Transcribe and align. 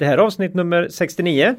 Det 0.00 0.06
här 0.06 0.12
är 0.18 0.18
avsnitt 0.22 0.54
nummer 0.54 0.88
69. 0.90 1.54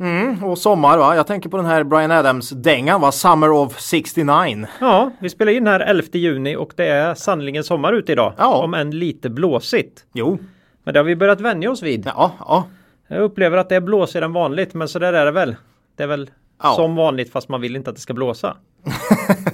Mm, 0.00 0.44
och 0.44 0.58
sommar 0.58 0.98
va? 0.98 1.16
Jag 1.16 1.26
tänker 1.26 1.48
på 1.48 1.56
den 1.56 1.66
här 1.66 1.84
Brian 1.84 2.10
Adams-dängan 2.10 3.00
va? 3.00 3.12
Summer 3.12 3.50
of 3.50 3.80
69. 3.80 4.66
Ja, 4.80 5.10
vi 5.18 5.28
spelar 5.30 5.52
in 5.52 5.66
här 5.66 5.80
11 5.80 6.02
juni 6.12 6.56
och 6.56 6.72
det 6.76 6.86
är 6.86 7.14
sannoliken 7.14 7.64
sommar 7.64 7.92
ute 7.92 8.12
idag. 8.12 8.32
Ja. 8.38 8.56
Om 8.64 8.74
än 8.74 8.90
lite 8.90 9.30
blåsigt. 9.30 10.04
Jo. 10.12 10.38
Men 10.84 10.94
det 10.94 11.00
har 11.00 11.04
vi 11.04 11.16
börjat 11.16 11.40
vänja 11.40 11.70
oss 11.70 11.82
vid. 11.82 12.06
Ja, 12.06 12.32
ja. 12.38 12.64
Jag 13.08 13.20
upplever 13.22 13.56
att 13.58 13.68
det 13.68 13.76
är 13.76 13.80
blåsigare 13.80 14.24
än 14.24 14.32
vanligt, 14.32 14.74
men 14.74 14.88
så 14.88 14.98
där 14.98 15.12
är 15.12 15.24
det 15.24 15.30
väl. 15.32 15.56
Det 15.96 16.02
är 16.02 16.06
väl 16.06 16.30
Ja. 16.62 16.74
som 16.74 16.96
vanligt 16.96 17.32
fast 17.32 17.48
man 17.48 17.60
vill 17.60 17.76
inte 17.76 17.90
att 17.90 17.96
det 17.96 18.02
ska 18.02 18.14
blåsa. 18.14 18.56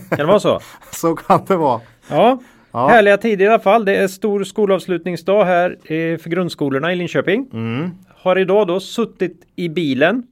kan 0.08 0.18
det 0.18 0.24
vara 0.24 0.40
så? 0.40 0.60
Så 0.92 1.16
kan 1.16 1.44
det 1.48 1.56
vara. 1.56 1.80
Ja. 2.10 2.38
Ja. 2.72 2.88
Härliga 2.88 3.16
tider 3.16 3.44
i 3.44 3.48
alla 3.48 3.58
fall. 3.58 3.84
Det 3.84 3.96
är 3.96 4.08
stor 4.08 4.44
skolavslutningsdag 4.44 5.44
här 5.44 5.70
eh, 5.70 6.18
för 6.18 6.28
grundskolorna 6.30 6.92
i 6.92 6.96
Linköping. 6.96 7.46
Mm. 7.52 7.90
Har 8.22 8.38
idag 8.38 8.66
då 8.66 8.80
suttit 8.80 9.42
i 9.56 9.68
bilen 9.68 10.22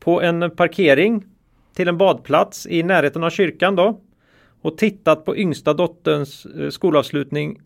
på 0.00 0.22
en 0.22 0.50
parkering 0.56 1.24
till 1.74 1.88
en 1.88 1.98
badplats 1.98 2.66
i 2.66 2.82
närheten 2.82 3.24
av 3.24 3.30
kyrkan 3.30 3.76
då 3.76 4.00
och 4.62 4.78
tittat 4.78 5.24
på 5.24 5.36
yngsta 5.36 5.74
dotterns 5.74 6.46
eh, 6.46 6.68
skolavslutning 6.70 7.60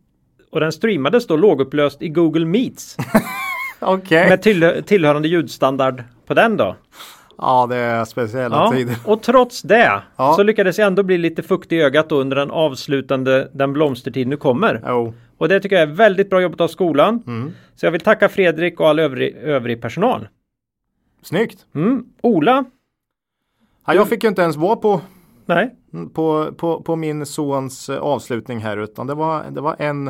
och 0.52 0.60
den 0.60 0.72
streamades 0.72 1.26
då 1.26 1.36
lågupplöst 1.36 2.02
i 2.02 2.08
Google 2.08 2.46
Meets 2.46 2.96
Okej. 3.80 4.28
med 4.28 4.42
till, 4.42 4.82
tillhörande 4.86 5.28
ljudstandard 5.28 6.02
på 6.26 6.34
den 6.34 6.56
då. 6.56 6.76
Ja, 7.38 7.66
det 7.70 7.76
är 7.76 8.04
speciella 8.04 8.56
Ja, 8.56 8.72
tider. 8.72 8.96
och 9.04 9.22
trots 9.22 9.62
det 9.62 10.02
Ja. 10.16 10.32
så 10.36 10.42
lyckades 10.42 10.78
jag 10.78 10.86
ändå 10.86 11.02
bli 11.02 11.18
lite 11.18 11.42
fuktig 11.42 11.78
i 11.78 11.82
ögat 11.82 12.08
då 12.08 12.20
under 12.20 12.36
den 12.36 12.50
avslutande 12.50 13.50
Den 13.52 13.72
blomstertid 13.72 14.26
nu 14.28 14.36
kommer. 14.36 14.82
Jo. 14.86 15.14
Och 15.42 15.48
det 15.48 15.60
tycker 15.60 15.76
jag 15.76 15.82
är 15.88 15.94
väldigt 15.94 16.30
bra 16.30 16.40
jobbat 16.42 16.60
av 16.60 16.68
skolan. 16.68 17.22
Mm. 17.26 17.52
Så 17.74 17.86
jag 17.86 17.90
vill 17.90 18.00
tacka 18.00 18.28
Fredrik 18.28 18.80
och 18.80 18.88
all 18.88 18.98
övrig, 18.98 19.36
övrig 19.36 19.80
personal. 19.82 20.28
Snyggt. 21.22 21.66
Mm. 21.74 22.04
Ola? 22.20 22.64
Ja, 23.86 23.94
jag 23.94 24.08
fick 24.08 24.22
ju 24.22 24.28
inte 24.28 24.42
ens 24.42 24.56
vara 24.56 24.76
på, 24.76 25.00
Nej. 25.46 25.74
på, 26.14 26.52
på, 26.56 26.82
på 26.82 26.96
min 26.96 27.26
sons 27.26 27.88
eh, 27.88 27.98
avslutning 27.98 28.58
här 28.58 28.76
utan 28.76 29.06
det 29.06 29.14
var, 29.14 29.44
det 29.50 29.60
var 29.60 29.76
en, 29.78 30.08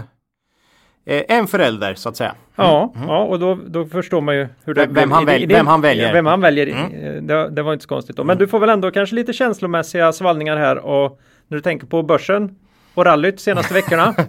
eh, 1.05 1.23
en 1.29 1.47
förälder 1.47 1.95
så 1.95 2.09
att 2.09 2.17
säga. 2.17 2.35
Ja, 2.57 2.93
ja 3.09 3.25
och 3.25 3.39
då, 3.39 3.59
då 3.67 3.85
förstår 3.87 4.21
man 4.21 4.37
ju 4.37 4.49
hur 4.65 4.75
det 4.75 4.83
Mm. 4.83 4.95
Vem- 4.95 5.11
han 5.13 5.25
väl- 5.27 5.47
vem 5.49 5.67
han 5.67 5.81
väljer. 5.81 6.05
Mm. 6.05 6.15
Vem 6.15 6.27
han 6.27 6.41
väljer. 6.41 6.67
i- 6.67 7.21
Det, 7.21 7.49
det 7.51 7.63
var 7.63 7.73
inte 7.73 7.83
så 7.83 7.89
konstigt. 7.89 8.17
Då. 8.17 8.25
Men 8.25 8.39
du 8.39 8.47
får 8.49 8.59
väl 8.61 8.69
ändå 8.69 8.91
kanske 8.91 9.15
lite 9.15 9.33
känslomässiga 9.33 10.13
svallningar 10.13 10.57
här 10.57 10.79
och 10.79 11.21
när 11.49 11.57
du 11.57 11.63
tänker 11.63 11.87
på 11.87 12.03
börsen 12.03 12.57
och 12.95 13.05
rallyt 13.05 13.41
senaste 13.41 13.75
veckorna. 13.75 14.15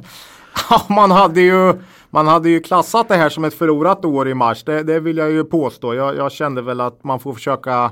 Man 0.90 1.12
hade 1.12 1.42
ju 1.42 1.73
man 2.14 2.28
hade 2.28 2.50
ju 2.50 2.59
klassat 2.59 3.08
det 3.08 3.16
här 3.16 3.30
som 3.30 3.44
ett 3.44 3.54
förlorat 3.54 4.06
år 4.06 4.28
i 4.28 4.34
mars. 4.34 4.64
Det, 4.64 4.84
det 4.84 5.00
vill 5.00 5.18
jag 5.18 5.32
ju 5.32 5.44
påstå. 5.44 5.94
Jag, 5.94 6.16
jag 6.16 6.32
kände 6.32 6.62
väl 6.62 6.82
att 6.82 7.04
man 7.04 7.20
får 7.20 7.34
försöka 7.34 7.92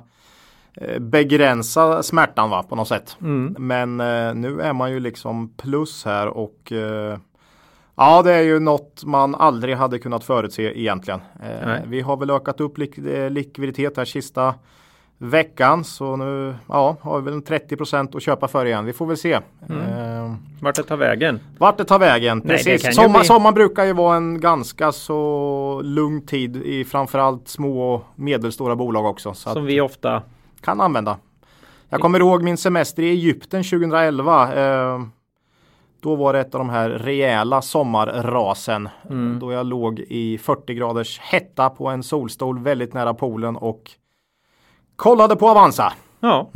eh, 0.73 0.99
begränsa 0.99 2.03
smärtan 2.03 2.49
va, 2.49 2.63
på 2.63 2.75
något 2.75 2.87
sätt. 2.87 3.17
Mm. 3.21 3.55
Men 3.59 3.99
eh, 3.99 4.33
nu 4.33 4.61
är 4.61 4.73
man 4.73 4.91
ju 4.91 4.99
liksom 4.99 5.53
plus 5.57 6.05
här 6.05 6.27
och 6.27 6.71
eh, 6.71 7.17
ja, 7.95 8.21
det 8.21 8.33
är 8.33 8.41
ju 8.41 8.59
något 8.59 9.03
man 9.05 9.35
aldrig 9.35 9.75
hade 9.75 9.99
kunnat 9.99 10.23
förutse 10.23 10.79
egentligen. 10.79 11.21
Eh, 11.43 11.75
vi 11.85 12.01
har 12.01 12.17
väl 12.17 12.29
ökat 12.29 12.61
upp 12.61 12.77
lik 12.77 12.97
eh, 12.97 13.29
likviditet 13.29 13.97
här 13.97 14.05
sista 14.05 14.53
veckan 15.23 15.83
så 15.83 16.15
nu 16.15 16.55
ja, 16.67 16.95
har 17.01 17.19
vi 17.19 17.25
väl 17.25 17.33
en 17.33 17.43
30% 17.43 18.15
att 18.17 18.23
köpa 18.23 18.47
för 18.47 18.65
igen. 18.65 18.85
Vi 18.85 18.93
får 18.93 19.05
väl 19.05 19.17
se. 19.17 19.33
Eh, 19.33 19.41
Vart 20.61 20.75
det 20.75 20.83
tar 20.83 20.97
vägen. 20.97 21.39
vart 21.57 21.77
det 21.77 21.83
tar 21.83 21.99
vägen. 21.99 22.41
Nej, 22.45 22.57
Precis. 22.57 22.95
Sommar, 22.95 23.19
bli- 23.19 23.27
sommar 23.27 23.51
brukar 23.51 23.83
ju 23.85 23.93
vara 23.93 24.15
en 24.17 24.39
ganska 24.39 24.91
så 24.91 25.81
lugn 25.83 26.25
tid 26.25 26.55
i 26.57 26.85
framförallt 26.85 27.47
små 27.47 27.93
och 27.93 28.03
medelstora 28.15 28.75
bolag 28.75 29.05
också. 29.05 29.33
Så 29.33 29.49
Som 29.49 29.65
vi 29.65 29.81
ofta. 29.81 30.21
kan 30.61 30.81
använda. 30.81 31.17
Jag 31.89 32.01
kommer 32.01 32.19
ihåg 32.19 32.43
min 32.43 32.57
semester 32.57 33.03
i 33.03 33.09
Egypten 33.09 33.63
2011. 33.63 34.53
Eh, 34.53 35.01
då 36.01 36.15
var 36.15 36.33
det 36.33 36.39
ett 36.39 36.55
av 36.55 36.59
de 36.59 36.69
här 36.69 36.89
rejäla 36.89 37.61
sommarrasen. 37.61 38.89
Mm. 39.09 39.39
Då 39.39 39.51
jag 39.51 39.65
låg 39.65 39.99
i 39.99 40.37
40 40.37 40.73
graders 40.73 41.19
hetta 41.19 41.69
på 41.69 41.87
en 41.87 42.03
solstol 42.03 42.59
väldigt 42.59 42.93
nära 42.93 43.13
poolen 43.13 43.55
och 43.55 43.91
kollade 45.01 45.35
på 45.35 45.49
Avanza. 45.49 45.93
Ja, 46.19 46.51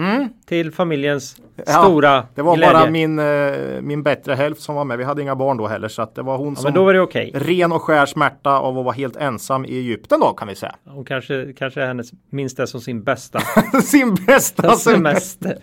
till 0.45 0.71
familjens 0.71 1.35
Mm. 1.57 1.63
Ja, 1.67 1.83
stora 1.83 2.23
Det 2.35 2.41
var 2.41 2.55
glädje. 2.55 2.73
bara 2.73 2.89
min, 2.89 3.19
eh, 3.19 3.81
min 3.81 4.03
bättre 4.03 4.33
hälft 4.33 4.61
som 4.61 4.75
var 4.75 4.83
med. 4.85 4.97
Vi 4.97 5.03
hade 5.03 5.21
inga 5.21 5.35
barn 5.35 5.57
då 5.57 5.67
heller 5.67 5.87
så 5.87 6.01
att 6.01 6.15
det 6.15 6.21
var 6.21 6.37
hon 6.37 6.49
Ja, 6.49 6.55
som 6.55 6.63
men 6.63 6.73
då 6.73 6.83
var 6.83 6.93
det 6.93 7.01
okej. 7.01 7.31
ren 7.35 7.71
och 7.71 7.81
skär 7.81 8.05
smärta 8.05 8.59
av 8.59 8.77
att 8.77 8.85
vara 8.85 8.93
helt 8.95 9.15
ensam 9.15 9.65
i 9.65 9.77
Egypten 9.77 10.19
då 10.19 10.33
kan 10.33 10.47
vi 10.47 10.55
säga. 10.55 10.75
Hon 10.85 11.05
kanske, 11.05 11.53
kanske 11.57 11.81
är 11.81 11.87
hennes 11.87 12.09
minns 12.29 12.55
det 12.55 12.67
som 12.67 12.81
sin 12.81 13.03
bästa 13.03 13.39
Sin 13.83 14.15
bästa 14.15 14.61
semester. 14.75 14.91
semester. 14.91 15.57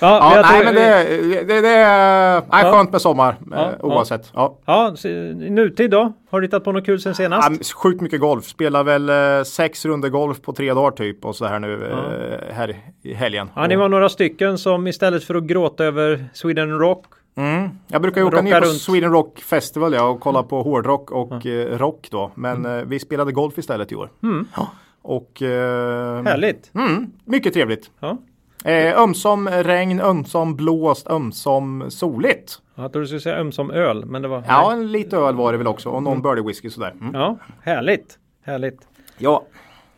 Ja, 0.00 0.34
Ja, 0.36 0.42
nej, 0.50 0.64
men 0.64 0.74
det, 0.74 1.42
det, 1.44 1.60
det 1.60 1.68
är 1.68 2.40
nej, 2.52 2.64
Ja. 2.64 2.72
skönt 2.72 2.92
med 2.92 3.00
sommar 3.00 3.36
Ja, 3.50 3.56
eh, 3.56 3.72
ja. 3.80 3.86
oavsett. 3.86 4.30
Ja. 4.34 4.58
Ja, 4.64 4.94
i 5.04 5.50
nutid 5.50 5.90
då? 5.90 6.12
Har 6.30 6.40
du 6.40 6.46
hittat 6.46 6.64
på 6.64 6.72
något 6.72 6.86
kul 6.86 7.00
sen 7.00 7.14
senast? 7.14 7.48
Ja, 7.50 7.56
sjukt 7.76 8.00
mycket 8.00 8.20
golf. 8.20 8.44
Spelar 8.44 8.84
väl 8.84 9.08
eh, 9.08 9.44
sex 9.44 9.84
runder 9.84 10.08
golf 10.08 10.42
på 10.42 10.52
tre 10.52 10.74
dagar 10.74 10.90
typ 10.90 11.24
och 11.24 11.36
så 11.36 11.44
här 11.46 11.58
nu 11.58 11.84
eh, 11.90 12.54
här 12.54 12.76
i 13.02 13.14
helgen. 13.14 13.50
Ja, 13.54 13.66
ni 13.66 13.76
var 13.76 13.88
några 13.88 14.08
stycken 14.08 14.58
som 14.58 14.86
istället 14.86 15.24
för 15.24 15.34
att 15.34 15.44
gråta 15.44 15.84
över 15.84 16.24
Sweden 16.34 16.78
Rock 16.78 17.04
Mm. 17.36 17.68
Jag 17.88 18.02
brukar 18.02 18.20
ju 18.20 18.26
åka 18.26 18.42
ner 18.42 18.60
på 18.60 18.66
runt. 18.66 18.80
Sweden 18.80 19.12
Rock 19.12 19.38
Festival 19.40 19.92
ja, 19.94 20.02
och 20.02 20.20
kolla 20.20 20.42
på 20.42 20.62
hårdrock 20.62 21.10
och 21.10 21.46
eh, 21.46 21.78
rock 21.78 22.08
då. 22.10 22.30
Men 22.34 22.66
eh, 22.66 22.84
vi 22.86 22.98
spelade 22.98 23.32
golf 23.32 23.58
istället 23.58 23.92
i 23.92 23.94
år. 23.94 24.10
Ja. 24.56 24.70
Och 25.02 25.42
eh, 25.42 26.22
Härligt! 26.24 26.70
Mm, 26.74 27.12
mycket 27.24 27.54
trevligt. 27.54 27.90
Ja. 28.00 28.16
Eh, 28.64 28.98
ömsom 28.98 29.48
regn, 29.48 30.00
ömsom 30.00 30.56
blåst, 30.56 31.10
ömsom 31.10 31.90
soligt. 31.90 32.58
Jag 32.74 32.92
trodde 32.92 33.04
du 33.04 33.06
skulle 33.06 33.20
säga 33.20 33.36
ömsom 33.36 33.70
öl, 33.70 34.04
men 34.04 34.22
det 34.22 34.28
var... 34.28 34.44
Ja, 34.48 34.72
en 34.72 34.92
lite 34.92 35.16
öl 35.16 35.34
var 35.34 35.52
det 35.52 35.58
väl 35.58 35.66
också 35.66 35.88
och 35.88 36.02
någon 36.02 36.22
birdie 36.22 36.42
whisky 36.42 36.70
sådär. 36.70 36.94
Mm. 37.00 37.14
ja 37.14 37.36
härligt! 37.62 38.18
Härligt! 38.44 38.80
Ja. 39.18 39.44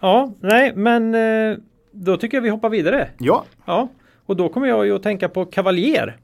Ja, 0.00 0.32
nej, 0.40 0.72
men 0.76 1.14
eh, 1.14 1.56
då 1.92 2.16
tycker 2.16 2.36
jag 2.36 2.42
vi 2.42 2.48
hoppar 2.48 2.68
vidare. 2.68 3.08
Ja. 3.18 3.44
Ja, 3.64 3.88
och 4.26 4.36
då 4.36 4.48
kommer 4.48 4.66
jag 4.68 4.86
ju 4.86 4.96
att 4.96 5.02
tänka 5.02 5.28
på 5.28 5.44
Cavalier. 5.44 6.16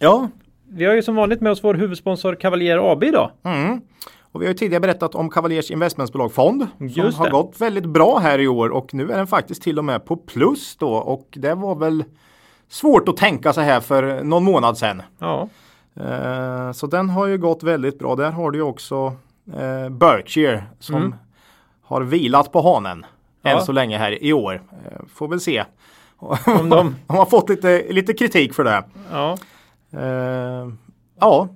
Ja. 0.00 0.28
Vi 0.68 0.84
har 0.84 0.94
ju 0.94 1.02
som 1.02 1.16
vanligt 1.16 1.40
med 1.40 1.52
oss 1.52 1.64
vår 1.64 1.74
huvudsponsor 1.74 2.34
Cavalier 2.34 2.92
AB 2.92 3.04
idag. 3.04 3.30
Mm. 3.42 3.80
Och 4.36 4.42
vi 4.42 4.46
har 4.46 4.52
ju 4.52 4.58
tidigare 4.58 4.80
berättat 4.80 5.14
om 5.14 5.30
Cavaliers 5.30 5.70
investmentbolag 5.70 6.32
Fond. 6.32 6.66
Som 6.78 6.88
Just 6.88 7.18
har 7.18 7.24
det. 7.24 7.30
gått 7.32 7.60
väldigt 7.60 7.86
bra 7.86 8.18
här 8.18 8.38
i 8.38 8.48
år 8.48 8.68
och 8.68 8.94
nu 8.94 9.12
är 9.12 9.16
den 9.16 9.26
faktiskt 9.26 9.62
till 9.62 9.78
och 9.78 9.84
med 9.84 10.04
på 10.04 10.16
plus 10.16 10.76
då 10.76 10.92
och 10.94 11.28
det 11.30 11.54
var 11.54 11.74
väl 11.74 12.04
svårt 12.68 13.08
att 13.08 13.16
tänka 13.16 13.52
sig 13.52 13.64
här 13.64 13.80
för 13.80 14.24
någon 14.24 14.44
månad 14.44 14.78
sedan. 14.78 15.02
Ja, 15.18 15.48
Eh, 16.00 16.72
så 16.72 16.86
den 16.86 17.10
har 17.10 17.26
ju 17.26 17.38
gått 17.38 17.62
väldigt 17.62 17.98
bra. 17.98 18.14
Där 18.16 18.30
har 18.30 18.50
du 18.50 18.58
ju 18.58 18.62
också 18.62 19.12
eh, 19.54 19.88
Berkshire 19.88 20.64
som 20.78 21.14
har 21.82 22.02
vilat 22.02 22.52
på 22.52 22.60
hanen 22.62 22.92
Mm. 22.98 23.04
Ja. 23.42 23.50
än 23.60 23.66
så 23.66 23.72
länge 23.72 23.98
här 23.98 24.24
i 24.24 24.32
år. 24.32 24.54
Eh, 24.54 24.98
får 25.14 25.28
väl 25.28 25.40
se. 25.40 25.64
Om 26.18 26.36
de- 26.68 26.94
de 27.06 27.16
har 27.16 27.24
fått 27.26 27.48
lite, 27.48 27.86
lite 27.92 28.12
kritik 28.12 28.54
för 28.54 28.64
det. 28.64 28.84
ja, 29.12 29.36
ja, 31.20 31.48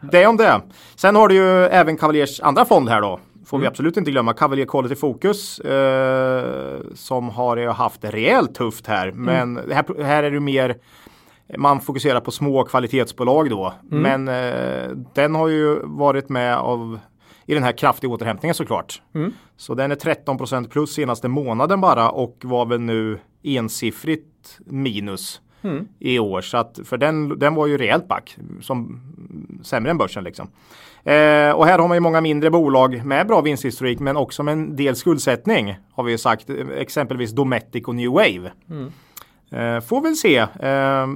det 0.00 0.26
om 0.26 0.36
det. 0.36 0.60
Sen 0.96 1.16
har 1.16 1.28
du 1.28 1.34
ju 1.34 1.64
även 1.64 1.96
Cavaliers 1.96 2.40
andra 2.40 2.64
fond 2.64 2.88
här 2.88 3.00
då. 3.00 3.20
Får 3.46 3.58
vi 3.58 3.62
Mm. 3.64 3.70
absolut 3.72 3.96
inte 3.96 4.10
glömma. 4.10 4.32
Cavalier 4.32 4.66
Quality 4.66 4.94
Focus. 4.94 5.58
Eh, 5.60 6.80
som 6.94 7.28
har 7.30 7.56
ju 7.56 7.68
haft 7.68 8.00
det 8.02 8.10
rejält 8.10 8.54
tufft 8.54 8.86
här. 8.86 9.08
Mm. 9.08 9.22
Men 9.54 9.72
här, 9.72 10.02
här 10.04 10.22
är 10.22 10.30
det 10.30 10.40
mer 10.40 10.76
man 11.58 11.80
fokuserar 11.80 12.20
på 12.20 12.30
små 12.30 12.64
kvalitetsbolag 12.64 13.50
då. 13.50 13.74
Mm. 13.92 14.02
Men 14.02 14.28
eh, 14.52 14.88
den 15.14 15.34
har 15.34 15.48
ju 15.48 15.78
varit 15.84 16.28
med 16.28 16.56
av 16.56 16.98
i 17.46 17.54
den 17.54 17.62
här 17.62 17.72
kraftiga 17.72 18.10
återhämtningen 18.10 18.54
såklart. 18.54 19.02
Mm. 19.14 19.32
Så 19.56 19.74
den 19.74 19.90
är 19.90 19.96
13% 19.96 20.68
plus 20.68 20.92
senaste 20.94 21.28
månaden 21.28 21.80
bara 21.80 22.10
och 22.10 22.36
var 22.44 22.66
väl 22.66 22.80
nu 22.80 23.18
ensiffrigt 23.42 24.58
minus 24.66 25.40
mm. 25.62 25.88
i 25.98 26.18
år. 26.18 26.40
Så 26.40 26.56
att, 26.56 26.78
för 26.84 26.98
den, 26.98 27.38
den 27.38 27.54
var 27.54 27.66
ju 27.66 27.78
rejält 27.78 28.08
back, 28.08 28.36
som 28.60 29.00
sämre 29.62 29.90
än 29.90 29.98
börsen 29.98 30.24
liksom. 30.24 30.48
Eh, 31.04 31.50
och 31.50 31.66
här 31.66 31.78
har 31.78 31.88
man 31.88 31.96
ju 31.96 32.00
många 32.00 32.20
mindre 32.20 32.50
bolag 32.50 33.04
med 33.04 33.26
bra 33.26 33.40
vinsthistorik 33.40 34.00
men 34.00 34.16
också 34.16 34.42
med 34.42 34.52
en 34.52 34.76
del 34.76 34.96
skuldsättning 34.96 35.76
har 35.92 36.04
vi 36.04 36.12
ju 36.12 36.18
sagt, 36.18 36.50
exempelvis 36.76 37.30
Dometic 37.32 37.84
och 37.84 37.94
New 37.94 38.10
Wave. 38.10 38.52
Mm. 38.70 38.92
Eh, 39.50 39.80
får 39.80 40.00
väl 40.00 40.16
se. 40.16 40.36
Eh, 40.38 41.06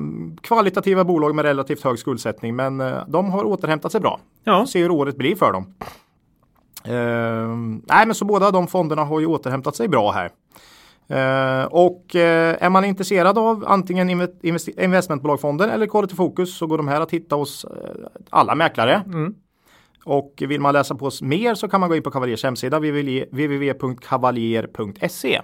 kvalitativa 0.40 1.04
bolag 1.04 1.34
med 1.34 1.44
relativt 1.44 1.84
hög 1.84 1.98
skuldsättning 1.98 2.56
men 2.56 2.80
eh, 2.80 3.06
de 3.08 3.30
har 3.30 3.44
återhämtat 3.44 3.92
sig 3.92 4.00
bra. 4.00 4.20
Ja. 4.44 4.66
Se 4.66 4.82
hur 4.82 4.90
året 4.90 5.16
blir 5.16 5.36
för 5.36 5.52
dem. 5.52 5.74
Eh, 6.84 7.56
nej 7.86 8.06
men 8.06 8.14
så 8.14 8.24
båda 8.24 8.50
de 8.50 8.66
fonderna 8.66 9.04
har 9.04 9.20
ju 9.20 9.26
återhämtat 9.26 9.76
sig 9.76 9.88
bra 9.88 10.10
här. 10.10 10.30
Uh, 11.12 11.64
och 11.64 12.04
uh, 12.14 12.20
är 12.64 12.70
man 12.70 12.84
intresserad 12.84 13.38
av 13.38 13.64
antingen 13.66 14.10
invest 14.42 14.68
investmentbolagfonder 14.68 15.68
eller 15.68 15.86
Quality 15.86 16.14
Focus 16.14 16.56
så 16.56 16.66
går 16.66 16.76
de 16.76 16.88
här 16.88 17.00
att 17.00 17.10
hitta 17.10 17.36
hos 17.36 17.64
uh, 17.64 17.70
alla 18.30 18.54
mäklare. 18.54 19.02
Mm. 19.06 19.34
Och 20.04 20.42
vill 20.48 20.60
man 20.60 20.72
läsa 20.72 20.94
på 20.94 21.06
oss 21.06 21.22
mer 21.22 21.54
så 21.54 21.68
kan 21.68 21.80
man 21.80 21.88
gå 21.88 21.96
in 21.96 22.02
på 22.02 22.10
Cavaliers 22.10 22.44
hemsida 22.44 22.78
www.cavalier.se. 22.78 25.40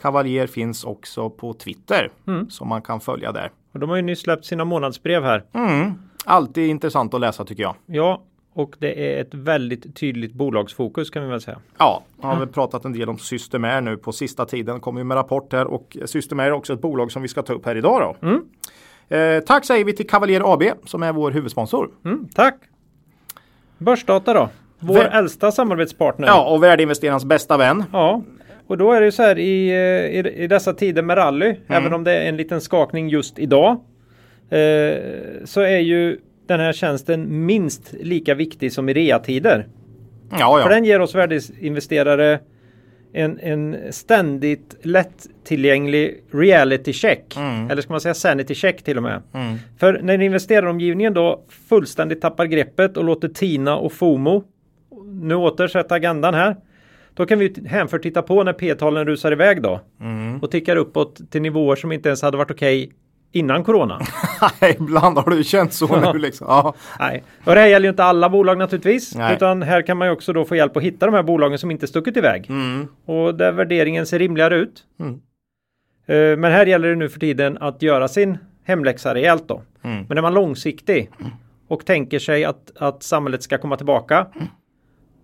Cavalier 0.00 0.46
finns 0.46 0.84
också 0.84 1.30
på 1.30 1.54
Twitter 1.54 2.12
mm. 2.26 2.50
som 2.50 2.68
man 2.68 2.82
kan 2.82 3.00
följa 3.00 3.32
där. 3.32 3.50
Och 3.72 3.80
de 3.80 3.90
har 3.90 3.96
ju 3.96 4.02
nyss 4.02 4.20
släppt 4.20 4.44
sina 4.44 4.64
månadsbrev 4.64 5.22
här. 5.22 5.44
Mm. 5.52 5.92
Alltid 6.24 6.70
intressant 6.70 7.14
att 7.14 7.20
läsa 7.20 7.44
tycker 7.44 7.62
jag. 7.62 7.76
Ja, 7.86 8.22
och 8.58 8.76
det 8.78 9.16
är 9.16 9.20
ett 9.20 9.34
väldigt 9.34 9.96
tydligt 9.96 10.32
bolagsfokus 10.32 11.10
kan 11.10 11.22
vi 11.22 11.28
väl 11.28 11.40
säga. 11.40 11.58
Ja, 11.78 12.02
jag 12.20 12.28
har 12.28 12.38
väl 12.38 12.48
pratat 12.48 12.84
en 12.84 12.92
del 12.92 13.08
om 13.08 13.18
Systemair 13.18 13.80
nu 13.80 13.96
på 13.96 14.12
sista 14.12 14.46
tiden. 14.46 14.80
Kommer 14.80 15.04
med 15.04 15.16
rapport 15.16 15.52
här 15.52 15.66
och 15.66 15.96
Systemair 16.04 16.46
är 16.46 16.52
också 16.52 16.72
ett 16.72 16.80
bolag 16.80 17.12
som 17.12 17.22
vi 17.22 17.28
ska 17.28 17.42
ta 17.42 17.52
upp 17.52 17.66
här 17.66 17.76
idag. 17.76 18.16
Då. 18.20 18.28
Mm. 18.28 18.44
Eh, 19.08 19.44
tack 19.44 19.64
säger 19.64 19.84
vi 19.84 19.92
till 19.92 20.06
Cavalier 20.06 20.52
AB 20.52 20.62
som 20.84 21.02
är 21.02 21.12
vår 21.12 21.30
huvudsponsor. 21.30 21.90
Mm, 22.04 22.28
tack! 22.34 22.54
Börsdata 23.78 24.34
då? 24.34 24.48
Vår 24.78 24.94
Vä 24.94 25.04
äldsta 25.04 25.52
samarbetspartner. 25.52 26.26
Ja, 26.26 26.50
och 26.54 26.62
värdeinvesterarens 26.62 27.24
bästa 27.24 27.56
vän. 27.56 27.84
Ja, 27.92 28.22
och 28.66 28.78
då 28.78 28.92
är 28.92 29.00
det 29.00 29.12
så 29.12 29.22
här 29.22 29.38
i, 29.38 29.68
eh, 29.68 30.20
i, 30.20 30.42
i 30.44 30.46
dessa 30.46 30.72
tider 30.72 31.02
med 31.02 31.16
rally, 31.16 31.46
mm. 31.46 31.62
även 31.68 31.92
om 31.94 32.04
det 32.04 32.12
är 32.12 32.28
en 32.28 32.36
liten 32.36 32.60
skakning 32.60 33.08
just 33.08 33.38
idag, 33.38 33.70
eh, 34.50 34.98
så 35.44 35.60
är 35.60 35.78
ju 35.78 36.18
den 36.48 36.60
här 36.60 36.72
tjänsten 36.72 37.46
minst 37.46 37.94
lika 38.00 38.34
viktig 38.34 38.72
som 38.72 38.88
i 38.88 38.92
reatider. 38.92 39.66
Ja, 40.30 40.38
ja. 40.38 40.62
För 40.62 40.70
den 40.70 40.84
ger 40.84 41.00
oss 41.00 41.14
värdeinvesterare 41.14 42.40
en, 43.12 43.38
en 43.38 43.76
ständigt 43.90 44.76
lättillgänglig 44.82 46.24
reality 46.30 46.92
check. 46.92 47.36
Mm. 47.36 47.70
Eller 47.70 47.82
ska 47.82 47.92
man 47.92 48.00
säga 48.00 48.14
sanity 48.14 48.54
check 48.54 48.82
till 48.82 48.96
och 48.96 49.02
med. 49.02 49.22
Mm. 49.34 49.56
För 49.78 50.00
när 50.02 50.22
investeraromgivningen 50.22 51.14
då 51.14 51.44
fullständigt 51.68 52.20
tappar 52.20 52.46
greppet 52.46 52.96
och 52.96 53.04
låter 53.04 53.28
Tina 53.28 53.76
och 53.76 53.92
FOMO 53.92 54.44
nu 55.04 55.34
återsätta 55.34 55.94
agendan 55.94 56.34
här. 56.34 56.56
Då 57.14 57.26
kan 57.26 57.38
vi 57.38 57.54
hänfört 57.66 58.02
titta 58.02 58.22
på 58.22 58.44
när 58.44 58.52
P-talen 58.52 59.06
rusar 59.06 59.32
iväg 59.32 59.62
då. 59.62 59.80
Mm. 60.00 60.38
Och 60.38 60.50
tickar 60.50 60.76
uppåt 60.76 61.30
till 61.30 61.42
nivåer 61.42 61.76
som 61.76 61.92
inte 61.92 62.08
ens 62.08 62.22
hade 62.22 62.36
varit 62.36 62.50
okej 62.50 62.84
okay 62.84 62.94
innan 63.32 63.64
corona. 63.64 64.00
Ibland 64.78 65.18
har 65.18 65.30
det 65.30 65.44
känt 65.44 65.72
så 65.72 66.12
nu 66.12 66.18
liksom. 66.18 66.46
Ja. 66.50 66.74
Nej. 66.98 67.24
Och 67.44 67.54
det 67.54 67.60
här 67.60 67.66
gäller 67.66 67.86
ju 67.86 67.90
inte 67.90 68.04
alla 68.04 68.28
bolag 68.28 68.58
naturligtvis. 68.58 69.14
Nej. 69.14 69.34
Utan 69.34 69.62
här 69.62 69.82
kan 69.82 69.96
man 69.96 70.08
ju 70.08 70.12
också 70.12 70.32
då 70.32 70.44
få 70.44 70.56
hjälp 70.56 70.76
att 70.76 70.82
hitta 70.82 71.06
de 71.06 71.14
här 71.14 71.22
bolagen 71.22 71.58
som 71.58 71.70
inte 71.70 71.86
stuckit 71.86 72.16
iväg. 72.16 72.46
Mm. 72.48 72.88
Och 73.04 73.34
där 73.34 73.52
värderingen 73.52 74.06
ser 74.06 74.18
rimligare 74.18 74.56
ut. 74.56 74.84
Mm. 75.00 75.12
Uh, 76.10 76.38
men 76.38 76.52
här 76.52 76.66
gäller 76.66 76.88
det 76.88 76.96
nu 76.96 77.08
för 77.08 77.20
tiden 77.20 77.58
att 77.60 77.82
göra 77.82 78.08
sin 78.08 78.38
hemläxa 78.64 79.14
rejält 79.14 79.48
då. 79.48 79.62
Mm. 79.82 80.04
Men 80.08 80.18
är 80.18 80.22
man 80.22 80.34
långsiktig 80.34 81.10
och 81.68 81.86
tänker 81.86 82.18
sig 82.18 82.44
att, 82.44 82.72
att 82.76 83.02
samhället 83.02 83.42
ska 83.42 83.58
komma 83.58 83.76
tillbaka 83.76 84.26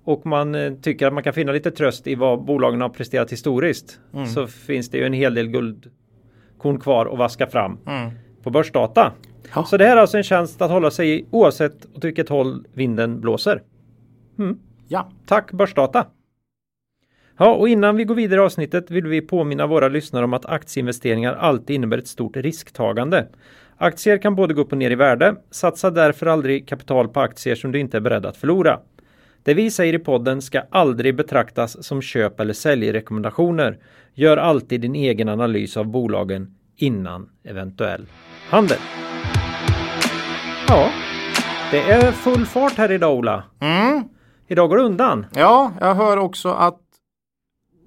och 0.04 0.26
man 0.26 0.54
uh, 0.54 0.74
tycker 0.80 1.06
att 1.06 1.12
man 1.12 1.22
kan 1.22 1.32
finna 1.32 1.52
lite 1.52 1.70
tröst 1.70 2.06
i 2.06 2.14
vad 2.14 2.44
bolagen 2.44 2.80
har 2.80 2.88
presterat 2.88 3.32
historiskt 3.32 4.00
mm. 4.14 4.26
så 4.26 4.46
finns 4.46 4.90
det 4.90 4.98
ju 4.98 5.06
en 5.06 5.12
hel 5.12 5.34
del 5.34 5.46
guld 5.46 5.90
korn 6.58 6.80
kvar 6.80 7.06
att 7.06 7.18
vaska 7.18 7.46
fram 7.46 7.78
mm. 7.86 8.10
på 8.42 8.50
börsdata. 8.50 9.12
Ja. 9.54 9.64
Så 9.64 9.76
det 9.76 9.86
här 9.86 9.96
är 9.96 10.00
alltså 10.00 10.16
en 10.16 10.22
tjänst 10.22 10.62
att 10.62 10.70
hålla 10.70 10.90
sig 10.90 11.18
i 11.18 11.26
oavsett 11.30 11.86
åt 11.96 12.04
vilket 12.04 12.28
håll 12.28 12.66
vinden 12.72 13.20
blåser. 13.20 13.62
Mm. 14.38 14.58
Ja. 14.88 15.08
Tack 15.26 15.52
Börsdata! 15.52 16.06
Ja, 17.36 17.54
och 17.54 17.68
innan 17.68 17.96
vi 17.96 18.04
går 18.04 18.14
vidare 18.14 18.40
i 18.40 18.44
avsnittet 18.44 18.90
vill 18.90 19.06
vi 19.06 19.20
påminna 19.20 19.66
våra 19.66 19.88
lyssnare 19.88 20.24
om 20.24 20.34
att 20.34 20.46
aktieinvesteringar 20.46 21.34
alltid 21.34 21.76
innebär 21.76 21.98
ett 21.98 22.08
stort 22.08 22.36
risktagande. 22.36 23.28
Aktier 23.76 24.18
kan 24.18 24.34
både 24.34 24.54
gå 24.54 24.62
upp 24.62 24.72
och 24.72 24.78
ner 24.78 24.90
i 24.90 24.94
värde. 24.94 25.36
Satsa 25.50 25.90
därför 25.90 26.26
aldrig 26.26 26.68
kapital 26.68 27.08
på 27.08 27.20
aktier 27.20 27.54
som 27.54 27.72
du 27.72 27.78
inte 27.80 27.96
är 27.96 28.00
beredd 28.00 28.26
att 28.26 28.36
förlora. 28.36 28.80
Det 29.44 29.54
vi 29.54 29.70
säger 29.70 29.94
i 29.94 29.98
podden 29.98 30.42
ska 30.42 30.62
aldrig 30.70 31.16
betraktas 31.16 31.86
som 31.86 32.02
köp 32.02 32.40
eller 32.40 32.52
säljrekommendationer. 32.52 33.78
Gör 34.14 34.36
alltid 34.36 34.80
din 34.80 34.94
egen 34.94 35.28
analys 35.28 35.76
av 35.76 35.86
bolagen 35.86 36.54
innan 36.76 37.28
eventuell 37.44 38.06
handel. 38.50 38.78
Ja, 40.68 40.90
det 41.70 41.80
är 41.80 42.12
full 42.12 42.46
fart 42.46 42.72
här 42.72 42.92
idag 42.92 43.16
Ola. 43.16 43.42
Mm. 43.60 44.04
Idag 44.48 44.68
går 44.68 44.76
det 44.76 44.82
undan. 44.82 45.26
Ja, 45.34 45.72
jag 45.80 45.94
hör 45.94 46.16
också 46.16 46.48
att 46.48 46.80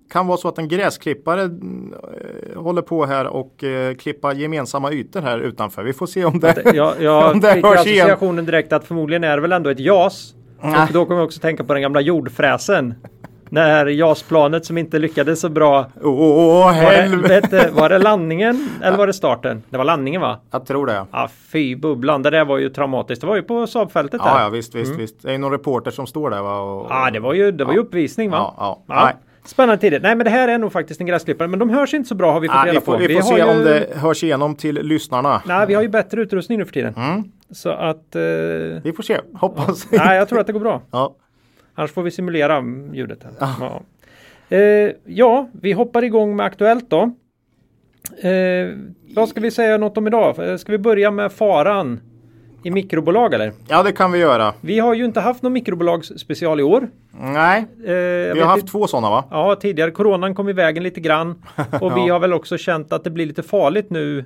kan 0.10 0.28
vara 0.28 0.38
så 0.38 0.48
att 0.48 0.58
en 0.58 0.68
gräsklippare 0.68 1.42
äh, 1.44 2.62
håller 2.62 2.82
på 2.82 3.06
här 3.06 3.28
och 3.28 3.64
äh, 3.64 3.96
klippa 3.96 4.34
gemensamma 4.34 4.92
ytor 4.92 5.22
här 5.22 5.40
utanför. 5.40 5.84
Vi 5.84 5.94
får 5.94 6.08
se 6.08 6.26
om 6.26 6.40
det, 6.40 6.76
jag, 6.76 7.02
jag 7.02 7.32
om 7.34 7.40
det 7.40 7.54
fick 7.54 7.66
associationen 7.66 8.46
direkt 8.46 8.74
att 8.74 8.86
förmodligen 8.86 9.24
är 9.24 9.36
det 9.36 9.42
väl 9.42 9.52
ändå 9.52 9.70
ett 9.70 9.80
JAS 9.80 10.34
och 10.62 10.94
då 10.94 11.06
kommer 11.06 11.20
jag 11.20 11.26
också 11.26 11.40
tänka 11.40 11.64
på 11.64 11.74
den 11.74 11.82
gamla 11.82 12.02
jordfräsen. 12.02 12.94
När 13.50 13.86
JAS-planet 13.86 14.66
som 14.66 14.78
inte 14.78 15.00
lyckades 15.00 15.40
så 15.40 15.50
bra. 15.50 15.86
Åh 16.02 16.68
oh, 16.68 16.72
helvete! 16.72 17.48
Var 17.52 17.60
det, 17.60 17.82
var 17.82 17.90
det 17.90 17.98
landningen 17.98 18.70
eller 18.84 18.98
var 18.98 19.08
det 19.08 19.14
starten? 19.14 19.64
Det 19.70 19.78
var 19.78 19.86
landningen 19.86 20.22
va? 20.22 20.40
Jag 20.52 20.66
tror 20.66 20.86
det. 20.86 21.06
Ja, 21.12 21.30
fy 21.52 21.76
bubblan. 21.76 22.24
Det 22.24 22.30
där 22.30 22.46
var 22.46 22.58
ju 22.58 22.70
traumatiskt. 22.70 23.22
Det 23.22 23.28
var 23.28 23.36
ju 23.36 23.42
på 23.42 23.68
Saabfältet 23.68 24.22
Ja, 24.24 24.42
ja 24.42 24.50
visst, 24.50 24.76
visst, 24.76 24.88
mm. 24.88 24.98
visst. 24.98 25.22
Det 25.22 25.34
är 25.34 25.38
någon 25.38 25.52
reporter 25.52 25.92
som 25.92 26.08
står 26.08 26.30
där 26.30 26.42
va? 26.42 26.60
Och, 26.60 26.88
ja, 26.90 27.10
det 27.12 27.20
var 27.20 27.34
ju, 27.34 27.52
det 27.52 27.66
var 27.66 27.74
ju 27.74 27.80
uppvisning 27.80 28.30
va? 28.30 28.38
Ja, 28.58 28.84
ja. 28.88 28.96
ja. 28.96 29.12
Spännande 29.46 29.82
tider. 29.82 30.00
Nej 30.00 30.16
men 30.16 30.24
det 30.24 30.30
här 30.30 30.48
är 30.48 30.58
nog 30.58 30.72
faktiskt 30.72 31.02
en 31.02 31.08
gräsklippare 31.08 31.48
men 31.48 31.60
de 31.60 31.70
hörs 31.70 31.94
inte 31.94 32.10
så 32.10 32.16
bra 32.16 32.32
har 32.32 32.40
vi 32.40 32.48
fått 32.48 32.56
Nej, 32.56 32.66
reda 32.66 32.80
vi 32.80 32.86
får, 32.86 32.94
på. 32.94 33.00
Vi 33.00 33.16
får 33.16 33.22
se 33.22 33.38
ju... 33.38 33.44
om 33.44 33.64
det 33.64 33.88
hörs 33.96 34.24
igenom 34.24 34.56
till 34.56 34.76
lyssnarna. 34.76 35.42
Nej 35.46 35.68
vi 35.68 35.74
har 35.74 35.82
ju 35.82 35.90
bättre 35.90 36.22
utrustning 36.22 36.58
nu 36.58 36.66
för 36.66 36.74
tiden. 36.74 36.94
Mm. 36.98 37.24
Så 37.52 37.70
att... 37.70 38.16
Eh... 38.16 38.22
Vi 38.84 38.94
får 38.96 39.04
se, 39.04 39.20
hoppas. 39.34 39.88
Ja. 39.92 40.04
Nej 40.06 40.18
jag 40.18 40.30
tror 40.30 40.40
att 40.40 40.48
det 40.48 40.54
går 40.54 40.60
bra. 40.60 40.82
Ja. 40.92 41.16
Annars 41.76 41.92
får 41.92 42.04
vi 42.04 42.12
simulera 42.12 42.64
ljudet. 42.94 43.24
Här. 43.24 43.32
Ja. 43.40 43.56
Ja. 43.60 43.82
Eh, 44.58 44.92
ja, 45.06 45.50
vi 45.62 45.72
hoppar 45.72 46.04
igång 46.04 46.36
med 46.36 46.46
Aktuellt 46.46 46.90
då. 46.90 47.02
Eh, 48.30 48.70
vad 49.16 49.30
ska 49.30 49.42
vi 49.42 49.52
säga 49.52 49.78
något 49.78 49.98
om 49.98 50.08
idag? 50.08 50.50
Eh, 50.50 50.58
ska 50.58 50.72
vi 50.72 50.78
börja 50.78 51.12
med 51.12 51.32
faran 51.32 52.00
i 52.64 52.72
mikrobolag 52.72 53.34
eller? 53.34 53.52
Ja, 53.68 53.84
det 53.84 53.92
kan 53.92 54.12
vi 54.12 54.20
göra. 54.20 54.54
Vi 54.62 54.80
har 54.80 54.94
ju 54.94 55.06
inte 55.06 55.20
haft 55.20 55.44
någon 55.44 55.54
mikrobolagsspecial 55.54 56.60
i 56.60 56.64
år. 56.64 56.90
Nej, 57.20 57.66
eh, 57.84 58.34
vi 58.34 58.40
har 58.40 58.48
haft 58.48 58.68
två 58.68 58.88
sådana 58.88 59.10
va? 59.10 59.24
Ja, 59.32 59.56
tidigare. 59.56 59.92
Coronan 59.92 60.36
kom 60.36 60.50
i 60.50 60.54
vägen 60.54 60.84
lite 60.84 61.00
grann. 61.00 61.44
Och 61.82 61.98
vi 61.98 62.10
har 62.10 62.20
väl 62.20 62.34
också 62.34 62.58
känt 62.58 62.94
att 62.94 63.04
det 63.04 63.10
blir 63.10 63.26
lite 63.26 63.44
farligt 63.44 63.90
nu 63.90 64.26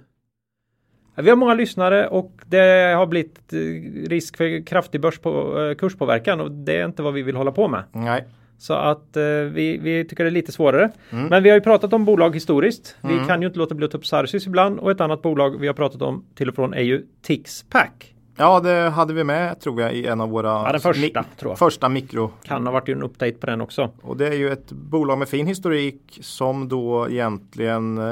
vi 1.15 1.29
har 1.29 1.37
många 1.37 1.53
lyssnare 1.53 2.07
och 2.07 2.31
det 2.45 2.93
har 2.95 3.05
blivit 3.05 3.53
eh, 3.53 3.57
risk 4.09 4.37
för 4.37 4.65
kraftig 4.65 5.05
eh, 5.05 5.11
kurspåverkan 5.77 6.41
och 6.41 6.51
det 6.51 6.77
är 6.77 6.85
inte 6.85 7.01
vad 7.01 7.13
vi 7.13 7.21
vill 7.21 7.35
hålla 7.35 7.51
på 7.51 7.67
med. 7.67 7.83
Nej. 7.91 8.25
Så 8.57 8.73
att 8.73 9.17
eh, 9.17 9.23
vi, 9.23 9.77
vi 9.77 10.05
tycker 10.05 10.23
det 10.23 10.29
är 10.29 10.31
lite 10.31 10.51
svårare. 10.51 10.91
Mm. 11.09 11.25
Men 11.25 11.43
vi 11.43 11.49
har 11.49 11.57
ju 11.57 11.61
pratat 11.61 11.93
om 11.93 12.05
bolag 12.05 12.35
historiskt. 12.35 12.95
Mm. 13.01 13.19
Vi 13.19 13.27
kan 13.27 13.41
ju 13.41 13.47
inte 13.47 13.59
låta 13.59 13.75
bli 13.75 13.85
att 13.85 13.91
ta 13.91 13.97
upp 13.97 14.05
Sarsis 14.05 14.47
ibland 14.47 14.79
och 14.79 14.91
ett 14.91 15.01
annat 15.01 15.21
bolag 15.21 15.59
vi 15.59 15.67
har 15.67 15.73
pratat 15.73 16.01
om 16.01 16.25
till 16.35 16.49
och 16.49 16.55
från 16.55 16.73
är 16.73 16.81
ju 16.81 17.05
Tixpack. 17.21 18.13
Ja, 18.37 18.59
det 18.59 18.89
hade 18.89 19.13
vi 19.13 19.23
med 19.23 19.59
tror 19.59 19.81
jag 19.81 19.93
i 19.93 20.05
en 20.05 20.21
av 20.21 20.29
våra 20.29 20.49
ja, 20.49 20.71
den 20.71 20.81
första, 20.81 21.23
tror 21.39 21.51
jag. 21.51 21.59
första 21.59 21.89
mikro. 21.89 22.31
Kan 22.43 22.65
ha 22.65 22.73
varit 22.73 22.89
en 22.89 23.03
update 23.03 23.33
på 23.33 23.45
den 23.45 23.61
också. 23.61 23.89
Och 24.01 24.17
det 24.17 24.27
är 24.27 24.33
ju 24.33 24.51
ett 24.51 24.71
bolag 24.71 25.17
med 25.17 25.29
fin 25.29 25.47
historik 25.47 26.19
som 26.21 26.67
då 26.67 27.09
egentligen 27.09 27.97
eh, 27.97 28.03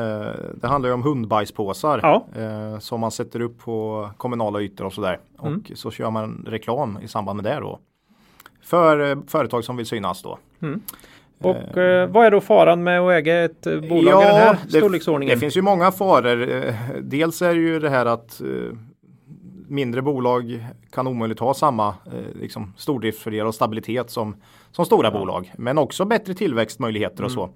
Det 0.62 0.68
handlar 0.68 0.90
ju 0.90 0.94
om 0.94 1.04
hundbajspåsar 1.04 2.00
ja. 2.04 2.26
eh, 2.36 2.80
som 2.80 3.00
man 3.00 3.12
sätter 3.12 3.42
upp 3.42 3.60
på 3.60 4.10
kommunala 4.18 4.62
ytor 4.62 4.86
och 4.86 4.94
sådär. 4.94 5.20
Mm. 5.44 5.64
Och 5.72 5.78
så 5.78 5.92
kör 5.92 6.12
man 6.12 6.46
reklam 6.48 7.00
i 7.04 7.08
samband 7.08 7.42
med 7.42 7.54
det 7.54 7.60
då. 7.60 7.80
För 8.64 9.12
eh, 9.12 9.18
företag 9.28 9.64
som 9.64 9.78
vill 9.78 9.86
synas 9.86 10.22
då. 10.22 10.38
Mm. 10.62 10.82
Och 11.42 11.78
eh, 11.78 12.10
vad 12.10 12.26
är 12.26 12.32
då 12.32 12.42
faran 12.42 12.84
med 12.84 13.02
att 13.02 13.12
äga 13.12 13.44
ett 13.44 13.64
bolag 13.64 14.14
ja, 14.14 14.22
i 14.22 14.26
den 14.26 14.36
här 14.36 14.58
storleksordningen? 14.68 15.30
Det, 15.30 15.36
det 15.36 15.40
finns 15.40 15.58
ju 15.58 15.62
många 15.62 15.92
faror. 15.92 16.74
Dels 17.02 17.42
är 17.42 17.54
det 17.54 17.62
ju 17.62 17.80
det 17.80 17.90
här 17.90 18.06
att 18.06 18.42
mindre 19.70 20.02
bolag 20.02 20.66
kan 20.92 21.08
omöjligt 21.08 21.40
ha 21.40 21.54
samma 21.54 21.88
eh, 21.88 22.42
liksom, 22.42 22.74
stordriftsfördelar 22.78 23.46
och 23.46 23.56
stabilitet 23.56 24.10
som, 24.10 24.36
som 24.72 24.86
stora 24.86 25.08
ja. 25.08 25.20
bolag. 25.20 25.54
Men 25.58 25.78
också 25.78 26.06
bättre 26.06 26.34
tillväxtmöjligheter 26.34 27.24
mm. 27.24 27.26
och 27.26 27.32
så. 27.32 27.50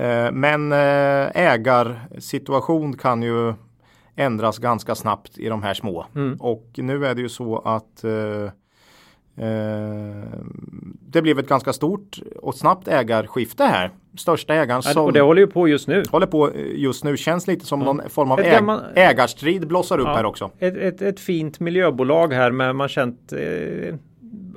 Eh, 0.00 0.32
men 0.32 0.72
eh, 0.72 1.30
ägarsituation 1.34 2.96
kan 2.96 3.22
ju 3.22 3.54
ändras 4.16 4.58
ganska 4.58 4.94
snabbt 4.94 5.38
i 5.38 5.48
de 5.48 5.62
här 5.62 5.74
små. 5.74 6.06
Mm. 6.14 6.36
Och 6.40 6.70
nu 6.74 7.06
är 7.06 7.14
det 7.14 7.20
ju 7.20 7.28
så 7.28 7.58
att 7.58 8.04
eh, 8.04 8.12
eh, 8.12 8.50
det 11.00 11.22
blev 11.22 11.38
ett 11.38 11.48
ganska 11.48 11.72
stort 11.72 12.18
och 12.36 12.54
snabbt 12.54 12.88
ägarskifte 12.88 13.64
här. 13.64 13.90
Största 14.18 14.54
ägaren 14.54 14.82
som 14.82 15.04
Och 15.04 15.12
det 15.12 15.20
håller 15.20 15.40
ju 15.40 15.46
på 15.46 15.68
just 15.68 15.88
nu. 15.88 16.02
håller 16.10 16.26
på 16.26 16.50
just 16.74 17.04
nu. 17.04 17.16
Känns 17.16 17.46
lite 17.46 17.66
som 17.66 17.80
någon 17.80 18.02
form 18.08 18.30
av 18.30 18.40
äg 18.40 18.50
gammal- 18.50 18.80
ägarstrid 18.94 19.66
blossar 19.68 19.98
upp 19.98 20.06
Ja. 20.06 20.14
här 20.14 20.24
också. 20.24 20.50
Ett, 20.58 20.76
ett, 20.76 21.02
ett 21.02 21.20
fint 21.20 21.60
miljöbolag 21.60 22.32
här 22.32 22.50
med 22.50 22.76
man 22.76 22.88
känt 22.88 23.32
eh, 23.32 23.94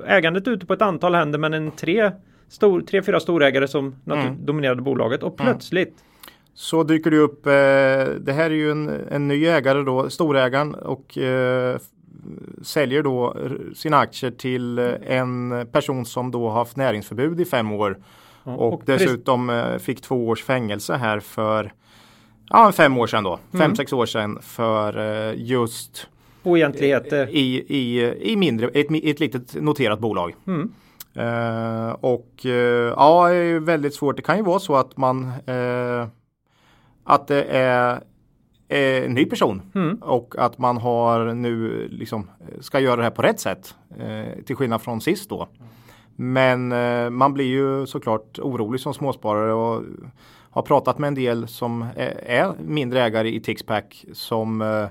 ägandet 0.06 0.48
ute 0.48 0.66
på 0.66 0.72
ett 0.72 0.82
antal 0.82 1.14
händer 1.14 1.38
men 1.38 1.54
en 1.54 1.70
tre, 1.70 2.10
stor, 2.48 2.80
tre 2.80 3.02
fyra 3.02 3.20
storägare 3.20 3.68
som 3.68 3.94
Mm. 4.06 4.46
dominerade 4.46 4.82
bolaget 4.82 5.22
och 5.22 5.36
plötsligt 5.36 5.94
Så 6.54 6.82
dyker 6.82 7.10
det 7.10 7.16
upp. 7.18 7.46
Eh, 7.46 7.52
det 8.20 8.32
här 8.32 8.44
är 8.50 8.54
ju 8.54 8.70
en, 8.70 8.90
en 9.10 9.28
ny 9.28 9.46
ägare 9.46 9.82
då, 9.82 10.10
storägaren 10.10 10.74
och 10.74 11.18
eh, 11.18 11.78
säljer 12.62 13.02
då 13.02 13.36
sina 13.74 13.98
aktier 13.98 14.30
till 14.30 14.78
eh, 14.78 14.94
en 15.06 15.66
person 15.72 16.04
som 16.06 16.30
då 16.30 16.48
har 16.48 16.54
haft 16.58 16.76
näringsförbud 16.76 17.40
i 17.40 17.44
fem 17.44 17.72
år. 17.72 17.98
ja, 18.44 18.52
Och, 18.54 18.86
precis- 18.86 19.06
dessutom 19.06 19.50
eh, 19.50 19.78
fick 19.78 20.00
två 20.00 20.28
års 20.28 20.44
fängelse 20.44 20.94
här 20.96 21.20
för 21.20 21.72
ja, 22.48 22.72
fem 22.72 22.98
år 22.98 23.06
sedan 23.06 23.24
då. 23.24 23.38
Fem, 23.52 23.60
Mm. 23.60 23.76
sex 23.76 23.92
år 23.92 24.06
sedan 24.06 24.38
för 24.42 24.98
eh, 25.28 25.34
just 25.36 26.06
oegentligheter. 26.42 27.28
i, 27.30 27.64
i, 27.68 28.12
i 28.32 28.36
mindre, 28.36 28.68
ett, 28.68 28.86
ett 29.04 29.20
litet 29.20 29.54
noterat 29.62 29.98
bolag. 30.00 30.34
Mm. 30.46 30.72
Eh, 31.14 31.90
och 31.92 32.46
eh, 32.46 32.92
ja, 32.96 33.28
det 33.28 33.34
är 33.36 33.42
ju 33.42 33.58
väldigt 33.58 33.94
svårt. 33.94 34.16
Det 34.16 34.22
kan 34.22 34.36
ju 34.36 34.42
vara 34.42 34.58
så 34.58 34.76
att 34.76 34.96
man 34.96 35.32
eh, 35.46 36.06
att 37.04 37.26
det 37.28 37.42
är 37.44 38.00
eh, 38.72 39.10
ny 39.10 39.24
person 39.24 39.62
Mm. 39.74 39.96
och 40.02 40.34
att 40.38 40.58
man 40.58 40.76
har 40.78 41.34
nu 41.34 41.88
liksom 41.90 42.30
ska 42.60 42.80
göra 42.80 42.96
det 42.96 43.02
här 43.02 43.10
på 43.10 43.22
rätt 43.22 43.40
sätt 43.40 43.74
eh, 43.98 44.42
till 44.44 44.56
skillnad 44.56 44.82
från 44.82 45.00
sist 45.00 45.30
då. 45.30 45.48
Men 46.16 46.72
eh, 46.72 47.10
man 47.10 47.32
blir 47.34 47.44
ju 47.46 47.86
såklart 47.86 48.38
orolig 48.38 48.80
som 48.80 48.94
småsparare 48.94 49.52
och 49.52 49.82
har 50.50 50.62
pratat 50.62 50.98
med 50.98 51.08
en 51.08 51.14
del 51.14 51.48
som 51.48 51.82
är, 51.96 52.20
är 52.26 52.52
mindre 52.66 53.02
ägare 53.02 53.34
i 53.34 53.40
Tixpack 53.40 54.04
som 54.12 54.62
eh, 54.62 54.86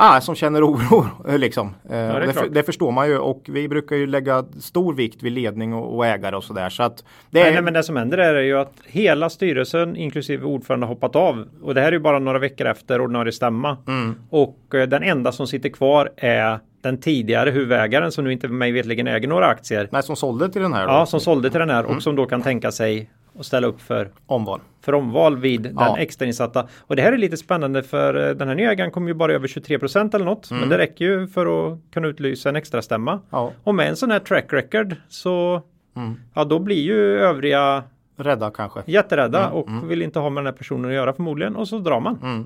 Ah, 0.00 0.20
som 0.20 0.34
känner 0.34 0.62
oro 0.66 1.06
liksom. 1.36 1.74
Eh, 1.90 1.96
är 1.96 2.20
det, 2.20 2.32
för, 2.32 2.48
det 2.48 2.62
förstår 2.62 2.90
man 2.90 3.08
ju 3.08 3.18
och 3.18 3.42
vi 3.48 3.68
brukar 3.68 3.96
ju 3.96 4.06
lägga 4.06 4.44
stor 4.60 4.94
vikt 4.94 5.22
vid 5.22 5.32
ledning 5.32 5.74
och, 5.74 5.96
och 5.96 6.06
ägare 6.06 6.36
och 6.36 6.44
sådär. 6.44 6.68
Så 6.68 6.82
att 6.82 6.96
det 7.30 7.40
Nej, 7.40 7.48
är, 7.48 7.52
nej, 7.52 7.62
men 7.62 7.72
det 7.74 7.82
som 7.82 7.96
händer 7.96 8.18
är 8.18 8.42
ju 8.42 8.58
att 8.58 8.72
hela 8.86 9.30
styrelsen 9.30 9.96
inklusive 9.96 10.44
ordförande 10.44 10.86
har 10.86 10.94
hoppat 10.94 11.16
av. 11.16 11.44
Och 11.62 11.74
det 11.74 11.80
här 11.80 11.88
är 11.88 11.92
ju 11.92 11.98
bara 11.98 12.18
några 12.18 12.38
veckor 12.38 12.66
efter 12.66 13.00
ordinarie 13.00 13.32
stämma. 13.32 13.76
Mm. 13.86 14.14
Och 14.30 14.74
eh, 14.74 14.88
den 14.88 15.02
enda 15.02 15.32
som 15.32 15.46
sitter 15.46 15.68
kvar 15.68 16.10
är 16.16 16.58
den 16.82 17.00
tidigare 17.00 17.50
huvudägaren 17.50 18.12
som 18.12 18.24
nu 18.24 18.32
inte 18.32 18.48
mig 18.48 18.72
vetligen 18.72 19.06
äger 19.06 19.28
några 19.28 19.46
aktier. 19.46 19.88
Nej, 19.92 20.02
som 20.02 20.16
sålde 20.16 20.48
till 20.48 20.62
den 20.62 20.72
här 20.72 20.86
då, 20.86 20.92
Ja, 20.92 21.06
som 21.06 21.20
sålde 21.20 21.50
till 21.50 21.60
den 21.60 21.70
här 21.70 21.84
Mm. 21.84 21.96
och 21.96 22.02
som 22.02 22.16
då 22.16 22.26
kan 22.26 22.42
tänka 22.42 22.72
sig 22.72 23.10
att 23.38 23.46
ställa 23.46 23.66
upp 23.66 23.80
för, 23.80 24.10
omval. 24.26 24.60
för 24.80 24.94
omval 24.94 25.36
vid 25.38 25.62
den 25.62 25.74
Ja. 25.78 25.98
extrainsatta. 25.98 26.68
Och 26.80 26.96
det 26.96 27.02
här 27.02 27.12
är 27.12 27.16
lite 27.18 27.36
spännande 27.36 27.82
för 27.82 28.28
eh, 28.28 28.34
den 28.34 28.48
här 28.48 28.54
nya 28.54 28.72
ägaren 28.72 28.90
kommer 28.90 29.08
ju 29.08 29.14
bara 29.14 29.32
över 29.32 29.46
23% 29.48 30.14
eller 30.14 30.24
något. 30.24 30.50
Mm. 30.50 30.60
Men 30.60 30.68
det 30.68 30.78
räcker 30.78 31.04
ju 31.04 31.26
för 31.26 31.72
att 31.72 31.78
kunna 31.92 32.08
utlysa 32.08 32.48
en 32.48 32.56
extra 32.56 32.82
stämma. 32.82 33.20
Ja, 33.30 33.52
Och 33.64 33.74
med 33.74 33.88
en 33.88 33.96
sån 33.96 34.10
här 34.10 34.18
track 34.18 34.52
record 34.52 34.96
så 35.08 35.62
Mm. 35.96 36.14
ja, 36.34 36.44
då 36.44 36.58
blir 36.58 36.82
ju 36.82 37.18
övriga 37.20 37.82
rädda 38.16 38.50
kanske. 38.50 38.80
jätterädda 38.86 39.50
och 39.50 39.68
vill 39.90 40.02
inte 40.02 40.18
ha 40.18 40.30
med 40.30 40.40
den 40.44 40.46
här 40.52 40.58
personen 40.58 40.90
att 40.90 40.94
göra 40.94 41.12
förmodligen 41.12 41.56
och 41.56 41.68
så 41.68 41.78
drar 41.78 42.00
man. 42.00 42.18
Mm. 42.22 42.44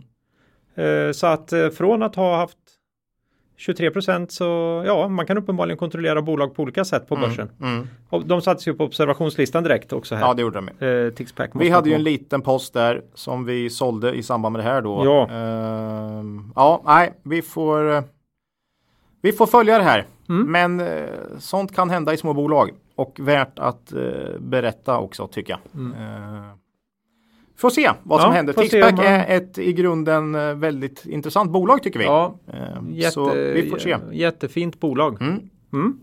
Eh, 1.09 1.13
så 1.13 1.27
att 1.27 1.53
eh, 1.53 1.69
från 1.69 2.03
att 2.03 2.17
ha 2.17 2.37
haft 2.37 2.59
23% 3.67 4.27
så 4.29 4.83
ja, 4.87 5.09
man 5.09 5.27
kan 5.27 5.39
uppenbarligen 5.39 5.79
kontrollera 5.79 6.23
bolag 6.23 6.55
på 6.55 6.63
olika 6.63 6.85
sätt 6.85 7.09
på 7.09 7.17
börsen. 7.17 7.51
Mm. 7.61 7.89
Och 8.09 8.27
de 8.27 8.43
sattes 8.43 8.69
ju 8.69 8.75
på 8.75 8.85
observationslistan 8.85 9.63
direkt 9.63 9.93
också 9.93 10.15
här. 10.15 10.27
Ja, 10.27 10.35
det 10.35 10.43
gjorde 10.43 10.61
de. 10.79 10.87
Eh, 10.87 11.13
Tixpack 11.13 11.51
Vi 11.55 11.69
hade 11.69 11.89
ju 11.89 11.95
en 11.95 12.03
liten 12.03 12.43
post 12.43 12.75
där 12.75 13.03
som 13.15 13.45
vi 13.45 13.71
sålde 13.71 14.13
i 14.13 14.23
samband 14.23 14.53
med 14.53 14.65
det 14.65 14.71
här 14.71 14.83
då. 14.83 15.05
Ja. 15.05 15.29
Ehm, 15.31 16.53
ja, 16.57 16.83
nej, 16.85 17.13
vi 17.23 17.43
får 17.43 17.93
eh, 17.93 18.03
vi 19.23 19.33
får 19.33 19.47
följa 19.47 19.79
det 19.79 19.85
här. 19.85 20.07
Mm. 20.29 20.53
Men 20.53 20.81
eh, 20.81 21.09
sånt 21.39 21.75
kan 21.75 21.91
hända 21.91 22.13
i 22.13 22.17
små 22.17 22.35
bolag 22.35 22.71
och 22.95 23.21
värt 23.21 23.59
att 23.59 23.93
eh, 23.93 24.01
berätta 24.39 24.99
också 24.99 25.27
tycker 25.27 25.53
jag. 25.53 25.61
Mm. 25.75 25.93
Får 27.63 27.71
se 27.71 27.91
vad 28.03 28.21
som 28.21 28.31
Ja, 28.31 28.37
händer. 28.37 28.55
om 28.59 28.95
man- 28.97 29.05
är 29.07 29.37
ett 29.37 29.59
i 29.59 29.73
grunden 29.73 30.35
eh, 30.35 30.55
väldigt 30.55 31.07
intressant 31.07 31.51
bolag 31.51 31.83
tycker 31.83 31.99
vi. 31.99 32.05
Ja, 32.05 32.35
Ehm, 32.53 32.91
jätte, 32.95 33.11
så 33.13 33.31
vi 33.35 33.71
får 33.71 33.79
se. 33.79 33.97
jättefint 34.13 34.81
bolag. 34.81 35.23
Mm. 35.23 35.41
Mm. 35.73 35.99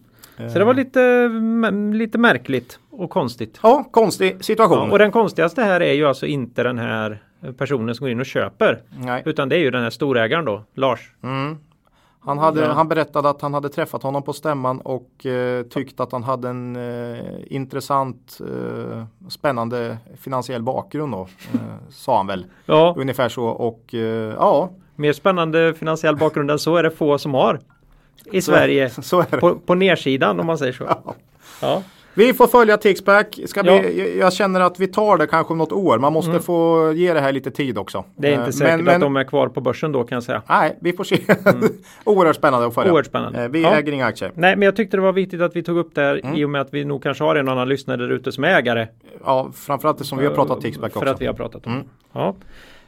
Så 0.53 0.59
det 0.59 0.65
var 0.65 0.73
lite, 0.73 1.01
m- 1.01 1.93
lite 1.93 2.17
märkligt 2.17 2.79
och 2.89 3.09
konstigt. 3.09 3.59
Ja, 3.63 3.87
konstig 3.91 4.45
situation. 4.45 4.77
Ja, 4.77 4.91
och 4.91 4.99
den 4.99 5.11
konstigaste 5.11 5.61
här 5.63 5.81
är 5.81 5.93
ju 5.93 6.05
alltså 6.05 6.25
inte 6.25 6.63
den 6.63 6.77
här 6.79 7.21
personen 7.57 7.95
som 7.95 8.03
går 8.05 8.11
in 8.11 8.19
och 8.19 8.25
köper. 8.25 8.81
Nej. 8.97 9.23
Utan 9.25 9.49
det 9.49 9.55
är 9.55 9.59
ju 9.59 9.71
den 9.71 9.83
här 9.83 9.89
storägaren 9.89 10.45
då, 10.45 10.63
Lars. 10.75 11.11
Mm. 11.23 11.57
Han, 12.21 12.38
hade, 12.38 12.61
Ja. 12.61 12.71
han 12.71 12.88
berättade 12.88 13.29
att 13.29 13.41
han 13.41 13.53
hade 13.53 13.69
träffat 13.69 14.03
honom 14.03 14.23
på 14.23 14.33
stämman 14.33 14.81
och 14.81 15.25
eh, 15.25 15.63
tyckte 15.63 16.03
att 16.03 16.11
han 16.11 16.23
hade 16.23 16.49
en 16.49 16.75
eh, 16.75 17.19
intressant, 17.47 18.38
eh, 18.41 19.03
spännande 19.29 19.97
finansiell 20.17 20.63
bakgrund 20.63 21.11
då, 21.13 21.21
eh, 21.53 21.59
sa 21.89 22.17
han 22.17 22.27
väl. 22.27 22.45
Ja, 22.65 22.95
Ungefär 22.97 23.29
så 23.29 23.45
och 23.45 23.93
eh, 23.93 24.33
ja, 24.38 24.69
mer 24.95 25.13
spännande 25.13 25.73
finansiell 25.73 26.15
bakgrund 26.15 26.51
än 26.51 26.59
så 26.59 26.75
är 26.75 26.83
det 26.83 26.91
få 26.91 27.17
som 27.17 27.33
har 27.33 27.59
i 28.31 28.41
Sverige. 28.41 28.89
så 28.89 29.19
är 29.19 29.25
det. 29.31 29.38
På, 29.38 29.55
på 29.55 29.75
nersidan 29.75 30.39
om 30.39 30.45
man 30.45 30.57
säger 30.57 30.73
så. 30.73 30.89
Ja. 31.61 31.83
Vi 32.19 32.33
får 32.33 32.47
följa 32.47 32.77
Tixback. 32.77 33.39
Ska 33.45 33.65
Ja. 33.65 33.83
jag- 34.17 34.33
känner 34.33 34.59
att 34.59 34.79
vi 34.79 34.88
tar 34.88 35.17
det 35.17 35.27
kanske 35.27 35.51
om 35.51 35.57
något 35.57 35.71
år. 35.71 35.97
Man 35.99 36.13
måste 36.13 36.39
få 36.39 36.91
ge 36.95 37.13
det 37.13 37.19
här 37.19 37.31
lite 37.31 37.51
tid 37.51 37.77
också. 37.77 37.97
Mm. 37.97 38.09
Det 38.15 38.27
är 38.27 38.31
Eh, 38.33 38.39
inte 38.39 38.51
säkert 38.51 38.79
men, 38.85 38.95
att 38.95 39.01
de 39.01 39.15
är 39.15 39.23
kvar 39.23 39.47
på 39.47 39.61
börsen 39.61 39.91
då 39.91 40.03
kan 40.03 40.15
jag 40.15 40.23
säga. 40.23 40.41
Nej, 40.49 40.77
vi 40.81 40.93
får 40.93 41.03
se. 41.03 41.17
Oerhört 42.03 42.35
spännande 42.35 42.67
att 42.67 42.73
följa. 42.73 42.91
Oerhört 42.91 43.05
spännande. 43.05 43.43
Eh, 43.43 43.49
Vi 43.49 43.61
Ja. 43.61 43.75
äger 43.75 43.91
inga 43.91 44.05
aktier. 44.05 44.31
Nej, 44.35 44.55
men 44.55 44.65
jag 44.65 44.75
tyckte 44.75 44.97
det 44.97 45.01
var 45.01 45.13
viktigt 45.13 45.41
att 45.41 45.55
vi 45.55 45.63
tog 45.63 45.77
upp 45.77 45.95
det 45.95 46.01
här 46.01 46.19
Mm. 46.23 46.35
i 46.35 46.45
och 46.45 46.49
med 46.49 46.61
att 46.61 46.73
vi 46.73 46.85
nog 46.85 47.03
kanske 47.03 47.23
har 47.23 47.35
en 47.35 47.47
och 47.47 47.53
annan 47.53 47.69
lyssnare 47.69 47.97
där 47.97 48.09
ute 48.11 48.31
som 48.31 48.43
är 48.43 48.47
ägare. 48.47 48.88
Ja, 49.25 49.51
framförallt 49.55 49.97
det 49.97 50.03
som 50.03 50.17
vi 50.17 50.25
har 50.25 50.33
pratat 50.33 50.61
Tixback 50.61 50.91
För 50.93 50.99
också. 50.99 51.11
att 51.11 51.21
vi 51.21 51.25
har 51.25 51.33
pratat 51.33 51.67
om. 51.67 51.73
Mm. 51.73 51.85
Ja. 52.13 52.35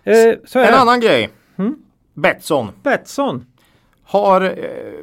Eh, 0.04 0.64
En 0.68 0.74
annan 0.74 1.00
grej. 1.00 1.30
Mm. 1.58 1.76
Betsson. 2.14 2.68
Betsson. 2.84 3.46
Har, 4.12 4.42
eh, 4.42 4.54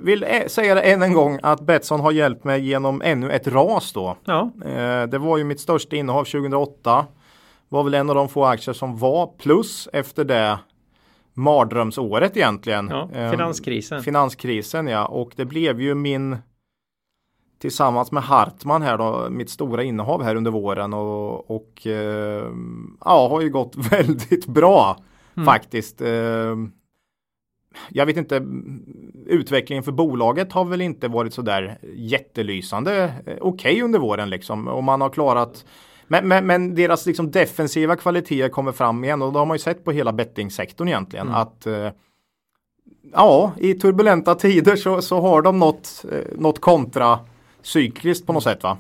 vill 0.01 0.25
ä- 0.25 0.49
säga 0.49 0.75
det 0.75 0.81
än 0.81 1.03
en 1.03 1.13
gång 1.13 1.39
att 1.43 1.61
Betsson 1.61 2.01
har 2.01 2.13
hjälpt 2.13 2.45
mig 2.45 2.61
genom 2.69 3.03
ännu 3.05 3.31
ett 3.31 3.47
ras 3.49 3.93
då. 3.93 4.17
Ja, 4.25 4.51
Eh, 4.65 5.03
Det 5.07 5.19
var 5.19 5.39
ju 5.39 5.45
mitt 5.45 5.61
största 5.61 5.97
innehav 5.97 6.25
2008. 6.25 7.07
Var 7.69 7.85
väl 7.85 7.95
en 7.95 8.09
av 8.11 8.17
de 8.17 8.29
få 8.29 8.45
aktier 8.45 8.73
som 8.75 8.97
var 8.99 9.27
plus 9.39 9.89
efter 9.93 10.25
det 10.25 10.59
mardrömsåret 11.35 12.37
egentligen. 12.37 12.89
ja. 12.91 13.09
Eh, 13.13 13.31
finanskrisen. 13.31 14.03
Finanskrisen 14.03 14.87
ja 14.87 15.07
och 15.07 15.33
det 15.37 15.45
blev 15.45 15.81
ju 15.81 15.95
min 15.95 16.37
tillsammans 17.59 18.13
med 18.13 18.23
Hartman 18.23 18.83
här 18.83 18.99
då 18.99 19.27
mitt 19.31 19.51
stora 19.51 19.83
innehav 19.83 20.23
här 20.23 20.37
under 20.37 20.51
våren 20.51 20.95
och, 20.95 21.51
och 21.51 21.87
eh, 21.87 22.45
ja 23.05 23.29
har 23.29 23.41
ju 23.41 23.51
gått 23.51 23.77
väldigt 23.91 24.47
bra 24.47 24.97
Mm. 25.37 25.47
faktiskt. 25.47 26.01
Jag 27.91 28.07
vet 28.07 28.17
inte, 28.17 28.47
utvecklingen 29.27 29.83
för 29.83 29.93
bolaget 29.93 30.53
har 30.53 30.65
väl 30.65 30.81
inte 30.81 31.09
varit 31.09 31.35
så 31.35 31.43
där 31.43 31.79
jättelysande. 31.97 33.13
Eh, 33.27 33.37
Okej 33.41 33.83
under 33.83 33.99
våren 33.99 34.31
liksom 34.31 34.69
och 34.69 34.85
man 34.85 35.01
har 35.01 35.11
klarat 35.11 35.65
men, 36.11 36.29
men, 36.29 36.47
men 36.47 36.75
deras 36.75 37.07
liksom 37.07 37.31
defensiva 37.31 37.97
kvaliteter 37.97 38.49
kommer 38.49 38.73
fram 38.73 39.05
igen 39.05 39.23
och 39.23 39.33
det 39.33 39.39
har 39.39 39.47
man 39.47 39.55
ju 39.55 39.59
sett 39.59 39.85
på 39.85 39.93
hela 39.93 40.13
bettingsektorn 40.13 40.89
egentligen 40.89 41.27
Mm. 41.27 41.41
att 41.41 41.67
eh, 41.67 41.89
Ja, 43.13 43.53
i 43.59 43.75
turbulenta 43.75 44.35
tider 44.35 44.77
så, 44.77 45.03
så 45.03 45.21
har 45.21 45.43
de 45.43 45.59
något, 45.59 46.05
eh, 46.13 46.19
något 46.39 46.61
kontra 46.61 47.19
cykliskt 47.63 48.27
på 48.27 48.33
något 48.33 48.43
sätt 48.43 48.63
va? 48.63 48.79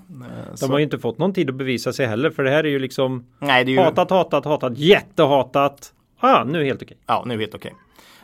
De 0.51 0.57
så- 0.57 0.67
har 0.67 0.79
ju 0.79 0.85
inte 0.85 0.99
fått 0.99 1.19
någon 1.19 1.33
tid 1.33 1.51
att 1.51 1.57
bevisa 1.57 1.93
sig 1.93 2.07
heller 2.07 2.31
för 2.31 2.45
det 2.45 2.51
här 2.51 2.65
är 2.65 2.69
ju 2.69 2.79
liksom 2.79 3.25
Nej, 3.39 3.65
det 3.65 3.71
är 3.71 3.73
ju, 3.73 3.81
hatat, 3.81 4.11
hatat, 4.11 4.45
hatat, 4.45 4.79
jättehatat. 4.79 5.93
Ah, 6.21 6.45
nu 6.45 6.61
är 6.61 6.65
helt 6.65 6.83
okej. 6.83 6.97
Ja, 7.07 7.23
nu 7.27 7.35
är 7.35 7.39
helt 7.39 7.55
okej. 7.55 7.73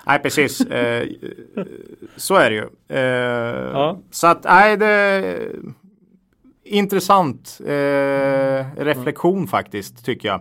Nej, 0.07 0.19
precis. 0.19 0.61
eh, 0.61 1.03
eh, 1.57 1.65
så 2.17 2.35
är 2.35 2.51
det 2.51 2.57
ju. 2.57 2.69
Eh, 2.89 3.71
Ja. 3.73 3.99
Så 4.11 4.27
att, 4.27 4.45
nej, 4.45 4.77
det 4.77 4.87
är 4.87 5.51
intressant 6.65 7.61
eh, 7.67 8.67
reflektion 8.77 9.47
faktiskt, 9.47 10.05
tycker 10.05 10.29
jag. 10.29 10.41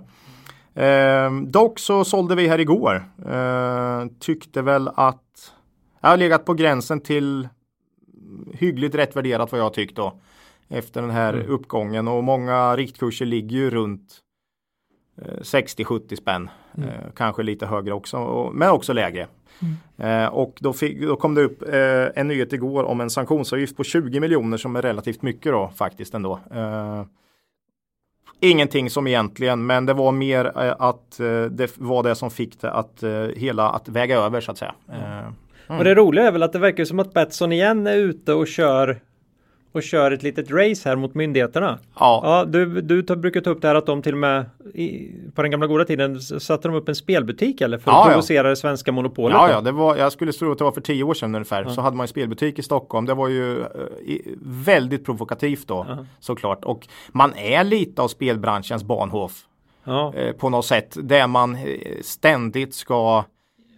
Eh, 0.75 1.31
dock 1.41 1.79
så 1.79 2.05
sålde 2.05 2.35
vi 2.35 2.47
här 2.47 2.59
igår. 2.59 3.03
Eh, 3.29 4.05
tyckte 4.19 4.61
väl 4.61 4.89
att 4.95 5.53
jag 6.01 6.09
har 6.09 6.17
legat 6.17 6.45
på 6.45 6.53
gränsen 6.53 7.01
till 7.01 7.47
hyggligt 8.53 8.95
rätt 8.95 9.15
värderat 9.15 9.51
vad 9.51 9.61
jag 9.61 9.73
tyckte 9.73 10.01
då. 10.01 10.19
Efter 10.69 11.01
den 11.01 11.09
här 11.11 11.33
Mm. 11.33 11.47
uppgången 11.49 12.07
och 12.07 12.23
många 12.23 12.75
riktkurser 12.75 13.25
ligger 13.25 13.57
ju 13.57 13.69
runt 13.69 14.17
eh, 15.21 15.37
60-70 15.41 16.15
spänn. 16.15 16.49
Mm. 16.77 16.89
Eh, 16.89 16.95
kanske 17.15 17.43
lite 17.43 17.65
högre 17.65 17.93
också, 17.93 18.49
men 18.53 18.69
också 18.69 18.93
lägre. 18.93 19.27
Eh, 19.97 20.25
och 20.25 20.57
då, 20.59 20.73
fick, 20.73 21.01
då 21.01 21.15
kom 21.15 21.35
det 21.35 21.41
upp 21.43 21.61
eh, 21.73 22.19
en 22.21 22.27
nyhet 22.27 22.53
igår 22.53 22.83
om 22.83 23.01
en 23.01 23.09
sanktionsavgift 23.09 23.77
på 23.77 23.83
20 23.83 24.19
miljoner 24.19 24.57
som 24.57 24.75
är 24.75 24.81
relativt 24.81 25.21
mycket 25.21 25.51
då 25.51 25.71
faktiskt 25.75 26.13
ändå. 26.13 26.39
Eh, 26.53 27.03
ingenting 28.39 28.89
som 28.89 29.07
egentligen, 29.07 29.65
men 29.65 29.85
det 29.85 29.93
var 29.93 30.11
mer 30.11 30.45
eh, 30.45 30.75
att 30.79 31.19
eh, 31.19 31.43
det 31.43 31.77
var 31.77 32.03
det 32.03 32.15
som 32.15 32.31
fick 32.31 32.61
det 32.61 32.71
att 32.71 33.03
eh, 33.03 33.11
hela 33.35 33.69
att 33.69 33.89
väga 33.89 34.17
över 34.19 34.41
så 34.41 34.51
att 34.51 34.57
säga. 34.57 34.75
Eh, 34.91 35.77
Och 35.77 35.83
det 35.83 35.95
roliga 35.95 36.27
är 36.27 36.31
väl 36.31 36.43
att 36.43 36.53
det 36.53 36.59
verkar 36.59 36.85
som 36.85 36.99
att 36.99 37.13
Betsson 37.13 37.51
igen 37.51 37.87
är 37.87 37.97
ute 37.97 38.33
och 38.33 38.47
kör 38.47 38.99
och 39.73 39.83
kör 39.83 40.11
ett 40.11 40.23
litet 40.23 40.51
race 40.51 40.89
här 40.89 40.95
mot 40.95 41.13
myndigheterna. 41.15 41.79
ja, 41.99 42.21
Ja, 42.23 42.45
du, 42.45 42.81
du 42.81 43.01
tar, 43.03 43.15
brukar 43.15 43.41
ta 43.41 43.49
upp 43.49 43.61
det 43.61 43.67
här 43.67 43.75
att 43.75 43.85
de 43.85 44.01
till 44.01 44.13
och 44.13 44.19
med 44.19 44.45
i, 44.73 45.11
på 45.35 45.41
den 45.41 45.51
gamla 45.51 45.67
goda 45.67 45.85
tiden 45.85 46.21
satte 46.21 46.67
de 46.67 46.75
upp 46.77 46.89
en 46.89 46.95
spelbutik 46.95 47.61
eller 47.61 47.77
för 47.77 47.91
att 47.91 47.95
Ja, 47.95 48.01
ja. 48.05 48.09
provocera 48.09 48.49
det 48.49 48.55
svenska 48.55 48.91
monopolet. 48.91 49.37
Ja, 49.37 49.47
då. 49.47 49.53
ja, 49.53 49.61
det 49.61 49.71
var, 49.71 49.95
jag 49.97 50.11
skulle 50.11 50.31
tro 50.31 50.51
att 50.51 50.57
det 50.57 50.63
var 50.63 50.71
för 50.71 50.81
tio 50.81 51.03
år 51.03 51.13
sedan 51.13 51.35
ungefär. 51.35 51.65
Så 51.65 51.81
hade 51.81 51.97
man 51.97 52.03
en 52.03 52.07
spelbutik 52.07 52.59
i 52.59 52.63
Stockholm. 52.63 53.05
Det 53.05 53.13
var 53.13 53.27
ju 53.27 53.59
eh, 53.61 53.65
väldigt 54.41 55.05
provokativt 55.05 55.67
då 55.67 56.05
såklart. 56.19 56.63
Och 56.65 56.87
man 57.11 57.33
är 57.35 57.63
lite 57.63 58.01
av 58.01 58.07
spelbranschens 58.07 58.83
banhof 58.83 59.41
ja. 59.83 60.13
eh, 60.15 60.31
på 60.33 60.49
något 60.49 60.65
sätt. 60.65 60.97
Där 61.01 61.27
man 61.27 61.55
eh, 61.55 61.61
ständigt 62.01 62.73
ska 62.75 63.23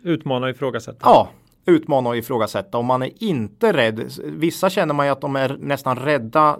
Utmana 0.04 0.46
och 0.46 0.50
ifrågasätta. 0.52 0.98
ja, 1.04 1.30
utmana 1.66 2.10
och 2.10 2.18
ifrågasätta. 2.18 2.78
Och 2.78 2.86
man 2.86 3.02
är 3.02 3.24
inte 3.24 3.74
rädd. 3.74 4.12
Vissa 4.24 4.70
känner 4.70 4.94
man 4.94 5.06
ju 5.06 5.12
att 5.12 5.22
de 5.22 5.36
är 5.36 5.58
nästan 5.60 5.96
rädda, 5.96 6.60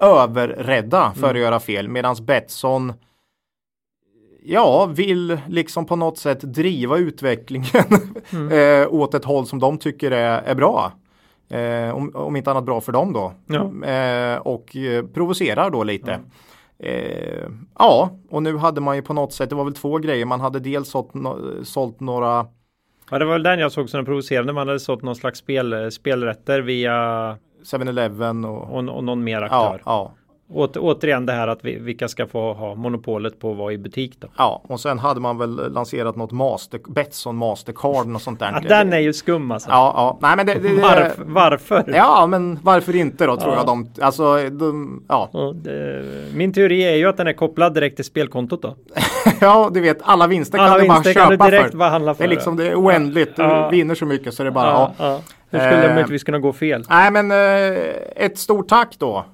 överrädda 0.00 1.12
för 1.16 1.34
att 1.34 1.40
göra 1.40 1.60
fel. 1.60 1.88
Medan 1.88 2.16
Betsson 2.22 2.92
ja, 4.42 4.86
vill 4.86 5.40
liksom 5.48 5.86
på 5.86 5.96
något 5.96 6.18
sätt 6.18 6.40
driva 6.40 6.98
utvecklingen 6.98 7.84
eh, 8.52 8.94
åt 8.94 9.14
ett 9.14 9.24
håll 9.24 9.46
som 9.46 9.58
de 9.58 9.78
tycker 9.78 10.10
är, 10.10 10.42
är 10.42 10.54
bra. 10.54 10.92
Eh, 11.48 11.96
om, 11.96 12.10
om 12.14 12.36
inte 12.36 12.50
annat 12.50 12.64
bra 12.64 12.80
för 12.80 12.92
dem 12.92 13.12
då. 13.12 13.32
Ja. 13.46 13.86
Eh, 13.86 14.36
och 14.36 14.76
eh, 14.76 15.04
provocerar 15.06 15.70
då 15.70 15.84
lite. 15.84 16.20
Eh, 16.78 17.48
ja, 17.78 18.10
och 18.30 18.42
nu 18.42 18.56
hade 18.56 18.80
man 18.80 18.96
ju 18.96 19.02
på 19.02 19.12
något 19.12 19.32
sätt, 19.32 19.50
det 19.50 19.56
var 19.56 19.64
väl 19.64 19.74
två 19.74 19.98
grejer. 19.98 20.24
Man 20.24 20.40
hade 20.40 20.60
dels 20.60 20.88
sålt, 20.88 21.12
sålt 21.62 22.00
några 22.00 22.46
Ja, 23.10 23.18
det 23.18 23.24
var 23.24 23.32
väl 23.32 23.42
den 23.42 23.58
jag 23.58 23.72
såg 23.72 23.90
som 23.90 23.98
den 23.98 24.04
provocerande. 24.04 24.52
Man 24.52 24.68
hade 24.68 24.80
sålt 24.80 25.02
någon 25.02 25.16
slags 25.16 25.38
spel, 25.38 25.92
spelrätter 25.92 26.60
via 26.60 26.92
7-Eleven 27.64 28.44
och, 28.44 28.76
och, 28.76 28.96
och 28.96 29.04
någon 29.04 29.24
mer 29.24 29.40
ja, 29.40 29.44
aktör. 29.44 29.82
ja, 29.84 30.14
Åter, 30.54 30.80
återigen 30.82 31.26
det 31.26 31.32
här 31.32 31.48
att 31.48 31.64
vi, 31.64 31.78
vilka 31.78 32.08
ska 32.08 32.26
få 32.26 32.52
ha 32.52 32.74
monopolet 32.74 33.40
på 33.40 33.50
att 33.50 33.56
vara 33.56 33.72
i 33.72 33.78
butik 33.78 34.16
då. 34.20 34.28
ja, 34.36 34.62
och 34.68 34.80
sen 34.80 34.98
hade 34.98 35.20
man 35.20 35.38
väl 35.38 35.72
lanserat 35.72 36.16
något 36.16 36.32
master, 36.32 36.80
Betsson 36.88 37.36
Mastercard 37.36 38.14
och 38.14 38.20
sånt 38.22 38.40
där. 38.40 38.60
Ja, 38.62 38.68
den 38.68 38.92
är 38.92 38.98
ju 38.98 39.12
skum 39.12 39.50
alltså. 39.50 39.70
Ja, 39.70 39.92
ja, 39.96 40.18
nej 40.22 40.36
men 40.36 40.46
det, 40.46 40.54
det, 40.54 40.68
det 40.76 40.82
Varför? 40.82 41.24
varför? 41.26 41.84
Ja, 41.96 42.26
men 42.26 42.58
varför 42.62 42.96
inte 42.96 43.26
då 43.26 43.36
tror 43.36 43.52
Ja. 43.52 43.56
jag 43.58 43.66
de, 43.66 43.88
alltså 44.04 44.36
de, 44.50 45.02
ja, 45.08 45.30
Ja, 45.32 45.52
det, 45.56 46.04
min 46.34 46.52
teori 46.52 46.82
är 46.82 46.94
ju 46.96 47.06
att 47.08 47.16
den 47.16 47.26
är 47.26 47.32
kopplad 47.32 47.74
direkt 47.74 47.96
till 47.96 48.04
spelkontot 48.04 48.62
då. 48.62 48.76
ja, 49.40 49.70
du 49.74 49.80
vet 49.80 49.98
alla 50.02 50.26
vinster 50.26 50.58
Alla 50.58 50.68
kan 50.70 50.80
du 50.80 50.88
bara 50.88 50.94
vinster 50.94 51.12
kan 51.14 51.30
köpa 51.30 51.44
du 51.44 51.50
direkt 51.50 51.70
för. 51.70 51.78
bara 51.78 51.90
handla 51.90 52.12
Det 52.12 52.16
för. 52.16 52.24
är 52.24 52.28
liksom, 52.28 52.56
det 52.56 52.68
är 52.68 52.74
oändligt, 52.74 53.32
Ja. 53.36 53.68
du 53.70 53.76
vinner 53.76 53.94
så 53.94 54.06
mycket 54.06 54.34
så 54.34 54.42
det 54.42 54.48
är 54.48 54.50
bara, 54.50 54.90
ja. 54.98 55.20
Nu 55.50 55.58
skulle 55.58 55.76
det 55.76 55.82
Eh, 55.88 55.90
möjligtvis 55.94 56.24
kunna 56.24 56.38
gå 56.38 56.52
fel. 56.52 56.84
Nej 56.90 57.10
men 57.10 57.30
eh, 57.30 57.78
ett 58.16 58.38
stort 58.38 58.68
tack 58.68 58.94
då 58.98 59.24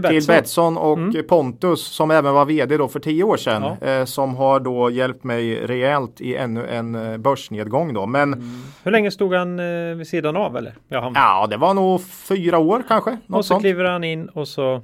Till 0.00 0.10
till 0.10 0.26
Betsson. 0.26 0.74
Betsson 0.74 0.76
och 0.78 1.28
Pontus 1.28 1.80
som 1.86 2.10
även 2.10 2.34
var 2.34 2.44
vd 2.44 2.76
då 2.76 2.88
för 2.88 3.00
tio 3.00 3.24
år 3.24 3.36
sedan. 3.36 3.62
Mm. 3.64 3.76
Ja. 3.80 3.86
Eh, 3.88 4.04
som 4.04 4.34
har 4.36 4.60
då 4.60 4.90
hjälpt 4.90 5.24
mig 5.24 5.66
rejält 5.66 6.20
i 6.20 6.36
ännu 6.36 6.66
en 6.66 6.94
eh, 6.94 7.16
börsnedgång 7.16 7.94
då. 7.94 8.06
Men 8.06 8.42
Hur 8.84 8.90
länge 8.90 9.10
stod 9.10 9.34
han 9.34 9.58
eh, 9.60 9.94
vid 9.96 10.06
sidan 10.08 10.36
av 10.36 10.56
eller? 10.56 10.74
Ja, 10.88 11.12
ja, 11.14 11.46
det 11.50 11.56
var 11.56 11.74
nog 11.74 12.02
fyra 12.04 12.58
år 12.58 12.82
kanske. 12.88 13.10
Och 13.28 13.44
så 13.44 13.48
sånt. 13.48 13.62
kliver 13.62 13.84
han 13.84 14.04
in 14.04 14.28
och 14.28 14.48
så 14.48 14.82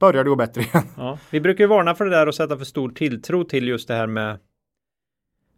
Började 0.00 0.28
gå 0.30 0.36
bättre 0.36 0.60
igen. 0.60 0.84
Ja, 0.96 1.18
vi 1.30 1.40
brukar 1.40 1.64
ju 1.64 1.68
varna 1.68 1.94
för 1.94 2.04
det 2.04 2.10
där 2.10 2.26
och 2.26 2.34
sätta 2.34 2.56
för 2.58 2.64
stor 2.64 2.88
tilltro 2.88 3.44
till 3.44 3.68
just 3.68 3.88
det 3.88 3.94
här 3.94 4.06
med 4.06 4.38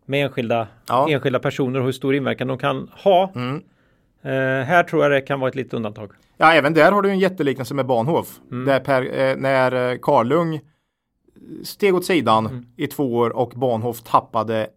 med 0.07 0.25
enskilda, 0.25 0.67
Ja. 0.89 1.07
enskilda 1.11 1.39
personer 1.39 1.79
och 1.81 1.85
hur 1.85 1.93
stor 1.93 2.15
inverkan 2.15 2.49
de 2.49 2.59
kan 2.59 2.91
ha. 3.05 3.33
Mm. 3.35 3.63
Eh, 4.23 4.31
här 4.67 4.83
tror 4.83 5.03
jag 5.03 5.13
det 5.13 5.21
kan 5.21 5.41
vara 5.41 5.49
ett 5.49 5.55
litet 5.55 5.75
undantag. 5.75 6.11
Ja, 6.37 6.53
även 6.53 6.75
där 6.75 6.93
har 6.93 7.03
du 7.03 7.11
en 7.11 7.19
jätteliknelse 7.19 7.75
med 7.75 7.87
Bahnhof. 7.87 8.41
Mm. 8.51 8.65
Där 8.65 8.81
per, 8.81 9.19
eh, 9.21 9.37
när 9.37 9.91
eh, 9.93 9.99
Karlung 10.03 10.61
steg 11.65 11.95
åt 11.95 12.05
sidan 12.05 12.47
Mm. 12.47 12.67
i 12.77 12.87
två 12.87 13.15
år 13.17 13.31
och 13.37 13.51
Bahnhof 13.51 14.01
tappade 14.03 14.69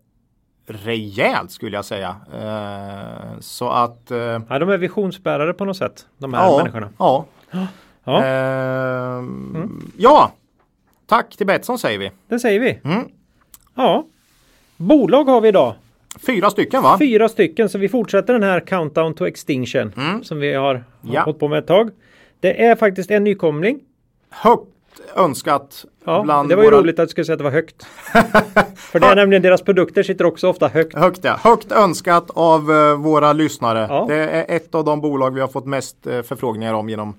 rejält 0.68 1.52
skulle 1.52 1.78
jag 1.78 1.86
säga. 1.86 2.16
Eh, 2.34 3.40
så 3.40 3.70
att 3.70 4.12
eh, 4.12 4.18
Ja, 4.50 4.60
de 4.60 4.70
är 4.70 4.78
visionsbärare 4.78 5.54
på 5.54 5.66
något 5.66 5.78
sätt, 5.78 6.06
de 6.18 6.34
här 6.34 6.44
ja, 6.46 6.58
människorna. 6.58 6.90
ja. 7.00 7.26
Ja, 8.08 8.24
Ehm, 8.24 9.92
ja, 9.98 10.32
tack 11.06 11.36
till 11.38 11.48
Betsson 11.48 11.80
säger 11.80 12.00
vi. 12.00 12.12
det 12.28 12.40
säger 12.40 12.60
vi. 12.60 12.80
Mm. 12.84 13.08
Ja, 13.76 14.06
bolag 14.78 15.24
har 15.26 15.42
vi 15.42 15.48
idag. 15.48 15.74
Fyra 16.26 16.50
stycken 16.50 16.84
va? 16.84 16.96
Fyra 17.00 17.30
stycken, 17.30 17.70
så 17.70 17.78
vi 17.78 17.90
fortsätter 17.90 18.34
den 18.34 18.44
här 18.44 18.60
countdown 18.60 19.14
to 19.14 19.28
extinction 19.28 19.92
Mm. 19.98 20.24
som 20.24 20.40
vi 20.40 20.54
har, 20.54 20.84
Ja. 21.02 21.22
hållit 21.22 21.40
på 21.40 21.48
med 21.48 21.60
ett 21.60 21.68
tag. 21.68 21.90
Det 22.40 22.64
är 22.66 22.76
faktiskt 22.76 23.12
en 23.12 23.24
nykomling. 23.24 23.80
Högt 24.30 24.68
önskat 25.16 25.86
Ja, 26.06 26.46
det 26.50 26.56
var 26.56 26.64
ju 26.64 26.70
våra... 26.70 26.80
roligt 26.82 27.00
att 27.00 27.08
du 27.08 27.10
skulle 27.12 27.26
säga 27.26 27.34
att 27.34 27.38
det 27.40 27.44
var 27.44 27.52
högt. 27.52 27.84
För 28.76 29.00
det 29.00 29.08
är 29.08 29.16
nämligen 29.16 29.42
deras 29.42 29.62
produkter 29.62 30.04
sitter 30.04 30.26
också 30.26 30.48
ofta 30.50 30.68
högt. 30.68 30.96
Högt, 30.98 31.20
ja. 31.24 31.40
Högt 31.44 31.72
önskat 31.72 32.32
av 32.34 32.72
eh, 32.72 32.96
våra 32.98 33.34
lyssnare. 33.34 33.88
Ja. 33.90 34.06
Det 34.10 34.16
är 34.16 34.56
ett 34.56 34.76
av 34.76 34.84
de 34.86 35.02
bolag 35.02 35.34
vi 35.34 35.42
har 35.42 35.48
fått 35.48 35.66
mest 35.66 36.08
eh, 36.08 36.22
förfrågningar 36.22 36.74
om 36.74 36.90
genom, 36.90 37.16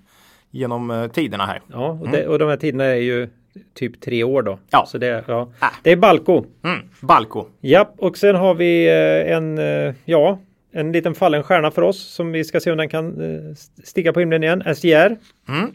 genom 0.51 0.91
eh, 0.91 1.07
tiderna 1.07 1.47
här. 1.47 1.61
Ja, 1.73 1.89
och, 1.89 2.09
det, 2.09 2.27
och 2.27 2.39
de 2.39 2.49
här 2.49 2.57
tiderna 2.57 2.85
är 2.85 2.95
ju 2.95 3.29
typ 3.75 4.01
tre 4.01 4.25
år 4.25 4.43
då. 4.43 4.59
Ja. 4.71 4.87
Så 4.87 4.99
det, 4.99 5.25
ja. 5.29 5.53
Ah. 5.59 5.71
det 5.83 5.93
är 5.93 5.97
Balco. 5.97 6.45
Mm. 6.65 6.81
Balco. 7.01 7.47
Ja, 7.61 7.95
och 7.99 8.17
sen 8.17 8.37
har 8.37 8.55
vi 8.55 8.87
eh, 8.87 9.37
en, 9.37 9.59
eh, 9.59 9.95
ja, 10.05 10.39
en 10.73 10.93
liten 10.93 11.15
fallen 11.15 11.43
stjärna 11.43 11.71
för 11.71 11.83
oss 11.83 12.15
som 12.15 12.33
vi 12.33 12.45
ska 12.45 12.61
se 12.61 12.71
om 12.71 12.79
den 12.79 12.89
kan 12.89 13.21
eh, 13.21 13.55
stiga 13.85 14.13
på 14.13 14.21
himlen 14.21 14.43
igen. 14.43 14.75
SJR. 14.75 15.17
Mm. 15.49 15.73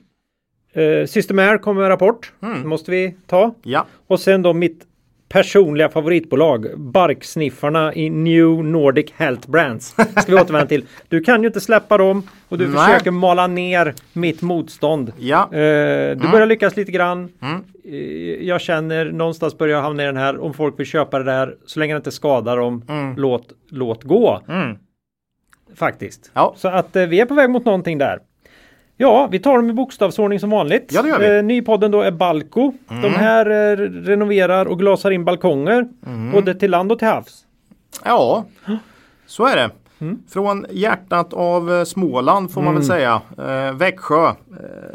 Eh, 0.73 1.05
Systemair 1.07 1.57
kommer 1.57 1.81
med 1.81 1.89
rapport. 1.89 2.33
Mm. 2.43 2.69
måste 2.69 2.91
vi 2.91 3.15
ta. 3.27 3.53
Ja. 3.63 3.85
Och 4.07 4.19
sen 4.19 4.41
då 4.41 4.53
mitt 4.53 4.85
personliga 5.31 5.89
favoritbolag, 5.89 6.79
Barksniffarna 6.79 7.93
i 7.93 8.09
New 8.09 8.63
Nordic 8.63 9.11
Health 9.11 9.49
Brands. 9.49 9.87
Ska 9.89 10.25
vi 10.27 10.33
återvända 10.33 10.67
till. 10.67 10.85
Du 11.07 11.21
kan 11.23 11.41
ju 11.41 11.47
inte 11.47 11.61
släppa 11.61 11.97
dem 11.97 12.23
och 12.49 12.57
du 12.57 12.67
Nej. 12.67 12.77
försöker 12.77 13.11
mala 13.11 13.47
ner 13.47 13.93
mitt 14.13 14.41
motstånd. 14.41 15.13
Ja. 15.17 15.43
Eh, 15.43 16.17
du 16.17 16.31
börjar 16.31 16.45
lyckas 16.45 16.77
lite 16.77 16.91
grann. 16.91 17.29
Mm. 17.41 17.63
Eh, 17.85 18.47
jag 18.47 18.61
känner 18.61 19.11
någonstans 19.11 19.57
börjar 19.57 19.75
jag 19.75 19.83
hamna 19.83 20.03
i 20.03 20.05
den 20.05 20.17
här 20.17 20.39
om 20.39 20.53
folk 20.53 20.79
vill 20.79 20.85
köpa 20.85 21.19
det 21.19 21.25
där 21.25 21.55
så 21.65 21.79
länge 21.79 21.93
det 21.93 21.97
inte 21.97 22.11
skadar 22.11 22.57
dem. 22.57 22.85
Mm. 22.89 23.15
Låt, 23.17 23.53
låt 23.69 24.03
gå. 24.03 24.41
Mm. 24.47 24.77
Faktiskt. 25.75 26.31
Ja. 26.33 26.53
Så 26.57 26.67
att 26.67 26.95
eh, 26.95 27.05
vi 27.05 27.19
är 27.19 27.25
på 27.25 27.33
väg 27.33 27.49
mot 27.49 27.65
någonting 27.65 27.97
där. 27.97 28.19
Ja, 29.01 29.27
vi 29.31 29.39
tar 29.39 29.55
dem 29.57 29.69
i 29.69 29.73
bokstavsordning 29.73 30.39
som 30.39 30.49
vanligt. 30.49 30.89
Ja, 30.93 31.01
det 31.01 31.09
gör 31.09 31.19
vi. 31.19 31.25
Mm. 31.25 31.37
Eh, 31.37 31.43
nypodden 31.43 31.91
då 31.91 32.01
är 32.01 32.11
Balco. 32.11 32.73
De 32.87 33.09
här 33.09 33.45
eh, 33.49 33.77
renoverar 33.79 34.65
och 34.65 34.79
glasar 34.79 35.11
in 35.11 35.25
balkonger. 35.25 35.87
Mm. 36.05 36.31
Både 36.31 36.55
till 36.55 36.71
land 36.71 36.91
och 36.91 36.99
till 36.99 37.07
havs. 37.07 37.45
Ja, 38.05 38.45
så 39.25 39.45
är 39.47 39.55
det. 39.55 39.69
Mm. 40.01 40.19
Från 40.29 40.65
hjärtat 40.71 41.33
av 41.33 41.71
eh, 41.73 41.83
Småland 41.83 42.51
får 42.51 42.61
man 42.61 42.73
väl 42.73 42.83
säga. 42.83 43.21
Eh, 43.37 43.73
Växjö. 43.77 44.25
Eh, 44.27 44.33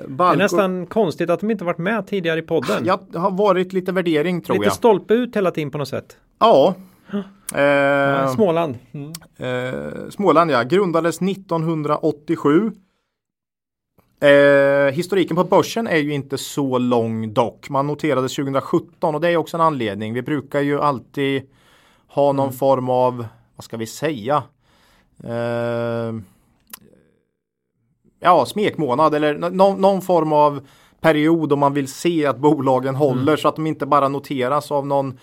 Det 0.02 0.08
Balco. 0.08 0.34
är 0.34 0.42
nästan 0.42 0.86
konstigt 0.86 1.30
att 1.30 1.40
de 1.40 1.50
inte 1.50 1.64
varit 1.64 1.78
med 1.78 2.06
tidigare 2.06 2.38
i 2.38 2.42
podden. 2.42 2.82
Ja, 2.84 3.00
det 3.12 3.18
har 3.18 3.30
varit 3.30 3.72
lite 3.72 3.92
värdering 3.92 4.40
tror 4.40 4.54
Lite 4.54 4.66
jag. 4.66 4.72
stolpe 4.72 5.14
ut 5.14 5.36
hela 5.36 5.50
tiden 5.50 5.70
på 5.70 5.78
något 5.78 5.88
sätt. 5.88 6.16
Ja. 6.38 6.74
Eh, 7.54 8.28
Småland. 8.34 8.78
Mm. 8.92 9.12
Eh, 9.38 10.08
Småland 10.10 10.50
ja, 10.50 10.62
grundades 10.62 11.20
1987. 11.20 12.72
Eh, 14.20 14.92
historiken 14.92 15.36
på 15.36 15.44
börsen 15.44 15.86
är 15.86 15.96
ju 15.96 16.12
inte 16.12 16.38
så 16.38 16.78
lång 16.78 17.32
dock. 17.32 17.68
Man 17.70 17.86
noterades 17.86 18.34
2017 18.36 19.14
och 19.14 19.20
det 19.20 19.28
är 19.28 19.36
också 19.36 19.56
en 19.56 19.60
anledning. 19.60 20.14
Vi 20.14 20.22
brukar 20.22 20.60
ju 20.60 20.80
alltid 20.80 21.42
ha 22.08 22.32
någon 22.32 22.52
form 22.52 22.88
av, 22.88 23.26
vad 23.56 23.64
ska 23.64 23.76
vi 23.76 23.86
säga? 23.86 24.42
Eh, 25.24 26.14
ja, 28.20 28.46
smekmånad 28.46 29.14
eller 29.14 29.50
nå- 29.50 29.76
någon 29.76 30.02
form 30.02 30.32
av 30.32 30.66
period 31.00 31.52
om 31.52 31.58
man 31.58 31.74
vill 31.74 31.88
se 31.92 32.26
att 32.26 32.38
bolagen 32.38 32.94
håller 32.94 33.36
så 33.36 33.48
att 33.48 33.56
de 33.56 33.66
inte 33.66 33.86
bara 33.86 34.08
noteras 34.08 34.72
av 34.72 34.86
någon, 34.86 35.18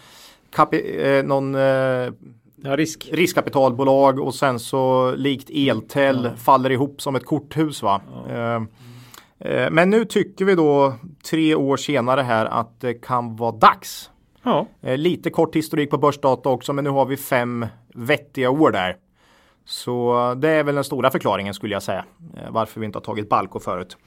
kapi- 0.55 1.05
eh, 1.17 1.23
någon 1.23 1.55
eh, 1.55 2.11
Ja, 2.65 2.75
risk. 2.77 3.09
riskkapitalbolag 3.11 4.19
och 4.19 4.35
sen 4.35 4.59
så 4.59 5.13
likt 5.15 5.49
Eltel 5.49 6.29
faller 6.37 6.69
ihop 6.69 7.01
som 7.01 7.15
ett 7.15 7.25
korthus. 7.25 7.83
Va? 7.83 8.01
Eh, 8.29 8.55
eh, 9.51 9.71
Men 9.71 9.89
nu 9.89 10.05
tycker 10.05 10.45
vi 10.45 10.55
då 10.55 10.93
tre 11.29 11.55
år 11.55 11.77
senare 11.77 12.21
här 12.21 12.45
att 12.45 12.79
det 12.81 12.93
kan 12.93 13.35
vara 13.35 13.51
dags. 13.51 14.09
Ja. 14.43 14.67
Eh, 14.81 14.97
Lite 14.97 15.29
kort 15.29 15.55
historik 15.55 15.89
på 15.89 15.97
börsdata 15.97 16.49
också 16.49 16.73
men 16.73 16.83
nu 16.83 16.89
har 16.89 17.05
vi 17.05 17.17
fem 17.17 17.65
vettiga 17.95 18.49
år 18.49 18.71
där. 18.71 18.95
Så 19.65 20.33
det 20.37 20.49
är 20.49 20.63
väl 20.63 20.75
den 20.75 20.83
stora 20.83 21.09
förklaringen 21.11 21.53
skulle 21.53 21.73
jag 21.75 21.83
säga. 21.83 22.05
Eh, 22.37 22.51
varför 22.51 22.79
vi 22.79 22.85
inte 22.85 22.97
har 22.97 23.03
tagit 23.03 23.29
Balco 23.29 23.59
förut. 23.59 23.97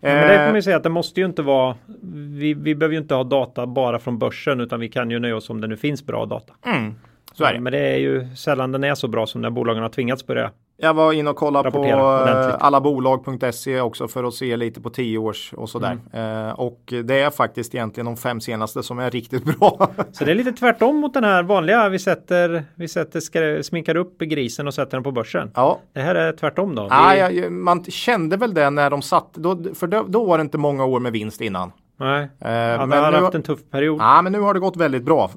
Men 0.00 0.28
det 0.28 0.36
kan 0.36 0.46
man 0.46 0.54
ju 0.54 0.62
säga 0.62 0.76
att 0.76 0.82
det 0.82 0.88
måste 0.88 1.20
ju 1.20 1.26
inte 1.26 1.42
vara. 1.42 1.76
Vi, 2.12 2.54
vi 2.54 2.74
behöver 2.74 2.94
ju 2.94 3.00
inte 3.00 3.14
ha 3.14 3.24
data 3.24 3.66
bara 3.66 3.98
från 3.98 4.18
börsen 4.18 4.60
utan 4.60 4.80
vi 4.80 4.88
kan 4.88 5.10
ju 5.10 5.18
nöja 5.18 5.36
oss 5.36 5.50
om 5.50 5.60
det 5.60 5.66
nu 5.66 5.76
finns 5.76 6.06
bra 6.06 6.26
data. 6.26 6.54
Mm, 6.66 6.94
så 7.34 7.44
är 7.44 7.52
det. 7.52 7.60
Men 7.60 7.72
det 7.72 7.78
är 7.78 7.98
ju 7.98 8.36
sällan 8.36 8.72
den 8.72 8.84
är 8.84 8.94
så 8.94 9.08
bra 9.08 9.26
som 9.26 9.40
när 9.40 9.50
bolagen 9.50 9.82
har 9.82 9.88
tvingats 9.90 10.26
börja. 10.26 10.50
Jag 10.76 10.94
var 10.94 11.12
inne 11.12 11.30
och 11.30 11.36
kollade 11.36 11.70
på 11.70 11.78
ordentligt. 11.78 12.54
eh, 12.54 12.56
allabolag.se 12.64 13.80
också 13.80 14.08
för 14.08 14.24
att 14.24 14.34
se 14.34 14.56
lite 14.56 14.80
på 14.80 14.90
10 14.90 15.18
års 15.18 15.52
och 15.52 15.68
sådär. 15.70 15.98
Mm. 16.12 16.46
Eh, 16.48 16.52
och 16.52 16.94
det 17.04 17.20
är 17.20 17.30
faktiskt 17.30 17.74
egentligen 17.74 18.04
de 18.06 18.16
fem 18.16 18.40
senaste 18.40 18.82
som 18.82 18.98
är 18.98 19.10
riktigt 19.10 19.44
bra. 19.58 19.90
Så 20.12 20.24
det 20.24 20.30
är 20.30 20.34
lite 20.34 20.52
tvärtom 20.52 20.96
mot 20.96 21.14
den 21.14 21.24
här 21.24 21.42
vanliga. 21.42 21.88
Vi 21.88 21.98
sätter, 21.98 22.64
vi 22.74 22.88
sätter 22.88 23.62
sminkar 23.62 23.96
upp 23.96 24.18
grisen 24.18 24.66
och 24.66 24.74
sätter 24.74 24.96
den 24.96 25.02
på 25.04 25.12
börsen. 25.12 25.50
ja, 25.54 25.80
Det 25.92 26.00
här 26.00 26.14
är 26.14 26.32
tvärtom 26.32 26.74
då. 26.74 26.88
Ah, 26.90 27.14
ja, 27.14 27.50
man 27.50 27.84
kände 27.84 28.36
väl 28.36 28.54
det 28.54 28.70
när 28.70 28.90
de 28.90 29.02
satt, 29.02 29.34
då, 29.34 29.62
för 29.74 29.86
då, 29.86 30.04
då 30.08 30.24
var 30.24 30.38
det 30.38 30.42
inte 30.42 30.58
många 30.58 30.84
år 30.84 31.00
med 31.00 31.12
vinst 31.12 31.40
innan. 31.40 31.72
Nej, 31.96 32.22
Eh, 32.22 32.28
men 32.40 32.92
har 32.92 33.12
nu- 33.12 33.18
haft 33.18 33.34
en 33.34 33.42
tuff 33.42 33.60
period. 33.70 34.00
Ja, 34.00 34.22
men 34.22 34.32
nu 34.32 34.40
har 34.40 34.54
det 34.54 34.60
gått 34.60 34.76
väldigt 34.76 35.02
bra. 35.04 35.30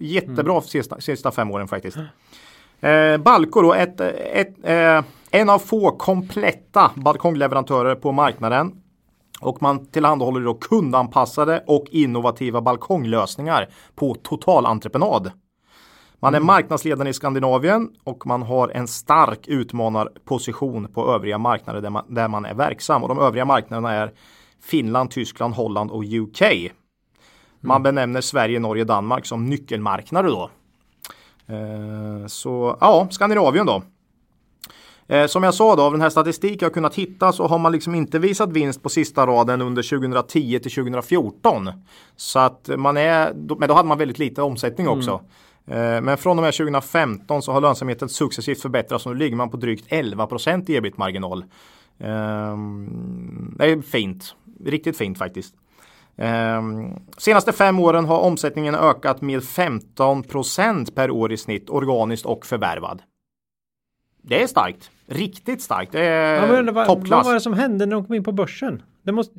Jättebra 0.00 0.52
Mm. 0.52 0.62
sista, 0.62 1.00
sista 1.00 1.30
fem 1.30 1.50
åren 1.50 1.68
faktiskt. 1.68 1.96
Eh, 2.80 3.16
Balco 3.18 3.62
då, 3.62 3.74
ett, 3.74 4.00
ett, 4.00 4.54
eh, 4.62 5.02
en 5.30 5.50
av 5.50 5.58
få 5.58 5.90
kompletta 5.90 6.90
balkongleverantörer 6.94 7.94
på 7.94 8.12
marknaden. 8.12 8.72
Och 9.40 9.62
man 9.62 9.86
tillhandahåller 9.86 10.40
då 10.40 10.54
kundanpassade 10.54 11.64
och 11.66 11.84
innovativa 11.90 12.60
balkonglösningar 12.60 13.68
på 13.94 14.14
totalentreprenad. 14.14 15.30
Man 16.22 16.34
är 16.34 16.40
marknadsledande 16.40 17.10
i 17.10 17.12
Skandinavien 17.12 17.88
och 18.04 18.26
man 18.26 18.42
har 18.42 18.68
en 18.68 18.88
stark 18.88 19.48
utmanarposition 19.48 20.88
på 20.94 21.14
övriga 21.14 21.38
marknader 21.38 21.80
där 21.80 21.90
man, 21.90 22.04
där 22.08 22.28
man 22.28 22.44
är 22.44 22.54
verksam. 22.54 23.02
Och 23.02 23.08
de 23.08 23.18
övriga 23.18 23.44
marknaderna 23.44 23.92
är 23.92 24.12
Finland, 24.62 25.10
Tyskland, 25.10 25.54
Holland 25.54 25.90
och 25.90 26.04
UK. 26.04 26.42
Man 27.60 27.82
benämner 27.82 28.20
Sverige, 28.20 28.58
Norge, 28.58 28.84
Danmark 28.84 29.26
som 29.26 29.46
nyckelmarknader 29.46 30.28
då. 30.28 30.50
Eh, 31.46 32.26
så 32.26 32.76
ja, 32.80 33.08
Skandinavien 33.10 33.66
då. 33.66 33.82
Eh, 35.06 35.26
som 35.26 35.42
jag 35.42 35.54
sa 35.54 35.76
då, 35.76 35.82
av 35.82 35.92
den 35.92 36.00
här 36.00 36.10
statistiken 36.10 36.66
jag 36.66 36.74
kunnat 36.74 36.94
hitta 36.94 37.32
så 37.32 37.46
har 37.46 37.58
man 37.58 37.72
liksom 37.72 37.94
inte 37.94 38.18
visat 38.18 38.52
vinst 38.52 38.82
på 38.82 38.88
sista 38.88 39.26
raden 39.26 39.60
under 39.62 39.82
2010 39.82 40.58
till 40.58 40.72
2014. 40.72 41.70
Så 42.16 42.38
att 42.38 42.70
man 42.76 42.96
är, 42.96 43.32
men 43.58 43.68
då 43.68 43.74
hade 43.74 43.88
man 43.88 43.98
väldigt 43.98 44.18
lite 44.18 44.42
omsättning 44.42 44.88
också. 44.88 45.20
Eh, 45.66 46.00
Men 46.00 46.16
från 46.16 46.38
och 46.38 46.42
med 46.42 46.54
2015 46.54 47.42
så 47.42 47.52
har 47.52 47.60
lönsamheten 47.60 48.08
successivt 48.08 48.62
förbättrats 48.62 49.06
och 49.06 49.12
nu 49.12 49.18
ligger 49.18 49.36
man 49.36 49.50
på 49.50 49.56
drygt 49.56 49.84
11 49.88 50.28
i 50.66 50.76
ebit-marginal. 50.76 51.44
Ehm, 51.98 53.54
Det 53.58 53.70
är 53.70 53.82
fint, 53.82 54.34
riktigt 54.64 54.96
fint 54.96 55.18
faktiskt. 55.18 55.54
Ehm, 56.16 56.92
Senaste 57.16 57.52
fem 57.52 57.78
åren 57.78 58.04
har 58.04 58.18
omsättningen 58.20 58.74
ökat 58.74 59.20
med 59.20 59.42
15% 59.42 60.94
per 60.94 61.10
år 61.10 61.32
i 61.32 61.36
snitt 61.36 61.70
organiskt 61.70 62.26
och 62.26 62.46
förvärvad. 62.46 63.02
Det 64.22 64.42
är 64.42 64.46
starkt. 64.46 64.90
Riktigt 65.06 65.62
starkt. 65.62 65.92
Det 65.92 66.04
är 66.04 66.64
Ja, 66.74 66.84
toppklass. 66.86 67.10
vad 67.18 67.26
var 67.26 67.34
det 67.34 67.40
som 67.40 67.52
hände 67.54 67.86
när 67.86 67.96
de 67.96 68.04
kom 68.04 68.14
in 68.14 68.24
på 68.24 68.32
börsen? 68.32 68.82
Det 69.02 69.12
måste, 69.12 69.34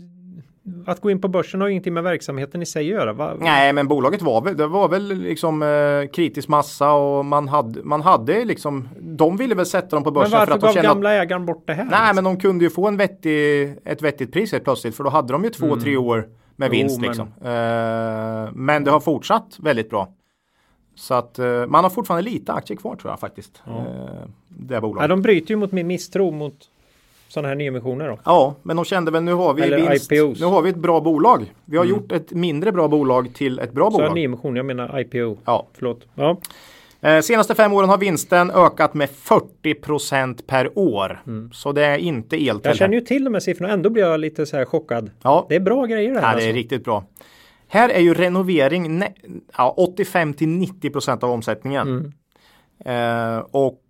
att 0.86 1.02
gå 1.02 1.12
in 1.12 1.22
på 1.22 1.28
börsen 1.28 1.62
har 1.62 1.68
ju 1.68 1.72
ingenting 1.72 1.94
med 1.94 2.04
verksamheten 2.04 2.62
i 2.62 2.66
sig 2.66 2.80
att 2.82 3.00
göra. 3.00 3.14
Va? 3.14 3.34
Nej, 3.40 3.74
men 3.74 3.88
bolaget 3.88 4.22
var 4.22 4.42
väl, 4.42 4.58
det 4.58 4.68
var 4.68 4.90
väl 4.90 5.04
liksom 5.08 5.64
eh, 5.64 6.12
kritisk 6.12 6.48
massa 6.48 6.92
och 6.94 7.26
man 7.26 7.48
hade, 7.48 7.84
man 7.84 8.02
hade 8.02 8.46
liksom, 8.46 8.90
de 9.00 9.38
ville 9.38 9.56
väl 9.56 9.66
sätta 9.66 9.96
dem 9.96 10.04
på 10.04 10.10
men 10.12 10.14
börsen 10.14 10.32
för 10.32 10.38
varför 10.40 10.54
att 10.54 10.62
de 10.62 10.68
gav 10.68 10.78
att 10.78 10.84
gamla 10.84 11.14
ägaren 11.14 11.46
bort 11.46 11.64
det 11.68 11.74
här? 11.74 11.86
Nej, 11.92 12.14
men 12.16 12.24
de 12.24 12.38
kunde 12.40 12.64
ju 12.66 12.70
få 12.70 12.88
en 12.88 12.98
vettig, 12.98 13.74
ett 13.86 14.02
vettigt 14.02 14.32
pris 14.34 14.52
helt 14.52 14.64
plötsligt 14.64 14.96
för 14.96 15.04
då 15.04 15.10
hade 15.10 15.34
de 15.34 15.44
ju 15.44 15.50
två, 15.50 15.76
tre 15.76 15.98
år 15.98 16.30
med 16.56 16.68
Mm. 16.68 16.78
Jo, 16.80 16.82
vinst 16.84 17.00
men- 17.00 17.08
liksom. 17.08 17.28
Eh, 17.42 18.52
men 18.54 18.84
det 18.84 18.92
har 18.92 19.00
fortsatt 19.00 19.58
väldigt 19.60 19.90
bra. 19.90 20.14
Så 20.96 21.14
att 21.14 21.40
eh, 21.40 21.66
man 21.68 21.84
har 21.84 21.90
fortfarande 21.90 22.30
lite 22.30 22.54
aktier 22.54 22.78
kvar 22.78 22.96
tror 22.96 23.12
jag 23.12 23.20
faktiskt. 23.20 23.62
Eh, 23.68 23.74
det 24.48 24.74
Nej, 24.74 24.82
bolaget. 24.82 25.10
de 25.10 25.22
bryter 25.22 25.50
ju 25.50 25.56
mot 25.56 25.72
min 25.72 25.88
misstro 25.88 26.32
mot 26.32 26.56
sådana 27.32 27.48
här 27.48 27.56
nyemissioner 27.56 28.08
då. 28.08 28.20
Ja, 28.26 28.56
men 28.64 28.76
de 28.76 28.86
kände 28.86 29.12
väl 29.12 29.24
nu 29.24 29.34
har 29.34 29.54
vi 29.54 29.62
Eller 29.62 29.90
vinst. 29.90 30.12
IPOs. 30.12 30.40
Nu 30.40 30.46
har 30.46 30.62
vi 30.62 30.70
ett 30.70 30.76
bra 30.76 31.02
bolag. 31.02 31.54
Vi 31.66 31.78
har 31.78 31.86
gjort 31.86 32.12
ett 32.12 32.32
mindre 32.32 32.72
bra 32.72 32.88
bolag 32.88 33.34
till 33.34 33.60
ett 33.60 33.72
bra 33.72 33.92
Så 33.92 33.98
bolag. 33.98 34.16
nyemission, 34.16 34.56
jag 34.56 34.66
menar 34.66 35.00
IPO. 35.00 35.38
Ja. 35.46 35.68
Förlåt. 35.74 36.08
Ja. 36.16 36.38
Eh, 37.02 37.22
senaste 37.22 37.56
fem 37.56 37.74
åren 37.74 37.90
har 37.90 37.98
vinsten 37.98 38.52
ökat 38.52 38.94
med 38.94 39.10
40% 39.10 40.42
per 40.48 40.78
år. 40.80 41.22
Så 41.54 41.72
det 41.72 41.86
är 41.86 41.98
inte 41.98 42.36
eltel. 42.36 42.50
Mm. 42.50 42.62
Jag 42.64 42.76
känner 42.76 42.94
ju 42.94 43.02
till 43.02 43.24
de 43.24 43.34
här 43.34 43.42
siffrorna, 43.42 43.74
ändå 43.74 43.90
blir 43.90 44.04
jag 44.04 44.20
lite 44.20 44.46
så 44.46 44.58
här 44.58 44.66
chockad. 44.66 45.12
Ja. 45.24 45.46
Det 45.50 45.56
är 45.56 45.60
bra 45.60 45.86
grejer 45.86 46.14
det 46.14 46.20
här. 46.20 46.28
Ja, 46.28 46.36
det 46.36 46.44
är 46.44 46.48
alltså. 46.48 46.58
riktigt 46.58 46.84
bra. 46.84 47.04
Här 47.68 47.90
är 47.90 48.00
ju 48.00 48.14
renovering 48.14 49.04
ja, 49.58 49.74
85 49.78 50.34
till 50.34 50.48
90% 50.48 51.24
av 51.24 51.32
omsättningen. 51.32 51.88
Mm. 51.88 52.12
Eh, 52.86 53.40
och 53.52 53.82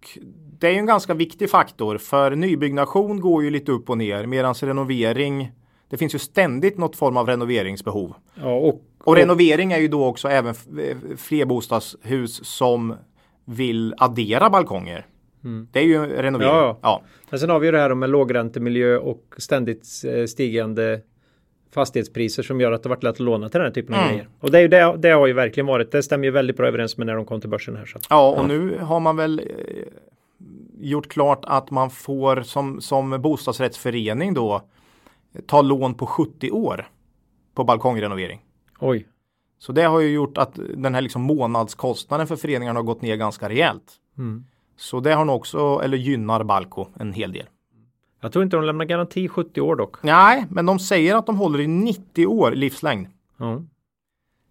det 0.62 0.68
är 0.68 0.72
ju 0.72 0.78
en 0.78 0.86
ganska 0.86 1.14
viktig 1.14 1.50
faktor 1.50 1.98
för 1.98 2.32
nybyggnation 2.36 3.20
går 3.22 3.44
ju 3.44 3.50
lite 3.50 3.72
upp 3.72 3.90
och 3.90 3.98
ner 3.98 4.26
medan 4.26 4.54
renovering 4.54 5.52
det 5.90 5.98
finns 5.98 6.16
ju 6.16 6.20
ständigt 6.20 6.78
något 6.78 6.96
form 6.96 7.18
av 7.18 7.28
renoveringsbehov. 7.28 8.14
Ja, 8.36 8.54
och, 8.56 8.82
Och 9.04 9.16
renovering 9.16 9.72
är 9.72 9.78
ju 9.80 9.88
då 9.88 10.06
också 10.06 10.28
även 10.28 10.52
f- 10.52 10.96
flerbostadshus 11.18 12.46
som 12.46 12.96
vill 13.46 13.94
addera 13.98 14.50
balkonger. 14.50 15.06
Det 15.72 15.80
är 15.80 15.84
ju 15.84 16.00
renovering. 16.06 16.52
Mm. 16.52 16.64
Ja, 16.64 16.66
ja. 16.66 16.78
ja. 16.82 17.02
Men 17.30 17.40
sen 17.40 17.50
har 17.50 17.60
vi 17.60 17.66
ju 17.68 17.72
det 17.72 17.80
här 17.80 17.94
med 17.96 18.10
lågräntemiljö 18.10 18.98
och 18.98 19.24
ständigt 19.38 19.88
eh, 20.06 20.26
stigande 20.26 21.02
fastighetspriser 21.74 22.44
som 22.44 22.62
gör 22.62 22.72
att 22.72 22.84
det 22.84 22.90
varit 22.90 23.04
lätt 23.04 23.12
att 23.14 23.20
låna 23.20 23.50
till 23.50 23.58
den 23.60 23.66
här 23.68 23.74
typen 23.74 23.94
av 23.96 24.00
Mm. 24.02 24.12
grejer. 24.12 24.28
Och 24.40 24.52
det, 24.52 24.58
är 24.58 24.62
ju 24.62 24.68
det, 24.68 24.96
det 24.98 25.10
har 25.10 25.28
ju 25.28 25.34
verkligen 25.34 25.68
varit. 25.68 25.92
Det 25.92 26.04
stämmer 26.04 26.26
ju 26.26 26.32
väldigt 26.32 26.58
bra 26.58 26.68
överens 26.68 26.98
med 26.98 27.08
när 27.08 27.16
de 27.16 27.26
kom 27.26 27.42
till 27.42 27.50
börsen 27.50 27.76
här. 27.76 27.86
Så. 27.86 28.00
Ja, 28.10 28.30
och 28.40 28.48
nu 28.48 28.78
har 28.80 29.00
man 29.00 29.18
väl 29.18 29.40
eh, 29.40 29.46
gjort 30.82 31.08
klart 31.08 31.46
att 31.46 31.72
man 31.72 31.90
får 31.90 32.42
som, 32.42 32.82
som 32.82 33.22
bostadsrättsförening 33.22 34.34
då 34.34 34.62
ta 35.46 35.62
lån 35.62 35.94
på 35.94 36.06
70 36.06 36.52
år 36.52 36.90
på 37.54 37.64
balkongrenovering. 37.64 38.42
Oj. 38.80 39.08
Så 39.60 39.72
det 39.72 39.84
har 39.84 40.00
ju 40.00 40.10
gjort 40.10 40.38
att 40.38 40.60
den 40.76 40.96
här 40.96 41.02
liksom 41.02 41.22
månadskostnaden 41.22 42.28
för 42.28 42.36
föreningarna 42.36 42.80
har 42.80 42.84
gått 42.84 43.02
ner 43.02 43.16
ganska 43.16 43.50
rejält. 43.50 43.94
Mm. 44.18 44.46
Så 44.76 45.00
det 45.00 45.14
har 45.14 45.26
nog 45.26 45.36
också, 45.36 45.82
eller 45.84 45.98
gynnar 45.98 46.44
Balco 46.44 46.86
en 47.00 47.14
hel 47.14 47.32
del. 47.32 47.46
Jag 48.22 48.32
tror 48.32 48.44
inte 48.44 48.58
de 48.58 48.66
lämnar 48.66 48.86
garanti 48.86 49.28
70 49.28 49.62
år 49.62 49.76
dock. 49.76 50.04
Nej, 50.04 50.46
men 50.50 50.66
de 50.66 50.80
säger 50.80 51.16
att 51.16 51.26
de 51.26 51.38
håller 51.38 51.60
i 51.60 51.68
90 51.68 52.28
år 52.28 52.52
livslängd. 52.52 53.08
Ja. 53.38 53.62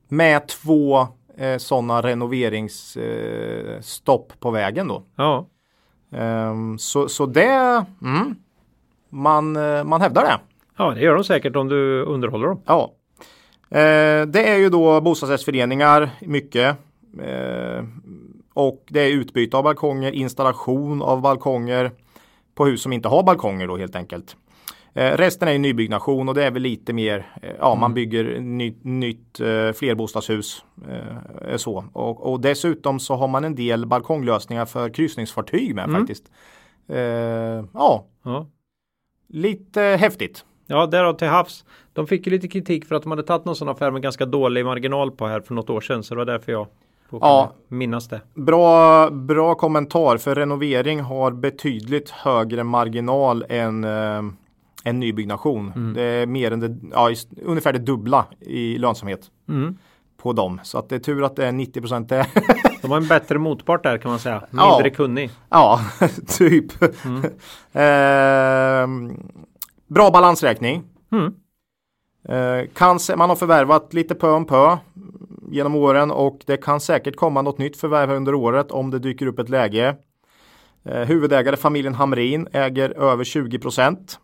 Med 0.08 0.48
två 0.48 1.06
eh, 1.36 1.58
sådana 1.58 2.02
renoveringsstopp 2.02 4.32
eh, 4.32 4.36
på 4.38 4.50
vägen 4.50 4.88
då. 4.88 5.02
ja. 5.16 5.46
Ehm, 6.12 6.78
så, 6.78 7.08
så 7.08 7.26
det, 7.26 7.84
mm, 8.02 8.34
man, 9.10 9.56
eh, 9.56 9.84
man 9.84 10.00
hävdar 10.00 10.22
det. 10.22 10.38
Ja, 10.76 10.90
det 10.90 11.00
gör 11.00 11.14
de 11.14 11.24
säkert 11.24 11.56
om 11.56 11.68
du 11.68 12.02
underhåller 12.02 12.46
dem. 12.46 12.60
Ja. 12.66 12.92
Eh, 13.70 14.26
det 14.26 14.48
är 14.48 14.56
ju 14.56 14.68
då 14.68 15.00
bostadsrättsföreningar 15.00 16.10
mycket. 16.20 16.76
Eh, 17.22 17.84
och 18.54 18.84
det 18.88 19.00
är 19.00 19.10
utbyte 19.10 19.56
av 19.56 19.64
balkonger, 19.64 20.12
installation 20.12 21.02
av 21.02 21.20
balkonger 21.20 21.90
på 22.54 22.66
hus 22.66 22.82
som 22.82 22.92
inte 22.92 23.08
har 23.08 23.22
balkonger 23.22 23.66
då 23.68 23.76
helt 23.76 23.96
enkelt. 23.96 24.36
Eh, 24.94 25.16
resten 25.16 25.48
är 25.48 25.52
ju 25.52 25.58
nybyggnation 25.58 26.28
och 26.28 26.34
det 26.34 26.44
är 26.44 26.50
väl 26.50 26.62
lite 26.62 26.92
mer, 26.92 27.26
eh, 27.42 27.50
ja 27.58 27.74
man 27.74 27.94
bygger 27.94 28.40
nytt, 28.40 28.84
nytt 28.84 29.40
eh, 29.40 29.72
flerbostadshus. 29.72 30.64
Eh, 30.90 31.56
så. 31.56 31.84
Och, 31.92 32.32
och 32.32 32.40
dessutom 32.40 33.00
så 33.00 33.14
har 33.14 33.28
man 33.28 33.44
en 33.44 33.54
del 33.54 33.86
balkonglösningar 33.86 34.64
för 34.66 34.88
kryssningsfartyg 34.88 35.74
med 35.74 35.90
faktiskt. 35.90 36.24
Eh, 36.88 36.98
ja, 37.74 38.04
Ja. 38.24 38.46
lite 39.28 39.80
häftigt. 39.80 40.44
Ja, 40.66 40.86
därav 40.86 41.12
till 41.14 41.28
havs. 41.28 41.64
De 41.92 42.06
fick 42.06 42.26
ju 42.26 42.32
lite 42.32 42.48
kritik 42.48 42.84
för 42.84 42.94
att 42.94 43.02
de 43.02 43.10
hade 43.12 43.22
tagit 43.22 43.44
någon 43.44 43.56
sån 43.56 43.68
affär 43.68 43.90
med 43.90 44.02
ganska 44.02 44.26
dålig 44.26 44.64
marginal 44.64 45.10
på 45.10 45.26
här 45.26 45.40
för 45.40 45.54
något 45.54 45.70
år 45.70 45.80
sedan. 45.80 46.02
Så 46.02 46.14
det 46.14 46.18
var 46.18 46.24
därför 46.24 46.52
jag 46.52 46.66
Ja. 47.10 47.52
minnas 47.68 48.08
det. 48.08 48.20
Bra, 48.34 49.10
bra 49.10 49.54
kommentar 49.54 50.16
för 50.16 50.34
renovering 50.34 51.00
har 51.00 51.30
betydligt 51.30 52.10
högre 52.10 52.64
marginal 52.64 53.44
än, 53.48 53.84
än 54.84 55.00
nybyggnation. 55.00 55.92
Det 55.94 56.02
är 56.02 56.26
mer 56.26 56.50
än 56.50 56.60
det, 56.60 56.76
ja, 56.92 57.08
just- 57.10 57.28
ungefär 57.42 57.72
det 57.72 57.78
dubbla 57.78 58.26
i 58.40 58.78
lönsamhet 58.78 59.20
Mm. 59.48 59.78
på 60.22 60.32
dem. 60.32 60.60
Så 60.62 60.78
att 60.78 60.88
det 60.88 60.94
är 60.94 60.98
tur 60.98 61.24
att 61.24 61.36
det 61.36 61.46
är 61.46 61.52
90 61.52 61.80
procent 61.80 62.08
det. 62.08 62.26
De 62.82 62.90
har 62.90 62.98
en 62.98 63.08
bättre 63.08 63.38
motpart 63.38 63.82
där 63.82 63.98
kan 63.98 64.10
man 64.10 64.18
säga. 64.20 64.40
Mindre 64.50 64.88
Ja. 64.88 64.90
kunnig. 64.94 65.30
ja, 65.50 65.80
typ. 66.38 66.82
eh, 67.72 68.86
bra 69.88 70.10
balansräkning. 70.10 70.82
Mm. 71.12 71.34
Eh, 72.28 72.66
kan, 72.74 72.98
man 73.16 73.28
har 73.28 73.36
förvärvat 73.36 73.94
lite 73.94 74.14
pö 74.14 74.30
om 74.30 74.46
pö 74.46 74.76
genom 75.50 75.74
åren 75.74 76.10
och 76.10 76.38
det 76.46 76.56
kan 76.56 76.80
säkert 76.80 77.16
komma 77.16 77.42
något 77.42 77.58
nytt 77.58 77.76
förvärv 77.76 78.10
under 78.10 78.34
året 78.34 78.70
om 78.70 78.90
det 78.90 78.98
dyker 78.98 79.26
upp 79.26 79.38
ett 79.38 79.48
läge. 79.48 79.96
Eh, 80.84 81.00
huvudägare 81.00 81.56
familjen 81.56 81.94
Hamrin 81.94 82.48
äger 82.52 82.90
över 82.90 83.24
20 83.24 83.58
procent. 83.58 84.18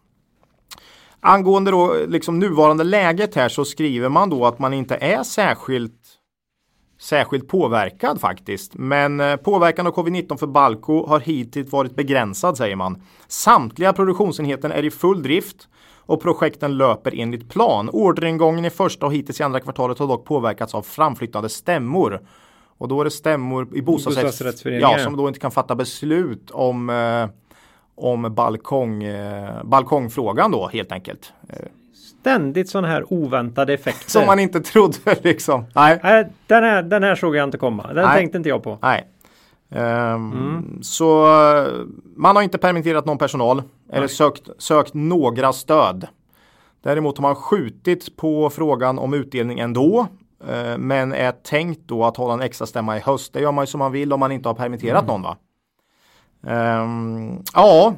Angående 1.27 1.71
då 1.71 1.97
liksom 2.09 2.39
nuvarande 2.39 2.85
läget 2.85 3.35
här 3.35 3.49
så 3.49 3.65
skriver 3.65 4.09
man 4.09 4.31
då 4.31 4.47
att 4.47 4.59
man 4.59 4.75
inte 4.75 4.97
är 4.97 5.23
särskilt 5.23 5.93
särskilt 7.01 7.49
påverkad 7.49 8.21
faktiskt. 8.21 8.75
Men 8.75 9.21
eh, 9.21 9.37
påverkan 9.37 9.87
av 9.87 9.95
covid-19 9.95 10.37
för 10.37 10.47
Balco 10.47 11.07
har 11.07 11.21
hittills 11.21 11.73
varit 11.73 11.97
begränsad 11.97 12.57
säger 12.57 12.77
man. 12.77 13.03
Samtliga 13.29 13.93
produktionsenheter 13.93 14.71
är 14.71 14.85
i 14.85 14.91
full 14.91 15.23
drift 15.23 15.69
och 16.07 16.23
projekten 16.23 16.77
löper 16.77 17.21
enligt 17.21 17.51
plan. 17.51 17.91
Orderingången 17.93 18.65
i 18.65 18.71
första 18.71 19.07
och 19.07 19.15
hittills 19.15 19.41
i 19.41 19.43
andra 19.43 19.61
kvartalet 19.61 19.99
har 19.99 20.07
dock 20.07 20.25
påverkats 20.25 20.75
av 20.75 20.83
framflyttade 20.83 21.49
stämmor. 21.49 22.21
Och 22.79 22.89
då 22.89 23.01
är 23.01 23.05
det 23.05 23.11
stämmor 23.11 23.77
i 23.77 23.83
bostadsrättsföreningar 23.83 24.99
ja, 24.99 25.05
som 25.05 25.17
då 25.17 25.29
inte 25.29 25.41
kan 25.41 25.51
fatta 25.51 25.75
beslut 25.75 26.51
om, 26.51 26.91
eh, 26.91 27.29
om 27.97 28.35
balkong, 28.35 29.03
eh, 29.03 29.65
balkongfrågan 29.65 30.51
då 30.51 30.69
helt 30.69 30.93
enkelt. 30.93 31.33
Ständigt 32.21 32.69
sådana 32.69 32.89
här 32.89 33.13
oväntade 33.13 33.75
effekter. 33.75 34.11
Som 34.11 34.27
man 34.27 34.39
inte 34.39 34.61
trodde 34.61 34.99
liksom. 35.23 35.65
Nej. 35.75 36.01
Nej 36.03 36.29
den, 36.47 36.65
här, 36.65 36.83
den 36.83 37.03
här 37.03 37.15
såg 37.15 37.37
jag 37.37 37.45
inte 37.45 37.59
komma. 37.59 37.87
Den 37.87 38.05
Nej. 38.05 38.19
tänkte 38.19 38.37
inte 38.39 38.49
jag 38.49 38.63
på. 38.63 38.79
Nej. 38.83 39.07
Um, 39.69 39.81
mm. 39.81 40.79
Så 40.83 41.27
man 42.17 42.37
har 42.37 42.43
inte 42.43 42.59
permitterat 42.59 43.07
någon 43.07 43.19
personal 43.19 43.63
eller 43.93 44.07
sökt, 44.07 44.51
sökt 44.59 44.95
några 44.95 45.53
stöd. 45.53 46.07
Däremot 46.83 47.19
har 47.19 47.23
man 47.23 47.35
skjutit 47.35 48.17
på 48.17 48.51
frågan 48.51 48.99
om 48.99 49.15
utdelning 49.15 49.59
ändå. 49.59 50.07
Uh, 50.51 50.79
men 50.79 51.13
är 51.13 51.33
tänkt 51.33 51.81
då 51.87 52.05
att 52.05 52.17
hålla 52.17 52.35
en 52.35 52.43
extra 52.43 52.67
stämma 52.67 52.97
i 52.97 53.01
höst. 53.01 53.33
Det 53.33 53.41
gör 53.41 53.53
man 53.53 53.63
ju 53.63 53.67
som 53.67 53.79
man 53.79 53.93
vill 53.93 54.13
om 54.13 54.21
man 54.21 54.33
inte 54.33 54.49
har 54.49 54.55
permitterat 54.55 55.03
mm. 55.03 55.07
någon 55.07 55.23
va. 55.23 55.37
Um, 56.47 57.43
ja, 57.55 57.95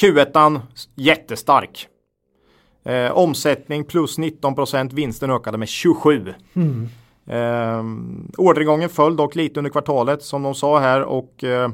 Q1 0.00 0.60
jättestark. 0.94 1.88
Eh, 2.84 3.10
omsättning 3.10 3.84
plus 3.84 4.18
19 4.18 4.54
procent, 4.54 4.92
vinsten 4.92 5.30
ökade 5.30 5.58
med 5.58 5.68
27. 5.68 6.34
Mm. 6.54 6.88
Eh, 7.26 7.84
orderingången 8.38 8.88
föll 8.88 9.16
dock 9.16 9.34
lite 9.34 9.60
under 9.60 9.70
kvartalet 9.70 10.22
som 10.22 10.42
de 10.42 10.54
sa 10.54 10.78
här 10.78 11.02
och 11.02 11.44
eh, 11.44 11.70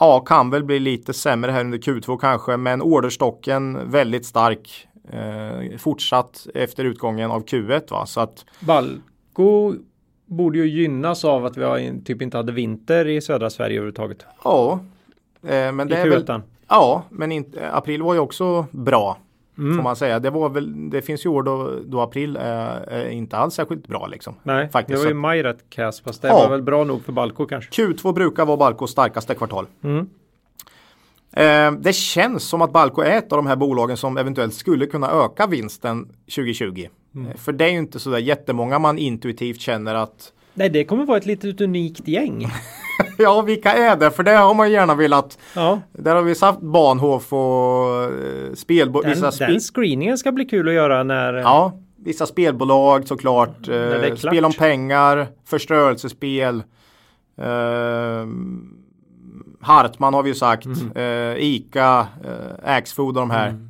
ja, 0.00 0.20
kan 0.20 0.50
väl 0.50 0.64
bli 0.64 0.78
lite 0.78 1.12
sämre 1.12 1.50
här 1.50 1.60
under 1.60 1.78
Q2 1.78 2.18
kanske, 2.18 2.56
men 2.56 2.82
orderstocken 2.82 3.90
väldigt 3.90 4.26
stark 4.26 4.88
eh, 5.12 5.78
fortsatt 5.78 6.46
efter 6.54 6.84
utgången 6.84 7.30
av 7.30 7.44
Q1. 7.44 7.90
Va? 7.90 8.06
Så 8.06 8.20
att, 8.20 8.44
Balco 8.60 9.74
borde 10.30 10.58
ju 10.58 10.68
gynnas 10.68 11.24
av 11.24 11.46
att 11.46 11.56
vi 11.56 11.64
har, 11.64 12.04
typ 12.04 12.22
inte 12.22 12.36
hade 12.36 12.52
vinter 12.52 13.08
i 13.08 13.20
södra 13.20 13.50
Sverige 13.50 13.76
överhuvudtaget. 13.76 14.26
Ja, 14.44 14.80
eh, 15.42 15.72
men 15.72 15.88
det 15.88 15.94
I 15.94 16.00
är 16.00 16.08
väl, 16.08 16.42
Ja, 16.68 17.02
men 17.10 17.32
inte, 17.32 17.70
april 17.70 18.02
var 18.02 18.14
ju 18.14 18.20
också 18.20 18.66
bra. 18.70 19.18
Mm. 19.58 19.76
Får 19.76 19.82
man 19.82 19.96
säga. 19.96 20.18
Det, 20.18 20.30
var 20.30 20.48
väl, 20.48 20.90
det 20.90 21.02
finns 21.02 21.26
ju 21.26 21.30
år 21.30 21.42
då, 21.42 21.72
då 21.84 22.00
april 22.00 22.36
är, 22.36 22.80
är 22.90 23.10
inte 23.10 23.36
alls 23.36 23.54
särskilt 23.54 23.86
bra. 23.86 24.06
Liksom. 24.06 24.34
Nej, 24.42 24.68
Faktiskt. 24.68 24.98
det 24.98 25.04
var 25.04 25.08
ju 25.08 25.14
maj 25.14 25.42
rätt 25.42 25.70
kass. 25.70 26.00
Fast 26.00 26.22
det 26.22 26.28
ja. 26.28 26.34
var 26.34 26.50
väl 26.50 26.62
bra 26.62 26.84
nog 26.84 27.04
för 27.04 27.12
Balco 27.12 27.46
kanske. 27.46 27.82
Q2 27.82 28.14
brukar 28.14 28.46
vara 28.46 28.56
Balcos 28.56 28.90
starkaste 28.90 29.34
kvartal. 29.34 29.66
Mm. 29.84 30.08
Eh, 31.32 31.80
det 31.80 31.92
känns 31.92 32.42
som 32.42 32.62
att 32.62 32.72
Balco 32.72 33.02
är 33.02 33.18
ett 33.18 33.32
av 33.32 33.38
de 33.38 33.46
här 33.46 33.56
bolagen 33.56 33.96
som 33.96 34.16
eventuellt 34.16 34.54
skulle 34.54 34.86
kunna 34.86 35.10
öka 35.10 35.46
vinsten 35.46 36.08
2020. 36.36 36.86
Mm. 37.14 37.30
Eh, 37.30 37.36
för 37.36 37.52
det 37.52 37.64
är 37.64 37.68
ju 37.68 37.78
inte 37.78 38.00
sådär 38.00 38.18
jättemånga 38.18 38.78
man 38.78 38.98
intuitivt 38.98 39.60
känner 39.60 39.94
att 39.94 40.32
Nej, 40.54 40.68
det 40.68 40.84
kommer 40.84 41.04
vara 41.04 41.18
ett 41.18 41.26
litet 41.26 41.60
unikt 41.60 42.08
gäng. 42.08 42.46
ja, 43.18 43.42
vilka 43.42 43.72
är 43.72 43.96
det? 43.96 44.10
För 44.10 44.22
det 44.22 44.30
har 44.30 44.54
man 44.54 44.72
gärna 44.72 44.94
velat. 44.94 45.38
Ja. 45.54 45.80
Där 45.92 46.14
har 46.14 46.22
vi 46.22 46.34
satt 46.34 46.60
Bahnhof 46.60 47.32
och 47.32 48.04
eh, 48.04 48.54
spelbolag. 48.54 49.16
Den, 49.16 49.32
spel 49.32 49.52
den 49.52 49.60
screeningen 49.60 50.18
ska 50.18 50.32
bli 50.32 50.44
kul 50.44 50.68
att 50.68 50.74
göra 50.74 51.02
när. 51.02 51.34
Ja, 51.34 51.72
vissa 51.96 52.26
spelbolag 52.26 53.08
såklart. 53.08 53.68
Eh, 53.68 54.14
spel 54.14 54.44
om 54.44 54.52
pengar, 54.52 55.26
förstörelsespel. 55.44 56.62
Eh, 57.36 58.26
Hartman 59.60 60.14
har 60.14 60.22
vi 60.22 60.28
ju 60.28 60.34
sagt. 60.34 60.66
Mm. 60.66 60.92
Eh, 60.94 61.44
Ica, 61.44 62.06
eh, 62.24 62.74
Axfood 62.76 63.16
och 63.16 63.22
de 63.22 63.30
här. 63.30 63.48
Mm. 63.48 63.69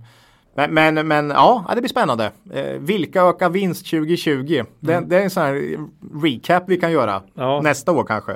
Men, 0.54 0.74
men, 0.74 1.08
men, 1.08 1.30
ja, 1.30 1.64
det 1.74 1.80
blir 1.80 1.88
spännande. 1.88 2.32
Eh, 2.52 2.64
vilka 2.64 3.22
ökar 3.22 3.50
vinst 3.50 3.90
2020? 3.90 4.54
Mm. 4.54 4.66
Det, 4.80 5.00
det, 5.00 5.16
är 5.16 5.22
en 5.22 5.30
sån 5.30 5.42
här 5.42 5.78
recap 6.22 6.62
vi 6.66 6.76
kan 6.76 6.92
göra 6.92 7.22
ja. 7.34 7.60
nästa 7.60 7.92
år 7.92 8.04
kanske. 8.04 8.32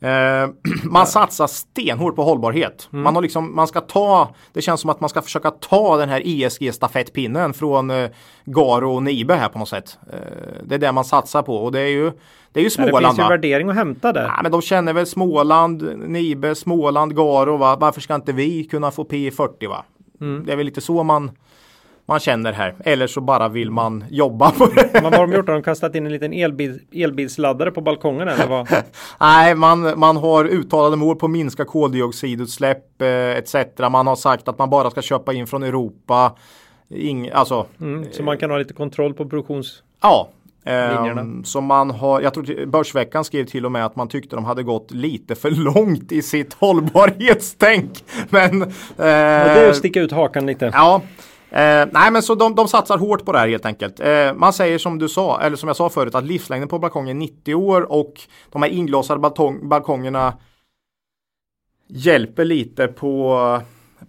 Eh, 0.00 0.48
man 0.84 1.06
satsar 1.06 1.46
stenhårt 1.46 2.16
på 2.16 2.22
hållbarhet. 2.22 2.88
Mm. 2.92 3.02
Man, 3.02 3.14
har 3.14 3.22
liksom, 3.22 3.56
man 3.56 3.66
ska 3.66 3.80
ta, 3.80 4.34
det 4.52 4.62
känns 4.62 4.80
som 4.80 4.90
att 4.90 5.00
man 5.00 5.10
ska 5.10 5.22
försöka 5.22 5.50
ta 5.50 5.96
den 5.96 6.08
här 6.08 6.20
ESG-stafettpinnen 6.24 7.52
från 7.52 7.90
eh, 7.90 8.10
Garo 8.44 8.94
och 8.94 9.02
Nibe 9.02 9.34
här 9.34 9.48
på 9.48 9.58
något 9.58 9.68
sätt. 9.68 9.98
Det 10.64 10.74
är 10.74 10.78
det 10.78 10.92
man 10.92 11.04
satsar 11.04 11.42
på 11.42 11.56
och 11.56 11.72
det 11.72 11.80
är 11.80 11.88
ju, 11.88 12.12
det 12.52 12.60
är 12.60 12.64
ju 12.64 12.70
Småland. 12.70 12.94
Ja, 12.94 13.00
det 13.00 13.06
finns 13.06 13.18
ju 13.18 13.28
värdering 13.28 13.68
att 13.68 13.74
hämta 13.74 14.12
där. 14.12 14.24
Ja, 14.24 14.42
men 14.42 14.52
de 14.52 14.62
känner 14.62 14.92
väl 14.92 15.06
Småland, 15.06 15.98
Nibe, 16.08 16.54
Småland, 16.54 17.16
Garo. 17.16 17.56
Va? 17.56 17.76
Varför 17.80 18.00
ska 18.00 18.14
inte 18.14 18.32
vi 18.32 18.64
kunna 18.64 18.90
få 18.90 19.04
P40? 19.04 19.68
Va? 19.68 19.84
Mm. 20.20 20.46
Det 20.46 20.52
är 20.52 20.56
väl 20.56 20.66
lite 20.66 20.80
så 20.80 21.02
man 21.02 21.30
man 22.08 22.20
känner 22.20 22.52
här. 22.52 22.74
Eller 22.84 23.06
så 23.06 23.20
bara 23.20 23.48
vill 23.48 23.70
man 23.70 24.04
jobba 24.10 24.50
på 24.50 24.66
det. 24.66 24.90
Men 24.92 25.02
vad 25.02 25.14
har 25.14 25.26
de 25.26 25.32
gjort? 25.32 25.46
Har 25.46 25.54
de 25.54 25.62
kastat 25.62 25.94
in 25.94 26.06
en 26.06 26.12
liten 26.12 26.32
elbil, 26.32 26.80
elbilsladdare 26.92 27.70
på 27.70 27.80
balkongen 27.80 28.28
eller 28.28 28.46
vad? 28.46 28.68
Nej, 29.20 29.54
man, 29.54 29.98
man 29.98 30.16
har 30.16 30.44
uttalade 30.44 30.96
mål 30.96 31.16
på 31.16 31.26
att 31.26 31.32
minska 31.32 31.64
koldioxidutsläpp 31.64 33.02
eh, 33.02 33.08
etc. 33.08 33.54
Man 33.90 34.06
har 34.06 34.16
sagt 34.16 34.48
att 34.48 34.58
man 34.58 34.70
bara 34.70 34.90
ska 34.90 35.02
köpa 35.02 35.32
in 35.32 35.46
från 35.46 35.62
Europa. 35.62 36.36
Ing, 36.88 37.30
alltså, 37.30 37.66
mm, 37.80 38.06
så 38.12 38.22
man 38.22 38.38
kan 38.38 38.50
ha 38.50 38.58
lite 38.58 38.74
kontroll 38.74 39.14
på 39.14 39.28
produktions... 39.28 39.82
Ja, 40.02 40.28
Um, 40.66 41.44
så 41.44 41.60
man 41.60 41.90
har, 41.90 42.20
jag 42.20 42.34
tror 42.34 42.66
Börsveckan 42.66 43.24
skrev 43.24 43.44
till 43.44 43.66
och 43.66 43.72
med 43.72 43.86
att 43.86 43.96
man 43.96 44.08
tyckte 44.08 44.36
de 44.36 44.44
hade 44.44 44.62
gått 44.62 44.90
lite 44.90 45.34
för 45.34 45.50
långt 45.50 46.12
i 46.12 46.22
sitt 46.22 46.54
hållbarhetstänk. 46.58 48.04
Men, 48.30 48.62
uh, 48.62 48.68
det 48.96 49.04
är 49.04 49.70
att 49.70 49.76
sticka 49.76 50.00
ut 50.00 50.12
hakan 50.12 50.46
lite. 50.46 50.70
Ja, 50.74 51.02
Eh, 51.50 51.86
nej 51.92 52.10
men 52.10 52.22
så 52.22 52.34
de, 52.34 52.54
de 52.54 52.68
satsar 52.68 52.98
hårt 52.98 53.24
på 53.24 53.32
det 53.32 53.38
här 53.38 53.48
helt 53.48 53.66
enkelt. 53.66 54.00
Eh, 54.00 54.34
man 54.34 54.52
säger 54.52 54.78
som 54.78 54.98
du 54.98 55.08
sa, 55.08 55.40
eller 55.40 55.56
som 55.56 55.66
jag 55.66 55.76
sa 55.76 55.88
förut, 55.88 56.14
att 56.14 56.24
livslängden 56.24 56.68
på 56.68 56.78
balkongen 56.78 57.16
är 57.16 57.20
90 57.20 57.54
år 57.54 57.92
och 57.92 58.20
de 58.52 58.62
här 58.62 58.68
inglasade 58.68 59.20
balkong, 59.20 59.68
balkongerna 59.68 60.34
hjälper 61.88 62.44
lite 62.44 62.86
på, 62.86 63.60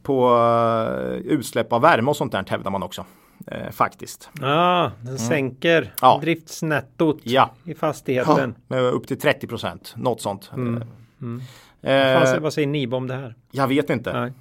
på 0.04 0.36
uh, 0.36 1.18
utsläpp 1.18 1.74
av 1.74 1.82
värme 1.82 2.10
och 2.10 2.18
sånt 2.18 2.32
där 2.32 2.46
hävdar 2.48 2.72
man 2.72 2.84
också. 2.84 3.06
Eh, 3.52 3.72
faktiskt. 3.72 4.30
Ja, 4.42 4.92
den 5.00 5.08
mm. 5.08 5.18
sänker 5.18 5.94
ja. 6.02 6.20
driftsnettot 6.22 7.20
ja. 7.24 7.52
i 7.64 7.74
fastigheten. 7.74 8.56
Ja, 8.68 8.76
med 8.76 8.84
upp 8.84 9.08
till 9.08 9.20
30 9.20 9.48
procent, 9.48 9.94
något 9.98 10.22
sånt. 10.22 10.52
Mm. 10.54 10.84
Mm. 11.22 11.42
Eh, 11.82 12.40
vad 12.40 12.54
säger 12.54 12.68
ni 12.68 12.88
om 12.88 13.08
det 13.08 13.14
här? 13.14 13.36
Jag 13.52 13.68
vet 13.68 13.90
inte. 13.90 14.12
Eh, 14.12 14.32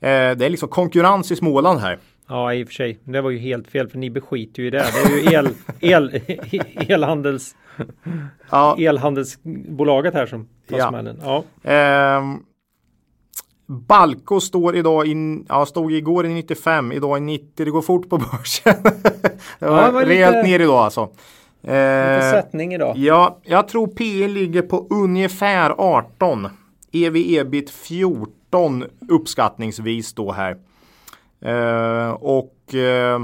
det 0.00 0.46
är 0.46 0.50
liksom 0.50 0.68
konkurrens 0.68 1.30
i 1.30 1.36
Småland 1.36 1.80
här. 1.80 1.98
Ja, 2.28 2.54
i 2.54 2.64
och 2.64 2.68
för 2.68 2.74
sig. 2.74 2.98
Det 3.04 3.20
var 3.20 3.30
ju 3.30 3.38
helt 3.38 3.68
fel 3.68 3.88
för 3.88 3.98
ni 3.98 4.10
beskiter 4.10 4.62
ju 4.62 4.68
i 4.68 4.70
det. 4.70 4.84
Det 4.92 5.12
är 5.12 5.16
ju 5.16 5.34
el, 5.34 5.48
el, 5.80 6.20
elhandels, 6.90 7.56
ja. 8.50 8.76
elhandelsbolaget 8.78 10.14
här 10.14 10.26
som 10.26 10.48
tar 10.68 10.78
ja. 10.78 10.88
smällen. 10.88 11.20
Ja. 11.22 11.44
Eh, 11.70 12.22
Balco 13.66 14.40
står 14.40 14.76
idag 14.76 15.06
i, 15.06 15.44
ja, 15.48 15.66
stod 15.66 15.92
igår 15.92 16.26
i 16.26 16.28
95, 16.28 16.92
idag 16.92 17.18
i 17.18 17.20
90. 17.20 17.64
Det 17.64 17.70
går 17.70 17.82
fort 17.82 18.08
på 18.08 18.18
börsen. 18.18 18.82
det 19.58 19.66
var, 19.66 19.82
ja, 19.82 19.90
var 19.90 20.04
rejält 20.04 20.36
lite, 20.36 20.48
ner 20.48 20.60
idag 20.60 20.78
alltså. 20.78 21.00
Eh, 21.62 22.14
lite 22.16 22.30
sättning 22.30 22.74
idag. 22.74 22.96
Ja, 22.96 23.38
jag 23.42 23.68
tror 23.68 23.86
PE 23.86 24.28
ligger 24.28 24.62
på 24.62 24.86
ungefär 24.90 25.74
18. 25.78 26.48
EV 26.92 27.16
ebit 27.16 27.70
14 27.70 28.84
uppskattningsvis 29.08 30.12
då 30.14 30.32
här. 30.32 30.56
Eh, 31.44 32.10
och 32.10 32.74
eh, 32.74 33.20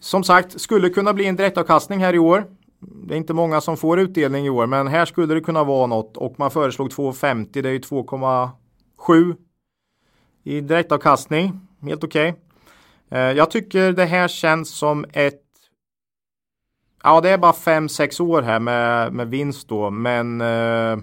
som 0.00 0.24
sagt, 0.24 0.60
skulle 0.60 0.88
kunna 0.88 1.12
bli 1.12 1.26
en 1.26 1.36
direktavkastning 1.36 2.00
här 2.00 2.14
i 2.14 2.18
år. 2.18 2.44
Det 2.82 3.14
är 3.14 3.18
inte 3.18 3.34
många 3.34 3.60
som 3.60 3.76
får 3.76 4.00
utdelning 4.00 4.46
i 4.46 4.50
år, 4.50 4.66
men 4.66 4.86
här 4.86 5.04
skulle 5.04 5.34
det 5.34 5.40
kunna 5.40 5.64
vara 5.64 5.86
något 5.86 6.16
och 6.16 6.34
man 6.38 6.50
föreslog 6.50 6.90
2,50. 6.90 7.62
Det 7.62 7.68
är 7.68 7.72
ju 7.72 7.78
2,7 7.78 9.36
i 10.42 10.60
direktavkastning. 10.60 11.60
Helt 11.82 12.04
okej. 12.04 12.30
Okay. 12.30 13.32
Jag 13.32 13.50
tycker 13.50 13.92
det 13.92 14.04
här 14.04 14.28
känns 14.28 14.70
som 14.70 15.04
ett 15.12 15.38
Ja, 17.04 17.20
det 17.20 17.30
är 17.30 17.38
bara 17.38 17.52
5-6 17.52 18.22
år 18.22 18.42
här 18.42 18.60
med, 18.60 19.12
med 19.12 19.28
vinst 19.28 19.68
då, 19.68 19.90
men 19.90 20.40
eh, 20.40 20.96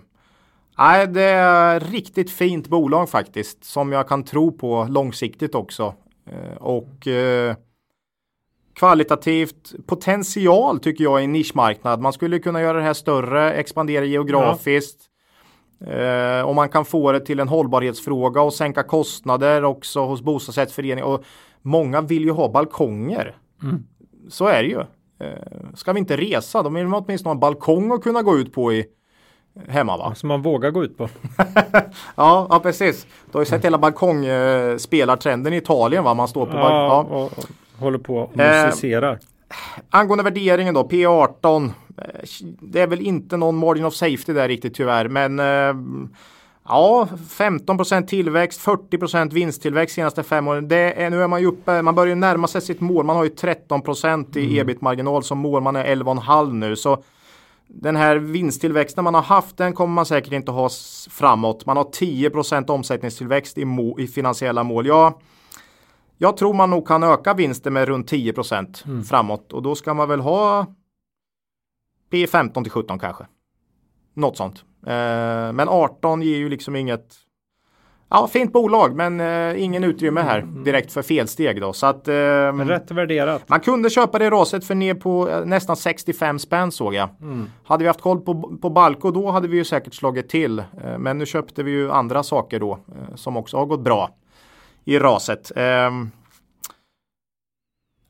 Nej, 0.77 1.07
det 1.07 1.23
är 1.23 1.79
riktigt 1.79 2.31
fint 2.31 2.67
bolag 2.67 3.09
faktiskt 3.09 3.63
som 3.63 3.91
jag 3.91 4.07
kan 4.07 4.23
tro 4.23 4.51
på 4.51 4.87
långsiktigt 4.89 5.55
också. 5.55 5.93
Eh, 6.25 6.57
och 6.57 7.07
kvalitativt 8.79 9.73
potential 9.87 10.79
tycker 10.79 11.03
jag 11.03 11.23
i 11.23 11.27
nischmarknad. 11.27 12.01
Man 12.01 12.13
skulle 12.13 12.39
kunna 12.39 12.61
göra 12.61 12.77
det 12.77 12.83
här 12.83 12.93
större, 12.93 13.53
expandera 13.53 14.05
geografiskt. 14.05 15.01
Eh, 15.87 16.41
och 16.41 16.55
man 16.55 16.69
kan 16.69 16.85
få 16.85 17.11
det 17.11 17.19
till 17.19 17.39
en 17.39 17.47
hållbarhetsfråga 17.47 18.41
och 18.41 18.53
sänka 18.53 18.83
kostnader 18.83 19.63
också 19.63 20.05
hos 20.05 20.21
bostadsrättsföreningar. 20.21 21.05
Och 21.05 21.23
många 21.61 22.01
vill 22.01 22.23
ju 22.23 22.31
ha 22.31 22.49
balkonger. 22.49 23.35
Mm. 23.63 23.83
Så 24.29 24.47
är 24.47 24.63
det 24.63 24.69
ju. 24.69 24.79
Eh, 25.27 25.75
ska 25.75 25.93
vi 25.93 25.99
inte 25.99 26.17
resa, 26.17 26.63
då 26.63 26.69
vill 26.69 26.87
man 26.87 27.03
åtminstone 27.05 27.29
ha 27.29 27.35
en 27.35 27.39
balkong 27.39 27.91
att 27.91 28.03
kunna 28.03 28.21
gå 28.21 28.37
ut 28.37 28.53
på 28.53 28.73
i 28.73 28.85
hemma 29.67 29.97
va? 29.97 30.15
Som 30.15 30.27
man 30.27 30.41
vågar 30.41 30.71
gå 30.71 30.83
ut 30.83 30.97
på. 30.97 31.09
ja, 32.15 32.47
ja, 32.49 32.59
precis. 32.63 33.07
Du 33.31 33.37
har 33.37 33.41
ju 33.41 33.45
sett 33.45 33.65
hela 33.65 33.77
balkongspelartrenden 33.77 35.53
i 35.53 35.57
Italien 35.57 36.03
va? 36.03 36.13
Man 36.13 36.27
står 36.27 36.45
på 36.45 36.51
balkong. 36.51 36.69
Ja, 36.69 37.05
Ja. 37.09 37.17
och, 37.17 37.37
och 37.37 37.45
håller 37.79 37.99
på 37.99 38.17
och 38.17 38.39
Eh, 38.39 38.65
musicerar. 38.65 39.19
Angående 39.89 40.23
värderingen 40.23 40.73
då, 40.73 40.87
P18. 40.87 41.71
eh, 41.97 42.03
Det 42.61 42.81
är 42.81 42.87
väl 42.87 43.01
inte 43.01 43.37
någon 43.37 43.57
margin 43.57 43.85
of 43.85 43.93
safety 43.93 44.33
där 44.33 44.47
riktigt 44.47 44.75
tyvärr, 44.75 45.07
men 45.07 45.39
eh, 45.39 45.73
Ja, 46.71 47.07
15% 47.29 48.05
tillväxt, 48.07 48.61
40% 48.65 49.33
vinsttillväxt 49.33 49.95
senaste 49.95 50.23
fem 50.23 50.47
åren. 50.47 50.67
Det 50.67 51.01
är, 51.03 51.09
nu 51.09 51.23
är 51.23 51.27
man 51.27 51.41
ju 51.41 51.47
uppe, 51.47 51.81
man 51.81 51.95
börjar 51.95 52.15
närma 52.15 52.47
sig 52.47 52.61
sitt 52.61 52.81
mål. 52.81 53.05
Man 53.05 53.15
har 53.15 53.23
ju 53.23 53.29
13% 53.29 54.37
i 54.37 54.59
ebit-marginal 54.59 55.23
som 55.23 55.37
mål. 55.37 55.63
Man 55.63 55.75
är 55.75 55.83
11,5 55.95 56.53
nu. 56.53 56.75
Så 56.75 57.03
den 57.67 57.95
här 57.95 58.15
vinsttillväxten 58.15 59.03
man 59.03 59.13
har 59.13 59.21
haft, 59.21 59.57
den 59.57 59.73
kommer 59.73 59.93
man 59.93 60.05
säkert 60.05 60.33
inte 60.33 60.51
ha 60.51 60.69
framåt. 61.09 61.65
Man 61.65 61.77
har 61.77 61.83
10 61.83 62.31
omsättningstillväxt 62.67 63.57
i, 63.57 63.65
i 63.97 64.07
finansiella 64.07 64.63
mål. 64.63 64.87
Ja, 64.87 65.19
jag 66.21 66.37
tror 66.37 66.53
man 66.53 66.69
nog 66.69 66.87
kan 66.87 67.03
öka 67.03 67.33
vinsten 67.33 67.73
med 67.73 67.87
runt 67.87 68.11
10% 68.11 69.03
framåt 69.03 69.53
och 69.53 69.63
då 69.63 69.75
ska 69.75 69.93
man 69.93 70.09
väl 70.09 70.19
ha 70.19 70.65
P15 72.11 72.63
till 72.63 72.71
17 72.71 72.99
kanske. 72.99 73.25
Något 74.13 74.37
sånt. 74.37 74.63
Eh, 74.85 75.51
men 75.53 75.69
18 75.69 76.21
ger 76.21 76.37
ju 76.37 76.49
liksom 76.49 76.75
inget 76.75 77.15
Ja, 78.11 78.27
fint 78.27 78.53
bolag 78.53 78.95
men 78.95 79.19
eh, 79.19 79.63
ingen 79.63 79.83
utrymme 79.83 80.21
här 80.21 80.41
direkt 80.41 80.91
för 80.91 81.01
felsteg 81.01 81.61
då. 81.61 81.73
Så 81.73 81.85
att 81.85 82.07
eh, 82.07 82.13
rätt 82.13 82.91
värderat. 82.91 83.49
man 83.49 83.59
kunde 83.59 83.89
köpa 83.89 84.19
det 84.19 84.29
raset 84.29 84.65
för 84.65 84.75
ner 84.75 84.93
på 84.93 85.29
eh, 85.29 85.45
nästan 85.45 85.75
65 85.75 86.39
spänn 86.39 86.71
såg 86.71 86.93
jag. 86.93 87.09
Hade 87.63 87.83
vi 87.83 87.87
haft 87.87 88.01
koll 88.01 88.21
på, 88.21 88.57
på 88.61 88.69
Balco 88.69 89.11
då 89.11 89.31
hade 89.31 89.47
vi 89.47 89.57
ju 89.57 89.63
säkert 89.65 89.93
slagit 89.93 90.29
till. 90.29 90.59
Eh, 90.59 90.97
men 90.97 91.17
nu 91.17 91.25
köpte 91.25 91.63
vi 91.63 91.71
ju 91.71 91.91
andra 91.91 92.23
saker 92.23 92.59
då 92.59 92.71
eh, 92.71 93.15
som 93.15 93.37
också 93.37 93.57
har 93.57 93.65
gått 93.65 93.81
bra 93.81 94.09
i 94.93 94.99
raset. 94.99 95.51
Ehm, 95.55 96.11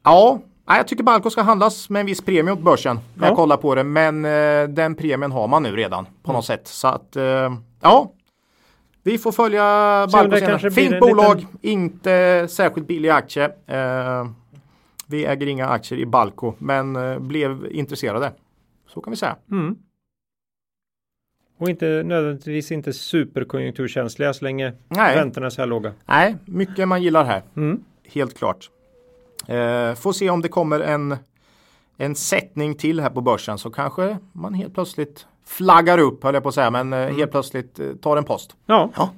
ja, 0.04 0.40
jag 0.66 0.88
tycker 0.88 1.04
Balco 1.04 1.30
ska 1.30 1.42
handlas 1.42 1.90
med 1.90 2.00
en 2.00 2.06
viss 2.06 2.22
premie 2.22 2.54
åt 2.54 2.60
börsen 2.60 3.00
när 3.16 3.24
Ja. 3.26 3.30
jag 3.30 3.36
kollar 3.36 3.58
på 3.58 3.76
det. 3.76 3.84
Men 3.84 4.26
eh, 4.26 4.64
den 4.70 4.96
premien 4.96 5.32
har 5.32 5.48
man 5.48 5.64
nu 5.64 5.76
redan 5.76 6.06
på 6.24 6.34
något 6.34 6.46
sätt. 6.46 6.68
Så 6.68 6.88
att 6.88 7.16
eh, 7.16 7.54
ja, 7.82 8.12
vi 9.04 9.18
får 9.18 9.32
följa 9.32 9.62
Balco 10.14 10.38
senare. 10.38 10.72
Fint 10.72 11.00
bolag, 11.00 11.36
liten- 11.40 11.58
inte 11.62 12.48
särskilt 12.50 12.88
billig 12.88 13.10
aktie. 13.10 13.46
Eh, 13.68 14.26
vi 15.08 15.26
äger 15.26 15.48
inga 15.48 15.68
aktier 15.68 16.00
i 16.00 16.06
Balco 16.06 16.54
men 16.58 16.96
eh, 16.96 17.20
blev 17.20 17.68
intresserade. 17.72 18.32
Så 18.88 19.02
kan 19.02 19.12
vi 19.12 19.18
säga. 19.18 19.36
Mm. 19.52 19.76
Och 21.62 21.70
inte 21.70 21.86
nödvändigtvis 22.06 22.72
inte 22.72 22.94
superkonjunkturkänsliga 22.94 24.34
så 24.34 24.46
länge 24.46 24.74
Nej. 24.88 25.16
räntorna 25.18 25.46
är 25.46 25.50
så 25.50 25.62
här 25.62 25.68
låga. 25.68 25.94
Nej, 26.06 26.36
mycket 26.46 26.88
man 26.88 27.04
gillar 27.04 27.24
här. 27.26 27.42
Mm. 27.58 27.84
Helt 28.14 28.38
klart. 28.38 28.70
Eh, 29.48 29.94
får 29.96 30.12
se 30.14 30.30
om 30.30 30.42
det 30.42 30.48
kommer 30.50 30.80
en, 30.80 31.16
en 31.98 32.16
sättning 32.16 32.76
till 32.76 33.00
här 33.00 33.10
på 33.10 33.22
börsen 33.22 33.58
så 33.58 33.70
kanske 33.70 34.18
man 34.34 34.54
helt 34.54 34.74
plötsligt 34.74 35.26
flaggar 35.46 35.98
upp 35.98 36.24
höll 36.24 36.34
jag 36.34 36.44
på 36.44 36.50
att 36.50 36.56
säga 36.56 36.72
men 36.72 36.94
eh, 36.94 37.00
helt 37.16 37.32
plötsligt 37.32 37.80
eh, 37.80 37.86
tar 38.02 38.18
en 38.18 38.24
post. 38.24 38.56
Ja, 38.66 38.90
Ja, 38.96 39.14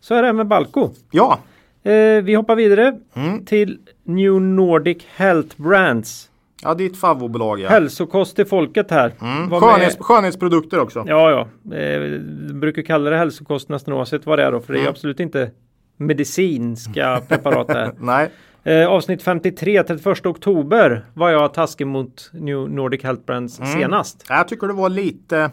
så 0.00 0.14
är 0.14 0.22
det 0.22 0.32
med 0.32 0.46
Balco. 0.46 0.90
ja. 1.10 1.38
Eh, 1.82 2.22
vi 2.22 2.34
hoppar 2.34 2.56
vidare 2.56 2.98
Mm. 3.14 3.44
till 3.44 3.78
New 4.04 4.40
Nordic 4.40 5.02
Health 5.16 5.62
Brands. 5.62 6.29
Ja 6.62 6.74
ditt 6.74 6.96
favoritbolag 7.00 7.60
ja. 7.60 7.68
Hälsokost 7.68 8.36
till 8.36 8.46
folket 8.46 8.90
här. 8.90 9.12
Mm. 9.20 9.50
Skönhets, 9.60 9.96
skönhetsprodukter 10.00 10.80
också. 10.80 11.04
Ja, 11.06 11.48
ja. 11.64 11.76
Eh, 11.76 12.20
brukar 12.54 12.82
kalla 12.82 13.10
det 13.10 13.16
hälsokost 13.16 13.68
nästan 13.68 13.94
oavsett 13.94 14.26
vad 14.26 14.38
det 14.38 14.44
är 14.44 14.52
då. 14.52 14.60
För 14.60 14.72
det 14.72 14.78
är 14.78 14.80
Mm. 14.80 14.90
absolut 14.90 15.20
inte 15.20 15.50
medicinska 15.96 17.20
preparat 17.28 17.66
det 17.66 17.74
här. 17.74 17.92
Nej, 18.00 18.30
Eh, 18.64 18.88
avsnitt 18.88 19.22
53, 19.22 19.82
31 19.82 20.26
oktober 20.26 21.04
var 21.14 21.30
jag 21.30 21.54
taskig 21.54 21.86
mot 21.86 22.30
New 22.32 22.70
Nordic 22.70 23.02
Health 23.04 23.22
Brands 23.26 23.58
Mm. 23.60 23.72
senast. 23.72 24.24
jag 24.28 24.48
tycker 24.48 24.66
det 24.66 24.72
var 24.72 24.88
lite 24.88 25.50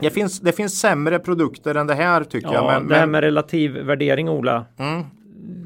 det 0.00 0.10
finns, 0.10 0.40
det 0.40 0.52
finns 0.52 0.80
sämre 0.80 1.18
produkter 1.18 1.74
än 1.74 1.86
det 1.86 1.94
här 1.94 2.24
tycker 2.24 2.48
Ja, 2.48 2.54
jag. 2.54 2.64
Men, 2.66 2.88
det 2.88 2.94
här 2.94 3.02
men, 3.02 3.10
med 3.10 3.20
relativ 3.20 3.72
värdering 3.72 4.28
Ola. 4.28 4.64
Mm. 4.78 5.02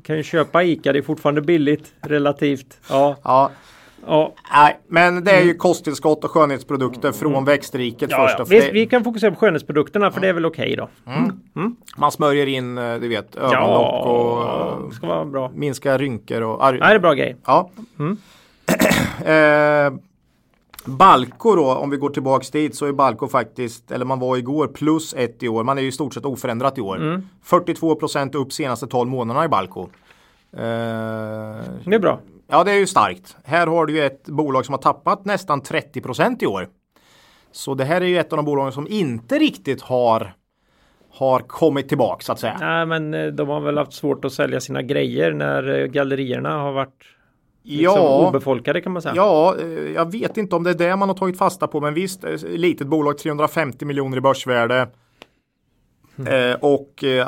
Kan 0.02 0.16
ju 0.16 0.22
köpa 0.22 0.62
ICA, 0.62 0.92
det 0.92 0.98
är 0.98 1.02
fortfarande 1.02 1.40
billigt 1.42 1.92
relativt. 2.00 2.78
Ja, 2.90 3.16
ja, 3.24 3.50
ja. 4.06 4.34
nej, 4.52 4.78
men 4.88 5.24
det 5.24 5.30
är 5.30 5.42
ju 5.44 5.54
kosttillskott 5.54 6.24
och 6.24 6.30
skönhetsprodukter 6.30 7.12
från 7.12 7.44
växtriket 7.44 8.10
Mm. 8.12 8.20
ja, 8.22 8.26
först. 8.26 8.38
ja. 8.38 8.42
och 8.44 8.52
Vi, 8.52 8.70
vi 8.70 8.86
kan 8.86 9.04
fokusera 9.04 9.30
på 9.30 9.36
skönhetsprodukterna 9.36 10.10
för 10.10 10.20
det 10.20 10.28
är 10.28 10.32
väl 10.32 10.46
okej 10.46 10.76
då. 10.76 10.88
Man 11.96 12.12
smörjer 12.12 12.46
in, 12.46 12.78
eh, 12.78 12.94
du 12.98 13.08
vet, 13.08 13.36
ögonlock 13.36 14.06
och 14.06 14.38
Ja, 14.42 14.78
det 14.88 14.94
ska 14.94 15.06
vara 15.06 15.24
bra. 15.24 15.50
minska 15.54 15.98
rynkor 15.98 16.42
och 16.42 16.58
Nej, 16.60 16.78
det 16.80 16.84
är 16.86 16.98
bra 16.98 17.14
grej. 17.14 17.36
Ja. 17.46 17.70
Mm. 17.98 18.16
eh, 19.94 20.00
Balco 20.84 21.56
då, 21.56 21.74
om 21.74 21.90
vi 21.90 21.96
går 21.96 22.10
tillbaks 22.10 22.50
dit 22.50 22.74
så 22.76 22.86
är 22.86 22.92
Balco 22.92 23.28
faktiskt, 23.28 23.90
eller 23.90 24.04
man 24.04 24.18
var 24.20 24.36
igår 24.36 24.66
plus 24.66 25.14
ett 25.14 25.42
i 25.42 25.48
år. 25.48 25.64
Man 25.64 25.78
är 25.78 25.82
ju 25.82 25.88
i 25.88 25.92
stort 25.92 26.14
sett 26.14 26.24
oförändrat 26.24 26.78
i 26.78 26.80
år. 26.80 26.96
Mm. 26.96 27.22
42% 27.44 28.36
upp 28.36 28.52
senaste 28.52 28.86
12 28.86 29.10
månaderna 29.10 29.44
i 29.44 29.48
Balco. 29.48 29.80
Eh, 29.82 29.88
Det 31.84 31.94
är 31.94 31.98
bra. 31.98 32.18
Ja, 32.48 32.64
det 32.64 32.72
är 32.72 32.78
ju 32.78 32.86
starkt. 32.86 33.36
Här 33.44 33.66
har 33.66 33.86
du 33.86 33.92
ju 33.92 34.04
ett 34.04 34.24
bolag 34.24 34.66
som 34.66 34.72
har 34.72 34.82
tappat 34.82 35.24
nästan 35.24 35.62
30% 35.62 36.42
i 36.42 36.46
år. 36.46 36.68
Så 37.52 37.74
det 37.74 37.84
här 37.84 38.00
är 38.00 38.06
ju 38.06 38.18
ett 38.18 38.32
av 38.32 38.36
de 38.36 38.44
bolagen 38.44 38.72
som 38.72 38.86
inte 38.88 39.38
riktigt 39.38 39.82
har 39.82 40.34
har 41.10 41.40
kommit 41.40 41.88
tillbaka 41.88 42.24
så 42.24 42.32
att 42.32 42.38
säga. 42.38 42.56
Nej, 42.60 42.86
men 42.86 43.14
eh, 43.14 43.26
de 43.26 43.48
har 43.48 43.60
väl 43.60 43.78
haft 43.78 43.92
svårt 43.92 44.24
att 44.24 44.32
sälja 44.32 44.60
sina 44.60 44.82
grejer 44.82 45.32
när 45.32 45.80
eh, 45.80 45.86
gallerierna 45.86 46.58
har 46.58 46.72
varit 46.72 47.04
liksom 47.62 48.02
ja, 48.02 48.28
obefolkade 48.28 48.80
kan 48.80 48.92
man 48.92 49.02
säga. 49.02 49.14
Ja, 49.16 49.56
eh, 49.60 49.92
jag 49.94 50.12
vet 50.12 50.36
inte 50.36 50.56
om 50.56 50.62
det 50.62 50.70
är 50.70 50.74
det 50.74 50.96
man 50.96 51.08
har 51.08 51.16
tagit 51.16 51.38
fasta 51.38 51.66
på, 51.66 51.80
men 51.80 51.94
visst, 51.94 52.24
litet 52.42 52.86
bolag 52.86 53.18
350 53.18 53.84
miljoner 53.84 54.16
i 54.16 54.20
börsvärde. 54.20 54.88
Mm. 56.18 56.50
Eh, 56.50 56.56
och 56.60 57.04
eh, 57.04 57.26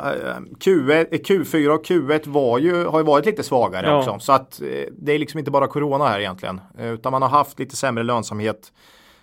Q1, 0.59 1.05
eh, 1.11 1.17
Q4 1.19 1.67
och 1.69 1.85
Q1 1.85 2.21
var 2.29 2.57
ju, 2.59 2.85
har 2.85 2.99
ju 2.99 3.05
varit 3.05 3.25
lite 3.25 3.43
svagare 3.43 3.87
Ja. 3.87 3.97
också. 3.97 4.19
Så 4.19 4.31
att 4.33 4.61
eh, 4.61 4.67
det 4.97 5.13
är 5.13 5.19
liksom 5.19 5.39
inte 5.39 5.51
bara 5.51 5.67
corona 5.67 6.07
här 6.07 6.19
egentligen. 6.19 6.61
Eh, 6.77 6.91
utan 6.91 7.11
man 7.11 7.21
har 7.21 7.29
haft 7.29 7.59
lite 7.59 7.75
sämre 7.75 8.03
lönsamhet 8.03 8.71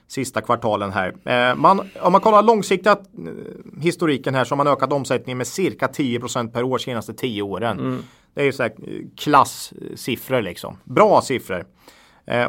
sista 0.06 0.40
kvartalen 0.40 0.92
här. 0.92 1.14
Eh, 1.24 1.56
man, 1.56 1.80
om 2.02 2.12
man 2.12 2.20
kollar 2.20 2.42
långsiktiga 2.42 2.92
eh, 2.92 3.80
historiken 3.82 4.34
här 4.34 4.44
så 4.44 4.52
har 4.52 4.56
man 4.56 4.66
ökat 4.72 4.92
omsättningen 4.92 5.38
med 5.38 5.46
cirka 5.46 5.86
10% 5.86 6.52
per 6.52 6.62
år 6.62 6.78
senaste 6.78 7.14
10 7.14 7.42
åren. 7.42 7.78
Mm. 7.78 7.98
Det 8.34 8.40
är 8.40 8.44
ju 8.44 8.52
så 8.52 8.62
här 8.62 8.72
klasssiffror 9.16 10.42
liksom. 10.42 10.76
Bra 10.84 11.20
siffror. 11.20 11.64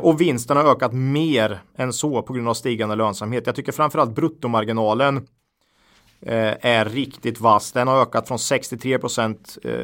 Och 0.01 0.21
vinsten 0.21 0.57
har 0.57 0.63
ökat 0.63 0.93
mer 0.93 1.59
än 1.77 1.93
så 1.93 2.21
på 2.21 2.33
grund 2.33 2.49
av 2.49 2.53
stigande 2.53 2.95
lönsamhet. 2.95 3.43
Jag 3.45 3.55
tycker 3.55 3.71
framförallt 3.71 4.15
bruttomarginalen 4.15 5.27
är 6.21 6.85
riktigt 6.85 7.39
vass. 7.39 7.71
Den 7.71 7.87
har 7.87 8.01
ökat 8.01 8.27
från 8.27 8.39
63 8.39 8.93
eh, 8.93 8.99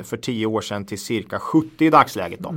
för 0.03 0.17
10 0.17 0.45
år 0.45 0.61
sedan 0.61 0.85
till 0.85 0.99
cirka 0.99 1.39
70 1.39 1.85
i 1.85 1.89
dagsläget. 1.89 2.39
Då. 2.39 2.53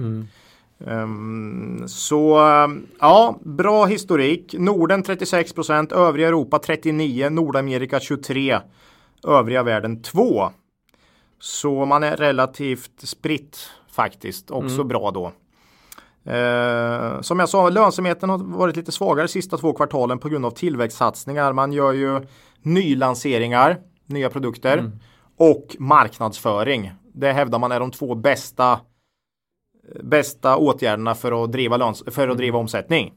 Ehm, 0.86 1.88
så 1.88 2.38
eh, 2.38 2.68
ja, 3.00 3.38
bra 3.42 3.86
historik. 3.86 4.54
Norden 4.58 5.04
36% 5.04 5.94
övriga 5.94 6.28
Europa 6.28 6.58
39, 6.58 7.30
Nordamerika 7.30 8.00
23, 8.00 8.58
övriga 9.26 9.62
världen 9.62 10.02
2. 10.02 10.50
Så 11.40 11.84
man 11.84 12.02
är 12.02 12.16
relativt 12.16 13.00
spritt 13.00 13.70
faktiskt. 13.92 14.50
Också 14.50 14.84
bra 14.84 15.10
då. 15.10 15.32
Eh, 16.32 17.20
som 17.20 17.38
jag 17.38 17.48
sa, 17.48 17.68
lönsamheten 17.68 18.30
har 18.30 18.38
varit 18.38 18.76
lite 18.76 18.92
svagare 18.92 19.26
de 19.26 19.32
sista 19.32 19.56
två 19.56 19.72
kvartalen 19.72 20.18
på 20.18 20.28
grund 20.28 20.46
av 20.46 20.50
tillväxtsatsningar. 20.50 21.52
Man 21.52 21.72
gör 21.72 21.92
ju 21.92 22.20
nylanseringar, 22.62 23.78
nya 24.06 24.30
produkter 24.30 24.90
och 25.36 25.76
marknadsföring. 25.78 26.92
Det 27.14 27.32
hävdar 27.32 27.58
man 27.58 27.72
är 27.72 27.80
de 27.80 27.90
två 27.90 28.14
bästa 28.14 28.80
bästa 30.02 30.56
åtgärderna 30.56 31.14
för 31.14 31.44
att 31.44 31.52
driva, 31.52 31.76
löns- 31.76 32.10
för 32.10 32.28
att 32.28 32.36
driva 32.36 32.58
omsättning. 32.58 33.12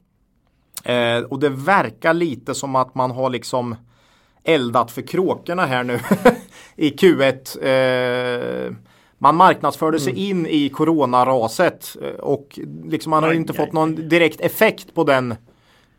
Eh, 0.83 1.17
och 1.17 1.39
det 1.39 1.49
verkar 1.49 2.13
lite 2.13 2.55
som 2.55 2.75
att 2.75 2.95
man 2.95 3.11
har 3.11 3.29
liksom 3.29 3.75
eldat 4.43 4.91
för 4.91 5.01
kråkorna 5.01 5.65
här 5.65 5.83
nu 5.83 5.99
i 6.75 6.89
Q1. 6.89 7.63
Eh, 8.67 8.73
man 9.17 9.35
marknadsförde 9.35 9.99
sig 9.99 10.29
in 10.29 10.45
i 10.47 10.69
coronaraset 10.69 11.97
eh, 12.01 12.09
och 12.09 12.59
liksom 12.85 13.09
man 13.09 13.23
har 13.23 13.33
inte 13.33 13.53
fått 13.53 13.73
någon 13.73 14.09
direkt 14.09 14.41
effekt 14.41 14.93
på 14.93 15.03
den 15.03 15.35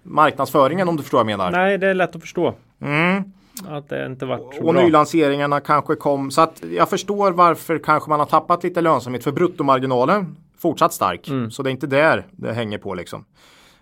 marknadsföringen 0.03 0.89
om 0.89 0.97
du 0.97 1.03
förstår 1.03 1.19
vad 1.19 1.31
jag 1.31 1.39
menar. 1.39 1.51
Nej, 1.51 1.79
det 1.79 1.87
är 1.87 1.95
lätt 1.95 2.17
att 2.17 2.23
förstå. 2.23 2.55
Mm. 2.83 3.23
Att 3.69 3.89
det 3.89 4.07
inte 4.07 4.27
varit 4.27 4.55
så 4.55 4.67
Och 4.67 4.75
bra. 4.75 4.83
nylanseringarna 4.85 5.61
kanske 5.61 5.95
kom. 5.95 6.31
Så 6.31 6.41
att 6.41 6.63
jag 6.77 6.91
förstår 6.91 7.33
varför 7.33 7.79
kanske 7.79 8.11
man 8.11 8.19
har 8.19 8.27
tappat 8.27 8.65
lite 8.65 8.81
lönsamhet. 8.81 9.25
För 9.25 9.33
bruttomarginalen 9.33 10.37
fortsatt 10.59 10.93
stark. 10.93 11.29
Mm. 11.29 11.51
Så 11.51 11.63
det 11.63 11.71
är 11.71 11.73
inte 11.73 11.87
där 11.87 12.27
det 12.33 12.53
hänger 12.53 12.79
på 12.79 12.95
liksom. 12.95 13.25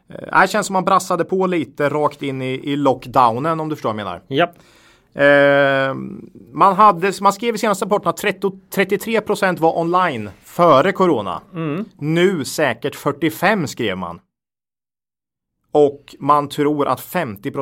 Eh, 0.08 0.40
Det 0.40 0.48
känns 0.48 0.66
som 0.66 0.74
man 0.74 0.84
brassade 0.84 1.24
på 1.24 1.46
lite 1.46 1.88
rakt 1.88 2.22
in 2.22 2.42
i, 2.42 2.60
i 2.72 2.76
lockdownen 2.76 3.60
om 3.60 3.68
du 3.68 3.76
förstår 3.76 3.88
vad 3.92 4.00
jag 4.00 4.04
menar. 4.04 4.20
Ja, 4.26 4.52
Eh, 5.14 5.94
man, 6.52 6.74
hade, 6.74 7.12
man 7.20 7.32
skrev 7.32 7.54
i 7.54 7.58
senaste 7.58 7.84
rapporten 7.84 8.08
att 8.10 8.16
30, 8.16 8.50
33 8.70 9.20
var 9.58 9.78
online 9.78 10.30
före 10.44 10.92
corona. 10.92 11.40
Mm. 11.54 11.84
Nu 11.98 12.44
säkert 12.44 12.94
45 12.94 13.66
skrev 13.66 13.98
man. 13.98 14.20
Och 15.72 16.14
man 16.18 16.48
tror 16.48 16.88
att 16.88 17.00
50 17.00 17.52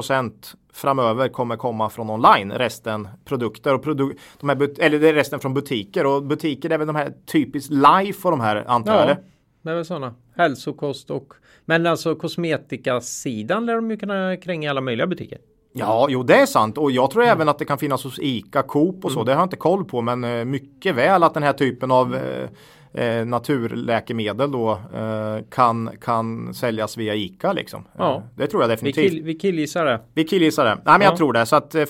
framöver 0.78 1.28
kommer 1.28 1.56
komma 1.56 1.90
från 1.90 2.10
online. 2.10 2.52
Resten 2.52 3.08
produkter 3.24 3.74
och 3.74 3.82
produ 3.82 4.14
de 4.40 4.48
här 4.48 4.80
eller 4.80 4.98
det 4.98 5.08
är 5.08 5.14
resten 5.14 5.40
från 5.40 5.54
butiker. 5.54 6.06
Och 6.06 6.22
butiker 6.22 6.68
det 6.68 6.74
är 6.74 6.78
väl 6.78 6.86
de 6.86 6.96
här 6.96 7.12
typiskt 7.32 7.72
life 7.72 8.28
och 8.28 8.30
de 8.30 8.40
här 8.40 8.64
antar 8.66 8.94
jag. 8.94 9.10
ja 9.10 9.16
det 9.62 9.70
är 9.70 9.74
väl 9.74 9.84
sådana. 9.84 10.14
Hälsokost 10.36 11.10
och 11.10 11.34
men 11.64 11.86
alltså 11.86 12.14
kosmetikasidan 12.14 13.66
lär 13.66 13.74
de 13.74 13.90
ju 13.90 13.96
kunna 13.96 14.36
kränga 14.36 14.70
alla 14.70 14.80
möjliga 14.80 15.06
butiker. 15.06 15.38
Ja, 15.72 16.06
jo 16.10 16.22
det 16.22 16.34
är 16.34 16.46
sant. 16.46 16.78
Och 16.78 16.90
jag 16.90 17.10
tror 17.10 17.24
även 17.24 17.48
att 17.48 17.58
det 17.58 17.64
kan 17.64 17.78
finnas 17.78 18.04
hos 18.04 18.18
ICA, 18.18 18.62
Coop 18.62 19.04
och 19.04 19.12
så. 19.12 19.24
Det 19.24 19.32
har 19.32 19.40
jag 19.40 19.46
inte 19.46 19.56
koll 19.56 19.84
på. 19.84 20.00
Men 20.00 20.24
eh, 20.24 20.44
mycket 20.44 20.94
väl 20.94 21.22
att 21.22 21.34
den 21.34 21.42
här 21.42 21.52
typen 21.52 21.90
av 21.90 22.14
eh, 22.14 22.48
eh, 22.98 23.26
naturläkemedel 23.26 24.50
då 24.52 24.70
eh, 24.94 25.44
kan, 25.50 25.90
kan 26.00 26.54
säljas 26.54 26.96
via 26.96 27.14
ICA 27.14 27.52
liksom. 27.52 27.84
Ja. 27.98 28.16
Eh, 28.16 28.22
det 28.36 28.46
tror 28.46 28.62
jag 28.62 28.68
Vi, 28.68 28.74
definitivt. 28.74 29.10
kill, 29.10 29.22
vi 29.22 29.34
killgissar 29.34 29.84
det. 29.84 30.00
Vi 30.14 30.24
killgissar 30.24 30.64
det. 30.64 30.74
Nej 30.74 30.80
men 30.84 31.00
Ja. 31.00 31.06
jag 31.06 31.16
tror 31.16 31.32
det. 31.32 31.46
Så 31.46 31.56
att 31.56 31.74
eh, 31.74 31.84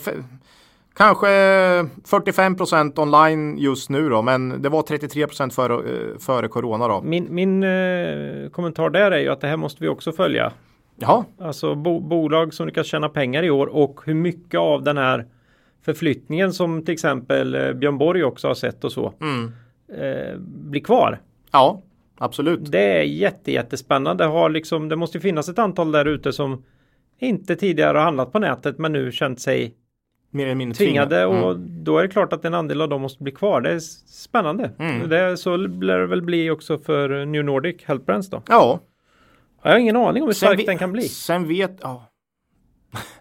kanske 0.97 1.27
45% 1.27 2.99
online 3.01 3.59
just 3.59 3.91
nu 3.91 4.09
då. 4.09 4.23
Men 4.23 4.63
det 4.63 4.69
var 4.69 4.83
33 4.83 5.27
före, 5.53 5.75
eh, 5.75 6.19
före 6.19 6.49
corona 6.49 6.89
då. 6.89 7.03
Min, 7.03 7.27
min 7.31 7.63
eh, 7.63 8.49
kommentar 8.51 8.91
där 8.91 9.11
är 9.11 9.19
ju 9.21 9.29
att 9.29 9.41
det 9.41 9.47
här 9.49 9.57
måste 9.57 9.83
vi 9.83 9.89
också 9.89 10.13
följa. 10.13 10.53
Jaha, 11.01 11.25
Alltså 11.41 11.75
bo, 11.75 12.01
bolag 12.01 12.55
som 12.55 12.67
lyckas 12.67 12.87
tjäna 12.87 13.09
pengar 13.09 13.43
i 13.43 13.51
år 13.51 13.67
och 13.67 14.01
hur 14.05 14.15
mycket 14.15 14.61
av 14.61 14.83
den 14.83 14.97
här 14.97 15.27
förflyttningen 15.85 16.53
som 16.53 16.85
till 16.85 16.93
exempel 16.95 17.75
Björn 17.75 17.99
Borg 17.99 18.25
också 18.25 18.49
har 18.49 18.55
sett 18.55 18.85
och 18.85 18.93
så 18.93 19.13
mm. 19.21 19.53
Eh, 19.93 20.39
blir 20.39 20.81
kvar. 20.81 21.19
ja 21.53 21.83
absolut. 22.19 22.73
Det 22.73 22.99
är 22.99 23.03
jätte, 23.03 23.53
jättespännande. 23.53 24.25
Har 24.25 24.51
liksom, 24.51 24.89
det 24.89 24.97
måste 24.97 25.21
finnas 25.21 25.49
ett 25.49 25.59
antal 25.59 25.93
där 25.93 26.05
ute 26.05 26.33
som 26.33 26.65
inte 27.19 27.57
tidigare 27.57 27.99
har 27.99 28.05
handlat 28.05 28.33
på 28.33 28.39
nätet 28.39 28.79
men 28.79 28.93
nu 28.93 29.13
känt 29.13 29.41
sig 29.41 29.75
Mer 30.31 30.45
eller 30.45 30.55
mindre 30.55 30.77
tvingade 30.77 31.23
Mm. 31.23 31.45
och 31.45 31.59
då 31.59 31.99
är 31.99 32.03
det 32.03 32.09
klart 32.09 32.33
att 32.33 32.45
en 32.45 32.55
andel 32.55 32.81
av 32.81 32.89
dem 32.89 33.01
måste 33.03 33.23
bli 33.23 33.33
kvar. 33.33 33.61
Det 33.61 33.71
är 33.71 33.79
spännande. 33.79 34.71
Mm. 34.79 35.09
Det, 35.09 35.37
så 35.37 35.57
lär 35.57 35.99
det 35.99 36.07
väl 36.07 36.23
bli 36.23 36.51
också 36.51 36.79
för 36.79 37.25
New 37.25 37.45
Nordic 37.45 37.83
Health 37.85 38.05
Brands 38.05 38.31
då. 38.31 38.43
Ja. 38.49 38.81
Jag 39.63 39.71
har 39.71 39.79
ingen 39.79 39.97
aning 39.97 40.23
om 40.23 40.29
hur 40.29 40.35
stark 40.35 40.67
den 40.67 40.79
kan 40.79 40.93
bli. 40.93 41.03
Sen 41.03 41.49
vet, 41.49 41.79
ja. 41.83 42.05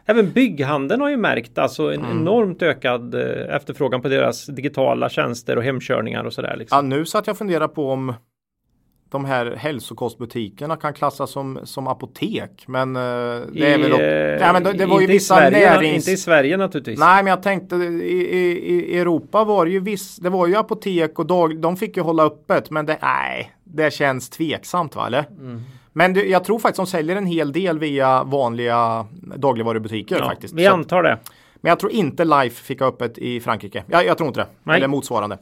Även 0.05 0.31
bygghandeln 0.31 1.01
har 1.01 1.09
ju 1.09 1.17
märkt 1.17 1.57
alltså 1.57 1.93
en 1.93 1.99
Mm. 2.05 2.11
enormt 2.11 2.61
ökad 2.61 3.15
eh, 3.15 3.55
efterfrågan 3.55 4.01
på 4.01 4.07
deras 4.07 4.45
digitala 4.45 5.09
tjänster 5.09 5.55
och 5.57 5.63
hemkörningar 5.63 6.23
och 6.23 6.33
sådär. 6.33 6.55
Liksom. 6.57 6.75
Ja, 6.75 6.81
nu 6.81 7.05
satt 7.05 7.27
jag 7.27 7.33
och 7.33 7.37
funderade 7.37 7.67
på 7.67 7.91
om 7.91 8.13
de 9.09 9.25
här 9.25 9.55
hälsokostbutikerna 9.55 10.75
kan 10.75 10.93
klassas 10.93 11.31
som, 11.31 11.59
som 11.63 11.87
apotek. 11.87 12.63
Men 12.67 12.95
eh, 12.95 13.01
det 13.01 13.73
är 13.73 13.77
väl 13.77 13.89
dock, 13.91 13.99
eh, 13.99 14.07
ja, 14.41 14.53
men 14.53 14.63
det, 14.63 14.73
det 14.73 14.85
var 14.85 14.99
ju 14.99 15.03
i 15.03 15.07
vissa 15.07 15.35
Sverige, 15.35 15.73
närings... 15.73 15.95
Inte 15.95 16.11
i 16.11 16.17
Sverige 16.17 16.57
naturligtvis. 16.57 16.99
Nej, 16.99 17.23
men 17.23 17.29
jag 17.31 17.43
tänkte 17.43 17.75
i, 17.75 17.79
i, 18.37 18.75
i 18.93 18.99
Europa 18.99 19.43
var 19.43 19.65
det 19.65 19.71
ju 19.71 19.79
viss, 19.79 20.15
det 20.17 20.29
var 20.29 20.47
ju 20.47 20.55
apotek 20.55 21.19
och 21.19 21.25
dag, 21.25 21.61
de 21.61 21.77
fick 21.77 21.97
ju 21.97 22.03
hålla 22.03 22.23
öppet. 22.23 22.69
Men 22.69 22.85
det, 22.85 22.97
nej, 23.01 23.51
det 23.63 23.93
känns 23.93 24.29
tveksamt 24.29 24.95
va, 24.95 25.07
eller? 25.07 25.25
Mm. 25.39 25.61
Men 25.97 26.13
det, 26.13 26.25
jag 26.25 26.43
tror 26.43 26.59
faktiskt 26.59 26.77
de 26.77 26.87
säljer 26.87 27.15
en 27.15 27.25
hel 27.25 27.51
del 27.51 27.79
via 27.79 28.23
vanliga 28.23 29.05
dagligvarubutiker 29.35 30.17
Ja, 30.19 30.25
faktiskt. 30.25 30.53
vi 30.53 30.65
Så- 30.65 30.71
antar 30.73 31.03
det. 31.03 31.19
men 31.61 31.69
jag 31.69 31.79
tror 31.79 31.91
inte 31.91 32.25
Life 32.25 32.63
fick 32.63 32.81
öppet 32.81 33.17
i 33.17 33.39
Frankrike. 33.39 33.83
Jag, 33.87 34.05
jag 34.05 34.17
tror 34.17 34.27
inte 34.27 34.39
det. 34.39 34.47
Nej. 34.63 34.77
Eller 34.77 34.87
motsvarande. 34.87 35.35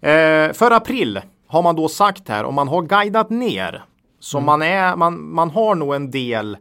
Eh, 0.00 0.52
för 0.52 0.70
april 0.70 1.20
har 1.46 1.62
man 1.62 1.76
då 1.76 1.88
sagt 1.88 2.28
här 2.28 2.44
om 2.44 2.54
man 2.54 2.68
har 2.68 2.82
guidat 2.82 3.30
ner. 3.30 3.84
Så 4.20 4.38
Mm. 4.38 4.46
man, 4.46 4.62
är, 4.62 4.96
man, 4.96 5.32
man 5.34 5.50
har 5.50 5.74
nog 5.74 5.94
en 5.94 6.10
del 6.10 6.56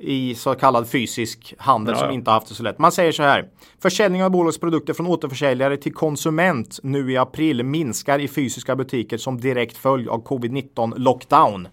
i 0.00 0.34
så 0.34 0.54
kallad 0.54 0.88
fysisk 0.88 1.54
handel 1.58 1.94
Ja, 1.94 1.98
som 2.00 2.08
ja. 2.08 2.14
inte 2.14 2.30
har 2.30 2.34
haft 2.34 2.48
det 2.48 2.54
så 2.54 2.62
lätt. 2.62 2.78
Man 2.78 2.92
säger 2.92 3.12
så 3.12 3.22
här. 3.22 3.48
Försäljning 3.82 4.24
av 4.24 4.30
bolagsprodukter 4.30 4.94
från 4.94 5.06
återförsäljare 5.06 5.76
till 5.76 5.94
konsument 5.94 6.78
nu 6.82 7.12
i 7.12 7.16
april 7.16 7.62
minskar 7.62 8.18
i 8.18 8.28
fysiska 8.28 8.76
butiker 8.76 9.16
som 9.18 9.40
direkt 9.40 9.76
följd 9.76 10.08
av 10.08 10.24
covid-19 10.26 10.92
lockdown. 10.96 11.68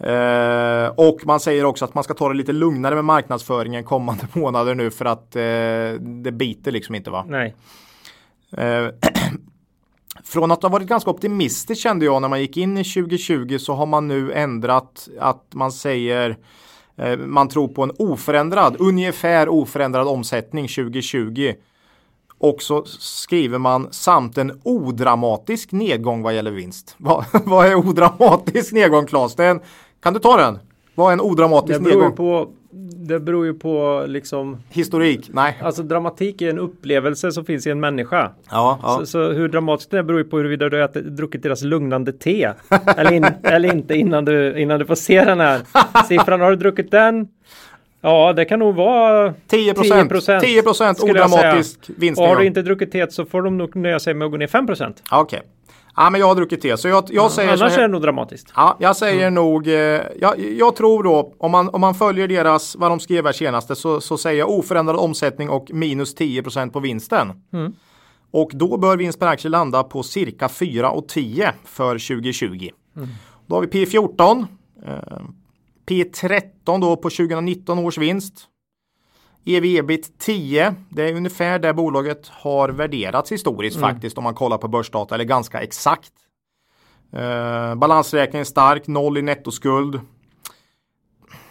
Eh, 0.00 0.88
och 0.96 1.26
man 1.26 1.40
säger 1.40 1.64
också 1.64 1.84
att 1.84 1.94
man 1.94 2.04
ska 2.04 2.14
ta 2.14 2.28
det 2.28 2.34
lite 2.34 2.52
lugnare 2.52 2.94
med 2.94 3.04
marknadsföringen 3.04 3.84
kommande 3.84 4.26
månader 4.32 4.74
nu 4.74 4.90
för 4.90 5.04
att 5.04 5.36
eh, 5.36 6.02
det 6.02 6.32
biter 6.32 6.72
liksom 6.72 6.94
inte 6.94 7.10
va. 7.10 7.24
Nej. 7.28 7.54
Eh, 8.56 8.88
från 10.24 10.50
att 10.50 10.62
ha 10.62 10.68
varit 10.68 10.88
ganska 10.88 11.10
optimistisk 11.10 11.82
kände 11.82 12.04
jag 12.04 12.22
när 12.22 12.28
man 12.28 12.40
gick 12.40 12.56
in 12.56 12.78
i 12.78 12.84
2020 12.84 13.58
så 13.58 13.74
har 13.74 13.86
man 13.86 14.08
nu 14.08 14.32
ändrat 14.32 15.08
att 15.20 15.44
man 15.54 15.72
säger 15.72 16.36
eh, 16.96 17.16
man 17.16 17.48
tror 17.48 17.68
på 17.68 17.82
en 17.82 17.92
oförändrad, 17.98 18.76
ungefär 18.78 19.48
oförändrad 19.48 20.08
omsättning 20.08 20.68
2020. 20.68 21.54
Och 22.40 22.62
så 22.62 22.84
skriver 22.84 23.58
man 23.58 23.92
samt 23.92 24.38
en 24.38 24.60
odramatisk 24.62 25.72
nedgång 25.72 26.22
vad 26.22 26.34
gäller 26.34 26.50
vinst. 26.50 26.94
Vad, 26.98 27.24
vad 27.32 27.66
är 27.66 27.74
odramatisk 27.74 28.72
nedgång 28.72 29.06
Claes? 29.06 29.34
Det 29.34 29.44
är 29.44 29.50
en, 29.50 29.60
kan 30.02 30.14
du 30.14 30.20
ta 30.20 30.36
den? 30.36 30.58
Vad 30.94 31.08
är 31.08 31.12
en 31.12 31.18
Det 31.18 31.24
odramatisk 31.24 31.80
ju 31.80 31.86
nedgång? 31.86 32.12
på, 32.12 32.48
det 33.06 33.20
beror 33.20 33.46
ju 33.46 33.54
på 33.54 34.04
liksom, 34.08 34.56
Historik? 34.68 35.30
Nej. 35.32 35.58
alltså 35.62 35.82
dramatik 35.82 36.42
är 36.42 36.50
en 36.50 36.58
upplevelse 36.58 37.32
som 37.32 37.44
finns 37.44 37.66
i 37.66 37.70
en 37.70 37.80
människa. 37.80 38.30
Ja, 38.50 38.78
ja. 38.82 38.96
Så, 38.98 39.06
så 39.06 39.32
hur 39.32 39.48
dramatiskt 39.48 39.90
det 39.90 39.98
är 39.98 40.02
beror 40.02 40.18
ju 40.20 40.24
på 40.24 40.36
huruvida 40.36 40.68
du 40.68 40.76
har 40.76 40.84
ätit, 40.84 41.04
druckit 41.04 41.42
deras 41.42 41.62
lugnande 41.62 42.12
te 42.12 42.52
eller, 42.96 43.12
in, 43.12 43.26
eller 43.42 43.74
inte 43.74 43.94
innan 43.94 44.24
du, 44.24 44.60
innan 44.60 44.78
du 44.78 44.86
får 44.86 44.94
se 44.94 45.24
den 45.24 45.40
här 45.40 45.60
siffran. 46.08 46.40
Har 46.40 46.50
du 46.50 46.56
druckit 46.56 46.90
den? 46.90 47.28
Ja, 48.00 48.32
det 48.32 48.44
kan 48.44 48.58
nog 48.58 48.74
vara 48.74 49.34
10 49.46 49.74
procent. 49.74 50.12
10%, 50.12 50.40
10 50.40 50.62
procent 50.62 51.00
odramatisk 51.00 51.90
Och 52.16 52.24
har 52.24 52.36
du 52.36 52.46
inte 52.46 52.62
druckit 52.62 52.92
te 52.92 53.10
så 53.10 53.24
får 53.24 53.42
de 53.42 53.58
nog 53.58 53.76
nöja 53.76 54.00
sig 54.00 54.14
med 54.14 54.26
att 54.26 54.30
gå 54.30 54.36
ner 54.36 54.46
5 54.46 54.66
procent. 54.66 55.02
Ja, 55.10 55.20
Okej. 55.20 55.42
Ja, 55.98 56.10
men 56.10 56.20
jag 56.20 56.26
har 56.26 56.34
druckit 56.34 56.60
te. 56.60 56.76
Så 56.76 56.88
jag, 56.88 57.04
jag 57.08 57.32
säger 57.32 57.52
Annars 57.52 57.72
här. 57.72 57.78
är 57.78 57.82
det 57.82 57.88
nog 57.88 58.02
dramatiskt. 58.02 58.52
Ja, 58.56 58.76
jag 58.80 58.96
säger 58.96 59.30
nog, 59.30 59.68
eh, 59.68 59.74
jag, 60.20 60.38
jag 60.38 60.76
tror 60.76 61.02
då 61.02 61.34
om 61.38 61.50
man, 61.50 61.68
om 61.68 61.80
man 61.80 61.94
följer 61.94 62.28
deras, 62.28 62.76
vad 62.76 62.90
de 62.90 63.00
skrev 63.00 63.26
här 63.26 63.32
senaste 63.32 63.76
så, 63.76 64.00
så 64.00 64.18
säger 64.18 64.38
jag 64.38 64.50
oförändrad 64.50 64.96
omsättning 64.96 65.50
och 65.50 65.70
minus 65.72 66.16
10% 66.16 66.70
på 66.70 66.80
vinsten. 66.80 67.32
Mm. 67.52 67.72
Och 68.30 68.50
då 68.54 68.76
bör 68.76 68.96
vinst 68.96 69.18
per 69.18 69.26
aktie 69.26 69.50
landa 69.50 69.82
på 69.82 70.02
cirka 70.02 70.46
4,10 70.46 71.52
för 71.64 71.92
2020. 71.92 72.68
Då 73.46 73.54
har 73.54 73.60
vi 73.60 73.66
P14, 73.66 74.46
eh, 74.86 74.92
P13 75.86 76.80
då 76.80 76.96
på 76.96 77.10
2019 77.10 77.78
års 77.78 77.98
vinst. 77.98 78.34
EV 79.48 79.64
ebit 79.64 80.18
10, 80.18 80.74
det 80.88 81.08
är 81.08 81.14
ungefär 81.14 81.58
där 81.58 81.72
bolaget 81.72 82.28
har 82.28 82.68
värderats 82.68 83.32
historiskt 83.32 83.80
faktiskt 83.80 84.18
om 84.18 84.24
man 84.24 84.34
kollar 84.34 84.58
på 84.58 84.68
börsdata 84.68 85.14
eller 85.14 85.24
ganska 85.24 85.60
exakt. 85.60 86.12
Eh, 87.12 87.74
balansräkningen 87.74 88.46
stark, 88.46 88.86
noll 88.86 89.18
i 89.18 89.22
nettoskuld. 89.22 90.00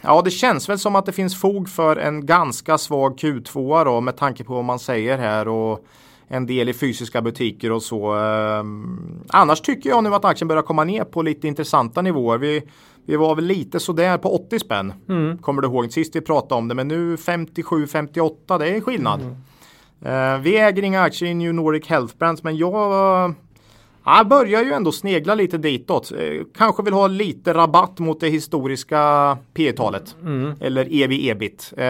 Ja, 0.01 0.21
det 0.21 0.31
känns 0.31 0.69
väl 0.69 0.79
som 0.79 0.95
att 0.95 1.05
det 1.05 1.11
finns 1.11 1.41
fog 1.41 1.69
för 1.69 1.95
en 1.95 2.25
ganska 2.25 2.77
svag 2.77 3.19
Q2 3.19 3.85
då 3.85 4.01
med 4.01 4.17
tanke 4.17 4.43
på 4.43 4.53
vad 4.53 4.63
man 4.63 4.79
säger 4.79 5.17
här 5.17 5.47
och 5.47 5.85
en 6.27 6.45
del 6.45 6.69
i 6.69 6.73
fysiska 6.73 7.21
butiker 7.21 7.71
och 7.71 7.83
så. 7.83 8.13
Ehm, 8.13 9.23
annars 9.29 9.61
tycker 9.61 9.89
jag 9.89 10.03
nu 10.03 10.15
att 10.15 10.25
aktien 10.25 10.47
börjar 10.47 10.63
komma 10.63 10.83
ner 10.83 11.03
på 11.03 11.21
lite 11.21 11.47
intressanta 11.47 12.01
nivåer. 12.01 12.37
Vi, 12.37 12.63
vi 13.07 13.15
var 13.15 13.35
väl 13.35 13.45
lite 13.45 13.79
sådär 13.79 14.17
på 14.17 14.35
80 14.35 14.59
spänn. 14.59 14.93
Kommer 15.41 15.61
du 15.61 15.67
ihåg 15.67 15.91
sist 15.91 16.15
vi 16.15 16.21
pratade 16.21 16.59
om 16.59 16.67
det, 16.67 16.75
men 16.75 16.87
nu 16.87 17.15
57-58, 17.15 18.59
det 18.59 18.69
är 18.69 18.81
skillnad. 18.81 19.21
Eh, 20.01 20.37
vi 20.37 20.57
äger 20.57 20.83
inga 20.83 21.01
aktier 21.01 21.29
i 21.29 21.33
New 21.33 21.53
Nordic 21.53 21.87
Health 21.87 22.17
Brands, 22.17 22.43
men 22.43 22.57
jag 22.57 23.35
jag 24.05 24.27
börjar 24.27 24.63
ju 24.63 24.73
ändå 24.73 24.91
snegla 24.91 25.35
lite 25.35 25.57
ditåt. 25.57 26.11
Eh, 26.11 26.43
kanske 26.57 26.83
vill 26.83 26.93
ha 26.93 27.07
lite 27.07 27.53
rabatt 27.53 27.99
mot 27.99 28.19
det 28.19 28.29
historiska 28.29 29.37
P 29.53 29.71
talet 29.71 30.15
Eller 30.61 31.03
ev 31.03 31.11
ebit. 31.11 31.73
Eh, 31.77 31.85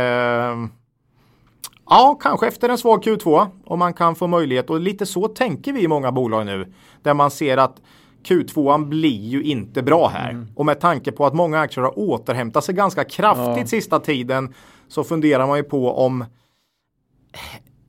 ja, 1.89 2.19
kanske 2.21 2.47
efter 2.47 2.69
en 2.69 2.77
svag 2.77 3.03
Q2 3.03 3.47
om 3.65 3.79
man 3.79 3.93
kan 3.93 4.15
få 4.15 4.27
möjlighet. 4.27 4.69
Och 4.69 4.79
lite 4.79 5.05
så 5.05 5.27
tänker 5.27 5.73
vi 5.73 5.81
i 5.81 5.87
många 5.87 6.11
bolag 6.11 6.45
nu. 6.45 6.73
Där 7.01 7.13
man 7.13 7.31
ser 7.31 7.57
att 7.57 7.81
Q2 8.23 8.85
blir 8.85 9.27
ju 9.27 9.43
inte 9.43 9.81
bra 9.83 10.07
här. 10.07 10.47
Och 10.55 10.65
med 10.65 10.79
tanke 10.79 11.11
på 11.11 11.25
att 11.25 11.33
många 11.33 11.59
aktier 11.59 11.83
har 11.83 11.99
återhämtat 11.99 12.63
sig 12.63 12.75
ganska 12.75 13.03
kraftigt 13.03 13.57
Ja. 13.57 13.65
sista 13.65 13.99
tiden 13.99 14.53
så 14.87 15.03
funderar 15.03 15.47
man 15.47 15.57
ju 15.57 15.63
på 15.63 15.91
om 15.91 16.25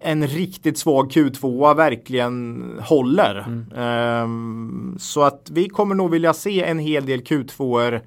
en 0.01 0.27
riktigt 0.27 0.79
svag 0.79 1.11
Q2 1.11 1.75
verkligen 1.75 2.65
håller. 2.83 3.45
Um, 3.77 4.97
så 5.01 5.23
att 5.23 5.51
vi 5.51 5.69
kommer 5.69 5.95
nog 5.95 6.11
vilja 6.11 6.33
se 6.33 6.63
en 6.63 6.79
hel 6.79 7.07
del 7.07 7.21
Q2 7.21 8.01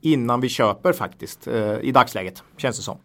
innan 0.00 0.40
vi 0.40 0.48
köper 0.48 0.92
faktiskt 0.92 1.48
uh, 1.48 1.80
i 1.82 1.92
dagsläget 1.92 2.42
känns 2.56 2.76
det 2.76 2.82
som. 2.82 2.98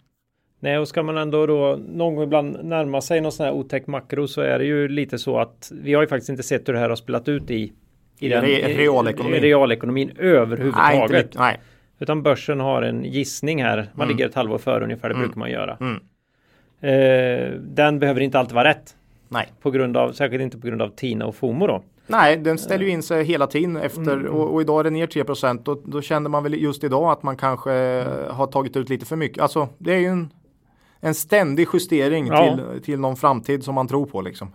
Nej, 0.60 0.78
och 0.78 0.88
ska 0.88 1.04
man 1.04 1.18
ändå 1.18 1.46
då 1.46 1.80
någon 1.90 2.16
gång 2.16 2.24
ibland 2.24 2.58
närma 2.64 3.02
sig 3.02 3.22
någon 3.22 3.32
sån 3.32 3.46
här 3.46 3.54
otäck 3.54 3.88
makro 3.88 4.28
så 4.28 4.42
är 4.42 4.60
det 4.60 4.66
ju 4.66 4.88
lite 4.88 5.20
så 5.20 5.40
att 5.40 5.72
vi 5.84 5.94
har 5.94 6.02
ju 6.02 6.08
faktiskt 6.08 6.30
inte 6.30 6.44
sett 6.44 6.68
hur 6.68 6.74
det 6.74 6.80
här 6.80 6.90
har 6.90 6.96
spelat 6.96 7.28
ut 7.28 7.52
i, 7.52 7.74
i 8.22 8.30
den 8.30 8.42
Re 8.42 8.78
realekonomin. 8.78 9.36
I 9.36 9.40
realekonomin 9.40 10.12
överhuvudtaget. 10.18 11.12
Nej, 11.12 11.28
nej. 11.36 11.60
Utan 12.00 12.24
börsen 12.24 12.60
har 12.60 12.82
en 12.82 13.04
gissning 13.04 13.64
här. 13.64 13.78
Man 13.78 14.06
mm. 14.06 14.08
ligger 14.08 14.30
ett 14.30 14.36
halvår 14.36 14.58
före 14.58 14.84
ungefär, 14.84 15.10
det 15.10 15.16
mm. 15.16 15.28
brukar 15.28 15.40
man 15.40 15.52
göra. 15.52 15.78
Mm. 15.80 16.00
Eh, 16.82 17.60
den 17.60 18.00
behöver 18.00 18.22
inte 18.22 18.40
alltid 18.40 18.56
vara 18.56 18.70
rätt. 18.70 18.96
Nej. 19.30 19.52
På 19.62 19.72
grund 19.72 19.98
av, 19.98 20.12
särskilt 20.12 20.42
inte 20.42 20.58
på 20.58 20.68
grund 20.68 20.82
av 20.82 20.90
Tina 20.90 21.26
och 21.26 21.36
FOMO 21.36 21.68
då. 21.68 21.84
Nej, 22.08 22.38
den 22.38 22.58
ställer 22.58 22.86
ju 22.86 22.92
in 22.92 23.04
sig 23.04 23.24
hela 23.24 23.48
tiden 23.48 23.78
efter 23.78 24.14
mm. 24.14 24.28
och, 24.28 24.54
och, 24.54 24.62
idag 24.62 24.80
är 24.80 24.84
det 24.84 24.90
ner 24.90 25.08
3 25.08 25.24
och 25.66 25.82
då 25.86 26.02
känner 26.02 26.30
man 26.30 26.44
väl 26.44 26.54
just 26.54 26.84
idag 26.84 27.12
att 27.12 27.24
man 27.24 27.38
kanske 27.38 27.72
mm. 27.72 28.36
har 28.36 28.48
tagit 28.48 28.78
ut 28.78 28.90
lite 28.90 29.06
för 29.06 29.16
mycket. 29.16 29.44
Alltså 29.44 29.68
det 29.78 29.94
är 29.94 30.00
ju 30.00 30.08
en 30.08 30.30
en 31.02 31.16
ständig 31.16 31.68
justering 31.74 32.28
ja. 32.28 32.58
till, 32.58 32.82
till 32.82 33.00
någon 33.00 33.16
framtid 33.16 33.64
som 33.64 33.76
man 33.76 33.88
tror 33.88 34.06
på. 34.06 34.22
Liksom. 34.22 34.52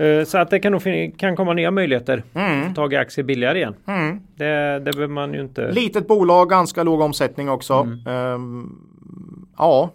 Uh, 0.00 0.24
så 0.24 0.38
att 0.38 0.50
det 0.50 0.60
kan, 0.60 0.72
nog 0.72 1.14
kan 1.16 1.36
komma 1.36 1.52
nya 1.52 1.70
möjligheter. 1.70 2.24
Mm. 2.34 2.68
Att 2.68 2.74
ta 2.74 2.98
aktier 2.98 3.24
billigare 3.24 3.58
igen. 3.58 3.74
Mm. 3.86 4.20
Det, 4.36 4.78
det 4.78 4.92
behöver 4.92 5.14
man 5.14 5.34
ju 5.34 5.40
inte. 5.40 5.72
Litet 5.72 6.08
bolag, 6.08 6.48
ganska 6.48 6.82
låg 6.82 7.00
omsättning 7.00 7.50
också. 7.50 7.74
Mm. 7.74 8.06
Um, 8.06 9.48
ja. 9.58 9.90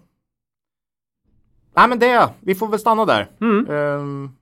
Nej 1.76 1.90
men 1.90 2.00
det, 2.00 2.30
vi 2.40 2.56
får 2.56 2.68
väl 2.68 2.80
stanna 2.80 3.06
där. 3.06 3.28
Um, 3.40 4.36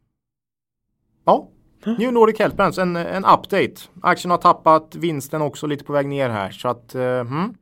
ja, 1.26 1.47
New 1.86 2.14
Nordic 2.14 2.39
Health 2.39 2.55
Brands, 2.55 2.78
en, 2.78 2.95
en 2.95 3.26
update. 3.26 3.74
Aktien 4.01 4.32
har 4.32 4.38
tappat, 4.38 4.95
vinsten 4.95 5.41
också 5.41 5.68
lite 5.68 5.84
på 5.84 5.93
väg 5.93 6.07
ner 6.07 6.30
här. 6.30 6.51
Så 6.51 6.68
att, 6.68 6.95
uh, 6.95 7.22
hmm. 7.22 7.53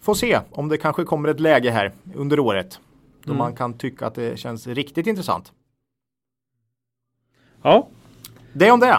Får 0.00 0.14
se 0.14 0.40
om 0.50 0.68
det 0.68 0.76
kanske 0.76 1.04
kommer 1.04 1.28
ett 1.28 1.40
läge 1.40 1.70
här 1.70 1.92
under 2.14 2.40
året. 2.40 2.80
Då 3.24 3.32
mm. 3.32 3.38
man 3.38 3.54
kan 3.54 3.78
tycka 3.78 4.06
att 4.06 4.14
det 4.14 4.38
känns 4.38 4.66
riktigt 4.66 5.06
intressant. 5.06 5.52
Ja. 7.62 7.88
Det 8.52 8.70
om 8.70 8.80
det. 8.80 8.98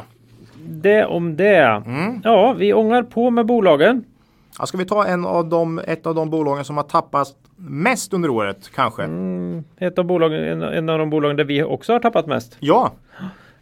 Det 0.68 1.06
om 1.06 1.36
det. 1.36 1.84
Mm. 1.86 2.22
Ja, 2.24 2.54
vi 2.54 2.74
ångar 2.74 3.04
på 3.04 3.30
med 3.30 3.46
bolagen. 3.46 4.04
Ja, 4.60 4.66
ska 4.66 4.78
vi 4.78 4.86
ta 4.86 5.06
en 5.06 5.26
av 5.26 5.50
de, 5.50 5.80
ett 5.80 6.06
av 6.06 6.16
de 6.16 6.30
bolagen 6.30 6.66
som 6.66 6.78
har 6.78 6.84
tappat 6.84 7.36
mest 7.56 8.14
under 8.14 8.30
året 8.30 8.72
kanske? 8.76 9.04
Mm, 9.04 9.64
ett 9.78 10.00
av 10.00 10.06
bolagen, 10.06 10.44
en, 10.44 10.62
en, 10.62 10.90
av 10.90 11.00
de 11.00 11.10
bolagen 11.10 11.38
där 11.38 11.44
vi 11.44 11.64
också 11.64 11.94
har 11.94 12.00
tappat 12.00 12.28
mest. 12.28 12.58
Ja. 12.60 12.92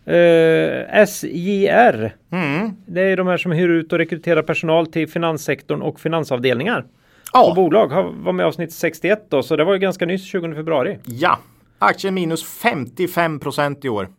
Uh, 0.07 1.05
SJR. 1.05 2.15
Mm. 2.29 2.71
Det 2.85 3.01
är 3.01 3.17
de 3.17 3.27
här 3.27 3.37
som 3.37 3.51
hyr 3.51 3.69
ut 3.69 3.93
och 3.93 3.99
rekryterar 3.99 4.41
personal 4.41 4.87
till 4.87 5.07
finanssektorn 5.07 5.81
och 5.81 5.99
finansavdelningar 5.99 6.85
ja. 7.33 7.55
på 7.55 7.61
bolag. 7.61 7.87
var 8.23 8.33
med 8.33 8.45
avsnitt 8.45 8.73
61 8.73 9.25
då, 9.29 9.43
så 9.43 9.55
det 9.55 9.63
var 9.63 9.73
ju 9.73 9.79
ganska 9.79 10.05
nyss 10.05 10.25
20 10.25 10.55
februari. 10.55 10.99
Ja, 11.05 11.39
aktien 11.79 12.13
minus 12.13 12.43
55 12.43 13.39
procent 13.39 13.85
i 13.85 13.89
år. 13.89 14.09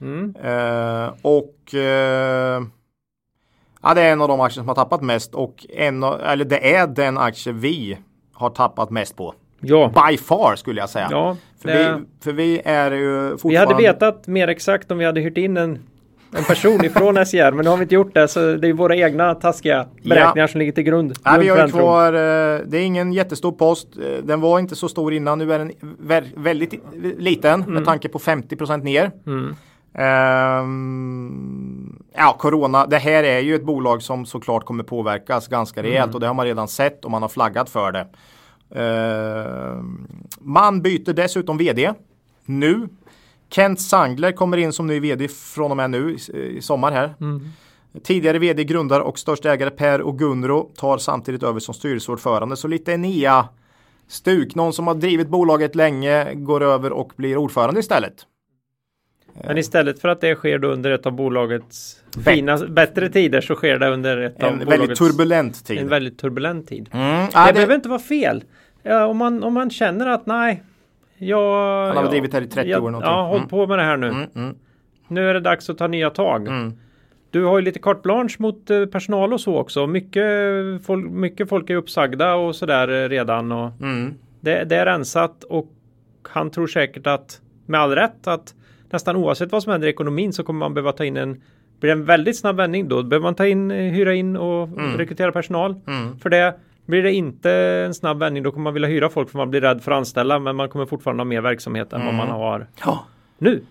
Mm. 0.00 0.36
Uh, 0.44 1.12
och 1.22 1.54
uh, 1.74 1.80
ja, 3.82 3.94
det 3.94 4.02
är 4.02 4.12
en 4.12 4.20
av 4.20 4.28
de 4.28 4.40
aktier 4.40 4.60
som 4.60 4.68
har 4.68 4.74
tappat 4.74 5.02
mest 5.02 5.34
och 5.34 5.66
en, 5.68 6.02
eller 6.02 6.44
det 6.44 6.74
är 6.74 6.86
den 6.86 7.18
aktie 7.18 7.52
vi 7.52 7.98
har 8.32 8.50
tappat 8.50 8.90
mest 8.90 9.16
på. 9.16 9.34
Ja. 9.60 9.92
By 9.94 10.18
far 10.18 10.56
skulle 10.56 10.80
jag 10.80 10.90
säga. 10.90 11.08
Ja, 11.10 11.36
för, 11.62 11.68
vi, 11.68 12.04
för 12.20 12.32
vi 12.32 12.62
är 12.64 12.90
ju 12.90 13.30
fortfarande... 13.30 13.50
Vi 13.50 13.56
hade 13.56 13.74
vetat 13.74 14.26
mer 14.26 14.48
exakt 14.48 14.90
om 14.90 14.98
vi 14.98 15.04
hade 15.04 15.20
hyrt 15.20 15.38
in 15.38 15.56
en 15.56 15.78
en 16.32 16.44
person 16.44 16.84
ifrån 16.84 17.26
SJR 17.26 17.52
men 17.52 17.64
nu 17.64 17.70
har 17.70 17.76
vi 17.76 17.82
inte 17.82 17.94
gjort 17.94 18.14
det 18.14 18.28
så 18.28 18.56
det 18.56 18.68
är 18.68 18.72
våra 18.72 18.96
egna 18.96 19.34
taskiga 19.34 19.86
beräkningar 20.02 20.36
ja. 20.36 20.48
som 20.48 20.58
ligger 20.58 20.72
till 20.72 20.84
grund. 20.84 21.18
Ja, 21.24 21.36
vi 21.40 21.48
har 21.48 21.68
kvar, 21.68 22.12
det 22.64 22.78
är 22.78 22.82
ingen 22.82 23.12
jättestor 23.12 23.52
post. 23.52 23.88
Eh, 23.96 24.24
den 24.24 24.40
var 24.40 24.58
inte 24.58 24.76
så 24.76 24.88
stor 24.88 25.12
innan. 25.12 25.38
Nu 25.38 25.52
är 25.52 25.58
den 25.58 25.72
väldigt 26.36 26.74
liten 27.18 27.62
mm. 27.62 27.74
med 27.74 27.84
tanke 27.84 28.08
på 28.08 28.18
50% 28.18 28.82
ner. 28.82 29.10
Mm. 29.26 29.54
Um, 29.98 32.02
ja, 32.16 32.36
Corona. 32.38 32.86
Det 32.86 32.98
här 32.98 33.24
är 33.24 33.38
ju 33.38 33.54
ett 33.54 33.64
bolag 33.64 34.02
som 34.02 34.26
såklart 34.26 34.64
kommer 34.64 34.84
påverkas 34.84 35.48
ganska 35.48 35.82
rejält 35.82 36.04
mm. 36.04 36.14
och 36.14 36.20
det 36.20 36.26
har 36.26 36.34
man 36.34 36.46
redan 36.46 36.68
sett 36.68 37.04
och 37.04 37.10
man 37.10 37.22
har 37.22 37.28
flaggat 37.28 37.70
för 37.70 37.92
det. 37.92 38.06
Uh, 38.76 39.82
man 40.40 40.82
byter 40.82 41.12
dessutom 41.12 41.58
vd 41.58 41.92
nu 42.44 42.88
Kent 43.50 43.80
Sangler 43.80 44.32
kommer 44.32 44.56
in 44.56 44.72
som 44.72 44.86
ny 44.86 45.00
vd 45.00 45.28
från 45.28 45.70
och 45.70 45.76
med 45.76 45.90
nu 45.90 46.16
i, 46.34 46.62
sommar 46.62 46.92
här. 46.92 47.14
Mm. 47.20 47.48
Tidigare 48.02 48.38
vd, 48.38 48.64
grundare 48.64 49.02
och 49.02 49.18
största 49.18 49.52
ägare 49.52 49.70
Per 49.70 50.00
och 50.00 50.18
Gunro 50.18 50.70
tar 50.76 50.98
samtidigt 50.98 51.42
över 51.42 51.60
som 51.60 51.74
styrelseordförande. 51.74 52.56
Så 52.56 52.68
lite 52.68 52.92
Enea 52.92 53.48
stuk. 54.08 54.54
Någon 54.54 54.72
som 54.72 54.86
har 54.86 54.94
drivit 54.94 55.28
bolaget 55.28 55.74
länge 55.74 56.34
går 56.34 56.62
över 56.62 56.92
och 56.92 57.12
blir 57.16 57.36
ordförande 57.36 57.80
istället. 57.80 58.26
Men 59.46 59.58
istället 59.58 60.00
för 60.00 60.08
att 60.08 60.20
det 60.20 60.34
sker 60.34 60.64
under 60.64 60.90
ett 60.90 61.06
av 61.06 61.12
bolagets 61.12 62.02
fina, 62.24 62.58
bättre 62.58 63.08
tider 63.08 63.40
så 63.40 63.54
sker 63.54 63.78
det 63.78 63.88
under 63.88 64.16
ett 64.16 64.42
en 64.42 64.44
av 64.44 64.52
bolagets 64.52 64.80
väldigt 64.80 64.98
turbulent 64.98 65.64
tid. 65.64 65.78
En 65.78 65.88
väldigt 65.88 66.18
turbulent 66.18 66.68
tid. 66.68 66.88
Mm. 66.92 67.26
Det, 67.26 67.46
det 67.46 67.52
behöver 67.52 67.74
inte 67.74 67.88
vara 67.88 67.98
fel. 68.00 68.44
Ja, 68.82 69.06
om, 69.06 69.16
man, 69.16 69.42
om 69.42 69.54
man 69.54 69.70
känner 69.70 70.06
att 70.06 70.26
nej, 70.26 70.62
jag, 71.18 71.86
Han 71.86 71.96
har 71.96 72.04
ja, 72.04 72.10
drivit 72.10 72.32
här 72.32 72.42
i 72.42 72.46
30 72.46 72.70
jag, 72.70 72.84
år. 72.84 72.90
Någonting. 72.90 73.12
Ja, 73.12 73.22
håll 73.22 73.36
mm. 73.36 73.48
på 73.48 73.66
med 73.66 73.78
det 73.78 73.84
här 73.84 73.96
nu. 73.96 74.08
Mm, 74.08 74.28
mm. 74.34 74.56
Nu 75.08 75.30
är 75.30 75.34
det 75.34 75.40
dags 75.40 75.70
att 75.70 75.78
ta 75.78 75.86
nya 75.86 76.10
tag. 76.10 76.48
Mm. 76.48 76.72
Du 77.30 77.44
har 77.44 77.58
ju 77.58 77.64
lite 77.64 77.78
carte 77.78 78.00
blanche 78.02 78.36
mot 78.38 78.70
eh, 78.70 78.86
personal 78.86 79.32
och 79.32 79.40
så 79.40 79.56
också. 79.56 79.86
Mycket 79.86 80.24
folk, 80.86 81.10
mycket 81.10 81.48
folk 81.48 81.70
är 81.70 81.76
uppsagda 81.76 82.34
och 82.34 82.56
sådär 82.56 82.88
eh, 82.88 83.08
redan. 83.08 83.52
Och 83.52 83.80
mm. 83.80 84.14
det, 84.40 84.64
det 84.64 84.76
är 84.76 84.86
rensat 84.86 85.44
och 85.44 85.72
han 86.28 86.50
tror 86.50 86.66
säkert 86.66 87.06
att 87.06 87.40
med 87.66 87.80
all 87.80 87.94
rätt 87.94 88.26
att 88.26 88.54
nästan 88.90 89.16
oavsett 89.16 89.52
vad 89.52 89.62
som 89.62 89.72
händer 89.72 89.88
i 89.88 89.90
ekonomin 89.90 90.32
så 90.32 90.44
kommer 90.44 90.58
man 90.58 90.74
behöva 90.74 90.92
ta 90.92 91.04
in 91.04 91.16
en 91.16 91.40
blir 91.80 91.88
det 91.88 91.92
en 91.92 92.04
väldigt 92.04 92.38
snabb 92.38 92.56
vändning 92.56 92.88
då 92.88 93.02
behöver 93.02 93.24
man 93.24 93.34
ta 93.34 93.46
in, 93.46 93.70
eh, 93.70 93.76
hyra 93.76 94.14
in 94.14 94.36
och 94.36 94.68
mm. 94.68 94.96
rekrytera 94.96 95.32
personal. 95.32 95.74
Mm. 95.86 96.18
För 96.18 96.30
det 96.30 96.54
blir 96.88 97.02
det 97.02 97.12
inte 97.12 97.50
en 97.86 97.94
snabb 97.94 98.18
vändning 98.18 98.42
då 98.42 98.50
kommer 98.50 98.64
man 98.64 98.74
vilja 98.74 98.88
hyra 98.88 99.08
folk 99.08 99.30
för 99.30 99.38
man 99.38 99.50
blir 99.50 99.60
rädd 99.60 99.82
för 99.82 99.92
att 99.92 99.98
anställa 99.98 100.38
men 100.38 100.56
man 100.56 100.68
kommer 100.68 100.86
fortfarande 100.86 101.20
ha 101.20 101.24
mer 101.24 101.40
verksamhet 101.40 101.92
än 101.92 102.02
mm. 102.02 102.16
vad 102.16 102.26
man 102.26 102.40
har 102.40 102.66
ja. 102.84 103.04
nu. 103.38 103.62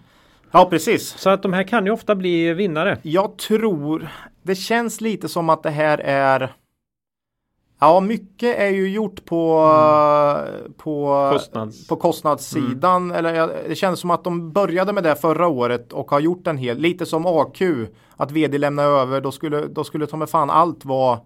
Ja 0.52 0.68
precis. 0.70 1.08
Så 1.18 1.30
att 1.30 1.44
de 1.44 1.54
här 1.54 1.64
kan 1.64 1.86
ju 1.86 1.92
ofta 1.92 2.16
bli 2.16 2.54
vinnare. 2.54 2.98
Jag 3.02 3.38
tror 3.38 4.08
det 4.42 4.56
känns 4.56 5.02
lite 5.02 5.28
som 5.28 5.50
att 5.50 5.64
det 5.64 5.70
här 5.70 5.98
är 5.98 6.52
Ja, 7.80 8.00
mycket 8.00 8.60
är 8.60 8.70
ju 8.70 8.90
gjort 8.90 9.26
på, 9.26 9.60
mm. 9.60 10.74
på, 10.78 11.30
Kostnads. 11.34 11.88
på 11.88 11.96
kostnadssidan. 11.96 13.04
Mm. 13.04 13.16
Eller 13.16 13.50
det 13.68 13.76
känns 13.76 14.00
som 14.00 14.12
att 14.12 14.24
de 14.24 14.52
började 14.52 14.94
med 14.94 15.04
det 15.04 15.16
förra 15.16 15.48
året 15.48 15.94
och 15.94 16.12
har 16.12 16.20
gjort 16.20 16.48
en 16.48 16.58
hel, 16.58 16.78
lite 16.78 17.06
som 17.06 17.26
AQ. 17.26 17.62
Att 18.16 18.32
vd 18.32 18.58
lämnar 18.58 18.84
över, 18.84 19.22
då 19.22 19.32
skulle, 19.32 19.68
då 19.68 19.84
skulle 19.84 20.08
ta 20.08 20.18
med 20.18 20.30
fan 20.30 20.50
allt 20.50 20.86
vara 20.86 21.20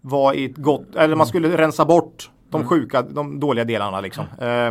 var 0.00 0.32
i 0.32 0.44
ett 0.44 0.56
gott, 0.56 0.96
eller 0.96 1.16
man 1.16 1.26
skulle 1.26 1.56
rensa 1.56 1.84
bort 1.84 2.30
de 2.50 2.56
mm. 2.56 2.68
sjuka, 2.68 3.02
de 3.02 3.40
dåliga 3.40 3.64
delarna 3.64 4.00
liksom. 4.00 4.24
Eh, 4.40 4.70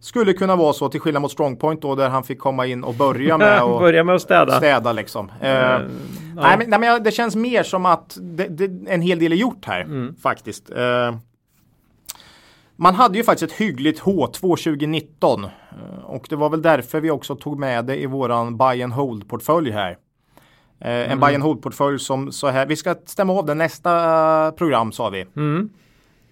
skulle 0.00 0.32
kunna 0.32 0.56
vara 0.56 0.72
så 0.72 0.88
till 0.88 1.00
skillnad 1.00 1.22
mot 1.22 1.32
Strongpoint 1.32 1.82
då 1.82 1.94
där 1.94 2.08
han 2.08 2.24
fick 2.24 2.38
komma 2.38 2.66
in 2.66 2.84
och 2.84 2.94
börja 2.94 3.38
med, 3.38 3.62
och 3.62 3.80
börja 3.80 4.04
med 4.04 4.14
att 4.14 4.22
städa. 4.22 4.56
städa 4.56 4.92
liksom. 4.92 5.30
Eh, 5.40 5.74
mm, 5.74 5.90
ja. 6.36 6.42
nej, 6.42 6.58
men, 6.58 6.70
nej, 6.70 6.78
men 6.78 7.02
det 7.02 7.10
känns 7.10 7.36
mer 7.36 7.62
som 7.62 7.86
att 7.86 8.18
det, 8.20 8.48
det, 8.48 8.90
en 8.92 9.00
hel 9.00 9.18
del 9.18 9.32
är 9.32 9.36
gjort 9.36 9.64
här 9.64 9.80
mm. 9.80 10.14
faktiskt. 10.22 10.70
Eh, 10.70 11.14
man 12.76 12.94
hade 12.94 13.18
ju 13.18 13.24
faktiskt 13.24 13.52
ett 13.52 13.58
hyggligt 13.58 14.02
H2 14.02 14.40
2019 14.40 15.46
och 16.04 16.26
det 16.28 16.36
var 16.36 16.48
väl 16.48 16.62
därför 16.62 17.00
vi 17.00 17.10
också 17.10 17.36
tog 17.36 17.58
med 17.58 17.84
det 17.84 18.02
i 18.02 18.06
våran 18.06 18.56
buy 18.56 18.82
and 18.82 18.92
hold 18.92 19.28
portfölj 19.28 19.70
här. 19.70 19.96
Eh, 20.84 20.90
en 20.90 21.04
mm. 21.04 21.20
buy 21.20 21.34
and 21.34 21.42
hold-portfölj 21.42 21.98
som 21.98 22.32
så 22.32 22.48
här. 22.48 22.66
Vi 22.66 22.76
ska 22.76 22.94
stämma 23.06 23.32
av 23.32 23.46
det 23.46 23.54
nästa 23.54 24.52
program 24.52 24.92
sa 24.92 25.08
vi. 25.08 25.26
Mm. 25.36 25.70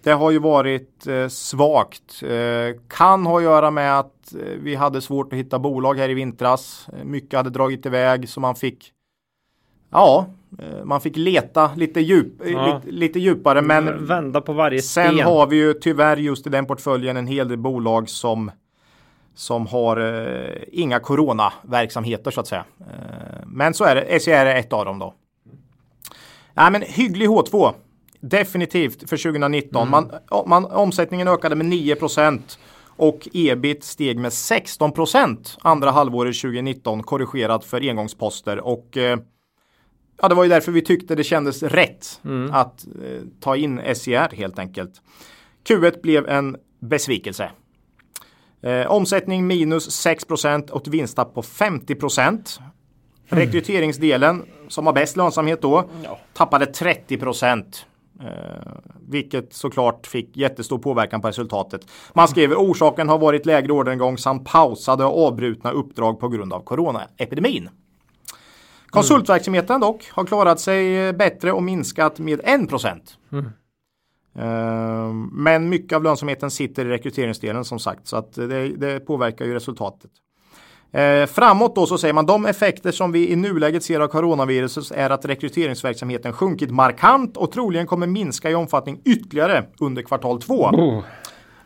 Det 0.03 0.11
har 0.11 0.31
ju 0.31 0.39
varit 0.39 1.07
eh, 1.07 1.27
svagt. 1.27 2.23
Eh, 2.23 2.79
kan 2.87 3.25
ha 3.25 3.37
att 3.37 3.43
göra 3.43 3.71
med 3.71 3.99
att 3.99 4.33
eh, 4.33 4.39
vi 4.59 4.75
hade 4.75 5.01
svårt 5.01 5.33
att 5.33 5.39
hitta 5.39 5.59
bolag 5.59 5.97
här 5.97 6.09
i 6.09 6.13
vintras. 6.13 6.87
Eh, 6.93 7.03
mycket 7.03 7.37
hade 7.37 7.49
dragit 7.49 7.85
iväg 7.85 8.29
så 8.29 8.39
man 8.39 8.55
fick 8.55 8.93
Ja, 9.91 10.25
eh, 10.59 10.85
man 10.85 11.01
fick 11.01 11.17
leta 11.17 11.71
lite, 11.75 12.01
djup, 12.01 12.33
ja. 12.45 12.65
lite, 12.65 12.91
lite, 12.91 13.19
djupare 13.19 13.61
men 13.61 14.05
vända 14.05 14.41
på 14.41 14.53
varje 14.53 14.81
sten. 14.81 15.17
Sen 15.17 15.19
har 15.19 15.47
vi 15.47 15.55
ju 15.55 15.73
tyvärr 15.73 16.17
just 16.17 16.47
i 16.47 16.49
den 16.49 16.65
portföljen 16.65 17.17
en 17.17 17.27
hel 17.27 17.47
del 17.47 17.57
bolag 17.57 18.09
som 18.09 18.51
som 19.35 19.67
har 19.67 19.97
eh, 19.97 20.63
inga 20.71 20.99
coronaverksamheter 20.99 22.31
så 22.31 22.41
att 22.41 22.47
säga. 22.47 22.65
Eh, 22.79 23.45
men 23.45 23.73
så 23.73 23.83
är 23.83 23.95
det. 23.95 24.19
SCR 24.19 24.31
är 24.31 24.55
ett 24.55 24.73
av 24.73 24.85
dem 24.85 24.99
då. 24.99 25.13
Nej, 26.53 26.71
men 26.71 26.81
hygglig 26.81 27.27
H2. 27.27 27.73
Definitivt 28.19 29.09
för 29.09 29.17
2019. 29.17 29.87
Mm. 29.87 29.91
Man, 29.91 30.11
man, 30.47 30.65
omsättningen 30.65 31.27
ökade 31.27 31.55
med 31.55 31.65
9% 31.65 32.39
och 33.01 33.27
ebit 33.33 33.83
steg 33.83 34.17
med 34.17 34.31
16% 34.31 35.57
andra 35.61 35.91
halvåret 35.91 36.41
2019 36.41 37.03
korrigerat 37.03 37.65
för 37.65 37.89
engångsposter 37.89 38.59
och 38.59 38.97
eh, 38.97 39.19
ja, 40.21 40.27
det 40.27 40.35
var 40.35 40.43
ju 40.43 40.49
därför 40.49 40.71
vi 40.71 40.81
tyckte 40.81 41.15
det 41.15 41.23
kändes 41.23 41.63
rätt 41.63 42.21
mm. 42.25 42.51
att 42.53 42.85
eh, 42.85 43.21
ta 43.39 43.55
in 43.55 43.81
SCR 43.95 44.35
helt 44.35 44.59
enkelt. 44.59 45.01
Q1 45.63 46.01
blev 46.01 46.29
en 46.29 46.57
besvikelse. 46.79 47.51
Eh, 48.63 48.91
omsättning 48.91 49.47
minus 49.47 50.05
6% 50.05 50.69
och 50.69 50.87
vinsttapp 50.87 51.33
på 51.33 51.41
50 51.41 51.95
Mm. 53.31 53.45
Rekryteringsdelen 53.45 54.45
som 54.67 54.85
har 54.85 54.93
bäst 54.93 55.17
lönsamhet 55.17 55.61
då 55.61 55.89
ja. 56.03 56.19
tappade 56.33 56.65
30 56.65 57.17
Eh, 58.21 58.27
vilket 59.09 59.53
såklart 59.53 60.07
fick 60.07 60.37
jättestor 60.37 60.77
påverkan 60.77 61.21
på 61.21 61.27
resultatet. 61.27 61.81
Man 62.13 62.27
skriver 62.27 62.55
orsaken 62.55 63.09
har 63.09 63.17
varit 63.17 63.45
lägre 63.45 63.73
orderingång 63.73 64.17
samt 64.17 64.45
pausade 64.45 65.05
och 65.05 65.27
avbrutna 65.27 65.71
uppdrag 65.71 66.19
på 66.19 66.27
grund 66.27 66.53
av 66.53 66.63
coronaepidemin. 66.63 67.69
Konsultverksamheten 68.89 69.81
dock 69.81 70.09
har 70.11 70.25
klarat 70.25 70.59
sig 70.59 71.13
bättre 71.13 71.51
och 71.51 71.63
minskat 71.63 72.19
med 72.19 72.39
1 72.39 72.45
mm. 73.31 73.49
Uh, 74.39 75.13
men 75.31 75.69
mycket 75.69 75.95
av 75.95 76.03
lönsamheten 76.03 76.51
sitter 76.51 76.85
i 76.85 76.89
rekryteringsdelen 76.89 77.65
som 77.65 77.79
sagt 77.79 78.07
så 78.07 78.17
att 78.17 78.33
det, 78.33 78.67
det 78.67 78.99
påverkar 78.99 79.45
ju 79.45 79.53
resultatet. 79.53 80.11
Eh, 80.93 81.25
framåt 81.25 81.75
då 81.75 81.85
så 81.85 81.97
säger 81.97 82.13
man 82.13 82.25
de 82.25 82.45
effekter 82.45 82.91
som 82.91 83.11
vi 83.11 83.31
i 83.31 83.35
nuläget 83.35 83.83
ser 83.83 83.99
av 83.99 84.07
coronaviruset 84.07 84.91
är 84.91 85.09
att 85.09 85.25
rekryteringsverksamheten 85.25 86.33
sjunkit 86.33 86.71
markant 86.71 87.37
och 87.37 87.51
troligen 87.51 87.87
kommer 87.87 88.07
minska 88.07 88.49
i 88.49 88.55
omfattning 88.55 89.01
ytterligare 89.05 89.65
under 89.79 90.01
kvartal 90.01 90.41
två. 90.41 90.63
Oh. 90.63 91.03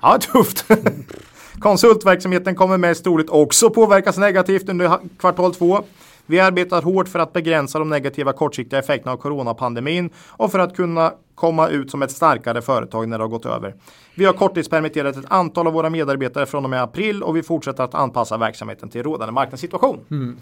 Ja, 0.01 0.17
tufft. 0.17 0.65
Konsultverksamheten 1.59 2.55
kommer 2.55 2.77
mest 2.77 3.03
troligt 3.03 3.29
också 3.29 3.69
påverkas 3.69 4.17
negativt 4.17 4.69
under 4.69 4.99
kvartal 5.19 5.55
två. 5.55 5.83
Vi 6.25 6.39
arbetar 6.39 6.81
hårt 6.81 7.07
för 7.07 7.19
att 7.19 7.33
begränsa 7.33 7.79
de 7.79 7.89
negativa 7.89 8.33
kortsiktiga 8.33 8.79
effekterna 8.79 9.11
av 9.11 9.17
coronapandemin 9.17 10.09
och 10.29 10.51
för 10.51 10.59
att 10.59 10.75
kunna 10.75 11.13
komma 11.35 11.67
ut 11.67 11.91
som 11.91 12.01
ett 12.01 12.11
starkare 12.11 12.61
företag 12.61 13.09
när 13.09 13.17
det 13.17 13.23
har 13.23 13.29
gått 13.29 13.45
över. 13.45 13.75
Vi 14.15 14.25
har 14.25 14.33
korttidspermitterat 14.33 15.17
ett 15.17 15.25
antal 15.27 15.67
av 15.67 15.73
våra 15.73 15.89
medarbetare 15.89 16.45
från 16.45 16.63
och 16.63 16.69
med 16.69 16.81
april 16.81 17.23
och 17.23 17.35
vi 17.35 17.43
fortsätter 17.43 17.83
att 17.83 17.95
anpassa 17.95 18.37
verksamheten 18.37 18.89
till 18.89 19.03
rådande 19.03 19.31
marknadssituation. 19.31 19.99
Mm. 20.11 20.37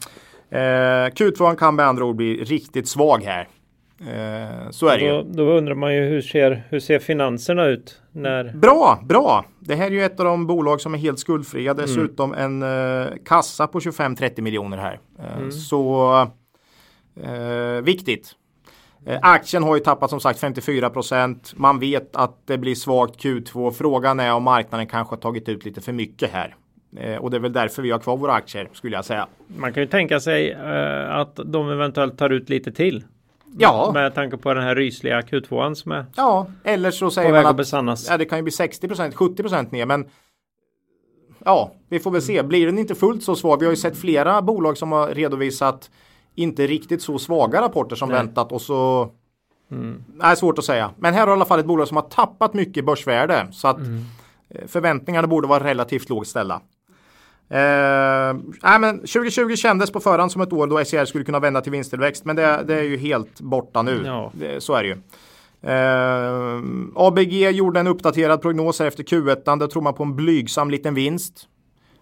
Eh, 0.49 1.09
Q2 1.09 1.55
kan 1.55 1.75
med 1.75 1.87
andra 1.87 2.05
ord 2.05 2.15
bli 2.15 2.43
riktigt 2.43 2.87
svag 2.87 3.23
här. 3.23 3.47
Eh, 3.99 4.69
så 4.69 4.87
är 4.87 4.97
det 4.97 5.09
då, 5.09 5.15
ju. 5.15 5.23
Då 5.23 5.43
undrar 5.43 5.75
man 5.75 5.95
ju 5.95 6.01
hur 6.01 6.21
ser, 6.21 6.63
hur 6.69 6.79
ser 6.79 6.99
finanserna 6.99 7.65
ut? 7.65 8.01
När... 8.11 8.53
Bra, 8.53 8.99
bra! 9.03 9.45
Det 9.59 9.75
här 9.75 9.85
är 9.85 9.91
ju 9.91 10.03
ett 10.03 10.19
av 10.19 10.25
de 10.25 10.47
bolag 10.47 10.81
som 10.81 10.93
är 10.93 10.97
helt 10.97 11.19
skuldfria. 11.19 11.71
Mm. 11.71 11.85
Dessutom 11.85 12.33
mm. 12.33 12.63
en 12.63 13.01
eh, 13.01 13.13
kassa 13.25 13.67
på 13.67 13.79
25-30 13.79 14.41
miljoner 14.41 14.77
här. 14.77 14.99
Eh, 15.19 15.37
mm. 15.37 15.51
Så 15.51 16.13
eh, 17.23 17.83
viktigt. 17.83 18.35
Eh, 19.05 19.19
aktien 19.21 19.63
har 19.63 19.75
ju 19.75 19.81
tappat 19.81 20.09
som 20.09 20.19
sagt 20.19 20.39
54 20.39 20.89
procent. 20.89 21.53
Man 21.55 21.79
vet 21.79 22.15
att 22.15 22.47
det 22.47 22.57
blir 22.57 22.75
svagt 22.75 23.23
Q2. 23.23 23.71
Frågan 23.71 24.19
är 24.19 24.33
om 24.33 24.43
marknaden 24.43 24.87
kanske 24.87 25.15
har 25.15 25.21
tagit 25.21 25.49
ut 25.49 25.65
lite 25.65 25.81
för 25.81 25.91
mycket 25.91 26.31
här. 26.31 26.55
Eh, 26.97 27.15
och 27.15 27.31
det 27.31 27.37
är 27.37 27.41
väl 27.41 27.53
därför 27.53 27.81
vi 27.81 27.91
har 27.91 27.99
kvar 27.99 28.17
våra 28.17 28.33
aktier 28.33 28.69
skulle 28.73 28.95
jag 28.95 29.05
säga. 29.05 29.27
Man 29.47 29.73
kan 29.73 29.83
ju 29.83 29.89
tänka 29.89 30.19
sig 30.19 30.51
eh, 30.51 31.15
att 31.15 31.39
de 31.45 31.69
eventuellt 31.69 32.17
tar 32.17 32.29
ut 32.29 32.49
lite 32.49 32.71
till. 32.71 33.03
Ja. 33.57 33.91
Med 33.93 34.15
tanke 34.15 34.37
på 34.37 34.53
den 34.53 34.63
här 34.63 34.75
rysliga 34.75 35.21
Q2 35.21 35.73
som 35.73 35.91
är 35.91 36.05
Ja, 36.15 36.47
eller 36.63 36.91
så 36.91 37.11
säger 37.11 37.31
man 37.31 37.45
att, 37.45 37.57
besannas. 37.57 38.07
Ja, 38.09 38.17
det 38.17 38.25
kan 38.25 38.37
ju 38.39 38.43
bli 38.43 38.51
60 38.51 38.87
procent, 38.87 39.15
70 39.15 39.43
procent 39.43 39.71
ner. 39.71 39.85
Men 39.85 40.05
ja, 41.45 41.71
vi 41.89 41.99
får 41.99 42.11
väl 42.11 42.21
se. 42.21 42.43
Blir 42.43 42.65
den 42.65 42.79
inte 42.79 42.95
fullt 42.95 43.23
så 43.23 43.35
svag? 43.35 43.59
Vi 43.59 43.65
har 43.65 43.73
ju 43.73 43.77
sett 43.77 43.97
flera 43.97 44.41
bolag 44.41 44.77
som 44.77 44.91
har 44.91 45.07
redovisat 45.07 45.89
inte 46.35 46.67
riktigt 46.67 47.01
så 47.01 47.19
svaga 47.19 47.61
rapporter 47.61 47.95
som 47.95 48.09
Nej. 48.09 48.17
väntat 48.17 48.51
och 48.51 48.61
så 48.61 49.09
mm. 49.71 50.03
Nej, 50.15 50.35
svårt 50.35 50.57
att 50.57 50.65
säga. 50.65 50.91
Men 50.97 51.13
här 51.13 51.21
har 51.21 51.27
i 51.27 51.31
alla 51.31 51.45
fall 51.45 51.59
ett 51.59 51.65
bolag 51.65 51.87
som 51.87 51.97
har 51.97 52.03
tappat 52.03 52.53
mycket 52.53 52.85
börsvärde 52.85 53.47
så 53.51 53.67
att 53.67 53.77
mm. 53.77 54.05
Eh, 54.49 54.67
förväntningarna 54.67 55.27
borde 55.27 55.47
vara 55.47 55.63
relativt 55.63 56.09
lågt 56.09 56.27
ställda. 56.27 56.61
Eh, 57.49 58.33
nej, 58.63 58.79
men 58.79 58.97
2020 58.97 59.55
kändes 59.55 59.91
på 59.91 59.99
förhand 59.99 60.31
som 60.31 60.41
ett 60.41 60.53
år 60.53 60.67
då 60.67 60.85
SCR 60.85 61.05
skulle 61.05 61.23
kunna 61.23 61.39
vända 61.39 61.61
till 61.61 61.71
vinsttillväxt 61.71 62.25
men 62.25 62.35
det, 62.35 62.63
det 62.67 62.75
är 62.75 62.83
ju 62.83 62.97
helt 62.97 63.41
borta 63.41 63.81
nu. 63.81 64.01
Ja. 64.05 64.31
Det, 64.33 64.63
så 64.63 64.73
är 64.73 64.83
det 64.83 64.89
ju. 64.89 64.97
Eh, 65.63 66.61
ABG 66.95 67.51
gjorde 67.51 67.79
en 67.79 67.87
uppdaterad 67.87 68.41
prognos 68.41 68.81
efter 68.81 69.03
Q1. 69.03 69.59
Där 69.59 69.67
tror 69.67 69.81
man 69.81 69.93
på 69.93 70.03
en 70.03 70.15
blygsam 70.15 70.69
liten 70.69 70.93
vinst. 70.93 71.47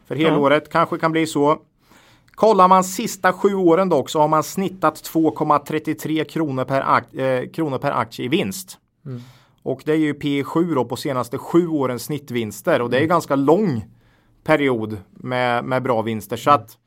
För 0.07 0.15
helåret 0.15 0.63
ja. 0.65 0.71
kanske 0.71 0.97
kan 0.97 1.11
bli 1.11 1.27
så. 1.27 1.57
Kollar 2.35 2.67
man 2.67 2.83
sista 2.83 3.33
sju 3.33 3.55
åren 3.55 3.89
dock 3.89 4.09
så 4.09 4.19
har 4.19 4.27
man 4.27 4.43
snittat 4.43 4.95
2,33 4.95 6.23
kronor 6.23 6.65
eh, 6.71 7.49
kronor 7.49 7.77
per 7.77 7.91
aktie 7.91 8.25
i 8.25 8.27
vinst. 8.27 8.77
Mm. 9.05 9.21
Och 9.63 9.81
det 9.85 9.91
är 9.91 9.97
ju 9.97 10.13
P7 10.13 10.75
då 10.75 10.85
på 10.85 10.95
senaste 10.95 11.37
sju 11.37 11.67
årens 11.67 12.03
snittvinster 12.03 12.81
och 12.81 12.89
det 12.89 12.97
är 12.97 13.01
mm. 13.01 13.09
ganska 13.09 13.35
lång 13.35 13.85
period 14.43 14.97
med, 15.11 15.63
med 15.63 15.83
bra 15.83 16.01
vinster. 16.01 16.37
Så 16.37 16.51
att 16.51 16.77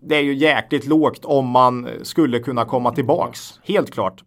det 0.00 0.16
är 0.16 0.22
ju 0.22 0.34
jäkligt 0.34 0.86
lågt 0.86 1.24
om 1.24 1.46
man 1.46 1.88
skulle 2.02 2.38
kunna 2.38 2.64
komma 2.64 2.92
tillbaks. 2.92 3.60
Helt 3.64 3.90
klart. 3.90 4.24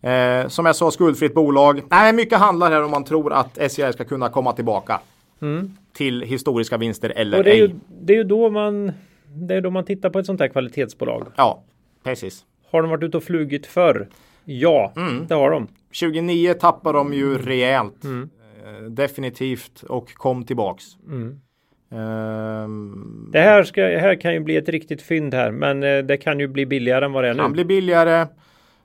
Eh, 0.00 0.48
som 0.48 0.66
jag 0.66 0.76
sa, 0.76 0.90
skuldfritt 0.90 1.34
bolag. 1.34 1.82
Nej, 1.90 2.12
mycket 2.12 2.38
handlar 2.38 2.70
här 2.70 2.82
om 2.82 2.90
man 2.90 3.04
tror 3.04 3.32
att 3.32 3.58
SCR 3.70 3.92
ska 3.92 4.04
kunna 4.04 4.28
komma 4.28 4.52
tillbaka. 4.52 5.00
Mm. 5.42 5.76
Till 5.92 6.22
historiska 6.22 6.76
vinster 6.76 7.12
eller 7.16 7.38
och 7.38 7.44
det 7.44 7.50
är 7.50 7.54
ej. 7.54 7.60
Ju, 7.60 7.70
det 8.00 8.12
är 8.12 8.16
ju 8.16 8.24
då 8.24 8.50
man 8.50 8.92
det 9.28 9.54
är 9.54 9.60
då 9.60 9.70
man 9.70 9.84
tittar 9.84 10.10
på 10.10 10.18
ett 10.18 10.26
sånt 10.26 10.40
här 10.40 10.48
kvalitetsbolag. 10.48 11.26
Ja, 11.36 11.64
precis. 12.04 12.44
Har 12.70 12.82
de 12.82 12.90
varit 12.90 13.02
ute 13.02 13.16
och 13.16 13.22
flugit 13.22 13.66
förr? 13.66 14.08
Ja, 14.44 14.92
mm. 14.96 15.26
det 15.26 15.34
har 15.34 15.50
de. 15.50 15.68
29 15.90 16.54
tappar 16.54 16.92
de 16.92 17.14
ju 17.14 17.38
rejält. 17.38 18.04
Mm. 18.04 18.30
Eh, 18.66 18.82
definitivt 18.82 19.82
och 19.82 20.14
kom 20.14 20.44
tillbaks. 20.44 20.84
Mm. 21.06 21.40
Um, 21.88 23.28
det 23.32 23.40
här, 23.40 23.62
ska, 23.62 23.82
här 23.82 24.20
kan 24.20 24.34
ju 24.34 24.40
bli 24.40 24.56
ett 24.56 24.68
riktigt 24.68 25.02
fynd 25.02 25.34
här, 25.34 25.50
men 25.50 25.82
eh, 25.82 25.98
det 25.98 26.16
kan 26.16 26.40
ju 26.40 26.48
bli 26.48 26.66
billigare 26.66 27.04
än 27.04 27.12
vad 27.12 27.24
det 27.24 27.28
är 27.28 27.34
nu. 27.34 27.42
Kan 27.42 27.52
bli 27.52 27.64
billigare, 27.64 28.26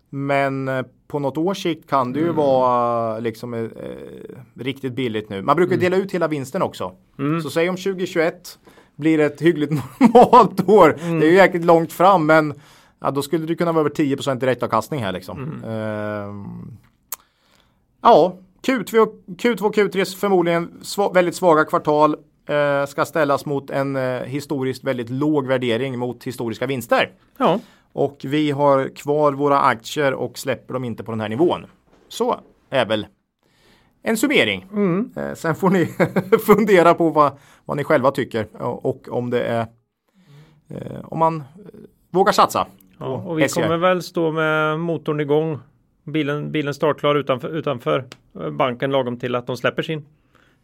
men 0.10 0.68
eh, 0.68 0.86
på 1.08 1.20
något 1.20 1.38
års 1.38 1.64
sikt 1.64 1.90
kan 1.90 2.14
det 2.14 2.20
ju 2.20 2.26
mm. 2.26 2.36
vara 2.36 3.20
liksom 3.20 3.54
eh, 3.54 3.68
riktigt 4.60 4.94
billigt 4.94 5.30
nu. 5.30 5.42
Man 5.42 5.56
brukar 5.56 5.74
mm. 5.74 5.84
dela 5.84 5.98
ut 5.98 6.12
hela 6.12 6.28
vinsten 6.28 6.62
också. 6.62 6.96
Mm. 7.20 7.42
Så 7.42 7.50
säg 7.50 7.70
om 7.70 7.76
2021 7.76 8.60
blir 9.02 9.20
ett 9.20 9.42
hyggligt 9.42 9.72
normalt 10.00 10.70
år. 10.70 10.98
Mm. 11.02 11.20
Det 11.20 11.26
är 11.26 11.30
ju 11.30 11.36
jäkligt 11.36 11.66
långt 11.66 11.94
fram 11.94 12.26
men 12.26 12.54
ja, 13.00 13.12
då 13.12 13.22
skulle 13.22 13.46
det 13.46 13.56
kunna 13.56 13.72
vara 13.72 13.80
över 13.80 13.90
10 13.90 14.16
direktavkastning 14.36 15.04
här 15.04 15.12
liksom. 15.12 15.38
Mm. 15.44 15.64
Uh, 15.64 16.46
ja, 18.02 18.36
Q2, 18.62 19.08
Q2 19.28 19.74
Q3 19.74 20.18
förmodligen 20.18 20.72
sv 20.82 21.02
väldigt 21.14 21.36
svaga 21.36 21.66
kvartal 21.66 22.16
uh, 22.50 22.86
ska 22.88 23.06
ställas 23.06 23.46
mot 23.46 23.70
en 23.70 23.96
uh, 23.96 24.24
historiskt 24.24 24.84
väldigt 24.84 25.10
låg 25.10 25.48
värdering 25.48 26.00
mot 26.00 26.24
historiska 26.24 26.68
vinster. 26.68 27.12
Ja. 27.38 27.60
Och 27.94 28.18
vi 28.24 28.52
har 28.52 28.96
kvar 28.96 29.34
våra 29.34 29.60
aktier 29.60 30.14
och 30.14 30.38
släpper 30.38 30.74
dem 30.74 30.84
inte 30.84 31.04
på 31.04 31.12
den 31.12 31.22
här 31.22 31.30
nivån. 31.30 31.66
Så 32.08 32.40
är 32.70 32.86
väl 32.86 33.08
en 34.04 34.18
summering. 34.18 34.68
Mm. 34.72 35.12
Eh, 35.16 35.34
sen 35.34 35.56
får 35.56 35.70
ni 35.70 35.86
fundera 36.46 36.94
på 36.94 37.10
vad, 37.10 37.32
vad 37.66 37.78
ni 37.78 37.84
själva 37.84 38.12
tycker 38.12 38.48
och, 38.62 39.10
om 39.10 39.30
det 39.30 39.44
är 39.44 39.66
eh, 40.70 41.00
om 41.04 41.20
man 41.20 41.36
eh, 41.36 41.44
vågar 42.10 42.34
satsa. 42.34 42.68
Ja, 42.98 43.06
och 43.06 43.40
vi 43.40 43.50
SCR. 43.50 43.62
kommer 43.62 43.78
väl 43.78 44.04
stå 44.04 44.32
med 44.32 44.80
motorn 44.80 45.20
igång. 45.20 45.60
Bilen, 46.04 46.52
bilen 46.52 46.74
startklar 46.74 47.16
utanför, 47.16 47.50
utanför 47.50 48.06
banken 48.52 48.92
lagom 48.92 49.20
till 49.20 49.36
att 49.36 49.48
de 49.48 49.58
släpper 49.58 49.84
sin 49.84 50.06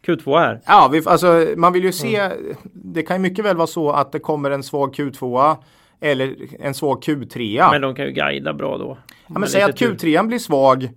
Q2 0.06 0.38
här. 0.38 0.60
Ja, 0.66 0.88
vi, 0.92 1.02
alltså, 1.06 1.46
man 1.56 1.72
vill 1.72 1.84
ju 1.84 1.92
se. 1.92 2.16
Mm. 2.16 2.54
Det 2.72 3.02
kan 3.02 3.16
ju 3.16 3.22
mycket 3.22 3.44
väl 3.44 3.56
vara 3.56 3.66
så 3.66 3.90
att 3.90 4.12
det 4.12 4.18
kommer 4.18 4.50
en 4.50 4.62
svag 4.62 4.94
Q2 4.94 5.56
eller 6.00 6.36
en 6.60 6.74
svag 6.74 7.02
Q3. 7.02 7.70
Men 7.70 7.82
de 7.82 7.94
kan 7.94 8.04
ju 8.04 8.12
guida 8.12 8.52
bra 8.54 8.78
då. 8.78 8.98
Ja, 9.26 9.38
men 9.38 9.48
säg 9.48 9.62
att 9.62 9.80
Q3 9.80 10.26
blir 10.26 10.38
svag 10.38 10.88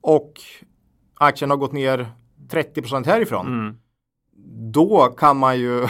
och 0.00 0.32
aktien 1.14 1.50
har 1.50 1.56
gått 1.56 1.72
ner 1.72 2.06
30% 2.50 3.06
härifrån. 3.06 3.46
Mm. 3.46 3.76
Då 4.72 5.14
kan 5.16 5.36
man 5.36 5.58
ju 5.58 5.80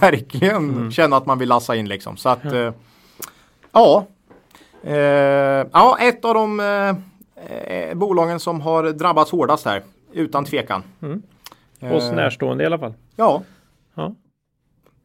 verkligen 0.00 0.70
mm. 0.70 0.90
känna 0.90 1.16
att 1.16 1.26
man 1.26 1.38
vill 1.38 1.48
lassa 1.48 1.76
in 1.76 1.88
liksom. 1.88 2.16
Så 2.16 2.28
att 2.28 2.44
eh, 2.44 2.72
ja. 3.72 4.06
Eh, 4.82 4.96
ja, 5.72 5.98
ett 6.00 6.24
av 6.24 6.34
de 6.34 6.60
eh, 6.60 6.96
eh, 7.66 7.94
bolagen 7.94 8.40
som 8.40 8.60
har 8.60 8.92
drabbats 8.92 9.30
hårdast 9.30 9.64
här. 9.64 9.82
Utan 10.12 10.44
tvekan. 10.44 10.82
Mm. 11.02 11.22
Oss 11.80 12.10
eh, 12.10 12.14
närstående 12.14 12.64
i 12.64 12.66
alla 12.66 12.78
fall. 12.78 12.94
Ja. 13.16 13.42
ja. 13.94 14.14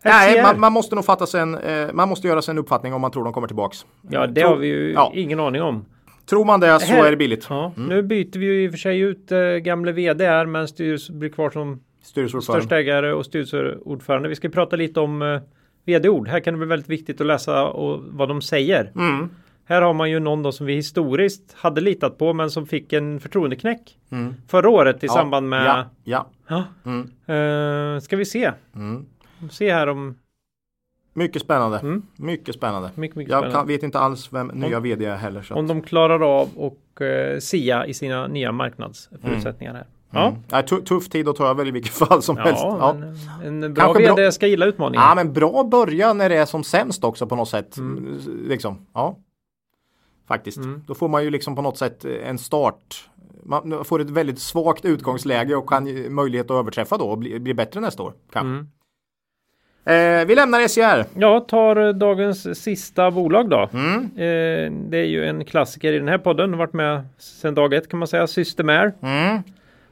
Nej, 0.03 0.43
man, 0.43 0.59
man, 0.59 0.73
måste 0.73 0.95
nog 0.95 1.05
fatta 1.05 1.25
sig 1.25 1.41
en, 1.41 1.57
eh, 1.57 1.93
man 1.93 2.09
måste 2.09 2.27
göra 2.27 2.41
sig 2.41 2.51
en 2.51 2.57
uppfattning 2.57 2.93
om 2.93 3.01
man 3.01 3.11
tror 3.11 3.23
de 3.23 3.33
kommer 3.33 3.47
tillbaks. 3.47 3.85
Ja, 4.09 4.27
det 4.27 4.41
tror, 4.41 4.49
har 4.49 4.57
vi 4.57 4.67
ju 4.67 4.93
ja. 4.93 5.11
ingen 5.15 5.39
aning 5.39 5.61
om. 5.61 5.85
Tror 6.29 6.45
man 6.45 6.59
det 6.59 6.79
så 6.79 7.03
är 7.03 7.11
det 7.11 7.17
billigt. 7.17 7.47
Ja, 7.49 7.73
mm. 7.77 7.89
Nu 7.89 8.01
byter 8.01 8.39
vi 8.39 8.45
ju 8.45 8.63
i 8.63 8.67
och 8.67 8.71
för 8.71 8.77
sig 8.77 8.99
ut 8.99 9.31
äh, 9.31 9.39
gamle 9.39 9.91
vd 9.91 10.25
här 10.25 10.45
men 10.45 10.67
styrelsen 10.67 11.19
blir 11.19 11.29
kvar 11.29 11.49
som 11.49 11.79
största 12.41 12.77
ägare 12.77 13.13
och 13.13 13.25
styrelseordförande. 13.25 14.29
Vi 14.29 14.35
ska 14.35 14.49
prata 14.49 14.75
lite 14.75 14.99
om 14.99 15.21
eh, 15.21 15.41
vd-ord. 15.85 16.27
Här 16.27 16.39
kan 16.39 16.53
det 16.53 16.57
bli 16.57 16.67
väldigt 16.67 16.89
viktigt 16.89 17.21
att 17.21 17.27
läsa 17.27 17.65
och 17.67 18.03
vad 18.03 18.29
de 18.29 18.41
säger. 18.41 18.91
Mm. 18.95 19.29
Här 19.65 19.81
har 19.81 19.93
man 19.93 20.11
ju 20.11 20.19
någon 20.19 20.43
då 20.43 20.51
som 20.51 20.65
vi 20.65 20.73
historiskt 20.75 21.53
hade 21.57 21.81
litat 21.81 22.17
på 22.17 22.33
men 22.33 22.51
som 22.51 22.67
fick 22.67 22.93
en 22.93 23.19
förtroendeknäck 23.19 23.97
Mm. 24.11 24.33
förra 24.47 24.69
året 24.69 25.03
i 25.03 25.07
Ja, 25.07 25.13
samband 25.13 25.49
med... 25.49 25.65
Ja, 25.65 25.85
ja. 26.03 26.27
Ja. 26.47 26.63
Mm. 26.85 27.95
Eh, 27.95 27.99
ska 27.99 28.17
vi 28.17 28.25
se. 28.25 28.51
Mm. 28.75 29.05
Se 29.51 29.73
här 29.73 29.87
om... 29.87 30.15
Mycket 31.17 31.41
spännande. 31.41 31.79
Mm. 31.79 32.01
Mycket 32.15 32.55
spännande. 32.55 32.91
Mycket, 32.95 33.15
mycket 33.17 33.31
Jag 33.31 33.39
spännande. 33.39 33.59
kan, 33.59 33.67
vet 33.67 33.83
inte 33.83 33.99
alls 33.99 34.33
vem 34.33 34.47
nya 34.47 34.79
vd 34.79 35.05
är 35.05 35.15
heller. 35.15 35.41
Så. 35.41 35.55
Om 35.55 35.67
de 35.67 35.81
klarar 35.81 36.39
av 36.41 36.49
och 36.55 37.01
eh, 37.01 37.39
sia 37.39 37.85
i 37.85 37.93
sina 37.93 38.27
nya 38.27 38.51
marknadsförutsättningar 38.51 39.73
här. 39.73 39.85
Ja, 40.11 40.27
Mm. 40.27 40.39
Ja, 40.51 40.61
tu- 40.61 40.81
tuff 40.81 41.09
tid 41.09 41.27
att 41.27 41.35
ta 41.35 41.47
över 41.47 41.67
i 41.67 41.71
vilket 41.71 41.91
fall 42.07 42.21
som 42.21 42.37
helst. 42.37 42.61
ja, 42.63 42.77
Ja. 42.79 42.95
En, 43.47 43.63
en 43.63 43.73
bra 43.73 43.83
Kanske 43.83 44.03
vd 44.03 44.13
bra- 44.15 44.31
ska 44.31 44.47
gilla 44.47 44.65
utmaningen. 44.65 45.03
ja, 45.07 45.13
men 45.15 45.33
bra 45.33 45.63
börja 45.63 46.13
när 46.13 46.29
det 46.29 46.35
är 46.37 46.45
som 46.45 46.63
sämst 46.63 47.03
också 47.03 47.27
på 47.27 47.35
något 47.35 47.49
sätt. 47.49 47.77
Mm. 47.77 48.19
Liksom. 48.47 48.85
Ja. 48.93 49.17
Faktiskt. 50.27 50.57
Mm. 50.57 50.83
Då 50.87 50.93
får 50.95 51.07
man 51.07 51.23
ju 51.23 51.29
liksom 51.29 51.55
på 51.55 51.61
något 51.61 51.77
sätt 51.77 52.05
en 52.05 52.37
start. 52.37 53.09
Man 53.43 53.85
får 53.85 54.01
ett 54.01 54.09
väldigt 54.09 54.39
svagt 54.39 54.85
utgångsläge 54.85 55.55
och 55.55 55.69
kan 55.69 56.13
möjlighet 56.15 56.51
att 56.51 56.57
överträffa 56.59 56.97
då 56.97 57.05
och 57.05 57.17
bli, 57.17 57.39
bli 57.39 57.53
bättre 57.53 57.79
nästa 57.79 58.03
år. 58.03 58.13
Kanske. 58.31 58.65
Eh, 59.87 60.25
vi 60.25 60.35
lämnar 60.35 60.67
SCR. 60.67 61.19
Jag 61.19 61.47
tar 61.47 61.93
dagens 61.93 62.61
sista 62.63 63.11
bolag 63.11 63.49
då. 63.49 63.69
Mm. 63.73 64.03
Eh, 64.03 64.71
det 64.89 64.97
är 64.97 65.05
ju 65.05 65.25
en 65.25 65.45
klassiker 65.45 65.93
i 65.93 65.99
den 65.99 66.07
här 66.07 66.17
podden. 66.17 66.49
Har 66.49 66.57
varit 66.57 66.73
med 66.73 67.01
sedan 67.17 67.55
dag 67.55 67.73
ett 67.73 67.89
kan 67.89 67.99
man 67.99 68.07
säga. 68.07 68.27
Systemair. 68.27 68.93
Mm. 69.01 69.41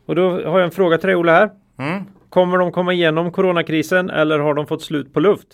Och 0.06 0.16
då 0.16 0.30
har 0.30 0.60
jag 0.60 0.64
en 0.64 0.72
fråga 0.72 0.98
till 0.98 1.08
dig 1.08 1.16
Ola 1.16 1.32
här. 1.32 1.50
Mm. 1.80 2.04
Kommer 2.30 2.58
de 2.58 2.72
komma 2.72 2.94
igenom 2.94 3.32
coronakrisen 3.32 4.10
eller 4.10 4.40
har 4.40 4.54
de 4.54 4.68
fått 4.68 4.82
slut 4.82 5.14
på 5.14 5.20
luft? 5.20 5.48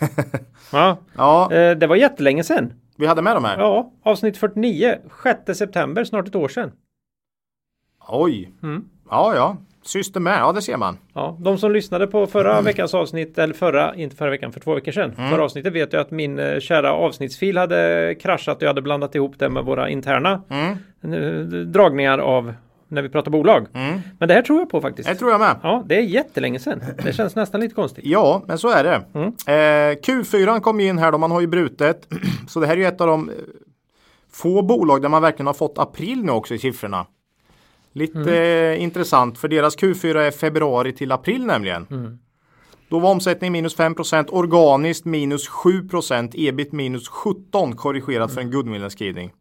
ja, 0.72 0.98
Ja, 1.16 1.52
eh, 1.52 1.76
det 1.78 1.86
var 1.86 1.96
jättelänge 1.96 2.44
sedan. 2.44 2.72
vi 2.96 3.06
hade 3.06 3.22
med 3.22 3.36
de 3.36 3.44
här. 3.44 3.58
Ja, 3.58 3.92
avsnitt 4.02 4.36
49, 4.36 4.94
6 5.46 5.58
september, 5.58 6.04
snart 6.04 6.28
ett 6.28 6.36
år 6.36 6.48
sedan. 6.48 6.72
Oj. 8.08 8.52
Mm. 8.62 8.84
Ja, 9.10 9.34
ja. 9.34 9.56
System 9.88 10.26
är, 10.26 10.38
ja 10.38 10.52
det 10.52 10.62
ser 10.62 10.76
man. 10.76 10.98
Ja, 11.14 11.36
de 11.40 11.58
som 11.58 11.72
lyssnade 11.72 12.06
på 12.06 12.26
förra 12.26 12.60
veckans 12.60 12.94
avsnitt, 12.94 13.38
eller 13.38 13.54
förra, 13.54 13.94
inte 13.94 14.16
förra 14.16 14.30
veckan, 14.30 14.52
för 14.52 14.60
två 14.60 14.74
veckor 14.74 14.92
sedan. 14.92 15.12
Förra 15.30 15.44
avsnittet 15.44 15.72
vet 15.72 15.92
jag 15.92 16.00
att 16.00 16.10
min 16.10 16.38
eh, 16.38 16.60
kära 16.60 16.92
avsnittsfil 16.92 17.58
hade 17.58 18.14
kraschat 18.20 18.56
och 18.56 18.62
jag 18.62 18.68
hade 18.68 18.82
blandat 18.82 19.14
ihop 19.14 19.34
det 19.38 19.48
med 19.48 19.64
våra 19.64 19.88
interna 19.88 20.42
Mm. 20.50 20.72
eh, 21.12 21.58
dragningar 21.60 22.18
av 22.18 22.54
när 22.88 23.02
vi 23.02 23.08
pratar 23.08 23.30
bolag. 23.30 23.66
Mm. 23.74 24.00
Men 24.18 24.28
det 24.28 24.34
här 24.34 24.42
tror 24.42 24.58
jag 24.58 24.70
på 24.70 24.80
faktiskt. 24.80 25.08
Det 25.08 25.14
tror 25.14 25.30
jag 25.30 25.40
med. 25.40 25.56
Ja, 25.62 25.82
det 25.86 25.96
är 25.96 26.02
jättelänge 26.02 26.58
sedan. 26.58 26.80
Det 27.04 27.12
känns 27.12 27.36
nästan 27.36 27.60
lite 27.60 27.74
konstigt. 27.74 28.04
Ja, 28.06 28.42
men 28.46 28.58
så 28.58 28.68
är 28.70 28.84
det. 28.84 29.02
Mm. 29.14 29.26
Eh, 29.28 29.98
Q4 30.00 30.60
kom 30.60 30.80
in 30.80 30.98
här 30.98 31.12
då, 31.12 31.18
man 31.18 31.30
har 31.30 31.40
ju 31.40 31.46
brutet. 31.46 32.08
Så 32.48 32.60
det 32.60 32.66
här 32.66 32.74
är 32.74 32.78
ju 32.78 32.86
ett 32.86 33.00
av 33.00 33.06
de 33.06 33.28
eh, 33.28 33.34
få 34.32 34.62
bolag 34.62 35.02
där 35.02 35.08
man 35.08 35.22
verkligen 35.22 35.46
har 35.46 35.54
fått 35.54 35.78
april 35.78 36.24
nu 36.24 36.32
också 36.32 36.54
i 36.54 36.58
siffrorna. 36.58 37.06
Lite 37.98 38.18
Mm. 38.18 38.80
intressant 38.80 39.38
för 39.38 39.48
deras 39.48 39.76
Q4 39.78 40.16
är 40.18 40.30
februari 40.30 40.92
till 40.92 41.12
april 41.12 41.46
nämligen. 41.46 41.86
Mm. 41.90 42.18
Då 42.88 42.98
var 42.98 43.10
omsättningen 43.10 43.52
minus 43.52 43.76
5% 43.76 44.30
organiskt 44.30 45.04
minus 45.04 45.48
7% 45.48 46.34
ebit 46.34 46.72
minus 46.72 47.08
17 47.08 47.76
korrigerat 47.76 48.34
för 48.34 48.40
en 48.40 48.50
goodwill-nedskrivning. 48.50 49.32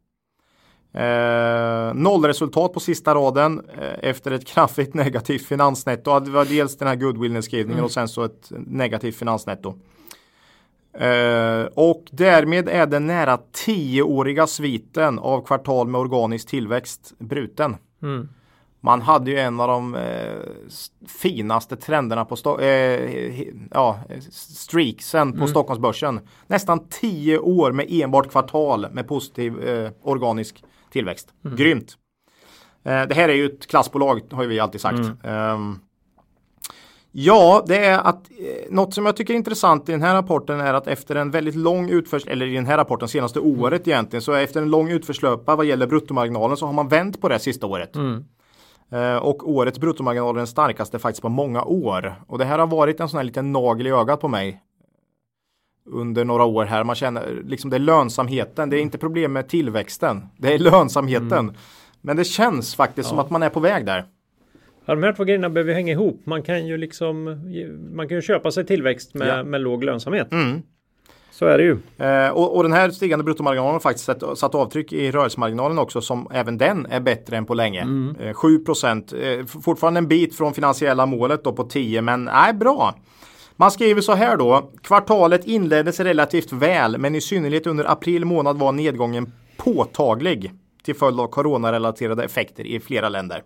Eh, 0.93 1.93
nollresultat 1.93 2.73
på 2.73 2.79
sista 2.79 3.15
raden 3.15 3.61
eh, 3.81 4.09
efter 4.09 4.31
ett 4.31 4.47
kraftigt 4.47 4.93
negativt 5.03 5.45
finansnetto. 5.45 6.19
Det 6.19 6.31
var 6.31 6.45
dels 6.45 6.77
den 6.77 6.87
här 6.87 6.95
goodwill-nedskrivningen 6.95 7.83
och 7.83 7.91
sen 7.91 8.07
så 8.07 8.23
ett 8.23 8.51
negativt 8.67 9.15
finansnetto. 9.15 9.75
Eh, 10.93 11.63
och 11.73 12.03
därmed 12.11 12.69
är 12.69 12.85
den 12.85 13.07
nära 13.07 13.37
10-åriga 13.65 14.47
sviten 14.47 15.19
av 15.19 15.45
kvartal 15.45 15.87
med 15.87 16.01
organisk 16.01 16.47
tillväxt 16.47 17.13
bruten. 17.19 17.75
Mm. 18.01 18.29
Man 18.87 19.01
hade 19.01 19.31
ju 19.31 19.37
en 19.39 19.59
av 19.59 19.67
de 19.67 19.95
eh, 19.95 20.37
finaste 21.07 21.75
trenderna 21.75 22.25
på 22.25 22.35
sto- 22.35 22.61
eh, 22.61 23.43
ja, 23.71 23.99
streaksen 24.31 25.31
på 25.33 25.47
Stockholmsbörsen. 25.47 26.19
Nästan 26.47 26.87
10 26.89 27.37
år 27.39 27.71
med 27.71 27.85
enbart 27.89 28.31
kvartal 28.31 28.87
med 28.91 29.07
positiv 29.07 29.67
eh, 29.67 29.91
organisk 30.03 30.63
tillväxt. 30.91 31.33
Grymt! 31.57 31.97
Eh, 32.83 33.01
det 33.07 33.13
här 33.13 33.29
är 33.29 33.33
ju 33.33 33.45
ett 33.45 33.67
klassbolag 33.67 34.21
har 34.31 34.43
ju 34.43 34.49
vi 34.49 34.59
alltid 34.59 34.81
sagt. 34.81 34.99
Ehm, 35.23 35.79
Ja, 37.11 37.63
det 37.67 37.85
är 37.85 37.99
att 37.99 38.29
eh, 38.31 38.71
något 38.71 38.93
som 38.93 39.05
jag 39.05 39.15
tycker 39.15 39.33
är 39.33 39.37
intressant 39.37 39.89
i 39.89 39.91
den 39.91 40.01
här 40.01 40.13
rapporten 40.15 40.59
är 40.59 40.73
att 40.73 40.87
efter 40.87 41.15
en 41.15 41.31
väldigt 41.31 41.55
lång 41.55 41.89
utförsel, 41.89 42.29
eller 42.31 42.45
i 42.45 42.53
den 42.55 42.65
här 42.65 42.77
rapporten 42.77 43.07
senaste 43.07 43.39
året 43.39 43.87
egentligen, 43.87 44.21
så 44.21 44.33
efter 44.33 44.61
en 44.61 44.69
lång 44.69 44.89
utförslöpa 44.91 45.55
vad 45.55 45.65
gäller 45.65 45.87
bruttomarginalen 45.87 46.57
så 46.57 46.65
har 46.65 46.73
man 46.73 46.87
vänt 46.87 47.21
på 47.21 47.29
det 47.29 47.39
sista 47.39 47.67
året. 47.67 47.95
Mm. 47.95 48.23
Eh, 48.91 49.15
och 49.15 49.49
årets 49.49 49.79
bruttomarginal 49.79 50.35
är 50.35 50.37
den 50.37 50.47
starkaste 50.47 50.99
faktiskt 50.99 51.21
på 51.21 51.29
många 51.29 51.63
år. 51.63 52.15
Och 52.27 52.37
det 52.37 52.45
här 52.45 52.59
har 52.59 52.67
varit 52.67 52.99
en 52.99 53.09
sån 53.09 53.17
här 53.17 53.23
liten 53.25 53.51
nagel 53.51 53.87
i 53.87 53.89
ögat 53.89 54.21
på 54.21 54.27
mig 54.27 54.61
under 55.85 56.25
några 56.25 56.43
år 56.43 56.65
här. 56.65 56.83
Man 56.83 56.95
känner 56.95 57.41
liksom 57.45 57.69
det 57.69 57.77
är 57.77 57.79
lönsamheten. 57.79 58.69
Det 58.69 58.77
är 58.77 58.81
inte 58.81 58.97
problem 58.97 59.33
med 59.33 59.47
tillväxten. 59.49 60.23
Det 60.37 60.53
är 60.53 60.59
lönsamheten. 60.59 61.53
Men 62.01 62.17
det 62.17 62.23
känns 62.23 62.75
faktiskt 62.75 63.09
som 63.09 63.19
att 63.19 63.29
man 63.29 63.43
är 63.43 63.49
på 63.49 63.59
väg 63.59 63.85
där. 63.85 64.05
Ja, 64.85 64.95
de 64.95 65.03
här 65.03 65.13
två 65.13 65.23
grejerna 65.23 65.49
behöver 65.49 65.73
hänga 65.73 65.91
ihop. 65.91 66.21
Man 66.25 66.43
kan 66.43 66.67
ju 66.67 66.77
liksom 66.77 67.23
man 67.95 68.07
kan 68.07 68.15
ju 68.17 68.21
köpa 68.21 68.51
sig 68.51 68.65
tillväxt 68.65 69.13
med, 69.13 69.27
Ja. 69.27 69.43
med 69.43 69.61
låg 69.61 69.83
lönsamhet. 69.83 70.31
Mm. 70.31 70.61
Så 71.39 71.45
är 71.45 71.57
det 71.57 71.63
ju. 71.63 71.77
Eh, 71.97 72.29
och, 72.29 72.55
och 72.55 72.63
den 72.63 72.73
här 72.73 72.89
stigande 72.89 73.23
bruttomarginalen 73.23 73.73
har 73.73 73.79
faktiskt 73.79 74.05
satt, 74.05 74.37
satt 74.37 74.55
avtryck 74.55 74.93
i 74.93 75.11
rörelsemarginalen 75.11 75.79
också 75.79 76.01
som 76.01 76.27
även 76.31 76.57
den 76.57 76.85
är 76.85 76.99
bättre 76.99 77.37
än 77.37 77.45
på 77.45 77.53
länge. 77.53 77.87
Eh, 78.19 78.33
7 78.33 78.59
procent, 78.59 79.13
eh, 79.13 79.45
fortfarande 79.45 79.97
en 79.97 80.07
bit 80.07 80.35
från 80.35 80.53
finansiella 80.53 81.05
målet 81.05 81.43
då 81.43 81.53
på 81.53 81.63
10 81.63 82.01
men 82.01 82.25
nej 82.25 82.53
bra. 82.53 82.95
Man 83.55 83.71
skriver 83.71 84.01
så 84.01 84.13
här 84.13 84.37
då. 84.37 84.71
Kvartalet 84.83 85.45
inleddes 85.45 85.99
relativt 85.99 86.51
väl 86.51 86.97
men 86.97 87.15
i 87.15 87.21
synnerhet 87.21 87.67
under 87.67 87.91
april 87.91 88.25
månad 88.25 88.59
var 88.59 88.71
nedgången 88.71 89.31
påtaglig 89.57 90.51
till 90.83 90.95
följd 90.95 91.19
av 91.19 91.27
coronarelaterade 91.27 92.23
effekter 92.23 92.67
i 92.67 92.79
flera 92.79 93.09
länder. 93.09 93.41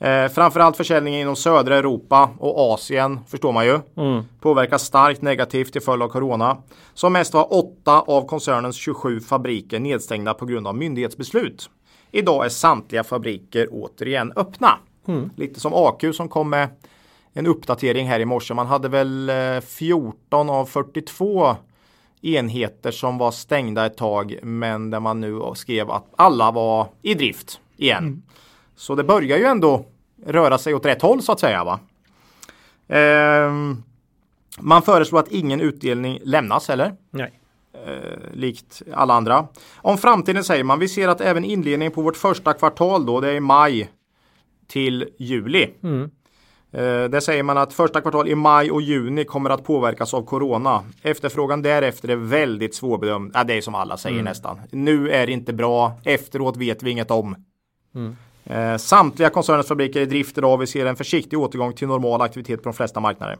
Eh, 0.00 0.28
framförallt 0.28 0.76
försäljningen 0.76 1.20
inom 1.20 1.36
södra 1.36 1.76
Europa 1.76 2.30
och 2.38 2.72
Asien 2.72 3.20
förstår 3.28 3.52
man 3.52 3.66
ju 3.66 3.80
Mm. 3.96 4.24
påverkas 4.40 4.82
starkt 4.82 5.22
negativt 5.22 5.72
till 5.72 5.82
följd 5.82 6.02
av 6.02 6.08
corona. 6.08 6.56
Som 6.94 7.12
mest 7.12 7.34
var 7.34 7.54
åtta 7.54 8.00
av 8.00 8.26
koncernens 8.26 8.76
27 8.76 9.20
fabriker 9.20 9.78
nedstängda 9.78 10.34
på 10.34 10.46
grund 10.46 10.66
av 10.66 10.76
myndighetsbeslut. 10.76 11.70
Idag 12.10 12.44
är 12.44 12.48
samtliga 12.48 13.04
fabriker 13.04 13.68
återigen 13.70 14.32
öppna. 14.36 14.78
Lite 15.36 15.60
som 15.60 15.72
AQ 15.74 16.04
som 16.14 16.28
kom 16.28 16.50
med 16.50 16.68
en 17.32 17.46
uppdatering 17.46 18.06
här 18.08 18.20
i 18.20 18.24
morse. 18.24 18.54
Man 18.54 18.66
hade 18.66 18.88
väl 18.88 19.28
eh, 19.28 19.60
14 19.60 20.50
av 20.50 20.66
42 20.66 21.56
enheter 22.22 22.90
som 22.90 23.18
var 23.18 23.30
stängda 23.30 23.86
ett 23.86 23.96
tag 23.96 24.38
men 24.42 24.90
där 24.90 25.00
man 25.00 25.20
nu 25.20 25.40
skrev 25.54 25.90
att 25.90 26.06
alla 26.16 26.50
var 26.50 26.86
i 27.02 27.14
drift 27.14 27.60
igen. 27.76 28.22
Så 28.78 28.94
det 28.94 29.04
börjar 29.04 29.38
ju 29.38 29.44
ändå 29.44 29.84
röra 30.26 30.58
sig 30.58 30.74
åt 30.74 30.86
rätt 30.86 31.02
håll 31.02 31.22
så 31.22 31.32
att 31.32 31.40
säga. 31.40 31.64
va. 31.64 31.80
Ehm, 32.88 33.82
man 34.60 34.82
föreslår 34.82 35.18
att 35.18 35.28
ingen 35.28 35.60
utdelning 35.60 36.18
lämnas 36.24 36.68
heller. 36.68 36.94
Nej. 37.10 37.40
Eh, 37.72 38.18
likt 38.32 38.82
alla 38.94 39.14
andra. 39.14 39.46
Om 39.76 39.98
framtiden 39.98 40.44
säger 40.44 40.64
man, 40.64 40.78
vi 40.78 40.88
ser 40.88 41.08
att 41.08 41.20
även 41.20 41.44
inledningen 41.44 41.92
på 41.92 42.02
vårt 42.02 42.16
första 42.16 42.52
kvartal 42.52 43.06
då, 43.06 43.20
det 43.20 43.30
är 43.30 43.40
maj 43.40 43.90
till 44.66 45.08
juli. 45.18 45.70
Mm. 45.82 46.10
Eh, 46.72 47.10
där 47.10 47.20
säger 47.20 47.42
man 47.42 47.58
att 47.58 47.72
första 47.72 48.00
kvartal 48.00 48.28
i 48.28 48.34
maj 48.34 48.70
och 48.70 48.82
juni 48.82 49.24
kommer 49.24 49.50
att 49.50 49.64
påverkas 49.64 50.14
av 50.14 50.22
corona. 50.22 50.84
Efterfrågan 51.02 51.62
därefter 51.62 52.08
är 52.08 52.16
väldigt 52.16 52.74
svårbedömd. 52.74 53.30
Ja, 53.34 53.44
det 53.44 53.54
är 53.54 53.60
som 53.60 53.74
alla 53.74 53.96
säger 53.96 54.22
nästan. 54.22 54.60
Nu 54.70 55.10
är 55.10 55.26
det 55.26 55.32
inte 55.32 55.52
bra. 55.52 55.92
Efteråt 56.04 56.56
vet 56.56 56.82
vi 56.82 56.90
inget 56.90 57.10
om. 57.10 57.36
Eh, 57.94 58.12
samtliga 58.78 59.30
koncernens 59.30 59.68
fabriker 59.68 60.00
är 60.00 60.02
i 60.02 60.06
drift 60.06 60.38
idag. 60.38 60.58
Vi 60.58 60.66
ser 60.66 60.86
en 60.86 60.96
försiktig 60.96 61.38
återgång 61.38 61.72
till 61.72 61.88
normal 61.88 62.22
aktivitet 62.22 62.62
på 62.62 62.68
de 62.68 62.74
flesta 62.74 63.00
marknader. 63.00 63.36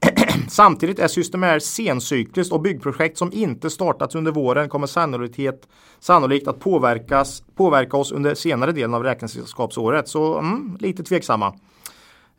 Samtidigt 0.48 0.98
är 0.98 1.08
Systemair 1.08 1.58
sencykliskt 1.58 2.52
och 2.52 2.60
byggprojekt 2.60 3.18
som 3.18 3.32
inte 3.32 3.70
startats 3.70 4.14
under 4.14 4.32
våren 4.32 4.68
kommer 4.68 4.86
sannolikt, 4.86 5.68
sannolikt 6.00 6.48
att 6.48 6.60
påverkas, 6.60 7.42
påverka 7.54 7.96
oss 7.96 8.12
under 8.12 8.34
senare 8.34 8.72
delen 8.72 8.94
av 8.94 9.02
räkenskapsåret. 9.02 10.08
Så 10.08 10.38
mm, 10.38 10.76
lite 10.80 11.02
tveksamma. 11.02 11.54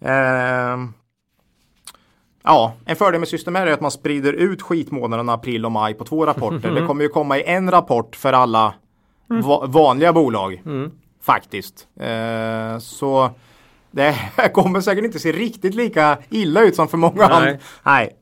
Ehm, 0.02 0.94
ja, 2.44 2.74
en 2.86 2.96
fördel 2.96 3.20
med 3.20 3.28
Systemair 3.28 3.68
är 3.68 3.72
att 3.72 3.82
man 3.82 3.92
sprider 3.92 4.34
ut 4.34 4.62
skitmånaderna 4.62 5.34
april 5.34 5.66
och 5.66 5.72
maj 5.72 5.94
på 5.94 6.06
två 6.06 6.26
rapporter. 6.26 6.72
Det 6.76 6.86
kommer 6.86 7.04
ju 7.04 7.10
komma 7.10 7.38
i 7.38 7.44
en 7.44 7.72
rapport 7.72 8.16
för 8.16 8.34
alla 8.34 8.74
va 9.28 9.66
vanliga 9.68 10.14
bolag. 10.14 10.62
Faktiskt. 11.22 11.88
Eh, 12.00 12.78
så 12.80 13.32
det 13.92 14.16
kommer 14.54 14.82
säkert 14.82 15.06
inte 15.06 15.20
se 15.20 15.32
riktigt 15.32 15.76
lika 15.76 16.18
illa 16.30 16.62
ut 16.62 16.76
som 16.76 16.88
för 16.88 16.98
många 16.98 17.28
Nej. 17.28 17.32
andra. 17.32 17.58
Nej. 17.84 18.18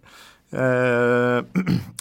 Uh, 0.54 1.44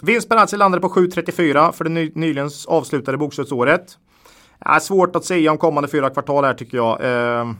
vinst 0.02 0.28
per 0.28 0.36
aktie 0.36 0.58
landade 0.58 0.80
på 0.80 0.88
7,34 0.88 1.72
för 1.72 1.84
det 1.84 1.90
ny, 1.90 2.12
nyligen 2.14 2.50
avslutade 2.68 3.18
bokslutsåret. 3.18 3.98
Ja, 4.64 4.80
svårt 4.80 5.16
att 5.16 5.24
säga 5.24 5.50
om 5.50 5.58
kommande 5.58 5.88
fyra 5.88 6.10
kvartal 6.10 6.44
här 6.44 6.54
tycker 6.54 6.76
jag. 6.76 7.00
Uh, 7.00 7.52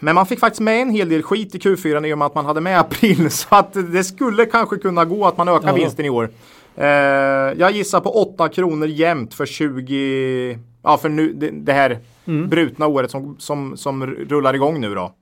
men 0.00 0.14
man 0.14 0.26
fick 0.26 0.40
faktiskt 0.40 0.60
med 0.60 0.82
en 0.82 0.90
hel 0.90 1.08
del 1.08 1.22
skit 1.22 1.54
i 1.54 1.58
Q4 1.58 2.06
i 2.06 2.14
och 2.14 2.18
med 2.18 2.26
att 2.26 2.34
man 2.34 2.44
hade 2.44 2.60
med 2.60 2.80
april. 2.80 3.30
Så 3.30 3.46
att 3.50 3.72
det 3.92 4.04
skulle 4.04 4.46
kanske 4.46 4.76
kunna 4.76 5.04
gå 5.04 5.26
att 5.26 5.36
man 5.36 5.48
ökar 5.48 5.68
Ja. 5.68 5.74
vinsten 5.74 6.04
i 6.04 6.10
år. 6.10 6.30
Eh, 6.76 6.86
jag 7.58 7.70
gissar 7.70 8.00
på 8.00 8.10
8 8.10 8.48
kronor 8.48 8.88
jämnt 8.88 9.34
för 9.34 9.46
20, 9.46 10.58
ja 10.82 10.98
för 10.98 11.08
nu, 11.08 11.32
det, 11.32 11.50
det 11.50 11.72
här 11.72 11.98
brutna 12.48 12.86
året 12.86 13.10
som, 13.10 13.36
som, 13.38 13.76
som 13.76 14.06
rullar 14.06 14.54
igång 14.54 14.80
nu 14.80 14.94
då. 14.94 15.14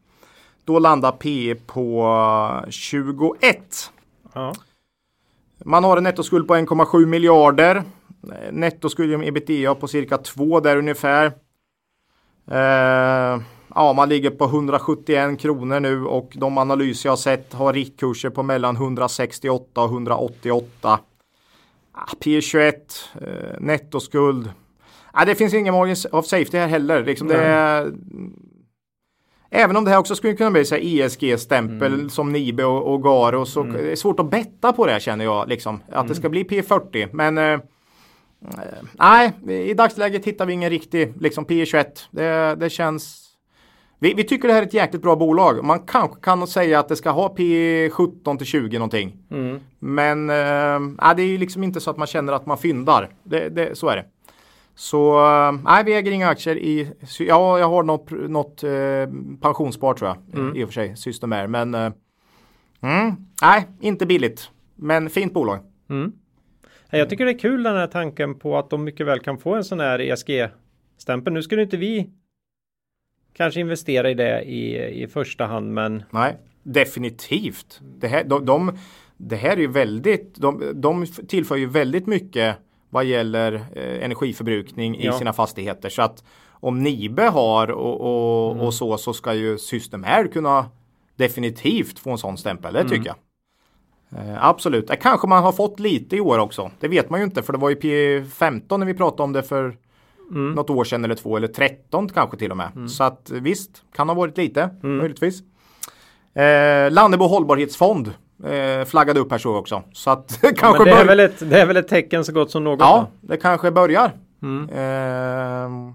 Då 0.64 0.78
landar 0.78 1.12
P 1.12 1.54
på 1.66 2.64
21. 2.68 3.92
Ja. 4.32 4.52
Man 5.64 5.84
har 5.84 5.96
en 5.96 6.02
nettoskuld 6.02 6.48
på 6.48 6.54
1,7 6.54 7.06
miljarder. 7.06 7.82
Nettoskuld 8.50 9.10
genom 9.10 9.26
ebitda 9.26 9.74
på 9.74 9.88
cirka 9.88 10.18
2 10.18 10.60
där 10.60 10.76
ungefär. 10.76 11.32
Eh, 12.50 13.40
ja, 13.74 13.92
man 13.96 14.08
ligger 14.08 14.30
på 14.30 14.44
171 14.44 15.40
kronor 15.40 15.80
nu 15.80 16.04
och 16.04 16.32
de 16.36 16.58
analyser 16.58 17.08
jag 17.08 17.12
har 17.12 17.16
sett 17.16 17.52
har 17.52 17.72
riktkurser 17.72 18.30
på 18.30 18.42
mellan 18.42 18.76
168 18.76 19.80
och 19.80 19.90
188. 19.90 21.00
Ah, 21.92 22.06
P21, 22.20 22.74
eh, 23.20 23.60
nettoskuld. 23.60 24.50
Ah, 25.12 25.24
det 25.24 25.34
finns 25.34 25.54
ingen 25.54 25.74
margin 25.74 25.96
of 26.12 26.26
safety 26.26 26.58
här 26.58 26.68
heller. 26.68 27.04
Liksom 27.04 27.28
det 27.28 27.36
är, 27.36 27.92
Även 29.50 29.76
om 29.76 29.84
det 29.84 29.90
här 29.90 29.98
också 29.98 30.14
skulle 30.14 30.34
kunna 30.34 30.50
bli 30.50 30.64
här 30.70 30.80
ESG-stämpel 30.82 32.10
som 32.10 32.32
Nibe 32.32 32.64
och, 32.64 32.94
och 32.94 33.02
Garo 33.02 33.46
så 33.46 33.62
det 33.62 33.92
är 33.92 33.96
svårt 33.96 34.20
att 34.20 34.30
betta 34.30 34.72
på 34.72 34.86
det 34.86 35.00
känner 35.00 35.24
jag. 35.24 35.48
Liksom, 35.48 35.80
att 35.92 36.08
det 36.08 36.14
ska 36.14 36.28
bli 36.28 36.44
P40. 36.44 37.08
Men 37.12 37.38
eh, 37.38 37.60
nej, 38.92 39.32
i 39.48 39.74
dagsläget 39.74 40.24
hittar 40.24 40.46
vi 40.46 40.52
ingen 40.52 40.70
riktig 40.70 41.14
liksom 41.20 41.46
P21. 41.46 41.84
Det, 42.10 42.54
det 42.54 42.70
känns 42.70 43.24
vi, 44.00 44.14
vi 44.14 44.24
tycker 44.24 44.48
det 44.48 44.54
här 44.54 44.62
är 44.62 44.66
ett 44.66 44.74
jäkligt 44.74 45.02
bra 45.02 45.16
bolag. 45.16 45.64
Man 45.64 45.80
kanske 45.80 46.20
kan 46.20 46.46
säga 46.46 46.78
att 46.78 46.88
det 46.88 46.96
ska 46.96 47.10
ha 47.10 47.34
P17 47.34 48.38
till 48.38 48.46
20 48.46 48.78
någonting. 48.78 49.16
Mm. 49.30 49.60
Men 49.78 50.26
nej, 50.26 51.16
det 51.16 51.22
är 51.22 51.26
ju 51.26 51.38
liksom 51.38 51.64
inte 51.64 51.80
så 51.80 51.90
att 51.90 51.96
man 51.96 52.06
känner 52.06 52.32
att 52.32 52.46
man 52.46 52.58
fyndar. 52.58 53.08
Det, 53.22 53.48
det, 53.48 53.78
så 53.78 53.88
är 53.88 53.96
det. 53.96 54.04
Så 54.78 55.18
eh, 55.18 55.52
nej, 55.64 55.84
vi 55.84 55.94
äger 55.94 56.12
inga 56.12 56.28
aktier 56.28 56.56
i, 56.58 56.92
ja 57.18 57.58
jag 57.58 57.68
har 57.68 57.82
något, 57.82 58.10
något 58.10 58.62
eh, 58.64 58.70
pensionsspar 59.40 59.94
tror 59.94 60.08
jag 60.10 60.40
Mm. 60.40 60.56
i 60.56 60.64
och 60.64 60.68
för 60.68 60.72
sig, 60.74 60.96
Systemair. 60.96 61.46
Men 61.46 61.74
eh, 61.74 61.92
mm, 62.80 63.16
nej, 63.42 63.66
inte 63.80 64.06
billigt. 64.06 64.50
Men 64.74 65.10
fint 65.10 65.32
bolag. 65.34 65.58
Mm. 65.90 66.12
Ja, 66.90 66.98
Jag 66.98 67.10
tycker 67.10 67.24
det 67.24 67.30
är 67.30 67.38
kul 67.38 67.62
den 67.62 67.76
här 67.76 67.86
tanken 67.86 68.34
på 68.34 68.58
att 68.58 68.70
de 68.70 68.84
mycket 68.84 69.06
väl 69.06 69.20
kan 69.20 69.38
få 69.38 69.54
en 69.54 69.64
sån 69.64 69.80
här 69.80 69.98
ESG-stämpel. 69.98 71.32
Nu 71.32 71.42
skulle 71.42 71.62
inte 71.62 71.76
vi 71.76 72.10
kanske 73.32 73.60
investera 73.60 74.10
i 74.10 74.14
det 74.14 74.42
i, 74.42 74.76
i 75.02 75.08
första 75.08 75.46
hand, 75.46 75.72
men 75.74 76.02
Nej, 76.10 76.36
definitivt. 76.62 77.80
Det 77.98 78.08
här, 78.08 78.24
de, 78.24 78.44
de, 78.46 78.72
det 79.16 79.36
här 79.36 79.52
är 79.52 79.60
ju 79.60 79.66
väldigt, 79.66 80.34
de, 80.34 80.72
de 80.74 81.06
tillför 81.06 81.56
ju 81.56 81.66
väldigt 81.66 82.06
mycket 82.06 82.56
vad 82.90 83.04
gäller 83.04 83.52
eh, 83.72 84.04
energiförbrukning 84.04 84.96
i 84.96 85.06
Ja. 85.06 85.12
sina 85.18 85.32
fastigheter. 85.32 85.88
Så 85.88 86.02
att 86.02 86.24
om 86.50 86.82
Nibe 86.82 87.22
har 87.22 87.70
och, 87.70 88.00
och, 88.00 88.66
och 88.66 88.74
så 88.74 88.98
så 88.98 89.12
ska 89.12 89.34
ju 89.34 89.58
System 89.58 90.02
här 90.04 90.26
kunna 90.26 90.66
definitivt 91.16 91.98
få 91.98 92.10
en 92.10 92.18
sån 92.18 92.38
stämpel. 92.38 92.74
Det 92.74 92.88
tycker 92.88 93.06
jag. 93.06 93.16
Eh, 94.20 94.44
absolut. 94.44 94.90
Eh, 94.90 94.96
kanske 94.96 95.26
man 95.26 95.42
har 95.42 95.52
fått 95.52 95.80
lite 95.80 96.16
i 96.16 96.20
år 96.20 96.38
också. 96.38 96.70
Det 96.80 96.88
vet 96.88 97.10
man 97.10 97.20
ju 97.20 97.24
inte 97.24 97.42
för 97.42 97.52
det 97.52 97.58
var 97.58 97.68
ju 97.70 97.76
P15 97.76 98.78
när 98.78 98.86
vi 98.86 98.94
pratade 98.94 99.22
om 99.22 99.32
det 99.32 99.42
för 99.42 99.76
något 100.54 100.70
år 100.70 100.84
sedan 100.84 101.04
eller 101.04 101.14
två 101.14 101.36
eller 101.36 101.48
13 101.48 102.08
kanske 102.08 102.36
till 102.36 102.50
och 102.50 102.56
med. 102.56 102.90
Så 102.90 103.04
att 103.04 103.30
visst, 103.30 103.82
kan 103.94 104.08
ha 104.08 104.14
varit 104.14 104.36
lite 104.38 104.70
möjligtvis. 104.82 105.40
Eh, 106.34 106.90
Lannebo 106.90 107.26
hållbarhetsfond 107.26 108.12
eh, 108.44 108.84
flaggade 108.84 109.20
upp 109.20 109.30
här 109.30 109.38
så 109.38 109.56
också. 109.56 109.82
Så 109.92 110.10
att 110.10 110.40
det 110.42 110.52
kanske 110.54 110.84
men 110.84 110.94
det, 110.94 111.00
är 111.00 111.04
väl 111.06 111.20
ett, 111.20 111.50
det 111.50 111.60
är 111.60 111.66
väl 111.66 111.76
ett 111.76 111.88
tecken 111.88 112.24
så 112.24 112.32
gott 112.32 112.50
som 112.50 112.64
något. 112.64 112.80
Ja, 112.80 113.08
då? 113.20 113.28
det 113.28 113.36
kanske 113.36 113.70
börjar. 113.70 114.12
Mm. 114.42 114.68
Eh, 114.70 115.94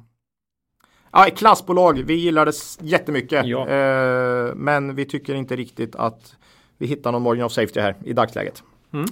ja, 1.11 1.27
klassbolag, 1.35 2.03
vi 2.05 2.13
gillar 2.13 2.45
det 2.45 2.53
jättemycket. 2.79 3.45
Ja. 3.45 3.67
Eh, 3.67 4.55
men 4.55 4.95
vi 4.95 5.05
tycker 5.05 5.35
inte 5.35 5.55
riktigt 5.55 5.95
att 5.95 6.35
vi 6.77 6.87
hittar 6.87 7.11
någon 7.11 7.21
margin 7.21 7.43
of 7.43 7.51
safety 7.51 7.79
här 7.79 7.95
i 8.05 8.13
dagsläget. 8.13 8.63
Mm. 8.93 9.05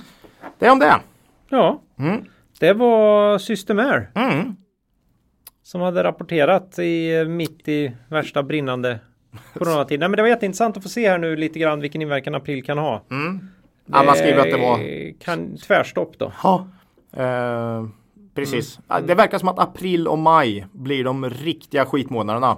Det 0.60 0.66
är 0.66 0.72
om 0.72 0.80
det. 0.80 0.96
ja. 1.50 1.82
Mm. 2.00 2.26
det 2.60 2.74
var 2.74 3.38
Systemair 3.38 4.12
Mm. 4.16 4.56
som 5.64 5.82
hade 5.82 6.04
rapporterat 6.04 6.80
i 6.80 7.26
mitt 7.26 7.68
i 7.68 7.92
värsta 8.10 8.44
brinnande 8.44 9.00
coronatid. 9.54 10.00
Nej, 10.00 10.10
men 10.10 10.16
det 10.18 10.22
var 10.22 10.30
jätteintressant 10.30 10.78
att 10.78 10.84
få 10.84 10.90
se 10.90 11.10
här 11.10 11.18
nu 11.18 11.36
lite 11.36 11.60
grann 11.60 11.80
vilken 11.80 12.02
inverkan 12.02 12.36
april 12.36 12.64
kan 12.64 12.78
ha. 12.78 13.02
Mm. 13.12 13.40
Alla 13.92 14.14
skriver 14.14 14.40
att 14.40 14.52
det 14.52 14.58
var 14.58 14.80
kan, 15.20 15.58
tvärstopp 15.58 16.18
då. 16.18 16.32
Ja, 16.44 16.68
eh, 17.18 17.86
precis. 18.36 18.80
Ja, 18.88 19.00
Det 19.00 19.16
verkar 19.16 19.38
som 19.38 19.50
att 19.50 19.60
april 19.60 20.08
och 20.08 20.18
maj 20.20 20.66
blir 20.72 21.04
de 21.04 21.30
riktiga 21.30 21.86
skitmånaderna. 21.86 22.58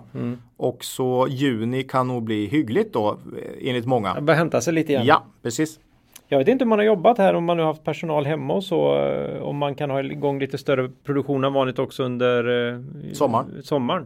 Och 0.57 0.83
så 0.83 1.27
juni 1.29 1.83
kan 1.83 2.07
nog 2.07 2.23
bli 2.23 2.47
hyggligt 2.47 2.93
då 2.93 3.09
eh, 3.11 3.69
enligt 3.69 3.85
många. 3.85 4.11
Jag 4.15 4.23
börjar 4.23 4.37
hämta 4.37 4.61
sig 4.61 4.73
lite 4.73 4.91
igen. 4.91 5.05
Ja, 5.05 5.25
precis. 5.43 5.79
Jag 6.27 6.37
vet 6.37 6.47
inte 6.47 6.63
om 6.65 6.69
man 6.69 6.79
har 6.79 6.85
jobbat 6.85 7.17
här, 7.17 7.33
om 7.33 7.45
man 7.45 7.57
nu 7.57 7.63
haft 7.63 7.83
personal 7.83 8.25
hemma 8.25 8.53
och 8.53 8.63
så. 8.63 8.99
eh, 9.07 9.41
Om 9.43 9.57
man 9.57 9.75
kan 9.75 9.89
ha 9.89 10.03
igång 10.03 10.39
lite 10.39 10.57
större 10.57 10.89
produktion 11.03 11.43
än 11.43 11.53
vanligt 11.53 11.79
också 11.79 12.03
under 12.03 12.71
eh, 12.73 12.79
Sommaren. 13.13 13.63
sommaren. 13.63 14.05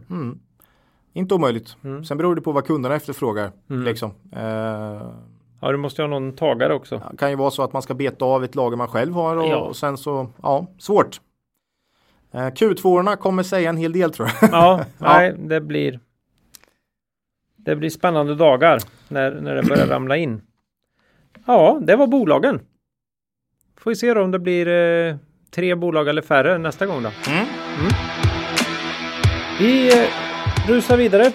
Inte 1.17 1.35
omöjligt. 1.35 1.75
Mm. 1.83 2.05
Sen 2.05 2.17
beror 2.17 2.35
det 2.35 2.41
på 2.41 2.51
vad 2.51 2.65
kunderna 2.65 2.95
efterfrågar. 2.95 3.51
Liksom. 3.67 4.11
Eh, 4.35 5.11
Ja, 5.61 5.71
du 5.71 5.77
måste 5.77 6.01
ju 6.01 6.07
ha 6.07 6.19
någon 6.19 6.35
tagare 6.35 6.73
också. 6.73 7.01
det 7.11 7.17
kan 7.17 7.29
ju 7.29 7.35
vara 7.35 7.51
så 7.51 7.63
att 7.63 7.73
man 7.73 7.81
ska 7.81 7.93
beta 7.93 8.25
av 8.25 8.43
ett 8.43 8.55
lager 8.55 8.77
man 8.77 8.87
själv 8.87 9.13
har 9.13 9.35
och, 9.37 9.47
Ja. 9.47 9.55
och 9.57 9.75
sen 9.75 9.97
så, 9.97 10.27
ja, 10.43 10.67
svårt. 10.79 11.21
Eh, 12.31 12.37
Q2 12.39 13.15
kommer 13.15 13.43
säga 13.43 13.69
en 13.69 13.77
hel 13.77 13.91
del 13.93 14.11
tror 14.11 14.29
jag. 14.41 14.49
Ja, 14.51 14.85
nej, 14.97 15.35
det 15.39 15.61
blir. 15.61 15.99
Det 17.55 17.75
blir 17.75 17.89
spännande 17.89 18.35
dagar 18.35 18.79
när, 19.07 19.31
när 19.41 19.55
det 19.55 19.63
börjar 19.63 19.87
ramla 19.87 20.17
in. 20.17 20.41
Ja, 21.45 21.79
det 21.81 21.95
var 21.95 22.07
bolagen. 22.07 22.59
Får 23.77 23.91
vi 23.91 23.95
se 23.95 24.13
då 24.13 24.21
om 24.21 24.31
det 24.31 24.39
blir 24.39 24.67
eh, 24.67 25.15
tre 25.51 25.75
bolag 25.75 26.07
eller 26.07 26.21
färre 26.21 26.57
nästa 26.57 26.85
gång 26.85 27.03
då. 27.03 27.09
Mm. 27.31 27.45
Vi 29.59 29.99
eh, 30.03 30.09
rusar 30.67 30.97
vidare. 30.97 31.31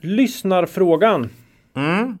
Lyssnarfrågan. 0.00 1.30
Mm. 1.76 2.18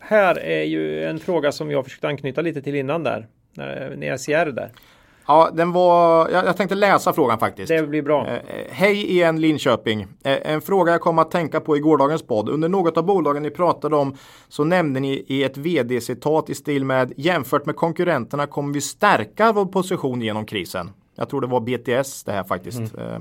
Här 0.00 0.38
är 0.38 0.62
ju 0.62 1.04
en 1.04 1.18
fråga 1.18 1.52
som 1.52 1.70
jag 1.70 1.84
försökte 1.84 2.08
anknyta 2.08 2.40
lite 2.40 2.62
till 2.62 2.74
innan 2.74 3.02
där. 3.02 3.26
När, 3.54 3.96
när 3.96 4.06
jag 4.06 4.20
ser 4.20 4.46
där. 4.46 4.70
Ja, 5.26 5.50
den 5.54 5.72
var, 5.72 6.28
jag, 6.28 6.46
jag 6.46 6.56
tänkte 6.56 6.74
läsa 6.74 7.12
frågan 7.12 7.38
faktiskt. 7.38 7.68
Det 7.68 7.82
blir 7.86 8.02
bra. 8.02 8.26
Eh, 8.26 8.34
eh, 8.34 8.40
Hej 8.70 9.10
igen 9.10 9.40
Linköping. 9.40 10.06
Eh, 10.24 10.38
En 10.52 10.60
fråga 10.60 10.92
jag 10.92 11.00
kom 11.00 11.18
att 11.18 11.30
tänka 11.30 11.60
på 11.60 11.76
i 11.76 11.80
gårdagens 11.80 12.22
podd. 12.22 12.48
Under 12.48 12.68
något 12.68 12.96
av 12.96 13.04
bolagen 13.04 13.42
ni 13.42 13.50
pratade 13.50 13.96
om 13.96 14.16
så 14.48 14.64
nämnde 14.64 15.00
ni 15.00 15.24
i 15.28 15.44
ett 15.44 15.56
vd-citat 15.56 16.50
i 16.50 16.54
stil 16.54 16.84
med 16.84 17.12
jämfört 17.16 17.66
med 17.66 17.76
konkurrenterna 17.76 18.46
kommer 18.46 18.74
vi 18.74 18.80
stärka 18.80 19.52
vår 19.52 19.66
position 19.66 20.22
genom 20.22 20.46
krisen. 20.46 20.90
Jag 21.16 21.28
tror 21.28 21.40
det 21.40 21.46
var 21.46 21.60
BTS 21.60 22.24
det 22.24 22.32
här 22.32 22.44
faktiskt. 22.44 22.78
Eh, 22.98 23.18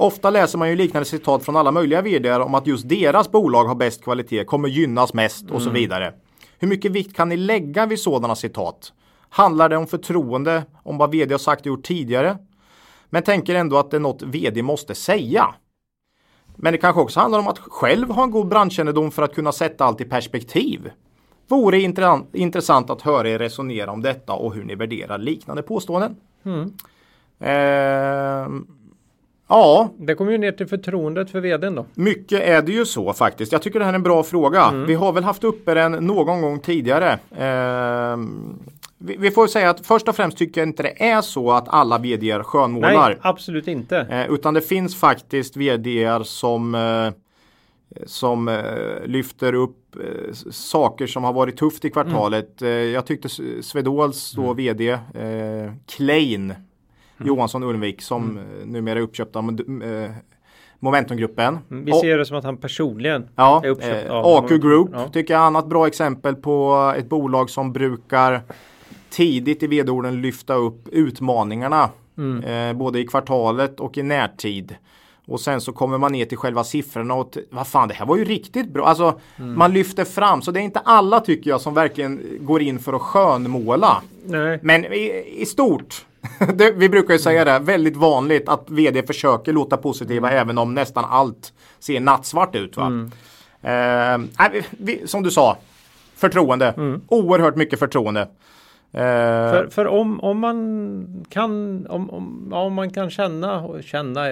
Ofta 0.00 0.30
läser 0.30 0.58
man 0.58 0.68
ju 0.70 0.76
liknande 0.76 1.04
citat 1.04 1.44
från 1.44 1.56
alla 1.56 1.70
möjliga 1.70 2.02
vd 2.02 2.34
om 2.34 2.54
att 2.54 2.66
just 2.66 2.88
deras 2.88 3.30
bolag 3.30 3.64
har 3.64 3.74
bäst 3.74 4.04
kvalitet, 4.04 4.44
kommer 4.44 4.68
gynnas 4.68 5.14
mest 5.14 5.50
och 5.50 5.62
så 5.62 5.70
vidare. 5.70 6.14
Hur 6.58 6.68
mycket 6.68 6.92
vikt 6.92 7.16
kan 7.16 7.28
ni 7.28 7.36
lägga 7.36 7.86
vid 7.86 8.00
sådana 8.00 8.34
citat? 8.34 8.92
Handlar 9.28 9.68
det 9.68 9.76
om 9.76 9.86
förtroende 9.86 10.64
om 10.82 10.98
vad 10.98 11.10
vd 11.10 11.34
har 11.34 11.38
sagt 11.38 11.60
och 11.60 11.66
gjort 11.66 11.82
tidigare? 11.84 12.38
Men 13.10 13.22
tänker 13.22 13.54
ändå 13.54 13.78
att 13.78 13.90
det 13.90 13.96
är 13.96 14.00
något 14.00 14.22
vd 14.22 14.62
måste 14.62 14.94
säga. 14.94 15.54
Men 16.56 16.72
det 16.72 16.78
kanske 16.78 17.00
också 17.00 17.20
handlar 17.20 17.38
om 17.38 17.48
att 17.48 17.58
själv 17.58 18.10
ha 18.10 18.22
en 18.22 18.30
god 18.30 18.48
branschkännedom 18.48 19.10
för 19.10 19.22
att 19.22 19.34
kunna 19.34 19.52
sätta 19.52 19.84
allt 19.84 20.00
i 20.00 20.04
perspektiv. 20.04 20.90
Vore 21.48 21.78
intressant- 21.78 22.34
intressant 22.34 22.90
att 22.90 23.02
höra 23.02 23.28
er 23.28 23.38
resonera 23.38 23.90
om 23.90 24.02
detta 24.02 24.32
och 24.32 24.54
hur 24.54 24.64
ni 24.64 24.74
värderar 24.74 25.18
liknande 25.18 25.62
påståenden. 25.62 26.16
Ehm, 27.40 28.66
ja, 29.48 29.90
Det 29.98 30.14
kommer 30.14 30.32
ju 30.32 30.38
ner 30.38 30.52
till 30.52 30.66
förtroendet 30.66 31.30
för 31.30 31.40
vdn 31.40 31.74
då. 31.74 31.86
mycket 31.94 32.42
är 32.42 32.62
det 32.62 32.72
ju 32.72 32.86
så 32.86 33.12
faktiskt. 33.12 33.52
Jag 33.52 33.62
tycker 33.62 33.78
det 33.78 33.84
här 33.84 33.92
är 33.92 33.96
en 33.96 34.02
bra 34.02 34.22
fråga. 34.22 34.84
Vi 34.86 34.94
har 34.94 35.12
väl 35.12 35.24
haft 35.24 35.44
uppe 35.44 35.74
den 35.74 35.92
någon 35.92 36.42
gång 36.42 36.60
tidigare. 36.60 37.18
Ehm, 37.38 38.58
vi, 38.98 39.16
vi 39.16 39.30
får 39.30 39.46
säga 39.46 39.70
att 39.70 39.86
först 39.86 40.08
och 40.08 40.16
främst 40.16 40.38
tycker 40.38 40.60
jag 40.60 40.68
inte 40.68 40.82
det 40.82 41.02
är 41.02 41.20
så 41.20 41.52
att 41.52 41.68
alla 41.68 41.98
vd 41.98 42.42
skönmålar. 42.42 43.08
Nej, 43.08 43.18
absolut 43.20 43.68
inte. 43.68 43.98
Eh, 43.98 44.32
utan 44.34 44.54
det 44.54 44.60
finns 44.60 44.96
faktiskt 44.96 45.56
vd 45.56 46.18
som 46.24 46.74
eh, 46.74 47.10
som 48.06 48.48
eh, 48.48 49.06
lyfter 49.06 49.54
upp 49.54 49.96
eh, 49.96 50.32
saker 50.50 51.06
som 51.06 51.24
har 51.24 51.32
varit 51.32 51.56
tufft 51.56 51.84
i 51.84 51.90
kvartalet. 51.90 52.62
Eh, 52.62 52.68
jag 52.68 53.06
tyckte 53.06 53.28
Swedols 53.62 54.32
då 54.32 54.52
vd 54.52 54.90
eh, 54.90 54.98
Klein 55.96 56.54
Johansson 57.18 57.62
Ulvik 57.62 58.02
som 58.02 58.38
mm. 58.38 58.72
numera 58.72 58.98
är 58.98 59.02
uppköpt 59.02 59.36
av 59.36 59.60
eh, 59.84 60.10
Momentumgruppen. 60.78 61.58
Mm, 61.70 61.84
vi 61.84 61.92
ser 61.92 62.18
det 62.18 62.26
som 62.26 62.36
att 62.36 62.44
han 62.44 62.56
personligen 62.56 63.28
ja, 63.36 63.60
är 63.64 63.68
uppköpt 63.68 64.06
eh, 64.06 64.12
av 64.12 64.44
AQ 64.44 64.48
Group 64.50 64.90
ja. 64.92 65.08
tycker 65.08 65.34
jag 65.34 65.40
är 65.40 65.46
annat 65.46 65.66
bra 65.66 65.86
exempel 65.86 66.34
på 66.34 66.92
ett 66.96 67.08
bolag 67.08 67.50
som 67.50 67.72
brukar 67.72 68.42
tidigt 69.10 69.62
i 69.62 69.66
vd-orden 69.66 70.22
lyfta 70.22 70.54
upp 70.54 70.88
utmaningarna. 70.92 71.90
Mm. 72.18 72.44
Eh, 72.44 72.78
både 72.78 72.98
i 72.98 73.06
kvartalet 73.06 73.80
och 73.80 73.98
i 73.98 74.02
närtid. 74.02 74.76
Och 75.26 75.40
sen 75.40 75.60
så 75.60 75.72
kommer 75.72 75.98
man 75.98 76.12
ner 76.12 76.24
till 76.24 76.38
själva 76.38 76.64
siffrorna 76.64 77.14
och 77.14 77.38
vad 77.50 77.66
fan 77.66 77.88
det 77.88 77.94
här 77.94 78.06
var 78.06 78.16
ju 78.16 78.24
riktigt 78.24 78.72
bra. 78.72 78.86
Alltså 78.86 79.20
mm. 79.36 79.58
man 79.58 79.72
lyfter 79.72 80.04
fram 80.04 80.42
så 80.42 80.50
det 80.50 80.60
är 80.60 80.62
inte 80.62 80.78
alla 80.78 81.20
tycker 81.20 81.50
jag 81.50 81.60
som 81.60 81.74
verkligen 81.74 82.38
går 82.40 82.62
in 82.62 82.78
för 82.78 82.92
att 82.92 83.02
skönmåla. 83.02 84.02
Nej. 84.24 84.58
Men 84.62 84.84
i, 84.84 85.24
i 85.36 85.46
stort 85.46 86.06
det, 86.54 86.70
vi 86.70 86.88
brukar 86.88 87.12
ju 87.14 87.18
säga 87.18 87.44
det, 87.44 87.58
väldigt 87.58 87.96
vanligt 87.96 88.48
att 88.48 88.70
vd 88.70 89.02
försöker 89.02 89.52
låta 89.52 89.76
positiva 89.76 90.30
mm. 90.30 90.40
även 90.42 90.58
om 90.58 90.74
nästan 90.74 91.04
allt 91.04 91.52
ser 91.78 92.00
nattsvart 92.00 92.54
ut. 92.54 92.76
Va? 92.76 92.86
Mm. 92.86 93.10
Eh, 93.62 94.50
vi, 94.70 95.06
som 95.06 95.22
du 95.22 95.30
sa, 95.30 95.58
förtroende. 96.16 96.74
Mm. 96.76 97.02
Oerhört 97.08 97.56
mycket 97.56 97.78
förtroende. 97.78 98.20
Eh, 98.92 99.50
för, 99.50 99.68
för 99.70 99.86
om, 99.86 100.20
om 100.20 100.38
man 100.38 101.24
kan 101.28 101.86
om, 101.86 102.10
om, 102.10 102.52
om 102.52 102.74
man 102.74 102.90
kan 102.90 103.10
känna 103.10 103.82
känna 103.82 104.26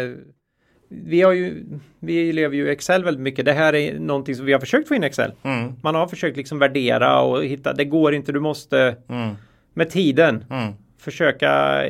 vi, 0.89 1.23
har 1.23 1.33
ju, 1.33 1.65
vi 2.01 2.33
lever 2.33 2.57
ju 2.57 2.69
Excel 2.69 3.05
väldigt 3.05 3.23
mycket. 3.23 3.45
Det 3.45 3.53
här 3.53 3.75
är 3.75 3.99
någonting 3.99 4.35
som 4.35 4.45
vi 4.45 4.53
har 4.53 4.61
försökt 4.61 4.89
få 4.89 4.95
in 4.95 5.05
Excel. 5.05 5.33
Mm. 5.43 5.73
Man 5.83 5.95
har 5.95 6.07
försökt 6.07 6.37
liksom 6.37 6.59
värdera 6.59 7.21
och 7.21 7.45
hitta. 7.45 7.73
Det 7.73 7.85
går 7.85 8.15
inte. 8.15 8.33
Du 8.33 8.41
måste 8.41 8.97
mm. 9.09 9.35
med 9.75 9.91
tiden 9.91 10.45
mm 10.51 10.73
försöka 11.07 11.83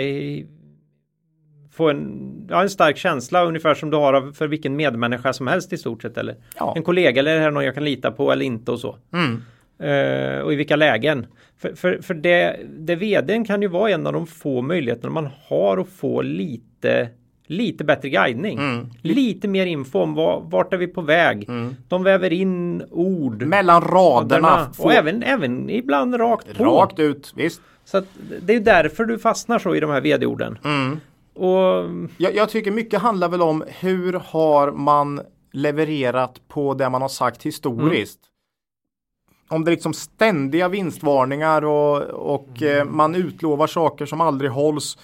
få 1.72 1.90
en, 1.90 2.46
ja, 2.50 2.62
en 2.62 2.70
stark 2.70 2.96
känsla 2.96 3.44
ungefär 3.44 3.74
som 3.74 3.90
du 3.90 3.96
har 3.96 4.32
för 4.32 4.48
vilken 4.48 4.76
medmänniska 4.76 5.32
som 5.32 5.46
helst 5.46 5.72
i 5.72 5.78
stort 5.78 6.02
sett. 6.02 6.18
Eller 6.18 6.36
ja. 6.58 6.72
en 6.76 6.82
kollega 6.82 7.20
eller 7.20 7.36
är 7.36 7.44
det 7.44 7.50
någon 7.50 7.64
jag 7.64 7.74
kan 7.74 7.84
lita 7.84 8.10
på 8.10 8.32
eller 8.32 8.44
inte 8.44 8.70
och 8.70 8.80
så. 8.80 8.96
Mm. 9.12 9.42
Uh, 9.82 10.40
och 10.40 10.52
i 10.52 10.56
vilka 10.56 10.76
lägen. 10.76 11.26
För, 11.58 11.74
för, 11.74 11.98
för 12.02 12.14
det, 12.14 12.56
det 12.78 12.96
vdn 12.96 13.44
kan 13.44 13.62
ju 13.62 13.68
vara 13.68 13.90
en 13.90 14.06
av 14.06 14.12
de 14.12 14.26
få 14.26 14.62
möjligheterna 14.62 15.10
man 15.10 15.28
har 15.48 15.78
att 15.78 15.88
få 15.88 16.22
lite 16.22 17.08
lite 17.46 17.84
bättre 17.84 18.08
guidning. 18.08 18.58
Mm. 18.58 18.90
Lite 19.02 19.48
mer 19.48 19.66
info 19.66 19.98
om 19.98 20.14
var, 20.14 20.40
vart 20.40 20.72
är 20.72 20.76
vi 20.76 20.86
på 20.86 21.00
väg. 21.00 21.48
Mm. 21.48 21.76
De 21.88 22.02
väver 22.02 22.32
in 22.32 22.82
ord. 22.90 23.42
Mellan 23.42 23.80
raderna. 23.82 24.70
Och 24.78 24.92
även, 24.92 25.22
även 25.22 25.70
ibland 25.70 26.20
rakt 26.20 26.56
på. 26.56 26.64
Rakt 26.64 26.98
ut, 26.98 27.32
visst. 27.36 27.60
Så 27.86 28.02
det 28.42 28.54
är 28.54 28.60
därför 28.60 29.04
du 29.04 29.18
fastnar 29.18 29.58
så 29.58 29.74
i 29.74 29.80
de 29.80 29.90
här 29.90 30.00
vd-orden. 30.00 30.58
Mm. 30.64 31.00
Och... 31.34 31.90
Jag, 32.16 32.34
jag, 32.34 32.48
tycker 32.48 32.70
mycket 32.70 33.00
handlar 33.00 33.28
väl 33.28 33.42
om 33.42 33.64
hur 33.66 34.12
har 34.12 34.72
man 34.72 35.20
levererat 35.52 36.48
på 36.48 36.74
det 36.74 36.90
man 36.90 37.02
har 37.02 37.08
sagt 37.08 37.42
historiskt. 37.42 38.20
Mm. 38.20 39.56
Om 39.56 39.64
det 39.64 39.68
är 39.70 39.72
liksom 39.72 39.94
ständiga 39.94 40.68
vinstvarningar 40.68 41.64
och, 41.64 42.02
och 42.02 42.62
mm. 42.62 42.78
eh, 42.78 42.84
man 42.84 43.14
utlovar 43.14 43.66
saker 43.66 44.06
som 44.06 44.20
aldrig 44.20 44.50
hålls. 44.50 44.98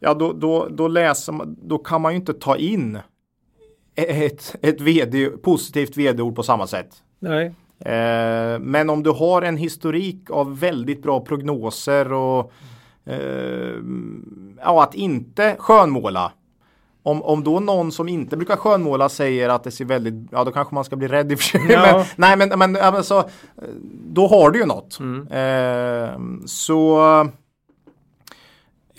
Ja, 0.00 0.14
då, 0.14 0.32
då, 0.32 0.68
då, 0.70 0.88
läser 0.88 1.32
man, 1.32 1.56
då 1.62 1.78
kan 1.78 2.00
man 2.00 2.12
ju 2.12 2.16
inte 2.16 2.34
ta 2.34 2.56
in 2.56 2.98
ett, 3.94 4.56
ett 4.62 4.80
VD, 4.80 5.30
positivt 5.30 5.96
vd-ord 5.96 6.36
på 6.36 6.42
samma 6.42 6.66
sätt. 6.66 6.88
Nej. 7.18 7.54
Eh, 7.84 8.58
men 8.58 8.90
om 8.90 9.02
du 9.02 9.10
har 9.10 9.42
en 9.42 9.56
historik 9.56 10.30
av 10.30 10.58
väldigt 10.58 11.02
bra 11.02 11.20
prognoser 11.20 12.12
och 12.12 12.52
eh, 13.04 13.74
ja, 14.60 14.82
att 14.82 14.94
inte 14.94 15.56
skönmåla. 15.58 16.32
Om, 17.04 17.22
om 17.22 17.44
då 17.44 17.60
någon 17.60 17.92
som 17.92 18.08
inte 18.08 18.36
brukar 18.36 18.56
skönmåla 18.56 19.08
säger 19.08 19.48
att 19.48 19.64
det 19.64 19.70
ser 19.70 19.84
väldigt, 19.84 20.14
ja 20.32 20.44
då 20.44 20.50
kanske 20.50 20.74
man 20.74 20.84
ska 20.84 20.96
bli 20.96 21.08
rädd 21.08 21.32
i 21.32 21.34
och 21.34 21.38
för 21.38 21.44
sig. 21.44 21.66
Ja. 21.70 22.06
Men, 22.16 22.38
nej 22.38 22.48
men, 22.48 22.58
men 22.58 22.76
alltså, 22.82 23.28
då 24.06 24.26
har 24.26 24.50
du 24.50 24.58
ju 24.58 24.66
något. 24.66 24.98
Mm. 25.00 25.26
Eh, 25.28 26.44
så 26.46 26.98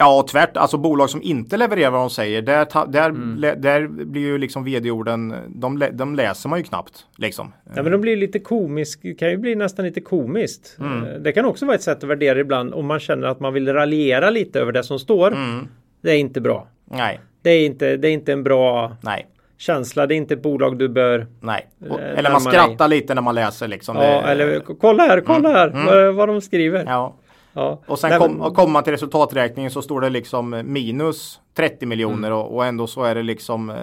Ja, 0.03 0.25
tvärt. 0.29 0.57
Alltså 0.57 0.77
bolag 0.77 1.09
som 1.09 1.21
inte 1.21 1.57
levererar 1.57 1.91
vad 1.91 2.01
de 2.01 2.09
säger, 2.09 2.41
där, 2.41 2.91
där, 2.91 3.09
mm. 3.09 3.61
där 3.61 3.87
blir 3.87 4.21
ju 4.21 4.37
liksom 4.37 4.63
vd-orden, 4.63 5.35
de, 5.47 5.83
de, 5.93 6.15
läser 6.15 6.49
man 6.49 6.59
ju 6.59 6.63
knappt. 6.63 7.05
Liksom. 7.17 7.53
Ja, 7.75 7.83
men 7.83 7.91
de 7.91 8.01
blir 8.01 8.17
lite 8.17 8.39
komiskt, 8.39 9.19
kan 9.19 9.29
ju 9.29 9.37
bli 9.37 9.55
nästan 9.55 9.85
lite 9.85 10.01
komiskt. 10.01 10.77
Mm. 10.79 11.03
Eh, 11.03 11.13
det 11.19 11.31
kan 11.31 11.45
också 11.45 11.65
vara 11.65 11.75
ett 11.75 11.81
sätt 11.81 12.03
att 12.03 12.09
värdera 12.09 12.39
ibland 12.39 12.73
om 12.73 12.85
man 12.85 12.99
känner 12.99 13.27
att 13.27 13.39
man 13.39 13.53
vill 13.53 13.73
raljera 13.73 14.29
lite 14.29 14.59
över 14.59 14.71
det 14.71 14.83
som 14.83 14.99
står. 14.99 15.27
Mm. 15.27 15.67
Det 16.01 16.11
är 16.11 16.17
inte 16.17 16.41
bra. 16.41 16.67
Nej. 16.85 17.19
Det 17.41 17.49
är 17.49 17.65
inte, 17.65 17.97
det 17.97 18.07
är 18.07 18.11
inte 18.11 18.33
en 18.33 18.43
bra 18.43 18.97
Nej. 19.01 19.27
känsla. 19.57 20.07
Det 20.07 20.15
är 20.15 20.17
inte 20.17 20.33
ett 20.33 20.41
bolag 20.41 20.77
du 20.77 20.89
bör. 20.89 21.27
Nej. 21.39 21.67
Och, 21.89 21.99
eh, 21.99 22.19
eller 22.19 22.31
man 22.31 22.41
skrattar 22.41 22.89
dig. 22.89 22.99
lite 22.99 23.13
när 23.13 23.21
man 23.21 23.35
läser 23.35 23.67
liksom. 23.67 23.95
Ja, 23.95 24.01
det, 24.01 24.07
eller 24.07 24.59
kolla 24.59 25.03
här, 25.03 25.21
kolla 25.21 25.49
mm. 25.49 25.51
här 25.51 25.67
mm. 25.67 25.85
vad, 25.85 26.15
vad 26.15 26.29
de 26.29 26.41
skriver. 26.41 26.85
Ja. 26.87 27.15
Ja. 27.53 27.81
Och 27.85 27.99
sen 27.99 28.39
kom, 28.53 28.71
man 28.71 28.83
till 28.83 28.93
resultaträkningen 28.93 29.71
så 29.71 29.81
står 29.81 30.01
det 30.01 30.09
liksom 30.09 30.61
minus 30.65 31.39
30 31.53 31.85
miljoner 31.85 32.27
mm. 32.27 32.39
och, 32.39 32.55
och, 32.55 32.65
ändå 32.65 32.87
så 32.87 33.03
är 33.03 33.15
det 33.15 33.23
liksom 33.23 33.69
eh, 33.69 33.75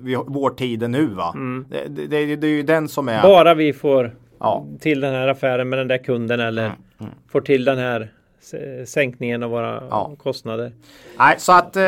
vi, 0.00 0.18
vår 0.26 0.50
tid 0.50 0.82
är 0.82 0.88
nu 0.88 1.06
va. 1.06 1.32
Mm. 1.34 1.66
Det, 1.70 1.88
det, 1.88 2.06
det, 2.06 2.36
det, 2.36 2.46
är 2.46 2.50
ju 2.50 2.62
den 2.62 2.88
som 2.88 3.08
är. 3.08 3.22
Bara 3.22 3.54
vi 3.54 3.72
får 3.72 4.16
ja. 4.40 4.66
till 4.80 5.00
den 5.00 5.14
här 5.14 5.28
affären 5.28 5.68
med 5.68 5.78
den 5.78 5.88
där 5.88 5.98
kunden 5.98 6.40
eller 6.40 6.64
mm. 6.64 6.76
Mm. 7.00 7.12
får 7.32 7.40
till 7.40 7.64
den 7.64 7.78
här 7.78 8.12
sänkningen 8.86 9.42
av 9.42 9.50
våra 9.50 9.82
ja. 9.90 10.12
kostnader. 10.22 10.72
Nej, 11.18 11.34
så 11.38 11.52
att 11.52 11.76
eh, 11.76 11.82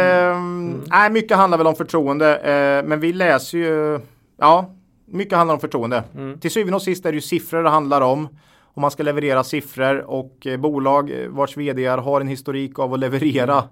nej, 0.86 1.10
mycket 1.10 1.36
handlar 1.36 1.58
väl 1.58 1.66
om 1.66 1.74
förtroende. 1.74 2.36
Eh, 2.36 2.88
men 2.88 3.00
vi 3.00 3.12
läser 3.12 3.58
ju. 3.58 4.00
Ja, 4.36 4.70
mycket 5.06 5.38
handlar 5.38 5.54
om 5.54 5.60
förtroende. 5.60 6.02
Till 6.40 6.50
syvende 6.50 6.76
och 6.76 6.82
sist 6.82 7.06
är 7.06 7.12
det 7.12 7.16
ju 7.16 7.20
siffror 7.20 7.62
det 7.62 7.70
handlar 7.70 8.00
om 8.00 8.28
om 8.74 8.80
man 8.80 8.90
ska 8.90 9.02
leverera 9.02 9.44
siffror 9.44 9.98
och 9.98 10.46
eh, 10.46 10.56
bolag 10.56 11.10
eh, 11.10 11.28
vars 11.28 11.56
vd 11.56 11.86
har 11.86 12.20
en 12.20 12.28
historik 12.28 12.78
av 12.78 12.94
att 12.94 13.00
leverera 13.00 13.64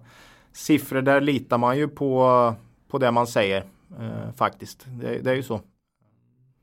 siffror 0.53 1.03
där 1.03 1.21
litar 1.21 1.59
man 1.59 1.79
ju 1.79 1.89
på, 1.89 2.55
på 2.89 2.99
det 2.99 3.11
man 3.11 3.27
säger 3.27 3.65
eh, 4.01 4.33
faktiskt. 4.37 4.87
Det, 4.87 5.19
det 5.19 5.31
är 5.31 5.35
ju 5.35 5.43
så. 5.43 5.61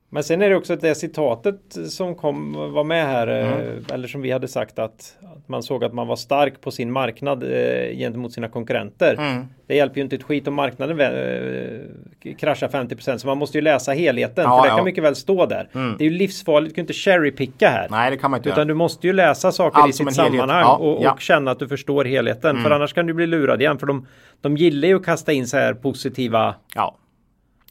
Men 0.08 0.24
sen 0.24 0.42
är 0.42 0.50
det 0.50 0.56
också 0.56 0.76
det 0.76 0.94
citatet 0.94 1.76
som 1.88 2.14
kom, 2.14 2.52
var 2.52 2.84
med 2.84 3.06
här, 3.06 3.26
mm. 3.26 3.84
eller 3.92 4.08
som 4.08 4.20
vi 4.20 4.30
hade 4.30 4.48
sagt 4.48 4.78
att, 4.78 5.16
man 5.46 5.62
såg 5.62 5.84
att 5.84 5.92
man 5.92 6.06
var 6.06 6.16
stark 6.16 6.60
på 6.60 6.70
sin 6.70 6.92
marknad 6.92 7.42
eh, 7.42 7.96
gentemot 7.96 8.32
sina 8.32 8.48
konkurrenter. 8.48 9.14
Mm. 9.14 9.46
Det 9.66 9.74
hjälper 9.74 9.96
ju 9.96 10.02
inte 10.02 10.16
ett 10.16 10.22
skit 10.22 10.48
om 10.48 10.54
marknaden 10.54 11.00
eh, 11.00 12.34
kraschar 12.38 12.68
50% 12.68 13.18
så 13.18 13.26
man 13.26 13.38
måste 13.38 13.58
ju 13.58 13.62
läsa 13.62 13.92
helheten. 13.92 14.44
Ja, 14.44 14.56
för 14.56 14.62
det 14.62 14.68
ja. 14.68 14.76
kan 14.76 14.84
mycket 14.84 15.04
väl 15.04 15.16
stå 15.16 15.46
där. 15.46 15.68
Mm. 15.74 15.94
Det 15.98 16.04
är 16.04 16.10
ju 16.10 16.16
livsfarligt, 16.16 16.70
du 16.70 16.74
kan 16.74 16.82
inte 16.82 16.92
cherrypicka 16.92 17.68
här. 17.68 17.86
Nej, 17.90 18.10
det 18.10 18.16
kan 18.16 18.30
man 18.30 18.38
inte 18.38 18.48
Utan 18.48 18.58
göra. 18.58 18.68
du 18.68 18.74
måste 18.74 19.06
ju 19.06 19.12
läsa 19.12 19.52
saker 19.52 19.80
Allt 19.80 19.90
i 19.90 19.92
sitt 19.92 20.14
sammanhang 20.14 20.60
ja, 20.60 20.76
och, 20.76 21.06
och 21.06 21.20
känna 21.20 21.50
att 21.50 21.58
du 21.58 21.68
förstår 21.68 22.04
helheten. 22.04 22.56
För 22.56 22.66
mm. 22.66 22.72
annars 22.72 22.92
kan 22.92 23.06
du 23.06 23.14
bli 23.14 23.26
lurad 23.26 23.60
igen. 23.60 23.78
För 23.78 23.86
de, 23.86 24.06
de 24.40 24.56
gillar 24.56 24.88
ju 24.88 24.96
att 24.96 25.04
kasta 25.04 25.32
in 25.32 25.46
så 25.46 25.56
här 25.56 25.74
positiva 25.74 26.54
Ja, 26.74 26.96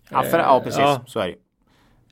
ja, 0.09 0.21
för, 0.21 0.39
ja 0.39 0.61
precis. 0.63 0.83
Så 1.07 1.19
är 1.19 1.27
det 1.27 1.44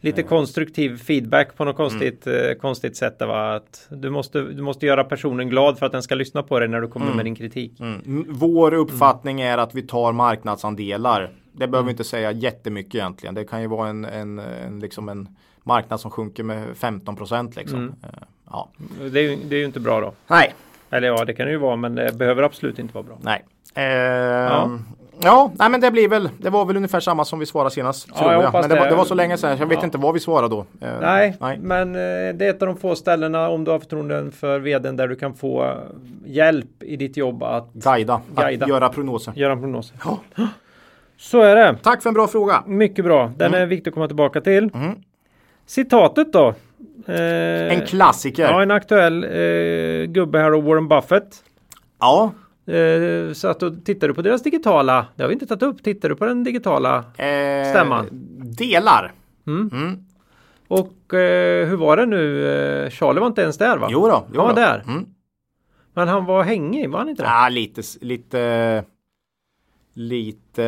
lite 0.03 0.23
konstruktiv 0.23 0.97
feedback 0.97 1.57
på 1.57 1.65
något 1.65 1.75
konstigt, 1.75 2.27
mm. 2.27 2.49
eh, 2.49 2.55
konstigt 2.55 2.97
sätt. 2.97 3.15
Va? 3.19 3.55
Att 3.55 3.87
du, 3.89 4.09
måste, 4.09 4.41
du 4.41 4.61
måste 4.61 4.85
göra 4.85 5.03
personen 5.03 5.49
glad 5.49 5.79
för 5.79 5.85
att 5.85 5.91
den 5.91 6.03
ska 6.03 6.15
lyssna 6.15 6.43
på 6.43 6.59
dig 6.59 6.67
när 6.67 6.81
du 6.81 6.87
kommer 6.87 7.05
mm. 7.05 7.15
med 7.17 7.25
din 7.25 7.35
kritik. 7.35 7.79
Mm. 7.79 8.25
Vår 8.29 8.73
uppfattning 8.73 9.41
är 9.41 9.57
att 9.57 9.75
vi 9.75 9.81
tar 9.81 10.11
marknadsandelar. 10.11 11.31
Det 11.51 11.67
behöver 11.67 11.85
vi 11.85 11.91
inte 11.91 12.03
säga 12.03 12.31
jättemycket 12.31 12.95
egentligen. 12.95 13.35
Det 13.35 13.45
kan 13.45 13.61
ju 13.61 13.67
vara 13.67 13.89
en, 13.89 14.05
en, 14.05 14.39
en, 14.39 14.79
liksom 14.79 15.09
en 15.09 15.27
marknad 15.63 15.99
som 15.99 16.11
sjunker 16.11 16.43
med 16.43 16.77
15 16.77 17.15
procent. 17.15 17.55
Liksom. 17.55 17.79
Mm. 17.79 17.95
Eh, 18.03 18.09
ja. 18.51 18.69
det, 19.11 19.19
är 19.19 19.23
ju, 19.23 19.37
det 19.49 19.55
är 19.55 19.59
ju 19.59 19.65
inte 19.65 19.79
bra 19.79 20.01
då. 20.01 20.13
Nej. 20.27 20.53
Eller 20.89 21.07
ja, 21.07 21.25
det 21.25 21.33
kan 21.33 21.45
det 21.45 21.51
ju 21.51 21.57
vara, 21.57 21.75
men 21.75 21.95
det 21.95 22.11
behöver 22.17 22.43
absolut 22.43 22.79
inte 22.79 22.93
vara 22.93 23.03
bra. 23.03 23.17
Nej. 23.21 23.45
Eh, 23.75 23.83
ja. 23.83 24.79
Ja, 25.23 25.51
nej, 25.59 25.69
men 25.69 25.81
det 25.81 25.91
blir 25.91 26.07
väl. 26.07 26.29
Det 26.37 26.49
var 26.49 26.65
väl 26.65 26.75
ungefär 26.75 26.99
samma 26.99 27.25
som 27.25 27.39
vi 27.39 27.45
svarade 27.45 27.71
senast. 27.71 28.07
Ja, 28.09 28.17
tror 28.17 28.31
jag. 28.31 28.43
jag. 28.43 28.53
Men 28.53 28.61
det, 28.61 28.67
det. 28.67 28.79
Var, 28.79 28.87
det, 28.87 28.95
var, 28.95 29.05
så 29.05 29.13
länge 29.13 29.37
sedan. 29.37 29.57
Jag 29.57 29.67
vet 29.67 29.77
ja. 29.77 29.85
inte 29.85 29.97
vad 29.97 30.13
vi 30.13 30.19
svarade 30.19 30.55
då. 30.55 30.59
Eh, 30.59 30.99
nej, 31.01 31.37
nej, 31.39 31.59
men 31.61 31.95
eh, 31.95 32.35
det 32.35 32.45
är 32.45 32.49
ett 32.49 32.61
av 32.61 32.67
de 32.67 32.77
få 32.77 32.95
ställena 32.95 33.49
om 33.49 33.63
du 33.63 33.71
har 33.71 33.79
förtroende 33.79 34.31
för 34.31 34.59
vdn 34.59 34.95
där 34.95 35.07
du 35.07 35.15
kan 35.15 35.33
få 35.33 35.77
hjälp 36.25 36.83
i 36.83 36.95
ditt 36.95 37.17
jobb 37.17 37.43
att 37.43 37.73
guida, 37.73 38.21
guida. 38.35 38.65
Att 38.65 38.69
göra 38.69 38.89
prognoser. 38.89 39.33
Göra 39.35 39.55
prognoser. 39.55 39.97
Ja. 40.05 40.19
Så 41.17 41.41
är 41.41 41.55
det. 41.55 41.77
Tack 41.83 42.01
för 42.01 42.09
en 42.09 42.13
bra 42.13 42.27
fråga. 42.27 42.63
Mycket 42.65 43.05
bra. 43.05 43.31
Den 43.37 43.47
mm. 43.47 43.61
är 43.61 43.65
viktig 43.65 43.89
att 43.89 43.93
komma 43.93 44.07
tillbaka 44.07 44.41
till. 44.41 44.69
Mm. 44.73 44.95
Citatet 45.65 46.33
då? 46.33 46.53
Eh, 47.07 47.73
en 47.73 47.81
klassiker. 47.85 48.43
Ja, 48.43 48.61
en 48.61 48.71
aktuell 48.71 49.23
eh, 49.23 50.05
gubbe 50.05 50.39
här 50.39 50.53
och 50.53 50.63
Warren 50.63 50.87
Buffett. 50.87 51.43
Ja. 51.99 52.31
Eh, 52.65 53.33
så 53.33 53.47
att 53.47 53.59
då 53.59 53.71
tittar 53.71 54.07
du 54.07 54.13
på 54.13 54.21
deras 54.21 54.43
digitala, 54.43 55.05
det 55.15 55.23
har 55.23 55.27
vi 55.27 55.33
inte 55.33 55.47
tagit 55.47 55.63
upp, 55.63 55.83
tittar 55.83 56.09
du 56.09 56.15
på 56.15 56.25
den 56.25 56.43
digitala 56.43 56.97
eh, 56.97 57.69
stämman? 57.69 58.07
Delar. 58.57 59.13
Mm. 59.47 59.69
Mm. 59.73 60.05
Och 60.67 61.13
eh, 61.13 61.67
hur 61.67 61.77
var 61.77 61.97
det 61.97 62.05
nu? 62.05 62.47
Eh, 62.47 62.89
Charlie 62.89 63.19
var 63.19 63.27
inte 63.27 63.41
ens 63.41 63.57
där 63.57 63.77
va? 63.77 63.87
Jo 63.91 64.07
då, 64.07 64.27
jo 64.33 64.39
han 64.41 64.47
var 64.47 64.53
då. 64.55 64.61
där. 64.61 64.83
Mm. 64.87 65.05
Men 65.93 66.07
han 66.07 66.25
var 66.25 66.43
hängig, 66.43 66.89
var 66.89 66.99
han 66.99 67.09
inte 67.09 67.23
det? 67.23 67.27
Ja, 67.29 67.49
lite, 67.49 67.81
lite, 68.01 68.83
lite. 69.93 70.63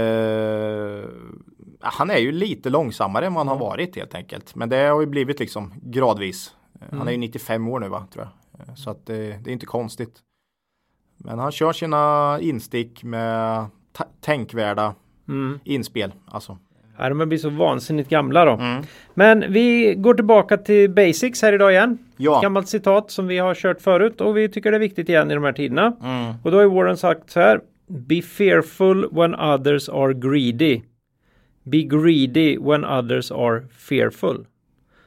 ja, 1.82 1.90
Han 1.94 2.10
är 2.10 2.18
ju 2.18 2.32
lite 2.32 2.70
långsammare 2.70 3.26
än 3.26 3.34
vad 3.34 3.48
han 3.48 3.58
har 3.60 3.66
varit 3.70 3.96
helt 3.96 4.16
enkelt. 4.16 4.56
Men 4.56 4.70
det 4.70 4.78
har 4.78 5.02
ju 5.02 5.08
blivit 5.08 5.40
liksom 5.40 5.74
gradvis. 5.84 6.56
Han 6.92 7.08
är 7.08 7.12
ju 7.12 7.18
95 7.18 7.68
år 7.68 7.80
nu 7.80 7.88
va, 7.88 8.08
tror 8.14 8.26
jag. 8.26 8.68
Eh, 8.68 8.76
Så 8.76 8.90
att 8.90 9.06
det, 9.06 9.18
det 9.44 9.50
är 9.50 9.54
inte 9.54 9.66
konstigt. 9.66 10.20
Men 11.18 11.40
han 11.40 11.52
kör 11.52 11.74
sina 11.74 12.38
instick 12.42 13.04
med 13.04 13.66
tänkvärda 14.22 14.96
Mm. 15.28 15.60
inspel. 15.64 16.12
Alltså. 16.28 16.58
Ja, 16.98 17.10
de 17.10 17.30
blir 17.30 17.38
så 17.38 17.50
vansinnigt 17.50 18.10
gamla 18.10 18.46
då. 18.46 18.52
Mm. 18.52 18.84
Men 19.14 19.54
vi 19.54 19.96
går 19.98 20.14
tillbaka 20.14 20.58
till 20.58 20.90
basics 20.90 21.42
här 21.42 21.54
idag 21.54 21.72
igen. 21.72 21.98
Ja. 22.18 22.40
Gammalt 22.42 22.68
citat 22.68 23.12
som 23.12 23.28
vi 23.28 23.38
har 23.38 23.56
kört 23.56 23.82
förut 23.82 24.22
och 24.22 24.38
vi 24.38 24.50
tycker 24.50 24.72
det 24.72 24.78
är 24.78 24.80
viktigt 24.80 25.10
igen 25.10 25.32
i 25.32 25.34
de 25.34 25.44
här 25.44 25.54
tiderna. 25.54 25.96
Mm. 26.04 26.34
Och 26.44 26.52
då 26.52 26.58
har 26.58 26.66
Warren 26.66 26.98
sagt 26.98 27.30
så 27.30 27.40
här. 27.40 27.62
Be 27.88 28.22
fearful 28.22 29.10
when 29.12 29.36
others 29.36 29.90
are 29.90 30.14
greedy. 30.14 30.82
Be 31.64 31.82
greedy 31.82 32.58
when 32.58 32.86
others 32.86 33.32
are 33.32 33.62
fearful. 33.78 34.46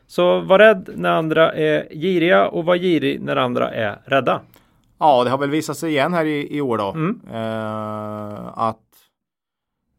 Så 0.06 0.40
var 0.40 0.59
rädd 0.59 0.88
när 0.96 1.11
andra 1.11 1.52
är 1.52 1.88
giriga 1.94 2.48
och 2.48 2.64
var 2.64 2.76
girig 2.76 3.20
när 3.20 3.36
andra 3.36 3.70
är 3.70 3.98
rädda. 4.04 4.40
Ja, 4.99 5.24
det 5.24 5.30
har 5.30 5.38
väl 5.38 5.51
visat 5.51 5.78
sig 5.78 5.90
igen 5.90 6.14
här 6.14 6.24
i, 6.24 6.57
i 6.57 6.61
år 6.61 6.78
då. 6.78 6.90
Mm. 6.90 7.20
Eh, 7.30 8.59
att 8.59 8.84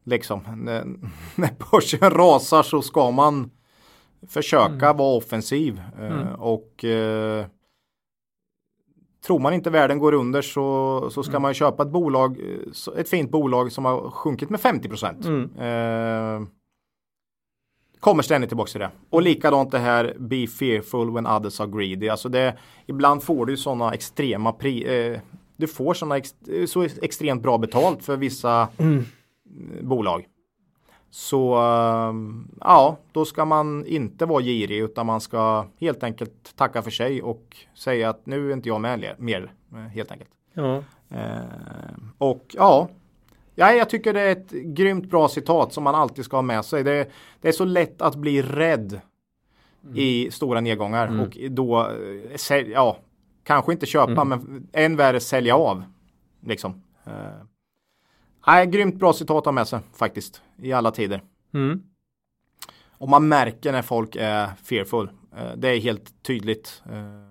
liksom 0.03 0.41
när, 0.57 0.85
när 1.35 1.71
börsen 1.71 2.09
rasar 2.11 2.63
så 2.63 2.81
ska 2.81 3.11
man 3.11 3.51
försöka 4.27 4.93
vara 4.93 5.17
offensiv. 5.17 5.81
Eh, 5.99 6.33
Och 6.33 6.85
eh, 6.85 7.45
tror 9.25 9.39
man 9.39 9.53
inte 9.53 9.69
världen 9.69 9.99
går 9.99 10.13
under 10.13 10.41
så, 10.41 11.09
så 11.11 11.23
ska 11.23 11.39
man 11.39 11.49
ju 11.51 11.53
köpa 11.55 11.83
ett 11.83 11.89
bolag, 11.89 12.39
eh, 12.39 12.99
ett 12.99 13.09
fint 13.09 13.31
bolag 13.31 13.71
som 13.71 13.85
har 13.85 14.09
sjunkit 14.11 14.49
med 14.49 14.59
50 14.59 14.89
procent. 14.89 15.25
Kommer 17.99 18.23
ständigt 18.23 18.49
tillbaka 18.49 18.71
till 18.71 18.79
det. 18.79 18.91
Och 19.09 19.21
likadant 19.21 19.71
det 19.71 19.79
här 19.79 20.15
be 20.19 20.47
fearful 20.47 21.13
when 21.13 21.27
others 21.27 21.59
are 21.59 21.67
greedy. 21.67 22.09
Alltså 22.09 22.29
det, 22.29 22.57
ibland 22.85 23.23
får 23.23 23.45
du 23.45 23.57
sådana 23.57 23.93
extrema 23.93 24.51
pri, 24.51 25.11
eh, 25.13 25.19
du 25.57 25.67
får 25.67 25.93
sådana 25.93 26.17
ex, 26.17 26.35
så 26.67 26.83
extremt 26.83 27.41
bra 27.41 27.57
betalt 27.57 28.03
för 28.03 28.17
vissa 28.17 28.67
eh, 28.77 29.01
bolag. 29.81 30.25
Så 31.09 31.55
eh, 31.55 32.13
ja, 32.59 32.97
då 33.11 33.25
ska 33.25 33.45
man 33.45 33.85
inte 33.85 34.25
vara 34.25 34.41
girig 34.41 34.79
utan 34.79 35.05
man 35.05 35.21
ska 35.21 35.65
helt 35.79 36.03
enkelt 36.03 36.55
tacka 36.55 36.81
för 36.81 36.91
sig 36.91 37.21
och 37.21 37.57
säga 37.75 38.09
att 38.09 38.25
nu 38.25 38.49
är 38.49 38.53
inte 38.53 38.69
jag 38.69 38.81
med 38.81 39.15
mer 39.17 39.51
eh, 39.73 39.77
helt 39.79 40.11
enkelt. 40.11 40.29
Ja. 40.53 40.83
Eh, 41.09 41.39
och 42.17 42.45
ja, 42.53 42.89
ja, 43.59 43.73
jag 43.73 43.89
tycker 43.89 44.13
det 44.13 44.21
är 44.21 44.31
ett 44.31 44.51
grymt 44.51 45.09
bra 45.09 45.27
citat 45.27 45.73
som 45.73 45.83
man 45.83 45.95
alltid 45.95 46.25
ska 46.25 46.37
ha 46.37 46.41
med 46.41 46.65
sig. 46.65 46.83
Det, 46.83 47.09
det 47.41 47.47
är 47.47 47.51
så 47.51 47.65
lätt 47.65 48.01
att 48.01 48.15
bli 48.15 48.41
rädd 48.41 49.01
i 49.95 50.31
stora 50.31 50.61
nedgångar 50.61 51.21
och 51.21 51.37
då, 51.51 51.89
eh, 52.51 52.55
ja, 52.57 52.97
kanske 53.43 53.71
inte 53.71 53.85
köpa 53.85 54.23
men 54.23 54.67
än 54.73 54.95
värre 54.95 55.19
sälja 55.19 55.55
av. 55.55 55.83
Liksom. 56.45 56.81
Eh, 57.05 57.13
nej, 58.47 58.67
grymt 58.67 58.95
bra 58.95 59.13
citat 59.13 59.37
att 59.37 59.45
ha 59.45 59.51
med 59.51 59.67
sig 59.67 59.79
faktiskt 59.93 60.41
i 60.61 60.73
alla 60.73 60.91
tider. 60.91 61.21
Mm. 61.53 61.83
Och 62.91 63.09
man 63.09 63.27
märker 63.27 63.71
när 63.71 63.81
folk 63.81 64.15
är 64.15 64.47
fearful. 64.63 65.09
Eh, 65.37 65.51
Det 65.57 65.69
är 65.69 65.79
helt 65.79 66.23
tydligt. 66.23 66.81
Eh, 66.85 67.29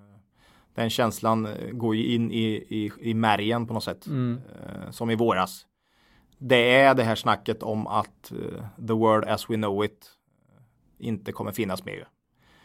Den 0.74 0.90
känslan 0.90 1.46
eh, 1.46 1.70
går 1.72 1.96
ju 1.96 2.14
in 2.14 2.32
i, 2.32 2.46
i, 2.68 2.90
i 3.00 3.14
märgen 3.14 3.66
på 3.66 3.74
något 3.74 3.84
sätt. 3.84 4.06
Mm. 4.06 4.40
Eh, 4.62 4.90
Som 4.90 5.10
i 5.10 5.14
våras. 5.14 5.66
Det 6.38 6.74
är 6.74 6.94
det 6.94 7.02
här 7.02 7.14
snacket 7.14 7.62
om 7.62 7.86
att 7.86 8.32
eh, 8.32 8.86
the 8.86 8.92
world 8.92 9.28
as 9.28 9.50
we 9.50 9.54
know 9.54 9.84
it 9.84 10.06
eh, 11.00 11.06
inte 11.06 11.32
kommer 11.32 11.52
finnas 11.52 11.82
ju. 11.86 12.04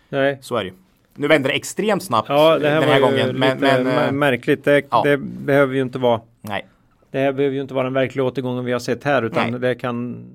Nej. 0.10 0.38
Så 0.42 0.56
är 0.56 0.64
det 0.64 0.70
ju. 0.70 0.76
Nu 1.16 1.28
vänder 1.28 1.50
det 1.50 1.56
extremt 1.56 2.04
snabbt 2.04 2.30
Ja, 2.30 2.60
det 2.60 2.70
här 2.70 2.82
den 2.82 2.90
här 2.90 3.00
gången. 3.00 3.40
Men, 3.40 3.60
men 3.60 3.88
eh, 3.88 4.12
märkligt. 4.12 4.64
Det, 4.64 4.84
ja. 4.90 5.02
det 5.04 5.18
behöver 5.18 5.76
ju 5.76 5.82
inte 5.82 6.00
vara. 6.00 6.22
nej. 6.42 6.68
Det 7.12 7.20
här 7.20 7.32
behöver 7.34 7.56
ju 7.56 7.62
inte 7.62 7.74
vara 7.74 7.84
den 7.84 7.94
verkliga 7.94 8.26
återgången 8.26 8.66
vi 8.66 8.72
har 8.72 8.80
sett 8.80 9.04
här 9.04 9.24
utan 9.24 9.52
Nej. 9.52 9.60
det 9.60 9.76
kan 9.76 10.26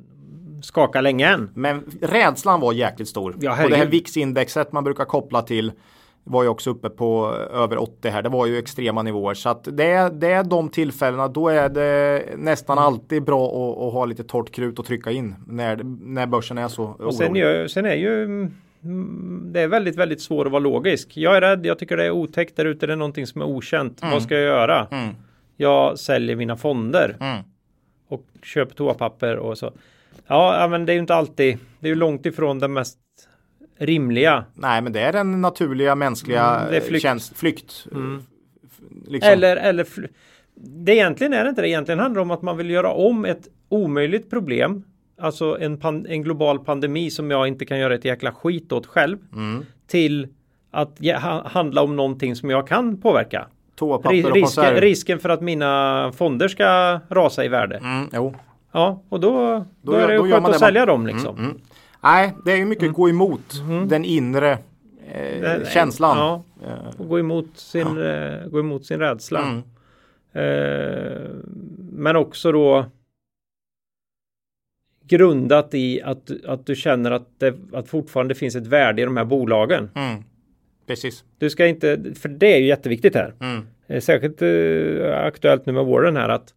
skaka 0.63 1.01
länge 1.01 1.27
än. 1.27 1.51
Men 1.55 1.85
rädslan 2.03 2.61
var 2.61 2.73
jäkligt 2.73 3.09
stor. 3.09 3.35
Ja, 3.41 3.65
och 3.65 3.71
det 3.71 3.77
här. 3.77 3.87
VIX-indexet 3.87 4.73
man 4.73 4.85
brukar 4.85 5.05
koppla 5.05 5.43
till 5.43 5.73
var 6.29 6.43
ju 6.43 6.49
också 6.49 6.71
uppe 6.71 6.91
på 6.91 7.35
över 7.53 7.79
80 7.79 8.09
här. 8.09 8.23
Det 8.23 8.29
var 8.29 8.47
ju 8.47 8.59
extrema 8.59 9.03
nivåer. 9.03 9.35
Så 9.35 9.49
att 9.49 9.69
det, 9.73 9.85
är, 9.91 10.11
det 10.11 10.33
är 10.33 10.45
de 10.45 10.69
tillfällena. 10.69 11.29
Då 11.29 11.49
är 11.49 11.69
det 11.69 12.25
nästan 12.37 12.79
alltid 12.79 13.23
bra 13.25 13.47
att, 13.47 13.79
att 13.87 13.93
ha 13.93 14.05
lite 14.05 14.25
torrt 14.25 14.51
krut 14.51 14.79
och 14.79 14.85
trycka 14.87 15.11
in 15.11 15.35
när, 15.47 15.81
när 16.01 16.27
börsen 16.27 16.59
är 16.59 16.69
så 16.69 16.85
Och 16.85 17.15
sen, 17.15 17.27
orolig. 17.27 17.41
gör, 17.41 17.67
sen 17.67 17.87
är 17.87 17.95
ju 17.95 18.25
mm, 18.25 18.53
det 19.53 19.61
är 19.61 19.69
väldigt, 19.69 19.97
väldigt 19.97 20.21
svårt 20.23 20.47
att 20.47 20.53
vara 20.53 20.63
logisk. 20.63 21.17
Jag 21.17 21.37
är 21.37 21.41
rädd, 21.41 21.67
jag 21.67 21.79
tycker 21.79 21.97
det 21.97 22.05
är 22.05 22.11
otäckt 22.11 22.57
där 22.57 22.65
ute, 22.65 22.87
det 22.87 22.93
är 22.93 22.97
någonting 22.97 23.27
som 23.27 23.41
är 23.41 23.47
okänt. 23.47 23.99
Vad 24.03 24.23
ska 24.23 24.35
jag 24.35 24.45
göra? 24.45 24.87
Mm. 24.91 25.15
Jag 25.57 25.99
säljer 25.99 26.37
mina 26.37 26.57
fonder 26.57 27.17
Mm. 27.21 27.43
och 28.09 28.23
köper 28.43 28.75
toapapper 28.75 29.37
och 29.37 29.59
så. 29.59 29.73
Ja, 30.27 30.69
men 30.71 30.87
det 30.87 30.93
är 30.93 30.95
ju 30.95 31.01
inte 31.01 31.15
alltid, 31.15 31.59
det 31.81 31.87
är 31.87 31.91
ju 31.91 31.95
långt 31.95 32.27
ifrån 32.27 32.59
det 32.59 32.69
mest 32.69 32.99
rimliga. 33.79 34.45
Nej, 34.55 34.83
men 34.83 34.93
det 34.93 35.01
är 35.01 35.13
den 35.13 35.41
naturliga 35.41 35.95
mänskliga 35.95 36.61
Mm, 36.61 36.83
flykt. 36.83 37.03
flykt. 37.09 37.33
flykt. 37.39 37.87
F- 38.65 38.85
Liksom. 39.07 39.33
Eller, 39.33 39.57
eller 39.57 39.87
det 40.55 40.95
egentligen 40.95 41.33
är 41.33 41.45
det 41.45 41.51
inte 41.51 41.63
det. 41.63 41.69
Egentligen 41.69 41.99
handlar 41.99 42.19
det 42.19 42.23
om 42.23 42.31
att 42.31 42.43
man 42.43 42.57
vill 42.57 42.71
göra 42.71 42.93
om 42.93 43.25
ett 43.25 43.49
omöjligt 43.69 44.31
problem. 44.31 44.83
Alltså 45.21 45.59
en, 45.61 45.81
en 46.09 46.23
global 46.23 46.59
pandemi 46.59 47.11
som 47.11 47.31
jag 47.31 47.49
inte 47.49 47.65
kan 47.65 47.79
göra 47.79 47.95
ett 47.95 48.05
jäkla 48.05 48.33
skit 48.33 48.73
åt 48.73 48.87
själv. 48.87 49.19
Mm. 49.35 49.65
Till 49.87 50.29
att 50.71 50.99
ha, 51.23 51.49
handla 51.49 51.83
om 51.83 51.97
någonting 51.97 52.37
som 52.37 52.51
jag 52.51 52.67
kan 52.69 53.01
påverka. 53.01 53.47
Toapapper 53.77 54.27
och 54.27 54.35
risken, 54.35 54.75
risken 54.75 55.19
för 55.19 55.29
att 55.29 55.41
mina 55.43 56.13
fonder 56.17 56.49
ska 56.49 57.01
rasa 57.09 57.45
i 57.45 57.49
värde. 57.49 57.77
Mm, 57.77 58.09
jo. 58.13 58.35
Ja, 58.73 59.03
och 59.09 59.21
då, 59.21 59.65
då, 59.83 59.93
gör- 59.93 60.01
är 60.01 60.09
det 60.09 60.17
då 60.17 60.23
skönt 60.23 60.35
att 60.35 60.43
det 60.45 60.51
man- 60.51 60.59
sälja 60.59 60.87
dem 60.87 61.07
liksom. 61.07 61.37
Mm. 61.39 61.61
Nej, 62.01 62.35
det 62.45 62.53
är 62.53 62.57
ju 62.57 62.65
mycket 62.65 62.93
gå 62.93 63.09
emot 63.09 63.63
den 63.89 64.05
inre 64.05 64.53
eh, 65.13 65.41
Det- 65.41 65.71
känslan. 65.73 66.17
Ja, 66.19 66.43
Eh, 66.67 67.01
och 67.01 67.09
gå 67.09 67.19
emot 67.19 67.47
sin, 67.59 67.87
eh, 68.03 68.47
gå 68.49 68.61
emot 68.61 68.87
sin 68.87 68.99
rädsla. 68.99 69.41
Mm. 69.43 69.63
Eh, 70.33 71.31
men 71.93 72.17
också 72.17 72.53
då 72.53 72.87
grundat 75.09 75.75
i 75.75 76.03
att, 76.03 76.31
att 76.47 76.67
du 76.67 76.77
känner 76.77 77.11
att 77.11 77.29
det 77.39 77.55
att 77.73 77.89
fortfarande 77.89 78.35
finns 78.35 78.57
ett 78.57 78.67
värde 78.67 79.03
i 79.03 79.05
de 79.05 79.17
här 79.17 79.25
bolagen. 79.25 79.91
Mm. 79.95 80.23
Precis. 80.87 81.25
Du 81.39 81.51
ska 81.51 81.67
inte, 81.67 82.01
för 82.15 82.29
det 82.29 82.55
är 82.55 82.59
ju 82.59 82.67
jätteviktigt 82.67 83.15
här. 83.15 83.35
Mm. 83.41 83.67
Eh, 83.87 84.01
Särskilt 84.01 84.43
eh, 84.43 85.27
aktuellt 85.27 85.67
nu 85.67 85.73
med 85.73 85.85
Warren 85.85 86.17
här 86.17 86.29
att 86.29 86.55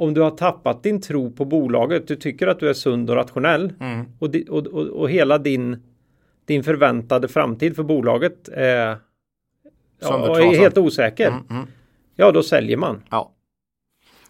om 0.00 0.14
du 0.14 0.20
har 0.20 0.30
tappat 0.30 0.82
din 0.82 1.00
tro 1.00 1.30
på 1.32 1.44
bolaget, 1.44 2.08
du 2.08 2.16
tycker 2.16 2.46
att 2.46 2.60
du 2.60 2.68
är 2.68 2.72
sund 2.72 3.10
och 3.10 3.16
rationell 3.16 3.72
Mm. 3.80 4.06
och, 4.18 4.30
di, 4.30 4.46
och, 4.50 4.66
och, 4.66 4.86
och 4.86 5.10
hela 5.10 5.38
din, 5.38 5.82
din 6.44 6.64
förväntade 6.64 7.28
framtid 7.28 7.76
för 7.76 7.82
bolaget 7.82 8.48
är, 8.48 8.96
ja, 10.00 10.40
är 10.40 10.56
helt 10.58 10.78
osäker. 10.78 11.28
Mm. 11.28 11.40
Mm. 11.50 11.66
Ja, 12.16 12.32
då 12.32 12.42
säljer 12.42 12.76
man. 12.76 13.02
Ja. 13.10 13.32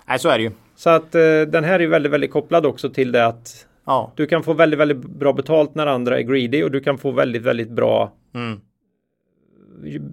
Nej, 0.06 0.18
så 0.18 0.28
är 0.28 0.38
det 0.38 0.44
ju. 0.44 0.50
Så 0.76 0.90
att 0.90 1.14
eh, 1.14 1.20
den 1.48 1.64
här 1.64 1.80
är 1.80 1.86
väldigt, 1.86 2.12
väldigt 2.12 2.30
kopplad 2.30 2.66
också 2.66 2.90
till 2.90 3.12
det 3.12 3.26
att 3.26 3.66
Ja. 3.86 4.12
du 4.16 4.26
kan 4.26 4.42
få 4.42 4.52
väldigt, 4.52 4.80
väldigt 4.80 4.96
bra 4.98 5.32
betalt 5.32 5.74
när 5.74 5.86
andra 5.86 6.18
är 6.18 6.22
greedy 6.22 6.62
och 6.62 6.70
du 6.70 6.80
kan 6.80 6.98
få 6.98 7.10
väldigt, 7.10 7.42
väldigt 7.42 7.70
bra 7.70 8.12
Mm. 8.34 8.60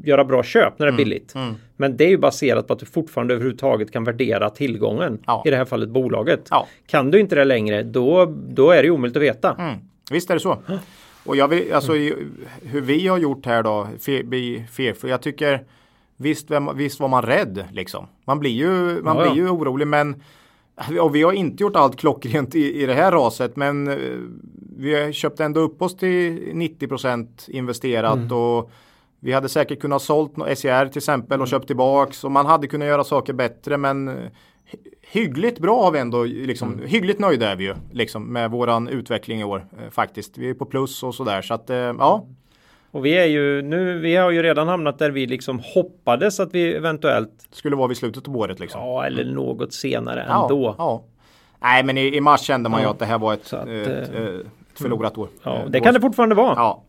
Göra 0.04 0.26
bra 0.26 0.44
köp 0.44 0.80
när 0.80 0.86
det 0.86 0.92
är 0.94 0.98
billigt. 0.98 1.36
Mm. 1.36 1.54
Men 1.78 1.98
det 1.98 2.04
är 2.06 2.10
ju 2.10 2.18
baserat 2.18 2.68
på 2.68 2.74
att 2.74 2.80
du 2.80 2.86
fortfarande 2.86 3.34
överhuvudtaget 3.34 3.92
kan 3.92 4.04
värdera 4.04 4.50
tillgången. 4.50 5.20
Ja. 5.26 5.44
I 5.46 5.50
det 5.50 5.56
här 5.58 5.66
fallet 5.66 5.90
bolaget. 5.90 6.48
Ja. 6.52 6.68
Kan 6.88 7.12
du 7.12 7.20
inte 7.20 7.36
det 7.36 7.46
längre, 7.46 7.84
då, 7.84 8.34
då 8.50 8.72
är 8.72 8.78
det 8.78 8.84
ju 8.84 8.92
omöjligt 8.92 9.18
att 9.18 9.24
veta. 9.24 9.56
Mm. 9.60 9.76
Visst 10.12 10.30
är 10.30 10.34
det 10.34 10.40
så. 10.40 10.58
Och 11.26 11.36
jag 11.36 11.48
vill, 11.48 11.74
alltså 11.74 11.96
i, 11.96 12.14
hur 12.62 12.82
vi 12.82 13.08
har 13.08 13.18
gjort 13.18 13.46
här 13.46 13.64
då, 13.64 13.88
be 14.24 14.64
fearful, 14.72 15.10
jag 15.10 15.22
tycker 15.22 15.64
visst, 16.18 16.52
vem, 16.52 16.70
visst 16.76 17.00
var 17.00 17.08
man 17.08 17.24
rädd 17.24 17.66
liksom. 17.72 18.08
Man 18.26 18.40
blir 18.40 18.52
ju, 18.52 19.02
man 19.04 19.18
Ja, 19.18 19.24
blir 19.32 19.44
ju 19.44 19.50
orolig 19.50 19.88
men 19.88 20.24
och 21.02 21.16
vi 21.16 21.24
har 21.24 21.32
inte 21.34 21.64
gjort 21.64 21.76
allt 21.76 21.96
klockrent 22.00 22.56
i, 22.56 22.82
i 22.82 22.86
det 22.86 22.94
här 22.94 23.12
raset 23.12 23.56
men 23.56 23.88
eh, 23.88 23.96
vi 24.78 25.04
har 25.04 25.12
köpt 25.12 25.40
ändå 25.40 25.60
upp 25.62 25.82
oss 25.82 25.98
till 25.98 26.40
90% 26.54 27.28
investerat 27.50 28.16
Mm. 28.16 28.32
och 28.32 28.72
vi 29.20 29.32
hade 29.34 29.50
säkert 29.50 29.80
kunnat 29.82 30.02
sålt 30.02 30.38
nå- 30.38 30.46
SCR 30.56 30.86
till 30.86 30.98
exempel 30.98 31.36
Mm. 31.36 31.42
och 31.42 31.48
köpt 31.48 31.68
tillbaks 31.68 32.24
och 32.24 32.32
man 32.32 32.46
hade 32.46 32.68
kunnat 32.68 32.88
göra 32.88 33.04
saker 33.04 33.34
bättre 33.34 33.78
men 33.78 34.08
eh, 34.08 34.14
hy- 34.72 34.78
hyggligt 35.12 35.60
bra 35.60 35.84
har 35.84 35.92
vi 35.92 36.00
ändå 36.00 36.24
liksom, 36.24 36.74
Mm. 36.74 36.88
hyggligt 36.88 37.20
nöjda 37.20 37.52
är 37.52 37.56
vi 37.56 37.64
ju 37.64 37.76
liksom 37.92 38.34
med 38.34 38.52
våran 38.52 38.88
utveckling 38.88 39.40
i 39.42 39.44
år 39.44 39.66
eh, 39.84 39.90
faktiskt. 39.92 40.38
Vi 40.38 40.50
är 40.50 40.54
på 40.54 40.66
plus 40.66 41.04
och 41.04 41.16
sådär 41.16 41.42
så 41.42 41.54
att 41.54 41.70
eh, 41.70 41.76
ja. 41.78 42.26
Och 42.92 43.06
vi 43.06 43.18
är 43.18 43.26
ju 43.26 43.62
nu, 43.62 44.00
vi 44.00 44.16
har 44.16 44.32
ju 44.32 44.44
redan 44.44 44.68
hamnat 44.68 45.00
där 45.00 45.12
vi 45.12 45.26
liksom 45.26 45.60
hoppades 45.64 46.40
att 46.40 46.54
vi 46.54 46.74
eventuellt, 46.76 47.32
Skulle 47.52 47.76
vara 47.76 47.88
vid 47.88 47.98
slutet 47.98 48.28
av 48.28 48.38
året 48.38 48.60
liksom. 48.60 48.82
ja 48.82 49.06
eller 49.06 49.26
något 49.26 49.74
senare 49.74 50.26
Ja, 50.30 50.44
ändå. 50.44 50.76
ja. 50.78 51.04
Nej 51.60 51.84
men 51.84 51.98
i, 51.98 52.16
i 52.16 52.22
mars 52.22 52.42
kände 52.42 52.70
man 52.70 52.80
ju 52.80 52.86
Ja. 52.86 52.92
att 52.92 53.00
det 53.00 53.06
här 53.06 53.18
var 53.18 53.34
ett, 53.34 53.54
att, 53.54 53.68
ett, 53.68 54.16
eh, 54.16 54.24
ett 54.24 54.46
förlorat 54.76 55.18
år. 55.18 55.30
Ja, 55.44 55.58
Eh, 55.58 55.70
det 55.70 55.80
kan 55.80 55.94
det 55.94 56.02
fortfarande 56.02 56.36
vara. 56.36 56.54
Ja. 56.56 56.84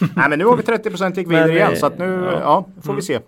Nej 0.16 0.28
men 0.30 0.38
nu 0.38 0.44
har 0.44 0.56
vi 0.56 0.62
30% 0.62 1.16
gick 1.16 1.30
vidare 1.30 1.46
Men, 1.46 1.56
igen 1.56 1.72
eh, 1.72 1.78
så 1.78 1.86
att 1.86 1.98
nu, 1.98 2.28
ja. 2.32 2.40
ja, 2.40 2.66
får 2.82 2.94
vi 2.94 3.02
se. 3.02 3.20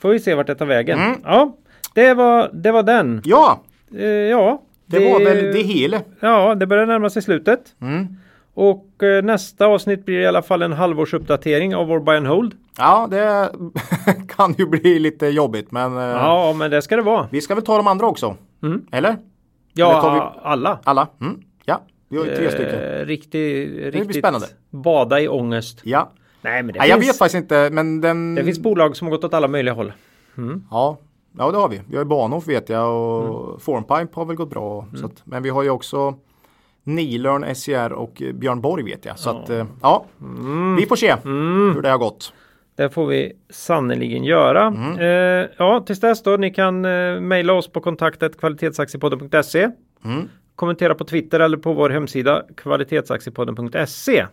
Får 0.00 0.08
vi 0.10 0.20
se 0.20 0.34
vart 0.34 0.46
det 0.46 0.54
tar 0.54 0.66
vägen. 0.66 0.98
Mm. 0.98 1.20
Ja, 1.24 1.56
det 1.94 2.14
var, 2.14 2.50
det 2.52 2.72
var 2.72 2.82
den. 2.82 3.22
Ja, 3.24 3.60
Eh, 3.98 4.04
ja, 4.06 4.62
det, 4.86 5.12
var 5.12 5.20
väl 5.24 5.52
det 5.54 5.62
hela. 5.62 6.00
Ja, 6.20 6.54
det 6.54 6.66
börjar 6.66 6.86
närma 6.86 7.10
sig 7.10 7.22
slutet. 7.22 7.60
Mm. 7.80 8.06
Och 8.54 9.02
eh, 9.02 9.22
nästa 9.24 9.66
avsnitt 9.66 10.04
blir 10.04 10.18
i 10.20 10.26
alla 10.26 10.42
fall 10.42 10.62
en 10.62 10.72
halvårsuppdatering 10.72 11.74
av 11.76 11.86
vår 11.86 12.00
buy 12.00 12.16
and 12.16 12.26
hold. 12.26 12.54
Ja, 12.78 13.08
det 13.10 13.50
kan 14.36 14.54
ju 14.58 14.66
bli 14.66 14.98
lite 14.98 15.26
jobbigt 15.26 15.70
men 15.72 15.96
eh, 15.96 16.02
Ja, 16.04 16.52
men 16.58 16.70
det 16.70 16.82
ska 16.82 16.96
det 16.96 17.02
vara. 17.02 17.28
vi 17.30 17.40
ska 17.40 17.54
väl 17.54 17.64
ta 17.64 17.76
de 17.76 17.86
andra 17.86 18.06
också. 18.06 18.36
Mm. 18.62 18.86
Eller? 18.92 19.08
Eller 19.08 19.18
Ja, 19.72 20.32
vi- 20.34 20.40
alla. 20.48 20.78
Alla? 20.84 21.08
Mm. 21.20 21.40
Ja, 21.64 21.80
vi 22.14 22.18
har 22.18 22.26
ju 22.26 22.36
tre 22.36 22.50
stycken. 22.50 22.80
Eh, 22.80 23.06
riktigt, 23.06 23.94
riktigt 23.94 24.16
spännande. 24.18 24.46
bada 24.70 25.20
i 25.20 25.28
ångest. 25.28 25.80
Ja. 25.84 26.12
Nej, 26.42 26.62
men 26.62 26.72
det, 26.72 26.78
Nej, 26.78 26.88
jag 26.88 26.98
finns, 26.98 27.08
vet 27.10 27.18
faktiskt 27.18 27.34
inte 27.42 27.70
men 27.72 28.00
den... 28.00 28.34
det 28.34 28.44
finns 28.44 28.58
bolag 28.58 28.96
som 28.96 29.06
har 29.06 29.10
gått 29.16 29.24
åt 29.24 29.34
alla 29.34 29.48
möjliga 29.48 29.74
håll. 29.74 29.92
Ja, 30.70 30.98
ja 31.38 31.50
det 31.50 31.56
har 31.58 31.68
vi. 31.68 31.80
Vi 31.88 31.96
har 31.96 32.02
ju 32.04 32.08
Bahnhof 32.08 32.48
vet 32.48 32.68
jag 32.68 32.94
och 32.94 33.44
Mm. 33.48 33.60
Formpipe 33.60 34.08
har 34.12 34.24
väl 34.24 34.36
gått 34.36 34.50
bra. 34.50 34.86
Så 35.00 35.06
att, 35.06 35.22
men 35.24 35.42
vi 35.42 35.48
har 35.50 35.62
ju 35.62 35.70
också 35.70 36.14
Nilörn, 36.84 37.54
SCR 37.54 37.92
och 37.92 38.22
eh, 38.22 38.32
Björn 38.32 38.60
Borg 38.60 38.84
vet 38.84 39.04
jag. 39.04 39.18
Så 39.18 39.30
att 39.30 39.50
eh, 39.50 39.66
ja, 39.82 40.04
Mm. 40.20 40.76
vi 40.76 40.86
får 40.86 40.96
se 40.96 41.14
hur 41.24 41.82
det 41.82 41.88
har 41.90 41.98
gått. 41.98 42.32
Det 42.76 42.90
får 42.90 43.06
vi 43.06 43.32
sannoliken 43.50 44.24
göra. 44.24 44.66
Mm. 44.66 44.98
Eh, 44.98 45.48
ja, 45.58 45.82
tills 45.86 46.00
dess 46.00 46.22
då. 46.22 46.36
Ni 46.36 46.50
kan 46.50 46.84
eh, 46.84 47.20
mejla 47.20 47.52
oss 47.52 47.68
på 47.72 47.80
kontaktet 47.80 48.38
kvalitetsaktiepodden.se. 48.40 49.68
Mm. 50.04 50.28
Kommentera 50.56 50.94
på 50.94 51.04
Twitter 51.04 51.40
eller 51.40 51.56
på 51.56 51.72
vår 51.72 51.90
hemsida 51.90 52.42
kvalitetsaktiepodden.se. 52.56 54.26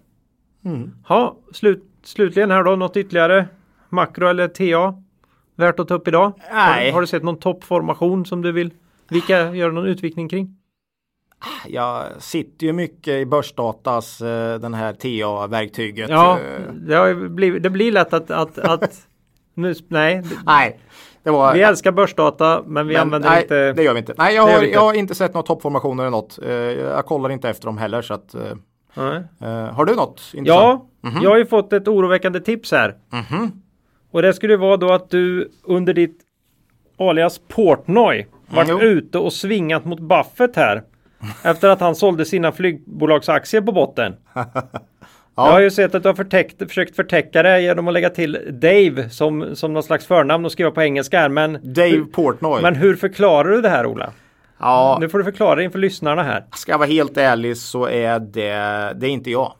Mm. 0.65 0.91
Ja, 1.07 1.37
slut, 1.53 1.83
slutligen 2.03 2.51
här 2.51 2.63
då 2.63 2.75
något 2.75 2.97
ytterligare 2.97 3.47
makro 3.89 4.27
eller 4.27 4.47
TA 4.47 5.03
värt 5.55 5.79
att 5.79 5.87
ta 5.87 5.93
upp 5.93 6.07
idag? 6.07 6.33
Nej. 6.53 6.85
Har, 6.85 6.93
har 6.93 7.01
du 7.01 7.07
sett 7.07 7.23
någon 7.23 7.39
toppformation 7.39 8.25
som 8.25 8.41
du 8.41 8.51
vill 8.51 8.73
vilka 9.09 9.55
gör 9.55 9.71
någon 9.71 9.85
utvikning 9.85 10.29
kring? 10.29 10.57
Jag 11.67 12.05
sitter 12.19 12.67
ju 12.67 12.73
mycket 12.73 13.13
i 13.13 13.25
börsdatas 13.25 14.21
eh, 14.21 14.59
den 14.59 14.73
här 14.73 14.93
TA-verktyget. 14.93 16.09
Ja, 16.09 16.39
Eh, 16.39 16.73
det, 16.73 17.15
blivit, 17.15 17.63
det 17.63 17.69
blir 17.69 17.91
lätt 17.91 18.13
att, 18.13 18.31
att, 18.31 18.57
att 18.57 19.07
nu, 19.53 19.75
nej, 19.87 20.23
Nej, 20.45 20.79
var... 21.23 21.53
vi 21.53 21.61
älskar 21.61 21.91
börsdata 21.91 22.63
men 22.65 22.87
vi 22.87 22.93
men, 22.93 23.01
använder 23.01 23.29
nej, 23.29 23.41
inte 23.41 23.73
det 23.73 23.83
gör 23.83 23.93
vi 23.93 23.99
inte. 23.99 24.13
Nej, 24.17 24.35
jag 24.35 24.43
har, 24.43 24.53
inte. 24.53 24.65
jag 24.65 24.81
har 24.81 24.93
inte 24.93 25.15
sett 25.15 25.33
några 25.33 25.47
toppformationer 25.47 26.03
eller 26.03 26.11
något. 26.11 26.39
Eh, 26.43 26.51
jag 26.51 27.05
kollar 27.05 27.29
inte 27.29 27.49
efter 27.49 27.65
dem 27.65 27.77
heller 27.77 28.01
så 28.01 28.13
att... 28.13 28.35
eh, 28.35 28.41
eh, 29.39 29.73
har 29.73 29.85
du 29.85 29.95
något 29.95 30.21
intressant? 30.33 30.83
Ja, 31.01 31.19
jag 31.23 31.29
har 31.29 31.37
ju 31.37 31.45
fått 31.45 31.73
ett 31.73 31.87
oroväckande 31.87 32.39
tips 32.39 32.71
här. 32.71 32.95
Mhm. 33.09 33.51
Och 34.11 34.21
det 34.21 34.33
skulle 34.33 34.57
vara 34.57 34.77
då 34.77 34.93
att 34.93 35.09
du 35.09 35.51
under 35.63 35.93
ditt 35.93 36.19
alias 36.97 37.41
Portnoy 37.47 38.27
varit 38.47 38.69
jo. 38.69 38.81
ute 38.81 39.17
och 39.17 39.33
svingat 39.33 39.85
mot 39.85 39.99
Buffett 39.99 40.55
här. 40.55 40.83
Efter 41.43 41.69
att 41.69 41.79
han 41.79 41.95
sålde 41.95 42.25
sina 42.25 42.51
flygbolagsaktier 42.51 43.61
på 43.61 43.71
botten. 43.71 44.15
Jag 45.47 45.53
har 45.53 45.61
ju 45.61 45.71
sett 45.71 45.95
att 45.95 46.03
du 46.03 46.09
har 46.09 46.15
förtäckt, 46.15 46.67
försökt 46.67 46.95
förtäcka 46.95 47.43
det 47.43 47.61
genom 47.61 47.87
att 47.87 47.93
lägga 47.93 48.09
till 48.09 48.39
Dave 48.51 49.09
som, 49.09 49.55
som 49.55 49.73
någon 49.73 49.83
slags 49.83 50.05
förnamn 50.05 50.45
och 50.45 50.51
skriva 50.51 50.71
på 50.71 50.81
engelska 50.81 51.19
här. 51.19 51.29
Men, 51.29 51.59
Dave 51.63 52.05
Portnoy. 52.13 52.61
men 52.61 52.75
hur 52.75 52.95
förklarar 52.95 53.49
du 53.49 53.61
det 53.61 53.69
här 53.69 53.85
Ola? 53.85 54.11
ja, 54.59 54.97
Nu 55.01 55.09
får 55.09 55.17
du 55.17 55.23
förklara 55.23 55.63
inför 55.63 55.79
lyssnarna 55.79 56.23
här. 56.23 56.43
ska 56.55 56.71
jag 56.71 56.79
vara 56.79 56.89
helt 56.89 57.17
ärlig 57.17 57.57
så 57.57 57.87
är 57.87 58.19
det, 58.19 58.53
det 58.99 59.07
är 59.07 59.11
inte 59.11 59.31
jag. 59.31 59.53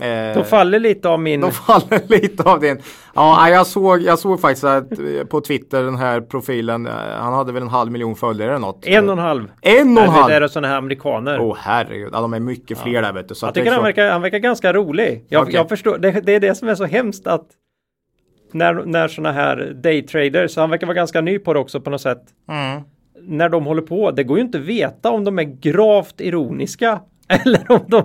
Eh, 0.00 0.34
Då 0.34 0.44
faller 0.44 0.78
lite 0.80 1.08
av 1.08 1.20
min... 1.20 1.40
de 1.40 1.52
faller 1.52 2.00
lite 2.08 2.42
av 2.42 2.60
din. 2.60 2.78
Ja, 3.14 3.48
jag 3.50 3.66
såg, 3.66 4.02
jag 4.02 4.18
såg 4.18 4.40
faktiskt 4.40 4.64
att 4.64 4.92
eh, 4.98 5.24
på 5.30 5.40
Twitter 5.40 5.82
den 5.82 5.96
här 5.96 6.20
profilen. 6.20 6.86
eh, 6.86 6.92
Han 7.18 7.32
hade 7.34 7.52
väl 7.52 7.62
en 7.62 7.68
halv 7.68 7.92
miljon 7.92 8.16
följare 8.16 8.50
eller 8.50 8.58
något. 8.60 8.86
En 8.86 9.06
och 9.06 9.12
en 9.12 9.18
halv. 9.18 9.50
En 9.62 9.98
och 9.98 10.04
en 10.04 10.10
halv. 10.10 10.28
Det 10.28 10.34
är 10.36 10.48
sådana 10.48 10.68
här 10.68 10.76
amerikaner. 10.76 11.40
Åh 11.40 11.56
herregud, 11.60 12.10
ja, 12.12 12.20
de 12.20 12.34
är 12.34 12.40
mycket 12.40 12.78
fler 12.78 13.02
där 13.02 13.12
vet 13.12 13.28
du. 13.28 13.34
Så 13.34 13.46
Jag 13.46 13.54
tycker 13.54 13.70
han 13.70 13.78
klart- 13.78 13.86
verkar, 13.86 14.10
han 14.10 14.22
verkar 14.22 14.38
ganska 14.38 14.72
rolig. 14.72 15.24
Jag, 15.28 15.42
Okej. 15.42 15.54
jag 15.54 15.68
förstår, 15.68 15.98
det, 15.98 16.10
det 16.10 16.34
är 16.34 16.40
det 16.40 16.54
som 16.54 16.68
är 16.68 16.74
så 16.74 16.84
hemskt 16.84 17.26
att 17.26 17.46
när, 18.52 18.74
när 18.74 19.08
sådana 19.08 19.32
här 19.32 19.72
daytraders, 19.82 20.50
så 20.50 20.60
han 20.60 20.70
verkar 20.70 20.86
vara 20.86 20.94
ganska 20.94 21.20
ny 21.20 21.38
på 21.38 21.52
det 21.52 21.58
också 21.60 21.80
på 21.80 21.90
något 21.90 22.00
sätt. 22.00 22.22
Mm. 22.50 22.82
När 23.28 23.48
de 23.48 23.66
håller 23.66 23.82
på, 23.82 24.10
det 24.10 24.24
går 24.24 24.38
ju 24.38 24.44
inte 24.44 24.58
att 24.58 24.64
veta 24.64 25.10
om 25.10 25.24
de 25.24 25.38
är 25.38 25.42
gravt 25.42 26.20
ironiska 26.20 27.00
eller 27.28 27.72
om 27.72 27.80
de, 27.88 28.02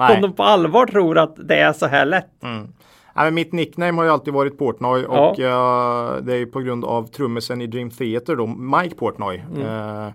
Nej. 0.00 0.16
om 0.16 0.22
de 0.22 0.32
på 0.32 0.42
allvar 0.42 0.86
tror 0.86 1.18
att 1.18 1.36
det 1.36 1.56
är 1.56 1.72
så 1.72 1.86
här 1.86 2.06
lätt. 2.06 2.30
Ja, 3.14 3.24
men 3.24 3.34
mitt 3.34 3.52
nickname 3.52 3.98
har 3.98 4.04
ju 4.04 4.10
alltid 4.10 4.34
varit 4.34 4.58
Portnoy 4.58 5.04
och 5.04 5.40
eh, 5.40 6.22
det 6.22 6.32
är 6.32 6.36
ju 6.36 6.46
på 6.46 6.60
grund 6.60 6.84
av 6.84 7.06
trummisen 7.06 7.60
i 7.60 7.66
Dream 7.66 7.90
Theater 7.90 8.36
då, 8.36 8.46
Mike 8.46 8.94
Portnoy. 8.94 9.44
Mm. 9.54 9.66
Eh, 9.66 10.12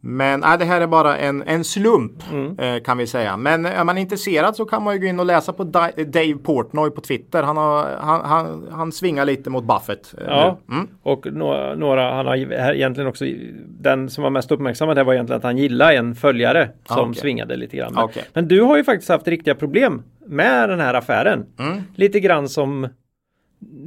men 0.00 0.40
nej, 0.40 0.58
det 0.58 0.64
här 0.64 0.80
är 0.80 0.86
bara 0.86 1.16
en, 1.16 1.42
en 1.42 1.64
slump 1.64 2.12
Mm. 2.32 2.58
eh, 2.58 2.82
kan 2.82 2.98
vi 2.98 3.06
säga. 3.06 3.36
Men 3.36 3.66
är 3.66 3.84
man 3.84 3.98
intresserad 3.98 4.56
så 4.56 4.64
kan 4.64 4.82
man 4.82 4.94
ju 4.94 5.00
gå 5.00 5.06
in 5.06 5.20
och 5.20 5.26
läsa 5.26 5.52
på 5.52 5.64
Di- 5.64 6.04
Dave 6.04 6.34
Portnoy 6.34 6.90
på 6.90 7.00
Twitter. 7.00 7.42
Han, 7.42 7.56
har, 7.56 7.88
han, 8.00 8.20
han, 8.24 8.66
han 8.72 8.92
svingar 8.92 9.24
lite 9.24 9.50
mot 9.50 9.64
Buffett. 9.64 10.14
eh, 10.18 10.24
Ja. 10.26 10.58
Mm. 10.70 10.88
Och 11.02 11.26
några, 11.32 11.74
några, 11.74 12.14
han 12.14 12.26
har 12.26 12.36
egentligen 12.36 13.08
också, 13.08 13.24
den 13.68 14.10
som 14.10 14.22
var 14.22 14.30
mest 14.30 14.52
uppmärksammad 14.52 14.96
här 14.96 15.04
var 15.04 15.14
egentligen 15.14 15.36
att 15.38 15.44
han 15.44 15.58
gillade 15.58 15.96
en 15.96 16.14
följare 16.14 16.68
som 16.88 16.98
Ah, 16.98 17.02
okej. 17.02 17.14
svingade 17.14 17.56
lite 17.56 17.76
grann. 17.76 17.92
Men, 17.94 18.04
Okej. 18.04 18.24
men 18.32 18.48
du 18.48 18.60
har 18.62 18.76
ju 18.76 18.84
faktiskt 18.84 19.08
haft 19.10 19.28
riktiga 19.28 19.54
problem 19.54 20.02
med 20.26 20.68
den 20.68 20.80
här 20.80 20.94
affären. 20.94 21.46
Mm. 21.58 21.82
Lite 21.94 22.20
grann 22.20 22.48
som 22.48 22.88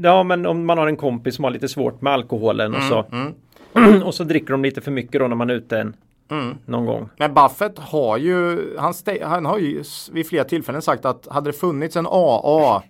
Ja 0.01 0.23
men 0.23 0.45
om 0.45 0.65
man 0.65 0.77
har 0.77 0.87
en 0.87 0.95
kompis 0.97 1.35
som 1.35 1.43
har 1.43 1.51
lite 1.51 1.67
svårt 1.67 2.01
med 2.01 2.13
alkoholen 2.13 2.75
och 2.75 2.81
så 2.83 3.05
mm. 3.11 3.33
Och 4.03 4.13
så 4.15 4.23
dricker 4.23 4.51
de 4.51 4.63
lite 4.63 4.81
för 4.81 4.91
mycket 4.91 5.19
då 5.21 5.27
när 5.27 5.35
man 5.35 5.49
är 5.49 5.53
ute 5.53 5.79
en, 5.79 5.95
Mm. 6.31 6.57
någon 6.65 6.85
gång. 6.85 7.09
Men 7.17 7.33
Buffett 7.33 7.79
har 7.79 8.17
ju, 8.17 8.59
han, 8.77 8.93
han 9.23 9.45
har 9.45 9.57
ju 9.57 9.83
vid 10.11 10.27
flera 10.27 10.43
tillfällen 10.43 10.81
sagt 10.81 11.05
att 11.05 11.27
hade 11.31 11.49
det 11.49 11.53
funnits 11.57 11.95
en 11.95 12.07
AA 12.09 12.83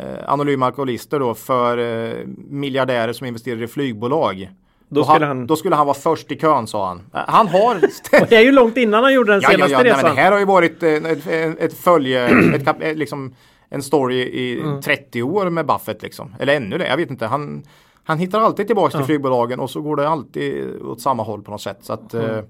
eh, 0.00 0.28
anonyma 0.30 0.66
alkoholister 0.66 1.18
då 1.20 1.34
för 1.34 1.78
eh, 1.78 2.26
miljardärer 2.50 3.12
som 3.12 3.26
investerar 3.26 3.62
i 3.62 3.66
flygbolag. 3.66 4.50
Då 4.88 5.02
han, 5.02 5.14
skulle 5.14 5.26
han- 5.26 5.46
då 5.46 5.56
skulle 5.56 5.76
han 5.76 5.86
vara 5.86 5.96
först 5.96 6.32
i 6.32 6.36
kön 6.38 6.66
sa 6.66 6.86
han. 6.88 6.98
Eh, 7.14 7.20
Han 7.26 7.48
har 7.48 7.80
det 8.28 8.36
är 8.36 8.40
ju 8.42 8.52
långt 8.52 8.76
innan 8.76 9.02
han 9.02 9.14
gjorde 9.14 9.32
den 9.32 9.40
Ja, 9.40 9.48
ja, 9.52 9.56
senaste 9.56 9.72
ja, 9.72 9.78
nej, 9.82 9.86
men 9.92 9.96
resan. 10.02 10.16
det 10.16 10.22
här 10.22 10.32
har 10.32 10.38
ju 10.38 10.44
varit 10.44 10.82
eh, 10.82 10.90
ett, 10.92 11.26
ett, 11.60 11.74
följe, 11.78 12.28
ett 12.54 12.64
kap, 12.64 12.82
eh, 12.82 12.94
liksom 12.94 13.34
en 13.68 13.82
story 13.82 14.16
i 14.22 14.60
Mm. 14.60 14.82
30 14.82 15.22
år 15.22 15.50
med 15.50 15.66
Buffett 15.66 16.02
liksom. 16.02 16.34
Eller 16.40 16.56
ännu 16.56 16.78
det, 16.78 16.86
jag 16.88 16.96
vet 16.96 17.10
inte. 17.10 17.26
Han, 17.26 17.62
han 18.06 18.18
hittar 18.18 18.40
alltid 18.40 18.66
tillbaka 18.66 18.96
till 18.98 19.06
flygbolagen 19.06 19.60
och 19.60 19.70
så 19.70 19.80
går 19.80 19.96
det 19.96 20.08
alltid 20.08 20.80
åt 20.82 21.00
samma 21.00 21.22
håll 21.22 21.42
på 21.42 21.50
något 21.50 21.60
sätt. 21.62 21.78
Så 21.82 21.92
att, 21.92 22.14
Mm. 22.14 22.30
eh, 22.30 22.44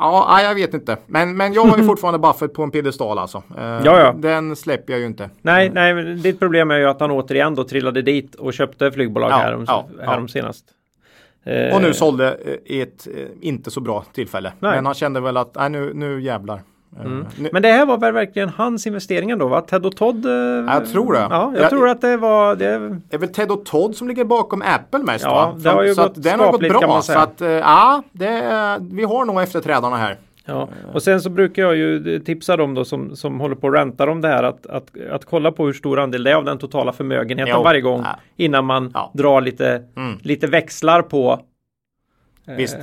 Ja, 0.00 0.26
nej, 0.30 0.44
jag 0.44 0.54
vet 0.54 0.74
inte. 0.74 0.96
Men, 1.06 1.36
men 1.36 1.52
jag 1.52 1.64
har 1.64 1.78
ju 1.78 1.84
fortfarande 1.86 2.18
Buffett 2.18 2.52
på 2.54 2.62
en 2.62 2.70
piedestal 2.70 3.18
alltså. 3.18 3.42
Eh, 3.58 3.64
Ja, 3.64 4.00
ja. 4.00 4.12
Den 4.16 4.56
släpper 4.56 4.92
jag 4.92 5.00
ju 5.00 5.06
inte. 5.06 5.30
Nej, 5.42 5.70
nej, 5.74 5.94
men 5.94 6.22
ditt 6.22 6.38
problem 6.38 6.70
är 6.70 6.78
ju 6.78 6.84
att 6.88 7.00
han 7.00 7.10
återigen 7.10 7.54
då 7.54 7.64
trillade 7.64 8.02
dit 8.02 8.34
och 8.34 8.52
köpte 8.54 8.90
flygbolag 8.92 9.30
Ja, 9.30 9.36
härom, 9.36 9.64
ja, 9.66 9.88
härom 10.06 10.28
senast. 10.28 10.64
Eh, 11.44 11.74
Och 11.74 11.82
nu 11.82 11.94
sålde 11.94 12.28
eh, 12.44 12.54
i 12.76 12.80
ett 12.80 13.06
eh, 13.16 13.26
inte 13.40 13.70
så 13.70 13.80
bra 13.80 14.04
tillfälle. 14.12 14.52
Nej. 14.60 14.74
Men 14.76 14.86
han 14.86 14.94
kände 14.94 15.20
väl 15.20 15.36
att, 15.36 15.54
nej 15.54 15.70
nu, 15.70 15.92
nu 15.94 16.20
jävlar. 16.22 16.62
Eh, 16.96 17.04
nu, 17.38 17.48
Men 17.52 17.62
det 17.62 17.68
här 17.72 17.86
var 17.86 17.98
väl 17.98 18.12
verkligen 18.12 18.48
hans 18.48 18.86
investeringar 18.86 19.36
då 19.36 19.48
va? 19.48 19.60
Ted 19.60 19.86
och 19.86 19.96
Todd? 19.96 20.26
eh, 20.26 20.32
jag 20.32 20.86
tror 20.88 21.12
det. 21.12 21.18
Ja, 21.18 21.52
jag 21.54 21.62
Jag- 21.62 21.70
tror 21.70 21.88
att 21.88 22.00
det 22.00 22.16
var 22.16 22.56
det. 22.56 22.66
Är 23.10 23.18
väl 23.18 23.28
Ted 23.28 23.50
och 23.50 23.64
Todd 23.64 23.96
som 23.96 24.08
ligger 24.08 24.24
bakom 24.24 24.62
Apple 24.62 24.98
mest 25.04 25.24
Ja, 25.24 25.34
va? 25.34 25.54
det 25.62 25.68
har 25.70 25.82
ju 25.82 25.94
så 25.94 26.02
gått 26.02 26.16
att 26.16 26.22
den 26.22 26.40
har 26.40 26.52
gått 26.52 26.60
bra. 26.60 27.02
Så 27.02 27.18
att 27.18 27.40
eh, 27.40 27.48
ja, 27.48 28.02
det, 28.12 28.78
vi 28.80 29.04
har 29.04 29.24
nog 29.24 29.40
efterträdarna 29.42 29.96
här. 29.96 30.16
Ja, 30.44 30.68
och 30.92 31.02
sen 31.02 31.20
så 31.20 31.30
brukar 31.30 31.62
jag 31.62 31.76
ju 31.76 32.20
tipsa 32.20 32.56
dem 32.56 32.74
då 32.74 32.84
som, 32.84 33.16
som 33.16 33.40
håller 33.40 33.54
på 33.54 33.66
och 33.66 33.72
räntar 33.72 34.06
om 34.06 34.20
det 34.20 34.28
här 34.28 34.42
att, 34.42 34.66
att, 34.66 34.86
att 35.12 35.24
kolla 35.24 35.52
på 35.52 35.66
hur 35.66 35.72
stor 35.72 35.98
andel 35.98 36.22
det 36.24 36.30
är 36.30 36.34
av 36.34 36.44
den 36.44 36.58
totala 36.58 36.92
förmögenheten 36.92 37.54
Jo, 37.56 37.62
varje 37.62 37.80
gång 37.80 38.00
ja. 38.04 38.16
innan 38.36 38.64
man 38.64 38.90
Ja. 38.94 39.10
drar 39.14 39.40
lite, 39.40 39.82
Mm. 39.96 40.18
lite 40.22 40.46
växlar 40.46 41.02
på. 41.02 41.40
Visst, 42.56 42.76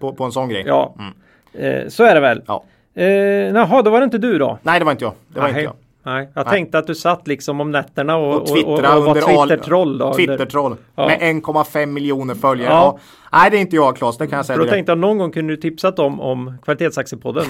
på, 0.00 0.12
på 0.12 0.24
en 0.24 0.32
sån 0.32 0.48
grej. 0.48 0.64
Ja, 0.66 0.94
Mm. 0.98 1.82
eh, 1.82 1.88
så 1.88 2.04
är 2.04 2.14
det 2.14 2.20
väl. 2.20 2.42
Ja. 2.46 2.64
Eh, 2.96 3.04
jaha, 3.06 3.82
då 3.82 3.90
var 3.90 4.00
det 4.00 4.04
inte 4.04 4.18
du 4.18 4.38
då? 4.38 4.58
Nej, 4.62 4.78
det 4.78 4.84
var 4.84 4.92
inte 4.92 5.04
jag. 5.04 5.12
Det 5.28 5.40
var 5.40 5.42
Nej. 5.42 5.50
inte 5.50 5.62
jag. 5.62 5.72
Nej, 6.02 6.28
jag 6.34 6.44
Nej. 6.46 6.52
tänkte 6.54 6.78
att 6.78 6.86
du 6.86 6.94
satt 6.94 7.26
liksom 7.28 7.60
om 7.60 7.70
nätterna 7.70 8.16
och, 8.16 8.34
Och 8.34 8.50
och, 8.50 8.72
och, 8.74 8.82
var 9.04 9.14
Twitter-troll 9.46 9.98
då. 9.98 10.04
under- 10.04 10.16
Twitter-troll. 10.16 10.76
Ja. 10.94 11.06
Med 11.06 11.18
1,5 11.20 11.86
miljoner 11.86 12.34
följare. 12.34 12.70
Ja. 12.72 12.98
Ja. 13.32 13.38
Nej, 13.38 13.50
det 13.50 13.56
är 13.56 13.60
inte 13.60 13.76
jag 13.76 13.96
Claes. 13.96 14.18
Det 14.18 14.26
kan 14.26 14.36
jag 14.36 14.46
säga 14.46 14.56
då 14.56 14.62
direkt. 14.62 14.74
tänkte 14.74 14.90
jag 14.90 14.98
någon 14.98 15.18
gång 15.18 15.32
kunde 15.32 15.52
du 15.52 15.56
tipsat 15.56 15.98
om, 15.98 16.20
om 16.20 16.58
kvalitetsaktiepodden. 16.64 17.44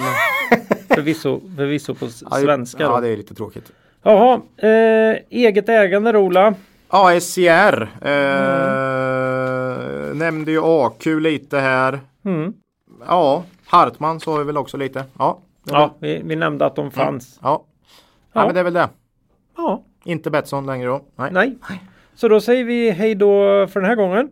förvisso, 0.95 1.41
förvisso 1.57 1.95
på 1.95 2.07
svenska. 2.07 2.83
Ja, 2.83 3.01
det 3.01 3.07
är 3.09 3.17
lite 3.17 3.35
tråkigt. 3.35 3.71
Jaha, 4.03 4.39
eh, 4.57 5.15
eget 5.29 5.69
ägande 5.69 6.17
Ola. 6.17 6.53
Ja, 6.91 7.19
SCR. 7.19 7.87
Eh, 8.01 8.17
Nämnde 10.15 10.51
ju 10.51 10.61
AQ 10.63 11.05
lite 11.05 11.59
här. 11.59 11.99
Mm. 12.25 12.53
Ja, 13.07 13.43
Hartman 13.67 14.19
sa 14.19 14.37
vi 14.37 14.43
väl 14.43 14.57
också 14.57 14.77
lite. 14.77 15.05
Ja, 15.17 15.39
Ja, 15.69 15.95
väl- 15.99 16.11
vi, 16.17 16.21
vi 16.27 16.35
nämnde 16.35 16.65
att 16.65 16.75
de 16.75 16.91
fanns. 16.91 17.39
ja. 17.43 17.65
Ja. 18.33 18.45
men 18.45 18.53
det 18.53 18.59
är 18.59 18.63
väl 18.63 18.73
det. 18.73 18.89
Ja, 19.57 19.83
Inte 20.03 20.31
Betsson 20.31 20.65
längre 20.65 20.87
då. 20.87 21.01
Nej. 21.15 21.31
nej. 21.33 21.57
Så 22.15 22.27
då 22.27 22.41
säger 22.41 22.63
vi 22.63 22.89
hej 22.91 23.15
då 23.15 23.27
för 23.67 23.79
den 23.81 23.89
här 23.89 23.95
gången. 23.95 24.29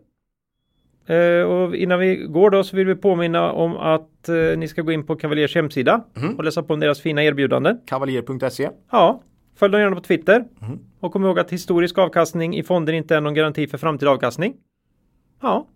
Eh, 1.08 1.46
och 1.48 1.76
innan 1.76 2.00
vi 2.00 2.16
går 2.16 2.50
då 2.50 2.64
så 2.64 2.76
vill 2.76 2.88
vi 2.88 2.96
påminna 2.96 3.52
om 3.52 3.78
att 3.78 4.30
eh, 4.30 4.58
ni 4.58 4.68
ska 4.68 4.82
gå 4.82 4.92
in 4.92 5.06
på 5.06 5.16
Cavaliers 5.16 5.56
hemsida 5.56 6.04
och 6.38 6.44
läsa 6.44 6.64
på 6.64 6.74
om 6.74 6.80
deras 6.80 7.02
fina 7.02 7.24
erbjudanden. 7.24 7.80
Kavaljer.se. 7.86 8.70
Ja, 8.92 9.22
följ 9.56 9.72
dem 9.72 9.82
gärna 9.82 9.96
på 9.96 10.02
Twitter. 10.02 10.46
Och 11.00 11.14
kom 11.14 11.26
ihåg 11.26 11.40
att 11.40 11.52
historisk 11.54 11.98
avkastning 11.98 12.56
i 12.58 12.64
fonder 12.64 12.94
inte 12.94 13.16
är 13.16 13.22
någon 13.22 13.34
garanti 13.34 13.68
för 13.68 13.78
framtida 13.78 14.12
avkastning. 14.12 14.54
Ja, 15.42 15.68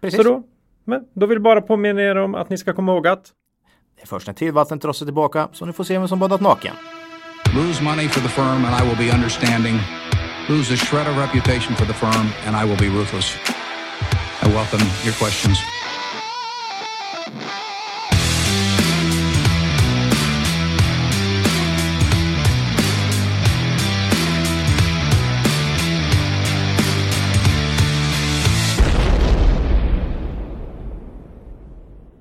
Precis. 0.00 0.16
så 0.16 0.22
då, 0.22 0.42
men 0.90 1.00
då 1.14 1.26
vill 1.26 1.36
jag 1.36 1.42
bara 1.42 1.60
påminna 1.60 2.02
er 2.02 2.16
om 2.16 2.34
att 2.34 2.50
ni 2.50 2.58
ska 2.58 2.72
komma 2.72 2.92
ihåg 2.92 3.06
att 3.06 3.24
Det 3.96 4.02
är 4.02 4.06
först 4.06 4.26
när 4.26 4.34
tidvattnet 4.34 4.82
drar 4.82 4.92
sig 4.92 5.06
tillbaka 5.06 5.48
så 5.52 5.66
ni 5.66 5.72
får 5.72 5.84
se 5.84 5.98
vem 5.98 6.08
som 6.08 6.18
badat 6.18 6.40
naken. 6.40 6.74
Lose 7.56 7.82
money 7.82 8.08
for 8.08 8.20
the 8.20 8.28
firm 8.28 8.64
and 8.64 8.74
I 8.80 8.88
will 8.88 8.98
be 9.06 9.14
understanding. 9.14 9.76
Lose 10.48 10.74
a 10.74 10.76
shred 10.76 11.06
of 11.10 11.16
reputation 11.18 11.76
for 11.76 11.86
the 11.86 11.94
firm 11.94 12.26
and 12.46 12.56
I 12.56 12.64
will 12.68 12.78
be 12.78 12.98
ruthless. 12.98 13.36
I 14.42 14.46
welcome 14.54 14.84
your 15.04 15.14
questions. 15.22 15.79